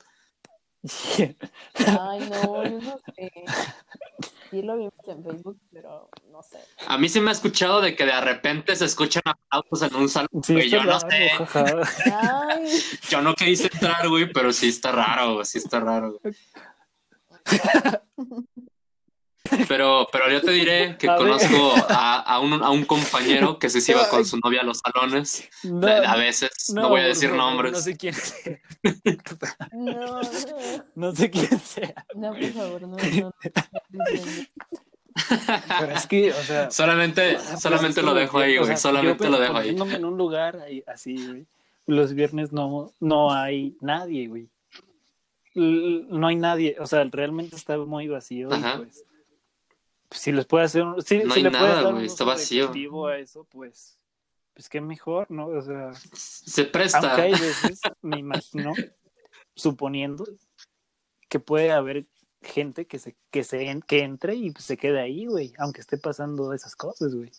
Ay, 2.00 2.30
no, 2.30 2.64
yo 2.64 2.80
no 2.80 2.98
sé. 3.14 3.32
Sí 4.56 4.62
lo 4.62 4.78
vimos 4.78 4.94
en 5.06 5.22
Facebook, 5.22 5.60
pero 5.70 6.08
no 6.32 6.42
sé. 6.42 6.58
A 6.86 6.96
mí 6.96 7.10
sí 7.10 7.20
me 7.20 7.28
ha 7.28 7.32
escuchado 7.32 7.82
de 7.82 7.94
que 7.94 8.06
de 8.06 8.18
repente 8.22 8.74
se 8.74 8.86
escuchan 8.86 9.22
aplausos 9.26 9.82
en 9.82 9.94
un 9.94 10.08
salón, 10.08 10.30
Sí, 10.42 10.54
güey, 10.54 10.64
está 10.64 10.78
yo 10.78 10.84
no 10.84 10.98
sé. 10.98 11.30
Ay, 12.10 12.66
yo 13.10 13.20
no 13.20 13.34
quise 13.34 13.64
entrar, 13.64 14.08
güey, 14.08 14.32
pero 14.32 14.54
sí 14.54 14.68
está 14.68 14.92
raro, 14.92 15.34
güey, 15.34 15.44
sí 15.44 15.58
está 15.58 15.80
raro. 15.80 16.18
güey. 16.22 16.34
Pero, 19.68 20.08
pero 20.12 20.30
yo 20.30 20.40
te 20.40 20.50
diré 20.52 20.96
que 20.98 21.08
A 21.08 21.16
conozco 21.16 21.74
a, 21.88 22.20
a 22.20 22.40
un, 22.40 22.62
a 22.62 22.70
un 22.70 22.84
compañero 22.84 23.58
que 23.58 23.68
se 23.68 23.92
iba 23.92 24.08
con 24.08 24.24
su 24.24 24.38
novia 24.38 24.60
a 24.60 24.64
los 24.64 24.78
salones, 24.78 25.48
No, 25.64 25.86
a 25.86 26.16
veces, 26.16 26.50
no, 26.74 26.88
voy 26.88 27.00
a 27.00 27.04
decir 27.06 27.32
nombres. 27.32 27.72
No 27.72 27.80
sé 27.80 27.96
quién 27.96 28.14
sea. 28.14 28.60
no, 29.72 29.92
no, 29.92 30.20
No 30.94 31.14
sé 31.14 31.30
quién 31.30 31.58
sea. 31.60 32.04
no, 32.14 32.32
por 32.32 32.52
favor, 32.52 32.82
no, 32.82 32.96
Pero 35.80 35.92
es 35.92 36.06
que, 36.06 36.30
o 36.32 36.42
sea. 36.42 36.70
Solamente, 36.70 37.34
pues, 37.34 37.60
solamente 37.62 38.02
lo 38.02 38.14
dejo 38.14 38.38
ahí, 38.38 38.56
o 38.56 38.60
güey, 38.60 38.68
sea, 38.68 38.76
solamente 38.76 39.24
yo 39.24 39.30
lo 39.30 39.38
dejo 39.38 39.56
ahí. 39.56 39.70
en 39.70 40.04
un 40.04 40.16
lugar 40.18 40.64
así, 40.86 41.26
güey. 41.26 41.46
Los 41.86 42.14
viernes 42.14 42.52
no, 42.52 42.92
no 43.00 43.32
hay 43.32 43.76
nadie, 43.80 44.28
güey. 44.28 44.48
No 45.54 46.26
hay 46.26 46.36
nadie, 46.36 46.76
o 46.78 46.86
sea, 46.86 47.04
realmente 47.04 47.56
está 47.56 47.78
muy 47.78 48.08
vacío. 48.08 48.50
y, 48.50 48.54
Ajá. 48.54 48.76
pues, 48.78 49.04
si 50.10 50.32
les 50.32 50.46
puede 50.46 50.64
hacer 50.64 50.82
un, 50.82 51.02
si, 51.02 51.18
No 51.18 51.32
si 51.34 51.38
hay 51.40 51.44
le 51.44 51.50
puedes 51.50 51.66
nada, 51.68 51.82
dar 51.82 51.94
un 51.94 52.00
está 52.04 52.24
vacío. 52.24 52.70
a 53.06 53.18
eso, 53.18 53.44
pues, 53.50 53.98
pues 54.54 54.68
qué 54.68 54.80
mejor, 54.80 55.30
¿no? 55.30 55.46
O 55.48 55.62
sea, 55.62 55.92
Se 56.14 56.64
presta. 56.64 56.98
aunque 56.98 57.22
hay 57.22 57.32
veces, 57.32 57.80
me 58.02 58.18
imagino, 58.18 58.72
suponiendo 59.54 60.24
que 61.28 61.40
puede 61.40 61.72
haber 61.72 62.06
gente 62.42 62.86
que 62.86 62.98
se, 62.98 63.16
que 63.30 63.42
se 63.42 63.68
en- 63.70 63.82
que 63.82 64.02
entre 64.02 64.34
y 64.36 64.52
se 64.58 64.76
quede 64.76 65.00
ahí, 65.00 65.26
güey, 65.26 65.52
aunque 65.58 65.80
esté 65.80 65.98
pasando 65.98 66.52
esas 66.52 66.76
cosas, 66.76 67.14
güey. 67.14 67.30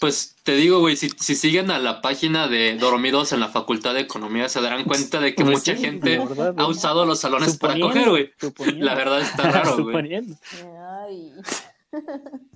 Pues 0.00 0.36
te 0.44 0.54
digo, 0.54 0.80
güey, 0.80 0.96
si, 0.96 1.08
si 1.10 1.34
siguen 1.34 1.70
a 1.70 1.78
la 1.78 2.00
página 2.00 2.46
de 2.46 2.76
Dormidos 2.76 3.32
en 3.32 3.40
la 3.40 3.48
Facultad 3.48 3.94
de 3.94 4.00
Economía, 4.00 4.48
se 4.48 4.60
darán 4.60 4.84
cuenta 4.84 5.20
de 5.20 5.34
que 5.34 5.44
Pues 5.44 5.58
mucha 5.58 5.76
sí, 5.76 5.82
gente 5.82 6.18
verdad, 6.18 6.54
ha 6.56 6.66
usado 6.66 7.04
los 7.04 7.20
salones 7.20 7.56
para 7.58 7.78
coger, 7.78 8.08
güey. 8.08 8.30
La 8.76 8.94
verdad 8.94 9.20
está 9.20 9.50
raro, 9.50 9.82
güey. 9.82 10.22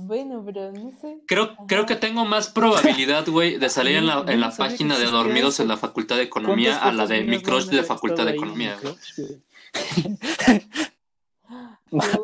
Bueno, 0.00 0.44
pero 0.46 0.70
no 0.70 0.92
sé. 1.00 1.18
Creo, 1.26 1.56
creo 1.66 1.84
que 1.84 1.96
tengo 1.96 2.24
más 2.24 2.50
probabilidad, 2.50 3.26
güey, 3.26 3.58
de 3.58 3.68
salir 3.68 3.96
en 3.96 4.06
la, 4.06 4.24
en 4.28 4.40
la 4.40 4.52
página 4.56 4.96
de 4.96 5.06
Dormidos 5.06 5.58
en 5.58 5.66
la 5.66 5.76
Facultad 5.76 6.16
de 6.16 6.22
Economía 6.22 6.78
a 6.78 6.92
la 6.92 7.04
¿Cuántas 7.04 7.08
de 7.08 7.24
mi 7.24 7.42
crush 7.42 7.64
de 7.64 7.82
Facultad 7.82 8.24
de 8.24 8.30
Economía, 8.30 8.76
mi 8.76 8.82
güey. 8.82 8.94
crush, 8.94 9.14
güey? 9.16 9.42
Yo 11.77 11.77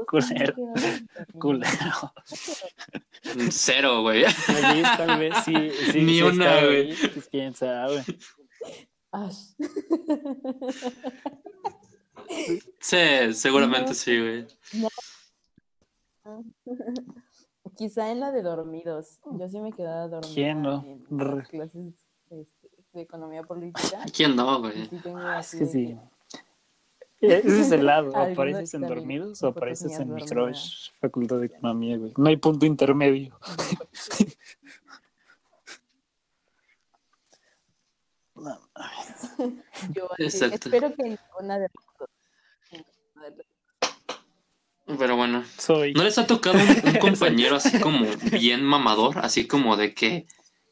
Culero, 0.07 0.55
culero. 1.41 2.13
Cero, 3.51 4.03
güey. 4.03 4.25
Oye, 4.25 4.83
tal 4.97 5.19
vez 5.19 5.35
sí, 5.45 5.55
sí, 5.93 6.03
Ni 6.03 6.15
sí 6.17 6.23
una, 6.23 6.61
güey. 6.65 6.95
pues 6.95 7.29
quién 7.31 7.55
sabe. 7.55 8.05
Sí, 12.81 13.33
seguramente 13.33 13.89
No. 13.91 13.95
sí, 13.95 14.19
güey. 14.21 14.47
Quizá 17.77 18.11
en 18.11 18.21
la 18.21 18.31
de 18.33 18.43
dormidos. 18.43 19.19
Yo 19.39 19.49
sí 19.49 19.61
me 19.61 19.73
quedaba 19.73 20.09
dormida. 20.09 20.35
¿Quién 20.35 20.63
no? 20.63 20.85
En 20.85 21.05
las 21.39 21.49
clases 21.49 21.95
este, 22.31 22.71
de 22.93 23.01
economía 23.03 23.43
política. 23.43 24.03
¿A 24.03 24.07
quién 24.07 24.37
no, 24.37 24.61
güey? 24.61 24.87
sí 24.87 25.01
Ah, 25.17 25.39
Es 25.41 25.51
que 25.53 25.57
de 25.59 25.67
sí. 25.67 25.97
Ese 27.45 27.61
es 27.61 27.71
el 27.73 27.87
lado. 27.87 28.11
O 28.11 28.17
apareces 28.17 28.75
en 28.75 28.83
dormidos 28.83 29.43
o 29.43 29.49
apareces 29.49 29.99
en 29.99 30.15
mi 30.15 30.25
crush, 30.25 30.91
facultad 31.01 31.39
de 31.41 31.47
economía, 31.47 31.97
güey. 31.97 32.13
No 32.17 32.29
hay 32.29 32.37
punto 32.37 32.67
intermedio. 32.67 33.39
No, 38.35 38.61
Yo 39.95 40.09
espero 40.19 40.95
que 40.95 41.03
ninguna 41.05 41.59
de 41.59 41.69
las 41.69 41.99
dos. 41.99 42.09
Ninguna 42.73 43.31
de 43.31 43.37
las 44.87 44.99
Pero 44.99 45.17
bueno. 45.17 45.45
soy. 45.59 45.95
¿No 45.95 46.03
les 46.03 46.19
ha 46.19 46.27
tocado 46.27 46.59
un, 46.59 46.89
un 46.89 46.97
compañero 47.01 47.57
así 47.57 47.79
como 47.81 48.07
bien 48.33 48.63
mamador? 48.65 49.19
Así 49.19 49.47
como 49.47 49.77
de 49.77 49.95
que, 49.95 50.27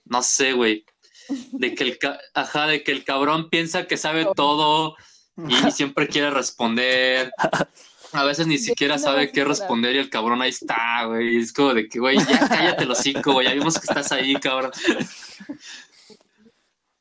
no 0.04 0.22
sé, 0.22 0.52
güey. 0.54 0.84
De 1.52 1.74
que 1.74 1.84
el, 1.84 1.98
ca- 1.98 2.18
ajá, 2.34 2.66
de 2.66 2.82
que 2.82 2.90
el 2.90 3.04
cabrón 3.04 3.48
piensa 3.48 3.86
que 3.86 3.96
sabe 3.96 4.26
todo 4.34 4.96
y, 5.36 5.66
y 5.68 5.70
siempre 5.70 6.08
quiere 6.08 6.30
responder. 6.30 7.32
A 8.12 8.24
veces 8.24 8.46
ni 8.46 8.58
siquiera 8.58 8.98
sabe 8.98 9.32
qué 9.32 9.44
responder 9.44 9.96
y 9.96 9.98
el 9.98 10.10
cabrón 10.10 10.42
ahí 10.42 10.50
está, 10.50 11.04
güey. 11.06 11.36
Es 11.36 11.52
como 11.52 11.74
de 11.74 11.88
que, 11.88 11.98
güey, 11.98 12.18
ya 12.18 12.48
cállate 12.48 12.84
los 12.84 12.98
cinco, 12.98 13.32
güey. 13.32 13.48
Ya 13.48 13.54
vimos 13.54 13.78
que 13.78 13.86
estás 13.86 14.12
ahí, 14.12 14.34
cabrón. 14.34 14.72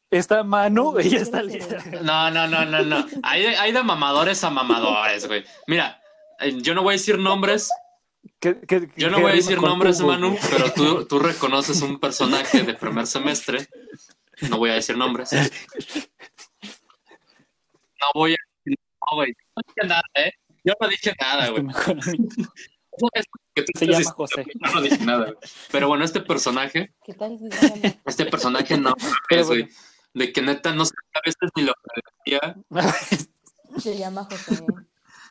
Esta 0.10 0.44
mano, 0.44 0.94
Yo 0.94 1.00
ella 1.00 1.22
está 1.22 1.42
lista. 1.42 1.78
No, 2.02 2.30
no, 2.32 2.48
no, 2.48 2.66
no, 2.66 2.84
no. 2.84 3.06
Hay 3.24 3.44
de, 3.44 3.56
hay 3.56 3.72
de 3.72 3.82
mamadores 3.82 4.44
a 4.44 4.50
mamadores, 4.50 5.26
güey. 5.26 5.46
Mira, 5.68 6.02
eh, 6.40 6.58
yo 6.62 6.76
no 6.76 6.84
voy 6.84 6.96
a 6.96 6.98
decir 6.98 7.18
nombres, 7.18 7.70
Yo 8.98 9.10
no 9.10 9.22
voy 9.22 9.32
a 9.32 9.36
decir 9.36 9.62
nombres, 9.62 10.02
Manu, 10.02 10.36
pero 10.50 10.74
tú, 10.74 11.06
tú 11.06 11.20
reconoces 11.20 11.82
un 11.82 12.00
personaje 12.00 12.64
de 12.64 12.74
primer 12.74 13.08
semestre. 13.08 13.68
No 14.50 14.58
voy 14.58 14.72
a 14.72 14.74
decir 14.74 14.98
nombres. 14.98 15.30
No 18.02 18.08
voy 18.14 18.32
a 18.32 18.38
decir 18.66 18.78
no, 19.10 19.16
güey. 19.16 19.34
No 19.56 19.64
dije 19.68 19.88
nada, 19.88 20.04
¿eh? 20.16 20.32
Yo 20.64 20.74
no 20.80 20.88
dije 20.88 21.14
nada, 21.20 21.50
güey. 21.50 21.64
Se 23.76 23.88
llama 23.88 24.12
José. 24.12 24.44
diciendo, 24.44 24.68
Yo 24.68 24.76
no 24.76 24.82
dije 24.82 25.06
nada, 25.06 25.26
güey. 25.26 25.38
Pero 25.72 25.88
bueno, 25.88 26.04
este 26.04 26.22
personaje, 26.22 26.94
¿Qué 27.04 27.14
tal 27.14 27.40
este 28.06 28.26
personaje 28.26 28.78
no 28.78 28.94
es, 29.30 29.48
güey. 29.48 29.70
De 30.14 30.34
que 30.34 30.42
neta 30.42 30.74
no 30.74 30.84
sé 30.86 30.94
a 31.14 31.20
veces 31.26 31.50
ni 31.56 31.64
lo 31.64 31.74
que 31.74 32.02
decía. 32.26 32.56
Se 33.78 33.98
llama 33.98 34.26
José. 34.26 34.66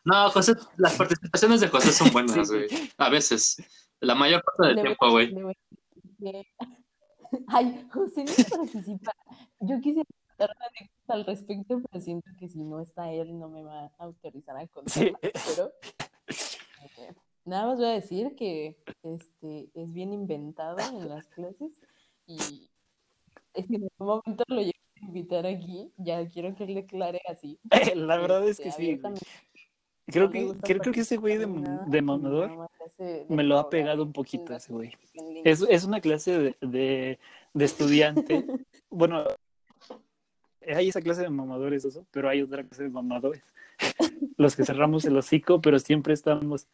No, 0.05 0.31
José, 0.31 0.55
las 0.79 0.95
participaciones 0.95 1.61
de 1.61 1.69
José 1.69 1.93
son 1.93 2.11
buenas, 2.13 2.51
güey. 2.51 2.67
A 2.97 3.11
veces. 3.11 3.57
La 4.01 4.15
mayor 4.15 4.43
parte 4.43 4.69
del 4.69 4.77
Le 4.77 4.83
tiempo, 4.83 5.11
güey. 5.11 5.35
Ay, 7.49 7.87
José 7.93 8.25
no 8.25 8.59
participa. 8.59 9.13
Yo 9.61 9.79
quisiera 9.83 10.09
contar 10.41 10.57
una 10.57 10.67
anécdota 10.67 11.15
al 11.15 11.25
respecto, 11.27 11.83
pero 11.91 12.01
siento 12.03 12.31
que 12.39 12.49
si 12.49 12.59
no 12.59 12.81
está 12.81 13.13
él, 13.13 13.39
no 13.39 13.49
me 13.49 13.63
va 13.63 13.85
a 13.85 13.93
autorizar 13.99 14.57
a 14.57 14.63
Sí. 14.63 14.69
contarla. 14.69 15.19
Pero 15.23 15.73
eh, 16.99 17.15
nada 17.45 17.67
más 17.67 17.79
voy 17.79 17.89
a 17.89 17.93
decir 17.93 18.35
que 18.37 18.77
este 19.03 19.71
es 19.75 19.93
bien 19.93 20.13
inventado 20.13 20.79
en 20.79 21.09
las 21.09 21.27
clases 21.29 21.71
y 22.27 22.71
es 23.55 23.67
que 23.67 23.77
en 23.77 23.83
algún 23.85 24.23
momento 24.25 24.45
lo 24.49 24.61
llevo 24.63 24.73
a 24.97 25.05
invitar 25.05 25.47
aquí, 25.47 25.93
ya 25.97 26.27
quiero 26.29 26.55
que 26.55 26.65
él 26.65 26.75
declare 26.75 27.21
así. 27.29 27.59
La 27.97 28.17
verdad 28.17 28.47
es 28.49 28.61
este, 28.61 28.65
que 28.65 28.73
sí. 28.73 29.01
Creo 30.07 30.27
no 30.27 30.31
que, 30.33 30.59
creo, 30.63 30.81
creo 30.81 30.93
que 30.93 31.01
ese 31.01 31.19
güey 31.19 31.39
de, 31.39 31.47
de 31.87 32.03
mamador 32.03 32.69
me 33.29 33.45
lo 33.45 33.59
ha 33.59 33.71
pegado 33.71 34.03
un 34.03 34.13
poquito 34.13 34.55
ese 34.55 34.73
güey. 34.73 34.93
Es, 35.45 35.63
es 35.63 35.85
una 35.85 36.01
clase 36.01 36.37
de, 36.37 36.57
de, 36.61 37.19
de 37.55 37.65
estudiante. 37.65 38.45
bueno, 38.91 39.25
hay 40.75 40.89
esa 40.89 41.01
clase 41.01 41.23
de 41.23 41.31
mamadores, 41.31 41.85
eso, 41.85 42.07
pero 42.11 42.29
hay 42.29 42.43
otra 42.43 42.65
clase 42.65 42.85
de 42.85 42.91
mamadores. 42.91 43.43
Los 44.37 44.57
que 44.57 44.65
cerramos 44.65 45.05
el 45.05 45.17
hocico, 45.17 45.61
pero 45.61 45.79
siempre 45.79 46.15
estamos. 46.15 46.67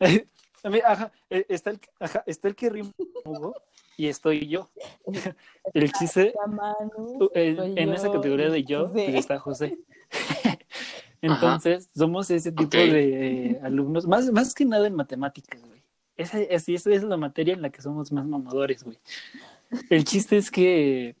A 0.62 0.68
mí, 0.68 0.78
ajá, 0.84 1.10
eh, 1.30 1.46
está 1.48 1.70
el, 1.70 1.80
ajá, 1.98 2.22
está 2.26 2.48
el 2.48 2.54
que 2.54 2.68
rima 2.68 2.90
Hugo 3.24 3.54
y 3.96 4.08
estoy 4.08 4.46
yo. 4.46 4.70
El 5.74 5.92
chiste, 5.92 6.34
Manu, 6.46 7.30
en, 7.34 7.56
soy 7.56 7.74
en 7.76 7.92
esa 7.92 8.10
categoría 8.10 8.50
de 8.50 8.64
yo, 8.64 8.92
pues 8.92 9.14
está 9.14 9.38
José. 9.38 9.78
Entonces, 11.22 11.90
somos 11.94 12.30
ese 12.30 12.52
tipo 12.52 12.76
de 12.76 13.50
eh, 13.50 13.60
alumnos, 13.62 14.06
más, 14.06 14.30
más 14.32 14.54
que 14.54 14.64
nada 14.64 14.86
en 14.86 14.94
matemáticas, 14.94 15.60
güey. 15.60 15.82
Esa, 16.16 16.40
es, 16.40 16.68
esa 16.68 16.90
es 16.90 17.02
la 17.02 17.16
materia 17.16 17.54
en 17.54 17.62
la 17.62 17.70
que 17.70 17.82
somos 17.82 18.10
más 18.12 18.26
mamadores, 18.26 18.84
güey. 18.84 18.98
El 19.88 20.04
chiste 20.04 20.36
es 20.36 20.50
que, 20.50 21.16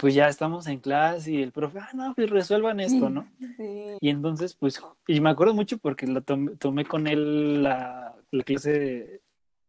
pues 0.00 0.14
ya 0.14 0.28
estamos 0.28 0.66
en 0.66 0.80
clase 0.80 1.30
y 1.30 1.42
el 1.42 1.52
profe, 1.52 1.78
ah, 1.78 1.90
no, 1.92 2.14
pues 2.14 2.30
resuelvan 2.30 2.80
esto, 2.80 3.10
¿no? 3.10 3.30
Sí. 3.38 3.98
Y 4.00 4.08
entonces, 4.08 4.54
pues, 4.54 4.80
y 5.06 5.20
me 5.20 5.28
acuerdo 5.28 5.52
mucho 5.52 5.76
porque 5.76 6.06
la 6.06 6.22
tomé, 6.22 6.56
tomé 6.56 6.86
con 6.86 7.06
él 7.06 7.62
la, 7.62 8.16
la 8.30 8.44
clase, 8.44 8.70
de, 8.70 9.20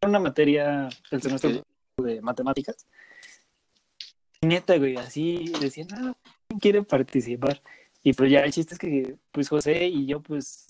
una 0.08 0.20
materia 0.20 0.88
del 1.12 1.22
semestre 1.22 1.64
de 1.98 2.22
matemáticas. 2.22 2.88
Y 4.40 4.48
neta, 4.48 4.78
güey, 4.78 4.96
así 4.96 5.52
decían, 5.60 5.90
ah, 5.96 6.14
¿quién 6.48 6.60
quiere 6.62 6.84
participar? 6.84 7.62
Y 8.02 8.14
pues 8.14 8.32
ya 8.32 8.40
el 8.40 8.54
chiste 8.54 8.76
es 8.76 8.80
que, 8.80 9.18
pues 9.34 9.50
José 9.50 9.86
y 9.86 10.06
yo, 10.06 10.22
pues, 10.22 10.66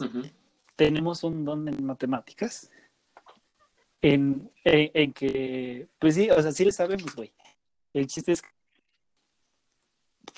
tenemos 0.75 1.23
un 1.23 1.45
don 1.45 1.67
en 1.67 1.85
matemáticas. 1.85 2.71
En, 4.01 4.49
en, 4.63 4.89
en 4.95 5.13
que, 5.13 5.88
pues 5.99 6.15
sí, 6.15 6.31
o 6.31 6.41
sea, 6.41 6.51
sí 6.51 6.65
le 6.65 6.71
sabemos, 6.71 7.15
güey. 7.15 7.31
El 7.93 8.07
chiste 8.07 8.31
es 8.31 8.41
que, 8.41 8.49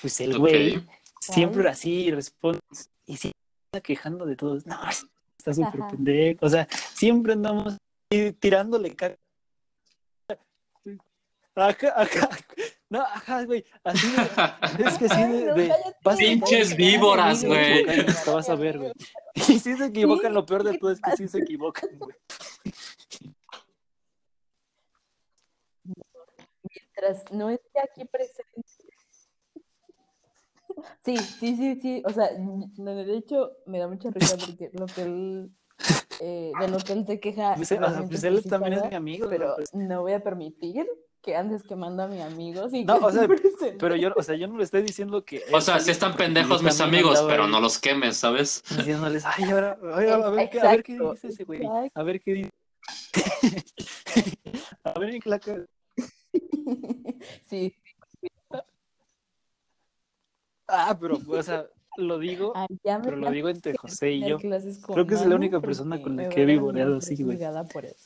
pues 0.00 0.20
el 0.20 0.38
güey 0.38 0.84
siempre 1.20 1.68
así 1.68 2.10
responde 2.10 2.60
y 3.06 3.16
siempre 3.16 3.40
está 3.66 3.80
quejando 3.80 4.26
de 4.26 4.36
todos. 4.36 4.66
No, 4.66 4.78
está 5.38 5.54
súper 5.54 5.80
pendejo. 5.90 6.46
O 6.46 6.48
sea, 6.48 6.68
siempre 6.94 7.32
andamos 7.32 7.76
tirándole 8.38 8.94
caca. 8.94 9.18
Ajá, 11.56 12.02
ajá. 12.02 12.28
No, 12.90 13.00
ajá, 13.00 13.44
güey. 13.44 13.64
Así 13.84 14.08
de, 14.08 14.84
es 14.88 14.98
que 14.98 15.08
sí 15.08 15.22
de, 15.22 15.68
no, 16.04 16.16
Pinches 16.16 16.76
víboras, 16.76 17.44
güey. 17.44 17.84
Te 17.84 18.30
vas 18.30 18.48
a 18.48 18.54
ver, 18.54 18.78
güey. 18.78 18.92
Y 19.34 19.58
sí 19.58 19.76
se 19.76 19.86
equivocan, 19.86 20.32
lo 20.32 20.46
peor 20.46 20.62
de 20.62 20.78
todo 20.78 20.92
es 20.92 21.00
que 21.00 21.16
sí 21.16 21.28
se 21.28 21.38
equivocan, 21.38 21.90
güey. 21.98 22.14
Mientras 26.70 27.32
no 27.32 27.50
esté 27.50 27.80
aquí 27.80 28.04
presente. 28.04 28.63
Sí, 31.04 31.16
sí, 31.16 31.56
sí, 31.56 31.80
sí. 31.80 32.02
O 32.04 32.10
sea, 32.10 32.28
de 32.32 33.16
hecho 33.16 33.52
me 33.66 33.78
da 33.78 33.88
mucha 33.88 34.10
risa 34.10 34.36
porque 34.36 34.70
lo 34.72 34.86
que 34.86 35.02
él, 35.02 35.50
eh, 36.20 36.52
de 36.58 36.68
lo 36.68 36.78
que 36.78 36.92
él 36.92 37.06
se 37.06 37.20
queja. 37.20 37.54
Pues, 37.54 37.68
o 37.72 37.74
sea, 37.74 37.78
realmente 37.78 38.08
pues 38.08 38.24
él 38.24 38.42
también 38.44 38.74
es 38.74 38.88
mi 38.88 38.94
amigo, 38.94 39.28
Pero 39.28 39.48
¿no? 39.48 39.54
Pues, 39.56 39.74
no 39.74 40.02
voy 40.02 40.12
a 40.12 40.22
permitir 40.22 40.86
que 41.24 41.34
andes 41.34 41.62
quemando 41.62 42.02
a 42.02 42.06
mi 42.06 42.20
amigo. 42.20 42.62
No, 42.62 42.98
que 42.98 43.04
o 43.04 43.12
sea, 43.12 43.26
presente. 43.26 43.76
pero 43.78 43.96
yo, 43.96 44.12
o 44.14 44.22
sea, 44.22 44.36
yo 44.36 44.46
no 44.46 44.58
le 44.58 44.64
estoy 44.64 44.82
diciendo 44.82 45.24
que. 45.24 45.42
O 45.52 45.60
sea, 45.60 45.80
sí 45.80 45.90
están 45.90 46.16
pendejos 46.16 46.62
mis 46.62 46.80
amigos, 46.80 47.24
pero 47.26 47.46
no 47.46 47.60
los 47.60 47.78
quemes, 47.78 48.16
¿sabes? 48.16 48.62
Diciéndoles, 48.76 49.24
ay, 49.24 49.44
ahora, 49.50 49.78
ay, 49.94 50.08
a, 50.08 50.28
ver, 50.30 50.50
qué, 50.50 50.60
a 50.60 50.70
ver 50.70 50.82
qué 50.82 50.98
dice 50.98 51.28
ese 51.28 51.44
güey. 51.44 51.62
exacto. 51.62 52.00
A 52.00 52.02
ver 52.02 52.20
qué 52.20 52.32
dice. 52.34 52.50
a 54.84 54.98
ver 54.98 55.10
en 55.10 55.20
la 55.24 55.38
cara. 55.38 55.64
Sí, 57.46 57.74
Ah, 60.66 60.96
pero, 61.00 61.18
o 61.26 61.42
sea, 61.42 61.66
lo 61.96 62.18
digo, 62.18 62.52
ay, 62.54 62.66
pero 62.82 63.16
lo 63.16 63.30
digo 63.30 63.48
entre 63.48 63.76
José 63.76 64.12
y 64.12 64.28
yo. 64.28 64.38
Creo 64.38 65.06
que 65.06 65.14
es 65.14 65.26
la 65.26 65.36
única 65.36 65.60
persona 65.60 66.00
con 66.00 66.16
la 66.16 66.24
me 66.24 66.28
que 66.28 66.42
he 66.42 66.46
vivoreado 66.46 66.96
así, 66.96 67.22
güey. 67.22 67.38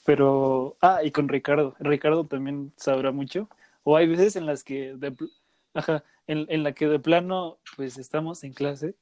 Pero, 0.04 0.76
ah, 0.80 1.00
y 1.02 1.10
con 1.10 1.28
Ricardo. 1.28 1.74
Ricardo 1.78 2.24
también 2.26 2.72
sabrá 2.76 3.12
mucho. 3.12 3.48
O 3.84 3.96
hay 3.96 4.06
veces 4.06 4.36
en 4.36 4.46
las 4.46 4.64
que, 4.64 4.94
de, 4.96 5.14
ajá, 5.74 6.04
en, 6.26 6.46
en 6.48 6.62
la 6.62 6.72
que 6.72 6.86
de 6.86 6.98
plano, 6.98 7.58
pues 7.76 7.96
estamos 7.96 8.44
en 8.44 8.52
clase. 8.52 8.94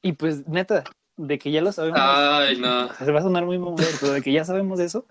Y 0.00 0.12
pues, 0.12 0.46
neta, 0.48 0.84
de 1.16 1.38
que 1.38 1.50
ya 1.50 1.60
lo 1.60 1.72
sabemos. 1.72 2.00
Ay, 2.02 2.58
no. 2.58 2.92
se 2.94 3.12
va 3.12 3.20
a 3.20 3.22
sonar 3.22 3.44
muy 3.44 3.58
mamador, 3.58 3.86
pero 4.00 4.12
de 4.12 4.22
que 4.22 4.32
ya 4.32 4.44
sabemos 4.44 4.80
eso, 4.80 5.06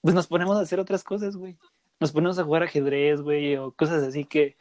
pues 0.00 0.14
nos 0.14 0.26
ponemos 0.26 0.56
a 0.56 0.60
hacer 0.60 0.80
otras 0.80 1.04
cosas, 1.04 1.36
güey. 1.36 1.56
Nos 1.98 2.12
ponemos 2.12 2.38
a 2.38 2.44
jugar 2.44 2.62
ajedrez, 2.62 3.20
güey, 3.20 3.56
o 3.56 3.72
cosas 3.72 4.02
así 4.02 4.24
que. 4.24 4.56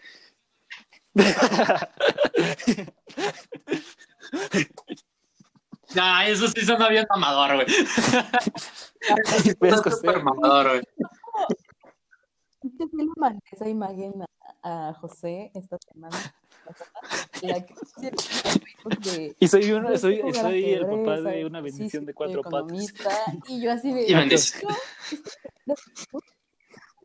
Ah, 5.98 6.28
eso 6.28 6.48
sí 6.48 6.64
suena 6.66 6.90
bien 6.90 7.06
mamador, 7.10 7.56
güey. 7.56 7.68
José, 9.60 9.90
súper 9.90 10.24
mamador, 10.24 10.68
güey. 10.68 10.84
Es 12.62 12.72
que 12.78 12.88
sí 12.88 12.98
le 12.98 13.08
mandé 13.18 13.40
esa 13.52 13.68
imagen 13.68 14.14
a, 14.62 14.90
a 14.90 14.94
José 14.94 15.50
esta 15.56 15.80
semana. 15.92 16.16
La 17.42 17.66
que 17.66 17.74
de, 17.98 19.36
Y 19.40 19.48
soy, 19.48 19.72
uno, 19.72 19.90
yo 19.90 19.98
soy, 19.98 20.22
soy 20.34 20.74
el 20.74 20.86
papá 20.86 21.22
de 21.22 21.46
una 21.46 21.62
bendición 21.62 22.04
sí, 22.04 22.06
de 22.06 22.14
cuatro 22.14 22.44
patas. 22.44 22.94
Y 23.48 23.62
yo 23.62 23.72
así 23.72 23.92
de. 23.92 24.08
Y 24.08 24.14
bendición. 24.14 24.72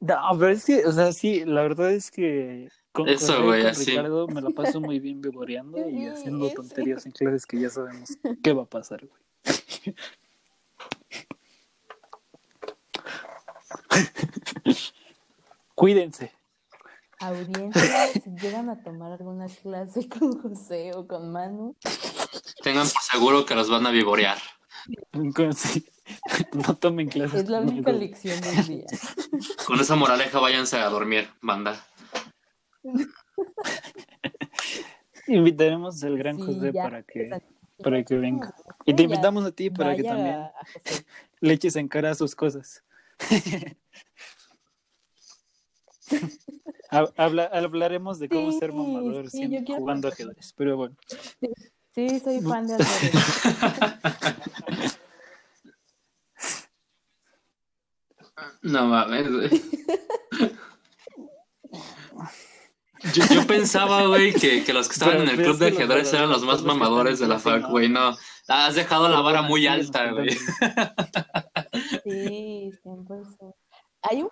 No, 0.00 0.16
pero 0.38 0.50
es 0.50 0.66
que, 0.66 0.84
o 0.84 0.92
sea, 0.92 1.12
sí, 1.12 1.46
la 1.46 1.62
verdad 1.62 1.92
es 1.92 2.10
que 2.10 2.68
con, 2.94 3.08
Eso, 3.08 3.42
güey, 3.42 3.66
así. 3.66 3.90
Ricardo 3.90 4.28
me 4.28 4.40
la 4.40 4.50
paso 4.50 4.80
muy 4.80 5.00
bien 5.00 5.20
vivoreando 5.20 5.90
y 5.90 6.06
haciendo 6.06 6.48
tonterías 6.50 7.04
en 7.06 7.12
clases 7.12 7.44
que 7.44 7.58
ya 7.58 7.68
sabemos 7.68 8.10
qué 8.40 8.52
va 8.52 8.62
a 8.62 8.66
pasar, 8.66 9.04
güey. 9.04 9.20
Cuídense. 15.74 16.30
Audiencia, 17.18 18.06
si 18.12 18.30
llegan 18.40 18.70
a 18.70 18.80
tomar 18.80 19.10
alguna 19.10 19.48
clase 19.48 20.08
con 20.08 20.40
José 20.40 20.92
o 20.94 21.08
con 21.08 21.32
Manu, 21.32 21.74
Tengan 22.62 22.88
por 22.88 23.02
seguro 23.02 23.44
que 23.44 23.56
los 23.56 23.68
van 23.68 23.88
a 23.88 23.90
vivorear. 23.90 24.38
No 26.52 26.76
tomen 26.76 27.08
clases. 27.08 27.42
es 27.42 27.48
la 27.48 27.60
única 27.60 27.90
lección 27.90 28.40
del 28.40 28.66
día. 28.66 28.86
Con 29.66 29.80
esa 29.80 29.96
moraleja 29.96 30.38
váyanse 30.38 30.78
a 30.78 30.88
dormir, 30.90 31.28
banda. 31.40 31.84
Invitaremos 35.26 36.02
al 36.04 36.18
gran 36.18 36.36
Sí, 36.36 36.42
José 36.42 36.72
ya, 36.72 36.82
para 36.84 37.02
que, 37.02 37.30
para 37.82 38.04
que 38.04 38.16
venga. 38.16 38.54
Y 38.84 38.94
te 38.94 39.02
invitamos 39.04 39.44
a 39.44 39.50
ti 39.52 39.70
para 39.70 39.96
que 39.96 40.04
también 40.04 40.36
le 41.40 41.52
eches 41.54 41.76
en 41.76 41.88
cara 41.88 42.14
sus 42.14 42.34
cosas. 42.34 42.82
Ha- 46.90 47.10
habla- 47.16 47.50
hablaremos 47.52 48.18
de 48.20 48.28
cómo 48.28 48.52
Sí, 48.52 48.58
ser 48.58 48.70
mamador 48.72 49.28
sí, 49.30 49.38
siendo- 49.38 49.64
quiero- 49.64 49.80
jugando 49.80 50.08
ajedrez, 50.08 50.52
pero 50.52 50.76
bueno. 50.76 50.94
Sí, 51.94 52.20
soy 52.20 52.40
fan 52.42 52.66
de 52.68 52.74
ajedrez. 52.74 54.98
No 58.62 58.86
mames, 58.86 59.30
güey. 59.30 59.50
Yo, 63.12 63.24
yo 63.34 63.46
pensaba, 63.46 64.06
güey, 64.06 64.32
que, 64.32 64.64
que 64.64 64.72
los 64.72 64.88
que 64.88 64.94
estaban 64.94 65.18
Pero 65.18 65.24
en 65.24 65.38
el 65.38 65.44
club 65.44 65.58
de 65.58 65.68
ajedrez 65.68 66.12
eran 66.12 66.30
los 66.30 66.42
más 66.42 66.62
mamadores 66.62 67.18
de 67.18 67.26
la 67.26 67.38
fac, 67.38 67.62
no. 67.62 67.70
güey. 67.70 67.88
No, 67.88 68.16
has 68.48 68.74
dejado 68.74 69.08
la 69.08 69.20
vara 69.20 69.42
muy 69.42 69.66
alta, 69.66 70.10
güey. 70.12 70.30
Sí, 72.04 72.70
100%. 72.84 73.54
Hay 74.02 74.22
un 74.22 74.28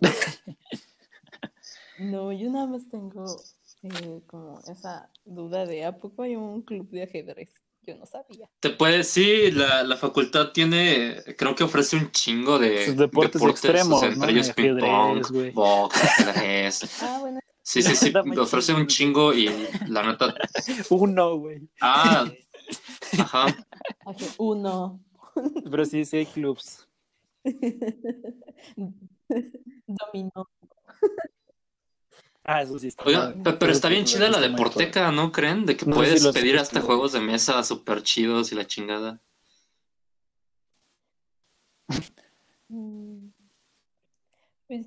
No, 1.98 2.32
yo 2.32 2.50
nada 2.50 2.66
más 2.66 2.88
tengo 2.88 3.24
eh, 3.82 4.22
como 4.26 4.60
esa 4.66 5.10
duda 5.24 5.66
de 5.66 5.84
¿a 5.84 5.98
poco 5.98 6.22
hay 6.22 6.36
un 6.36 6.62
club 6.62 6.88
de 6.90 7.02
ajedrez? 7.04 7.50
Yo 7.84 7.96
no 7.96 8.06
sabía. 8.06 8.48
Te 8.60 8.70
puedes, 8.70 9.08
sí, 9.08 9.50
la, 9.50 9.82
la 9.82 9.96
facultad 9.96 10.52
tiene, 10.52 11.16
creo 11.36 11.54
que 11.56 11.64
ofrece 11.64 11.96
un 11.96 12.12
chingo 12.12 12.58
de 12.58 12.86
Sus 12.86 12.96
deportes 12.96 13.42
extremos, 13.42 13.94
o 13.94 14.00
sea, 14.00 14.08
¿no? 14.10 14.14
entre 14.14 14.30
ellos 14.32 14.50
ping-pong, 14.52 15.26
güey. 15.30 15.50
box, 15.50 16.00
ajedrez. 16.28 16.80
Ah, 17.02 17.18
bueno. 17.20 17.40
Sí, 17.62 17.82
sí, 17.82 17.94
sí, 17.96 18.12
ofrece 18.38 18.72
un 18.74 18.86
chingo 18.86 19.32
y 19.32 19.48
la 19.88 20.04
neta. 20.04 20.34
Uno, 20.90 21.36
güey. 21.38 21.68
Ah, 21.80 22.30
ajá. 23.18 23.46
Uno. 24.38 25.00
Pero 25.70 25.84
sí, 25.84 26.04
sí 26.04 26.18
hay 26.18 26.26
clubs. 26.26 26.86
Dominó. 29.86 30.48
Ah, 32.44 32.62
eso 32.62 32.78
sí 32.78 32.88
está. 32.88 33.04
Oiga, 33.04 33.34
pero 33.58 33.70
está 33.70 33.88
bien 33.88 34.04
chida 34.04 34.28
la 34.28 34.40
deporteca, 34.40 35.12
¿no 35.12 35.30
creen? 35.30 35.64
De 35.64 35.76
que 35.76 35.86
No 35.86 35.94
puedes 35.96 36.22
si 36.22 36.32
pedir 36.32 36.58
hasta 36.58 36.80
juegos 36.80 37.12
de 37.12 37.20
mesa 37.20 37.62
súper 37.62 38.02
chidos 38.02 38.50
y 38.50 38.56
la 38.56 38.66
chingada. 38.66 39.20
Mm. 42.68 43.28
Pues, 44.66 44.86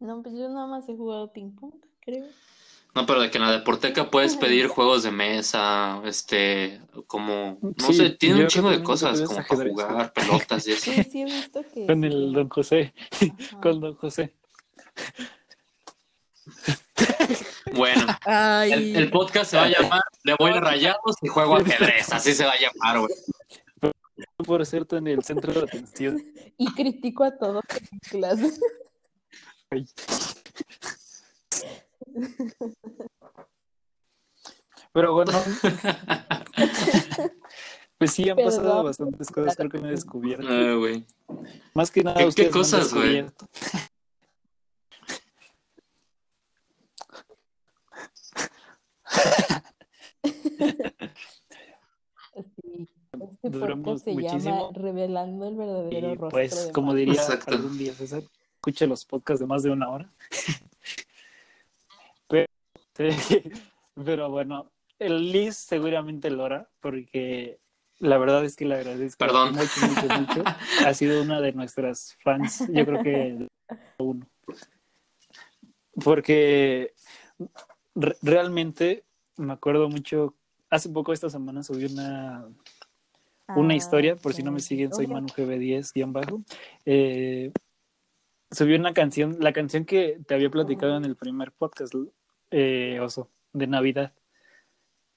no, 0.00 0.22
pues 0.22 0.34
yo 0.34 0.48
nada 0.48 0.66
más 0.66 0.88
he 0.88 0.96
jugado 0.96 1.32
ping 1.32 1.50
pong, 1.52 1.74
creo. 2.00 2.26
No, 2.94 3.06
pero 3.06 3.20
de 3.20 3.30
que 3.30 3.38
en 3.38 3.44
la 3.44 3.52
deporteca 3.52 4.10
puedes 4.10 4.36
pedir 4.36 4.66
juegos 4.66 5.04
de 5.04 5.12
mesa, 5.12 6.02
este, 6.04 6.80
como, 7.06 7.58
no 7.60 7.86
Sí, 7.86 7.94
sé, 7.94 8.10
tiene 8.10 8.40
un 8.40 8.46
chingo 8.48 8.70
de 8.70 8.82
cosas 8.82 9.20
como 9.20 9.40
para 9.46 9.70
jugar, 9.70 10.12
pelotas 10.12 10.66
y 10.66 10.72
eso. 10.72 10.90
Sí, 10.90 11.04
sí 11.04 11.20
he 11.20 11.24
visto 11.26 11.62
que... 11.72 11.86
Con 11.86 12.02
el 12.02 12.32
don 12.32 12.48
José, 12.48 12.92
Ajá. 13.52 13.60
con 13.60 13.80
don 13.80 13.94
José. 13.94 14.34
Bueno, 17.74 18.06
Ay, 18.26 18.72
el, 18.72 18.96
el 18.96 19.10
podcast 19.10 19.50
se 19.52 19.56
va 19.56 19.64
a 19.64 19.68
llamar 19.68 20.02
Le 20.24 20.34
voy 20.38 20.50
a 20.50 20.60
rayados 20.60 21.16
y 21.22 21.28
juego 21.28 21.56
ajedrez, 21.56 22.12
así 22.12 22.34
se 22.34 22.44
va 22.44 22.52
a 22.52 22.58
llamar, 22.58 22.98
güey. 23.00 23.92
Por 24.36 24.66
cierto, 24.66 24.96
en 24.96 25.06
el 25.06 25.22
centro 25.22 25.52
de 25.52 25.60
atención. 25.60 26.22
y 26.58 26.72
critico 26.74 27.24
a 27.24 27.36
todos 27.38 27.62
en 27.70 27.98
clase. 28.10 28.50
Ay. 29.70 29.86
Pero 34.92 35.14
bueno, 35.14 35.32
pues 37.98 38.10
sí, 38.12 38.28
han 38.28 38.36
pasado 38.36 38.82
bastantes 38.82 39.28
cosas, 39.30 39.54
creo 39.56 39.70
que 39.70 39.78
me 39.78 39.88
he 39.88 39.92
descubierto. 39.92 40.46
Ah, 40.48 40.74
güey. 40.76 41.06
Más 41.74 41.90
que 41.90 42.02
nada, 42.02 42.18
¿Qué- 42.18 42.26
ustedes 42.26 42.50
cosas, 42.52 42.92
güey? 42.92 43.26
Sí, 52.34 52.88
este 53.12 53.50
Duramos 53.50 53.84
podcast 53.84 54.04
se 54.04 54.12
muchísimo. 54.14 54.38
llama 54.40 54.70
Revelando 54.72 55.48
el 55.48 55.56
verdadero 55.56 56.10
Y 56.12 56.14
rostro 56.14 56.28
pues, 56.30 56.66
de 56.66 56.72
como 56.72 56.94
diría 56.94 57.14
Exacto. 57.14 57.54
algún 57.54 57.76
día 57.76 57.92
César, 57.92 58.22
escuche 58.54 58.86
los 58.86 59.04
podcasts 59.04 59.40
de 59.40 59.46
más 59.46 59.62
de 59.62 59.70
una 59.70 59.88
hora. 59.90 60.10
pero, 62.28 62.46
pero 64.04 64.30
bueno, 64.30 64.70
el 64.98 65.32
Liz 65.32 65.56
seguramente 65.56 66.30
lo 66.30 66.44
hará, 66.44 66.68
porque 66.80 67.58
la 67.98 68.16
verdad 68.18 68.44
es 68.44 68.56
que 68.56 68.64
le 68.64 68.76
agradezco 68.76 69.18
Perdón. 69.18 69.54
mucho, 69.54 69.80
mucho, 69.86 70.20
mucho. 70.20 70.44
Ha 70.86 70.94
sido 70.94 71.20
una 71.22 71.40
de 71.40 71.52
nuestras 71.52 72.16
fans, 72.22 72.64
yo 72.68 72.86
creo 72.86 73.02
que 73.02 73.48
uno. 73.98 74.26
Porque 76.02 76.94
re- 77.94 78.16
realmente 78.22 79.04
me 79.40 79.52
acuerdo 79.52 79.88
mucho, 79.88 80.34
hace 80.70 80.88
poco 80.88 81.12
esta 81.12 81.28
semana 81.30 81.62
subí 81.62 81.86
una, 81.86 82.46
una 83.56 83.74
Ah, 83.74 83.76
historia, 83.76 84.16
por 84.16 84.32
si 84.34 84.42
no 84.42 84.52
me 84.52 84.60
siguen, 84.60 84.92
soy 84.94 85.06
Oye, 85.06 85.14
Manu 85.14 85.28
GB10 85.28 85.92
guion 85.94 86.12
bajo. 86.12 86.42
Eh, 86.84 87.52
subí 88.50 88.74
una 88.74 88.92
canción, 88.94 89.36
la 89.40 89.52
canción 89.52 89.84
que 89.84 90.20
te 90.26 90.34
había 90.34 90.50
platicado 90.50 90.96
en 90.96 91.04
el 91.04 91.16
primer 91.16 91.52
podcast, 91.52 91.94
eh, 92.50 92.98
Oso, 93.00 93.28
de 93.52 93.66
Navidad. 93.66 94.12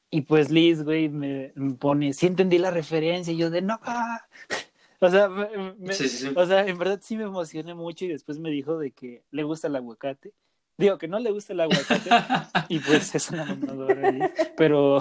Y 0.10 0.22
pues 0.22 0.52
Liz, 0.52 0.84
güey, 0.84 1.10
me, 1.10 1.52
me 1.56 1.74
pone, 1.74 2.14
sí 2.14 2.28
entendí 2.28 2.58
la 2.60 2.70
referencia, 2.72 3.34
y 3.34 3.38
yo 3.38 3.50
de 3.50 3.62
no. 3.62 3.80
ah". 3.84 4.26
O 5.00 5.10
sea, 5.10 5.28
me- 5.28 5.74
me- 5.74 5.94
Sí, 5.94 6.08
sí, 6.08 6.18
sí. 6.30 6.34
o 6.34 6.46
sea, 6.46 6.66
en 6.66 6.78
verdad 6.78 6.98
sí 7.04 7.18
me 7.18 7.24
emocioné 7.26 7.74
mucho 7.74 8.06
y 8.06 8.08
después 8.08 8.40
me 8.40 8.50
dijo 8.50 8.78
de 8.78 8.92
que 8.92 9.22
le 9.32 9.44
gusta 9.44 9.68
el 9.68 9.76
aguacate. 9.76 10.32
Digo 10.78 10.98
que 10.98 11.08
no 11.08 11.20
le 11.20 11.32
gusta 11.32 11.54
el 11.54 11.62
aguacate 11.62 12.10
y 12.70 12.80
pues 12.80 13.14
es 13.16 13.30
una 13.30 13.46
mamadora 13.46 14.08
ahí. 14.10 14.20
Pero 14.58 15.00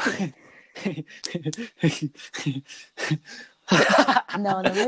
No, 4.39 4.63
no 4.63 4.75
me 4.75 4.87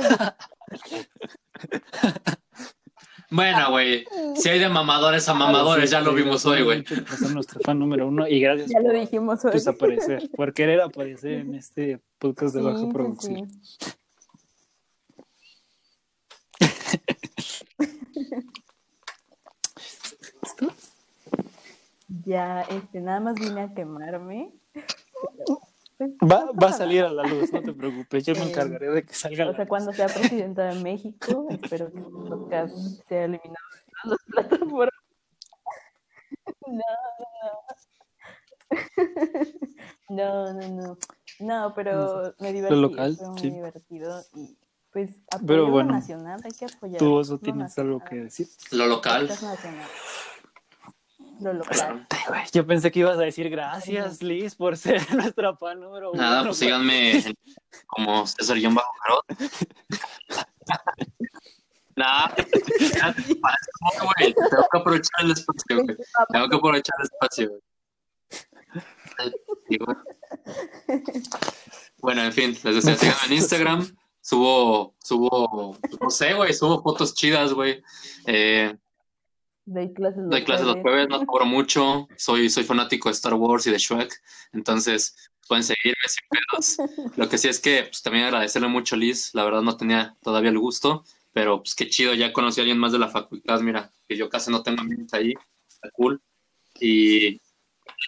Bueno, 3.31 3.71
güey, 3.71 4.05
si 4.37 4.49
hay 4.49 4.59
de 4.59 4.69
mamadores 4.69 5.29
a 5.29 5.35
mamadores, 5.35 5.91
ya 5.91 6.01
lo 6.01 6.13
vimos 6.15 6.45
hoy, 6.47 6.63
güey. 6.63 6.83
Por 6.83 7.31
nuestro 7.33 7.61
fan 7.61 7.79
número 7.79 8.07
uno 8.09 8.29
y 8.29 8.41
gracias 8.41 8.71
ya 8.71 8.81
lo 8.81 8.91
por 8.91 9.01
dijimos 9.01 9.45
hoy. 9.45 9.51
pues, 9.53 9.67
aparecer, 9.67 10.31
por 10.37 10.53
querer 10.53 10.81
aparecer 10.83 11.33
en 11.41 11.55
este 11.55 12.01
podcast 12.19 12.55
de 12.55 12.61
Sí, 12.61 12.67
baja 12.67 12.79
sí, 12.81 12.89
producción. 12.93 13.51
sí. 13.63 13.77
Ya, 22.25 22.63
este, 22.63 23.01
nada 23.01 23.21
más 23.21 23.35
vine 23.35 23.63
a 23.63 23.75
quemarme. 23.75 24.53
Pues, 25.97 26.11
Va, 26.23 26.51
va 26.53 26.69
a 26.69 26.73
salir 26.73 27.05
a 27.05 27.11
la 27.11 27.23
luz, 27.23 27.53
no 27.53 27.63
te 27.63 27.73
preocupes, 27.73 28.25
yo 28.27 28.35
me 28.35 28.41
Eh, 28.41 28.49
encargaré 28.51 28.91
de 28.91 29.05
que 29.05 29.15
salga 29.15 29.45
la 29.45 29.51
O 29.53 29.55
sea, 29.55 29.65
luz. 29.65 29.69
cuando 29.69 29.93
sea 29.93 30.07
presidenta 30.09 30.65
de 30.65 30.81
México, 30.83 31.47
espero 31.51 31.93
que 31.93 31.99
el 31.99 32.05
podcast 32.05 32.75
sea 33.09 33.25
eliminado 33.25 33.67
de 33.73 33.93
todas 34.03 34.19
las 34.27 34.49
plataformas. 34.49 34.91
No, 36.67 36.75
no, 37.19 37.27
no. 37.43 38.71
No, 40.09 40.53
no, 40.53 40.69
no. 40.69 40.99
No, 41.41 41.75
pero 41.75 42.35
me 42.39 42.53
divertí. 42.53 42.77
local, 42.81 43.17
fue 43.17 43.29
muy 43.29 43.39
sí. 43.41 43.51
divertido. 43.51 44.23
Y 44.35 44.57
pues 44.93 45.11
apoyo 45.31 45.47
Pero 45.47 45.65
lo 45.67 45.71
bueno, 45.73 45.93
nacional, 45.93 46.41
hay 46.45 46.53
que 46.53 46.65
apoyar. 46.67 46.99
¿Tú, 46.99 47.15
Oso, 47.15 47.33
lo 47.35 47.39
tienes 47.39 47.79
algo 47.79 48.01
que 48.01 48.17
decir? 48.17 48.49
Lo 48.73 48.87
local. 48.87 49.23
Podcast 49.29 49.43
nacional. 49.43 49.89
Lo 51.53 51.63
Yo 52.53 52.67
pensé 52.67 52.91
que 52.91 53.01
ibas 53.01 53.19
a 53.19 53.23
decir 53.23 53.51
gracias, 53.51 54.23
Liz, 54.23 54.55
por 54.55 54.79
ser 54.79 55.03
nuestra 55.15 55.55
fan 55.55 55.79
número 55.79 56.13
uno. 56.13 56.23
Nada, 56.23 56.45
pues 56.45 56.57
síganme 56.57 57.23
como 57.87 58.27
César 58.27 58.57
Guión 58.57 58.75
Bajo 58.75 58.91
Carot. 59.03 59.25
Nada, 61.97 62.35
güey, 62.37 64.35
tengo 64.35 64.67
que 64.73 64.79
aprovechar 64.79 65.25
el 65.25 65.31
espacio, 65.33 65.83
güey. 65.85 65.97
Tengo 66.33 66.49
que 66.49 66.57
aprovechar 66.57 66.95
el 66.99 67.05
espacio, 67.05 67.51
güey. 67.51 67.61
Sí, 69.69 69.79
güey. 69.79 69.97
Bueno, 71.99 72.23
en 72.25 72.33
fin, 72.33 72.59
les 72.65 72.75
decía, 72.75 72.97
síganme 72.97 73.27
en 73.27 73.33
Instagram. 73.35 73.97
Subo, 74.21 74.97
subo, 74.99 75.79
no 76.01 76.11
sé, 76.11 76.33
güey, 76.33 76.53
subo 76.55 76.83
fotos 76.83 77.15
chidas, 77.15 77.53
güey. 77.53 77.83
Eh, 78.27 78.75
Doy 79.67 79.93
clases 79.95 80.19
los 80.23 80.31
Doy 80.31 80.45
clases 80.45 80.67
los 80.67 80.77
jueves, 80.83 81.09
no 81.09 81.25
cobro 81.25 81.47
mucho. 81.47 82.07
Soy, 82.17 82.51
soy 82.51 82.65
fanático 82.65 83.09
de 83.09 83.15
Star 83.15 83.35
Wars 83.35 83.67
y 83.67 83.71
de 83.71 83.79
Shrek. 83.79 84.13
Entonces, 84.53 85.17
pueden 85.49 85.65
seguirme 85.65 85.95
sin 86.07 86.29
pedos. 86.29 87.17
Lo 87.17 87.29
que 87.29 87.39
sí 87.39 87.49
es 87.49 87.61
que 87.61 87.85
pues, 87.85 88.03
también 88.03 88.25
agradecerle 88.27 88.69
mucho 88.69 88.95
a 88.95 88.99
Liz. 88.99 89.31
La 89.35 89.45
verdad 89.45 89.63
no 89.63 89.77
tenía 89.77 90.17
todavía 90.23 90.51
el 90.51 90.59
gusto. 90.59 91.05
Pero 91.33 91.59
pues 91.59 91.75
qué 91.75 91.89
chido, 91.89 92.15
ya 92.15 92.33
conocí 92.33 92.61
a 92.61 92.63
alguien 92.63 92.79
más 92.79 92.93
de 92.93 92.99
la 92.99 93.09
facultad. 93.09 93.61
Mira, 93.61 93.91
que 94.07 94.17
yo 94.17 94.29
casi 94.29 94.51
no 94.51 94.63
tengo 94.63 94.83
amigos 94.83 95.13
ahí. 95.15 95.35
Está 95.69 95.91
cool. 95.93 96.21
Y 96.79 97.41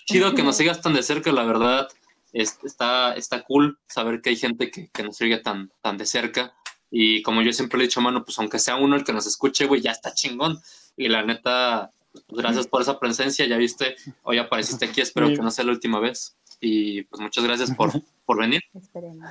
chido 0.06 0.34
que 0.34 0.42
nos 0.42 0.56
sigas 0.56 0.80
tan 0.80 0.92
de 0.94 1.02
cerca, 1.02 1.32
la 1.32 1.44
verdad. 1.44 1.88
Es- 2.32 2.58
está, 2.64 3.14
está 3.14 3.42
cool 3.44 3.78
saber 3.88 4.20
que 4.20 4.30
hay 4.30 4.36
gente 4.36 4.70
que, 4.70 4.88
que 4.90 5.02
nos 5.02 5.16
sigue 5.16 5.38
tan, 5.38 5.72
tan 5.82 5.96
de 5.96 6.06
cerca. 6.06 6.54
Y 6.90 7.22
como 7.22 7.42
yo 7.42 7.52
siempre 7.52 7.78
le 7.78 7.84
he 7.84 7.86
dicho, 7.88 8.00
mano, 8.00 8.24
pues 8.24 8.38
aunque 8.38 8.58
sea 8.58 8.76
uno 8.76 8.96
el 8.96 9.04
que 9.04 9.12
nos 9.12 9.26
escuche, 9.26 9.66
güey, 9.66 9.80
ya 9.80 9.92
está 9.92 10.12
chingón. 10.14 10.58
Y 10.96 11.08
la 11.08 11.24
neta, 11.24 11.90
pues, 12.12 12.24
gracias 12.28 12.66
por 12.66 12.82
esa 12.82 12.98
presencia. 12.98 13.46
Ya 13.46 13.56
viste, 13.56 13.96
hoy 14.22 14.38
apareciste 14.38 14.86
aquí, 14.86 15.00
espero 15.00 15.28
que 15.28 15.36
no 15.36 15.50
sea 15.50 15.64
la 15.64 15.72
última 15.72 16.00
vez. 16.00 16.36
Y 16.60 17.02
pues 17.02 17.20
muchas 17.20 17.44
gracias 17.44 17.74
por, 17.74 17.90
por 18.24 18.38
venir. 18.38 18.62
Esperemos. 18.74 19.30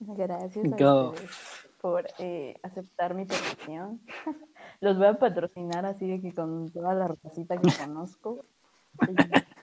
Gracias 0.00 0.64
a 0.72 1.12
por 1.80 2.06
eh, 2.18 2.56
aceptar 2.62 3.14
mi 3.14 3.24
petición. 3.24 4.00
Los 4.80 4.98
voy 4.98 5.06
a 5.06 5.18
patrocinar 5.18 5.86
así 5.86 6.06
de 6.08 6.20
que 6.20 6.32
con 6.32 6.70
toda 6.72 6.94
la 6.94 7.08
racita 7.08 7.56
que 7.60 7.70
conozco. 7.78 8.44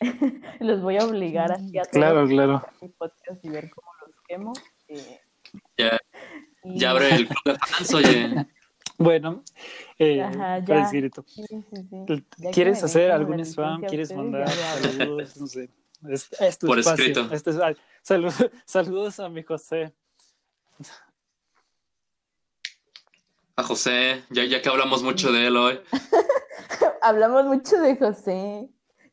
Los 0.60 0.82
voy 0.82 0.96
a 0.98 1.04
obligar 1.04 1.52
así 1.52 1.78
a 1.78 1.82
Claro, 1.82 2.26
claro. 2.26 2.62
mi 2.80 2.88
podcast 2.88 3.44
y 3.44 3.48
ver 3.48 3.70
cómo 3.70 3.88
eh, 4.88 5.20
Ya, 5.76 5.98
y- 6.62 6.78
ya 6.80 6.90
abre 6.90 7.14
el 7.14 7.28
club 7.28 7.40
de 7.44 7.58
fans, 7.58 7.94
oye. 7.94 8.46
Bueno, 8.96 9.42
eh, 9.98 10.22
Ajá. 10.22 10.64
Sí, 10.64 11.42
sí, 11.48 11.64
sí. 11.72 12.04
Ya 12.06 12.48
que 12.48 12.50
¿Quieres 12.52 12.78
me 12.80 12.84
hacer 12.86 13.10
algún 13.10 13.40
spam? 13.40 13.82
¿Quieres 13.82 14.14
mandar 14.14 14.48
saludos? 14.48 15.36
No 15.36 15.46
sé. 15.48 15.68
Es, 16.08 16.30
es 16.40 16.58
tu 16.58 16.68
Por 16.68 16.78
espacio. 16.78 17.04
escrito. 17.06 17.34
Este 17.34 17.50
es- 17.50 17.56
salud- 18.04 18.50
saludos 18.64 19.18
a 19.18 19.28
mi 19.28 19.42
José. 19.42 19.92
A 23.56 23.62
José, 23.64 24.22
ya, 24.30 24.44
ya 24.44 24.62
que 24.62 24.68
hablamos 24.68 25.02
mucho 25.02 25.32
de 25.32 25.46
él 25.48 25.56
hoy. 25.56 25.80
Hablamos 27.02 27.46
mucho 27.46 27.80
de 27.80 27.96
José. 27.96 28.68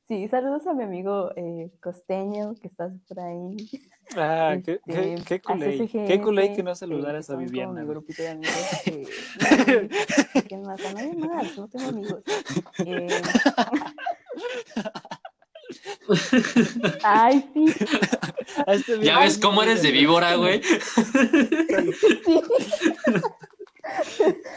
Sí, 0.07 0.27
saludos 0.27 0.67
a 0.67 0.73
mi 0.73 0.83
amigo 0.83 1.31
eh, 1.35 1.71
costeño 1.81 2.53
que 2.61 2.67
estás 2.67 2.91
por 3.07 3.19
ahí. 3.19 3.55
Ah, 4.17 4.55
qué, 4.63 4.73
Este, 4.85 4.93
qué, 4.93 5.15
qué 5.25 5.35
a 5.35 5.39
culé. 5.53 5.89
Qué 6.07 6.21
culé 6.21 6.53
que 6.53 6.63
no 6.63 6.71
eh, 6.71 6.75
saludaras 6.75 7.27
que 7.27 7.33
a 7.33 7.35
Viviana. 7.37 7.81
Mi 7.81 7.87
grupito 7.87 8.21
de 8.23 8.29
amigos. 8.29 8.55
que- 8.83 8.91
y- 10.35 10.41
¿Quién 10.41 10.61
más? 10.63 10.83
A 10.85 10.93
nadie 10.93 11.13
más, 11.15 11.57
no 11.57 11.67
tengo 11.69 11.89
amigos. 11.89 12.21
Eh, 12.85 13.07
Ay, 17.03 17.49
sí. 17.53 17.65
Este 18.67 18.99
¿Ya 19.01 19.19
ves 19.19 19.39
no 19.39 19.47
cómo 19.49 19.63
eres 19.63 19.81
de 19.81 19.91
víbora, 19.91 20.35
güey? 20.35 20.61
sí. 20.63 22.41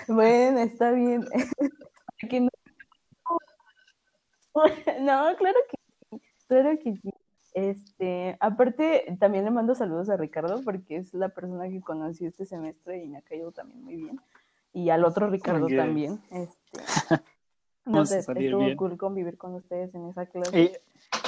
Bueno, 0.08 0.58
está 0.60 0.90
bien. 0.92 1.24
Que 2.30 2.40
no... 2.40 2.48
no, 5.00 5.36
claro 5.36 5.58
que 5.70 5.76
sí. 6.10 6.20
Claro 6.48 6.70
que 6.82 6.92
sí. 6.94 7.10
Este, 7.54 8.36
aparte, 8.40 9.04
también 9.20 9.44
le 9.44 9.50
mando 9.52 9.74
saludos 9.74 10.10
a 10.10 10.16
Ricardo 10.16 10.60
porque 10.64 10.96
es 10.96 11.14
la 11.14 11.28
persona 11.28 11.68
que 11.68 11.80
conocí 11.80 12.26
este 12.26 12.44
semestre 12.46 13.02
y 13.04 13.08
me 13.08 13.18
ha 13.18 13.22
caído 13.22 13.52
también 13.52 13.82
muy 13.82 13.96
bien. 13.96 14.20
Y 14.72 14.90
al 14.90 15.04
otro 15.04 15.30
Ricardo 15.30 15.68
también. 15.68 16.20
Este, 16.32 16.58
no 17.86 18.04
sé, 18.06 18.18
estuvo 18.18 18.58
bien. 18.58 18.76
cool 18.76 18.96
convivir 18.98 19.36
con 19.38 19.54
ustedes 19.54 19.94
en 19.94 20.08
esa 20.08 20.26
clase 20.26 20.58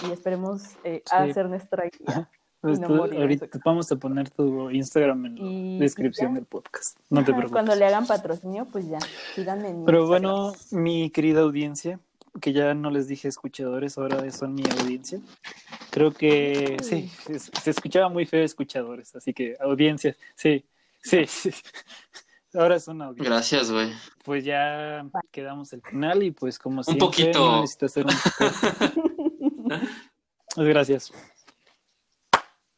Y, 0.02 0.08
y 0.08 0.12
esperemos 0.12 0.64
eh, 0.84 1.02
Sí. 1.06 1.14
hacer 1.14 1.48
nuestra 1.48 1.84
guía. 1.84 2.28
pues, 2.60 2.80
no 2.80 2.88
tú- 2.88 3.02
ahorita 3.04 3.46
vamos 3.64 3.92
a 3.92 3.96
poner 3.96 4.28
tu 4.30 4.68
Instagram 4.70 5.26
en 5.26 5.74
la 5.78 5.84
descripción 5.84 6.34
del 6.34 6.46
podcast. 6.46 6.98
No 7.08 7.20
te 7.20 7.26
preocupes. 7.26 7.52
Cuando 7.52 7.76
le 7.76 7.84
hagan 7.86 8.04
patrocinio, 8.08 8.66
pues 8.72 8.88
ya, 8.88 8.98
síganme 9.36 9.68
en 9.68 9.84
Pero 9.84 10.00
Instagram. 10.00 10.32
bueno, 10.32 10.52
mi 10.72 11.10
querida 11.10 11.42
audiencia, 11.42 12.00
que 12.40 12.52
ya 12.52 12.74
no 12.74 12.90
les 12.90 13.08
dije 13.08 13.28
escuchadores, 13.28 13.96
ahora 13.98 14.30
son 14.30 14.54
mi 14.54 14.62
audiencia. 14.78 15.20
Creo 15.90 16.12
que 16.12 16.76
sí, 16.82 17.10
es- 17.28 17.50
se 17.62 17.70
escuchaba 17.70 18.08
muy 18.08 18.26
feo 18.26 18.42
escuchadores, 18.44 19.14
así 19.16 19.32
que 19.32 19.56
audiencia, 19.60 20.16
sí, 20.34 20.64
sí, 21.02 21.24
sí. 21.26 21.50
Ahora 22.54 22.78
son 22.80 23.02
audiencia. 23.02 23.30
Gracias, 23.34 23.70
güey. 23.70 23.92
Pues 24.24 24.44
ya 24.44 25.04
quedamos 25.30 25.72
el 25.72 25.82
final 25.82 26.22
y 26.22 26.30
pues 26.30 26.58
como 26.58 26.78
Un 26.78 26.84
siempre 26.84 27.06
poquito. 27.06 27.38
no 27.38 27.60
necesito 27.60 27.86
hacer 27.86 28.06
un 28.06 28.12
Pues 30.54 30.68
gracias. 30.68 31.12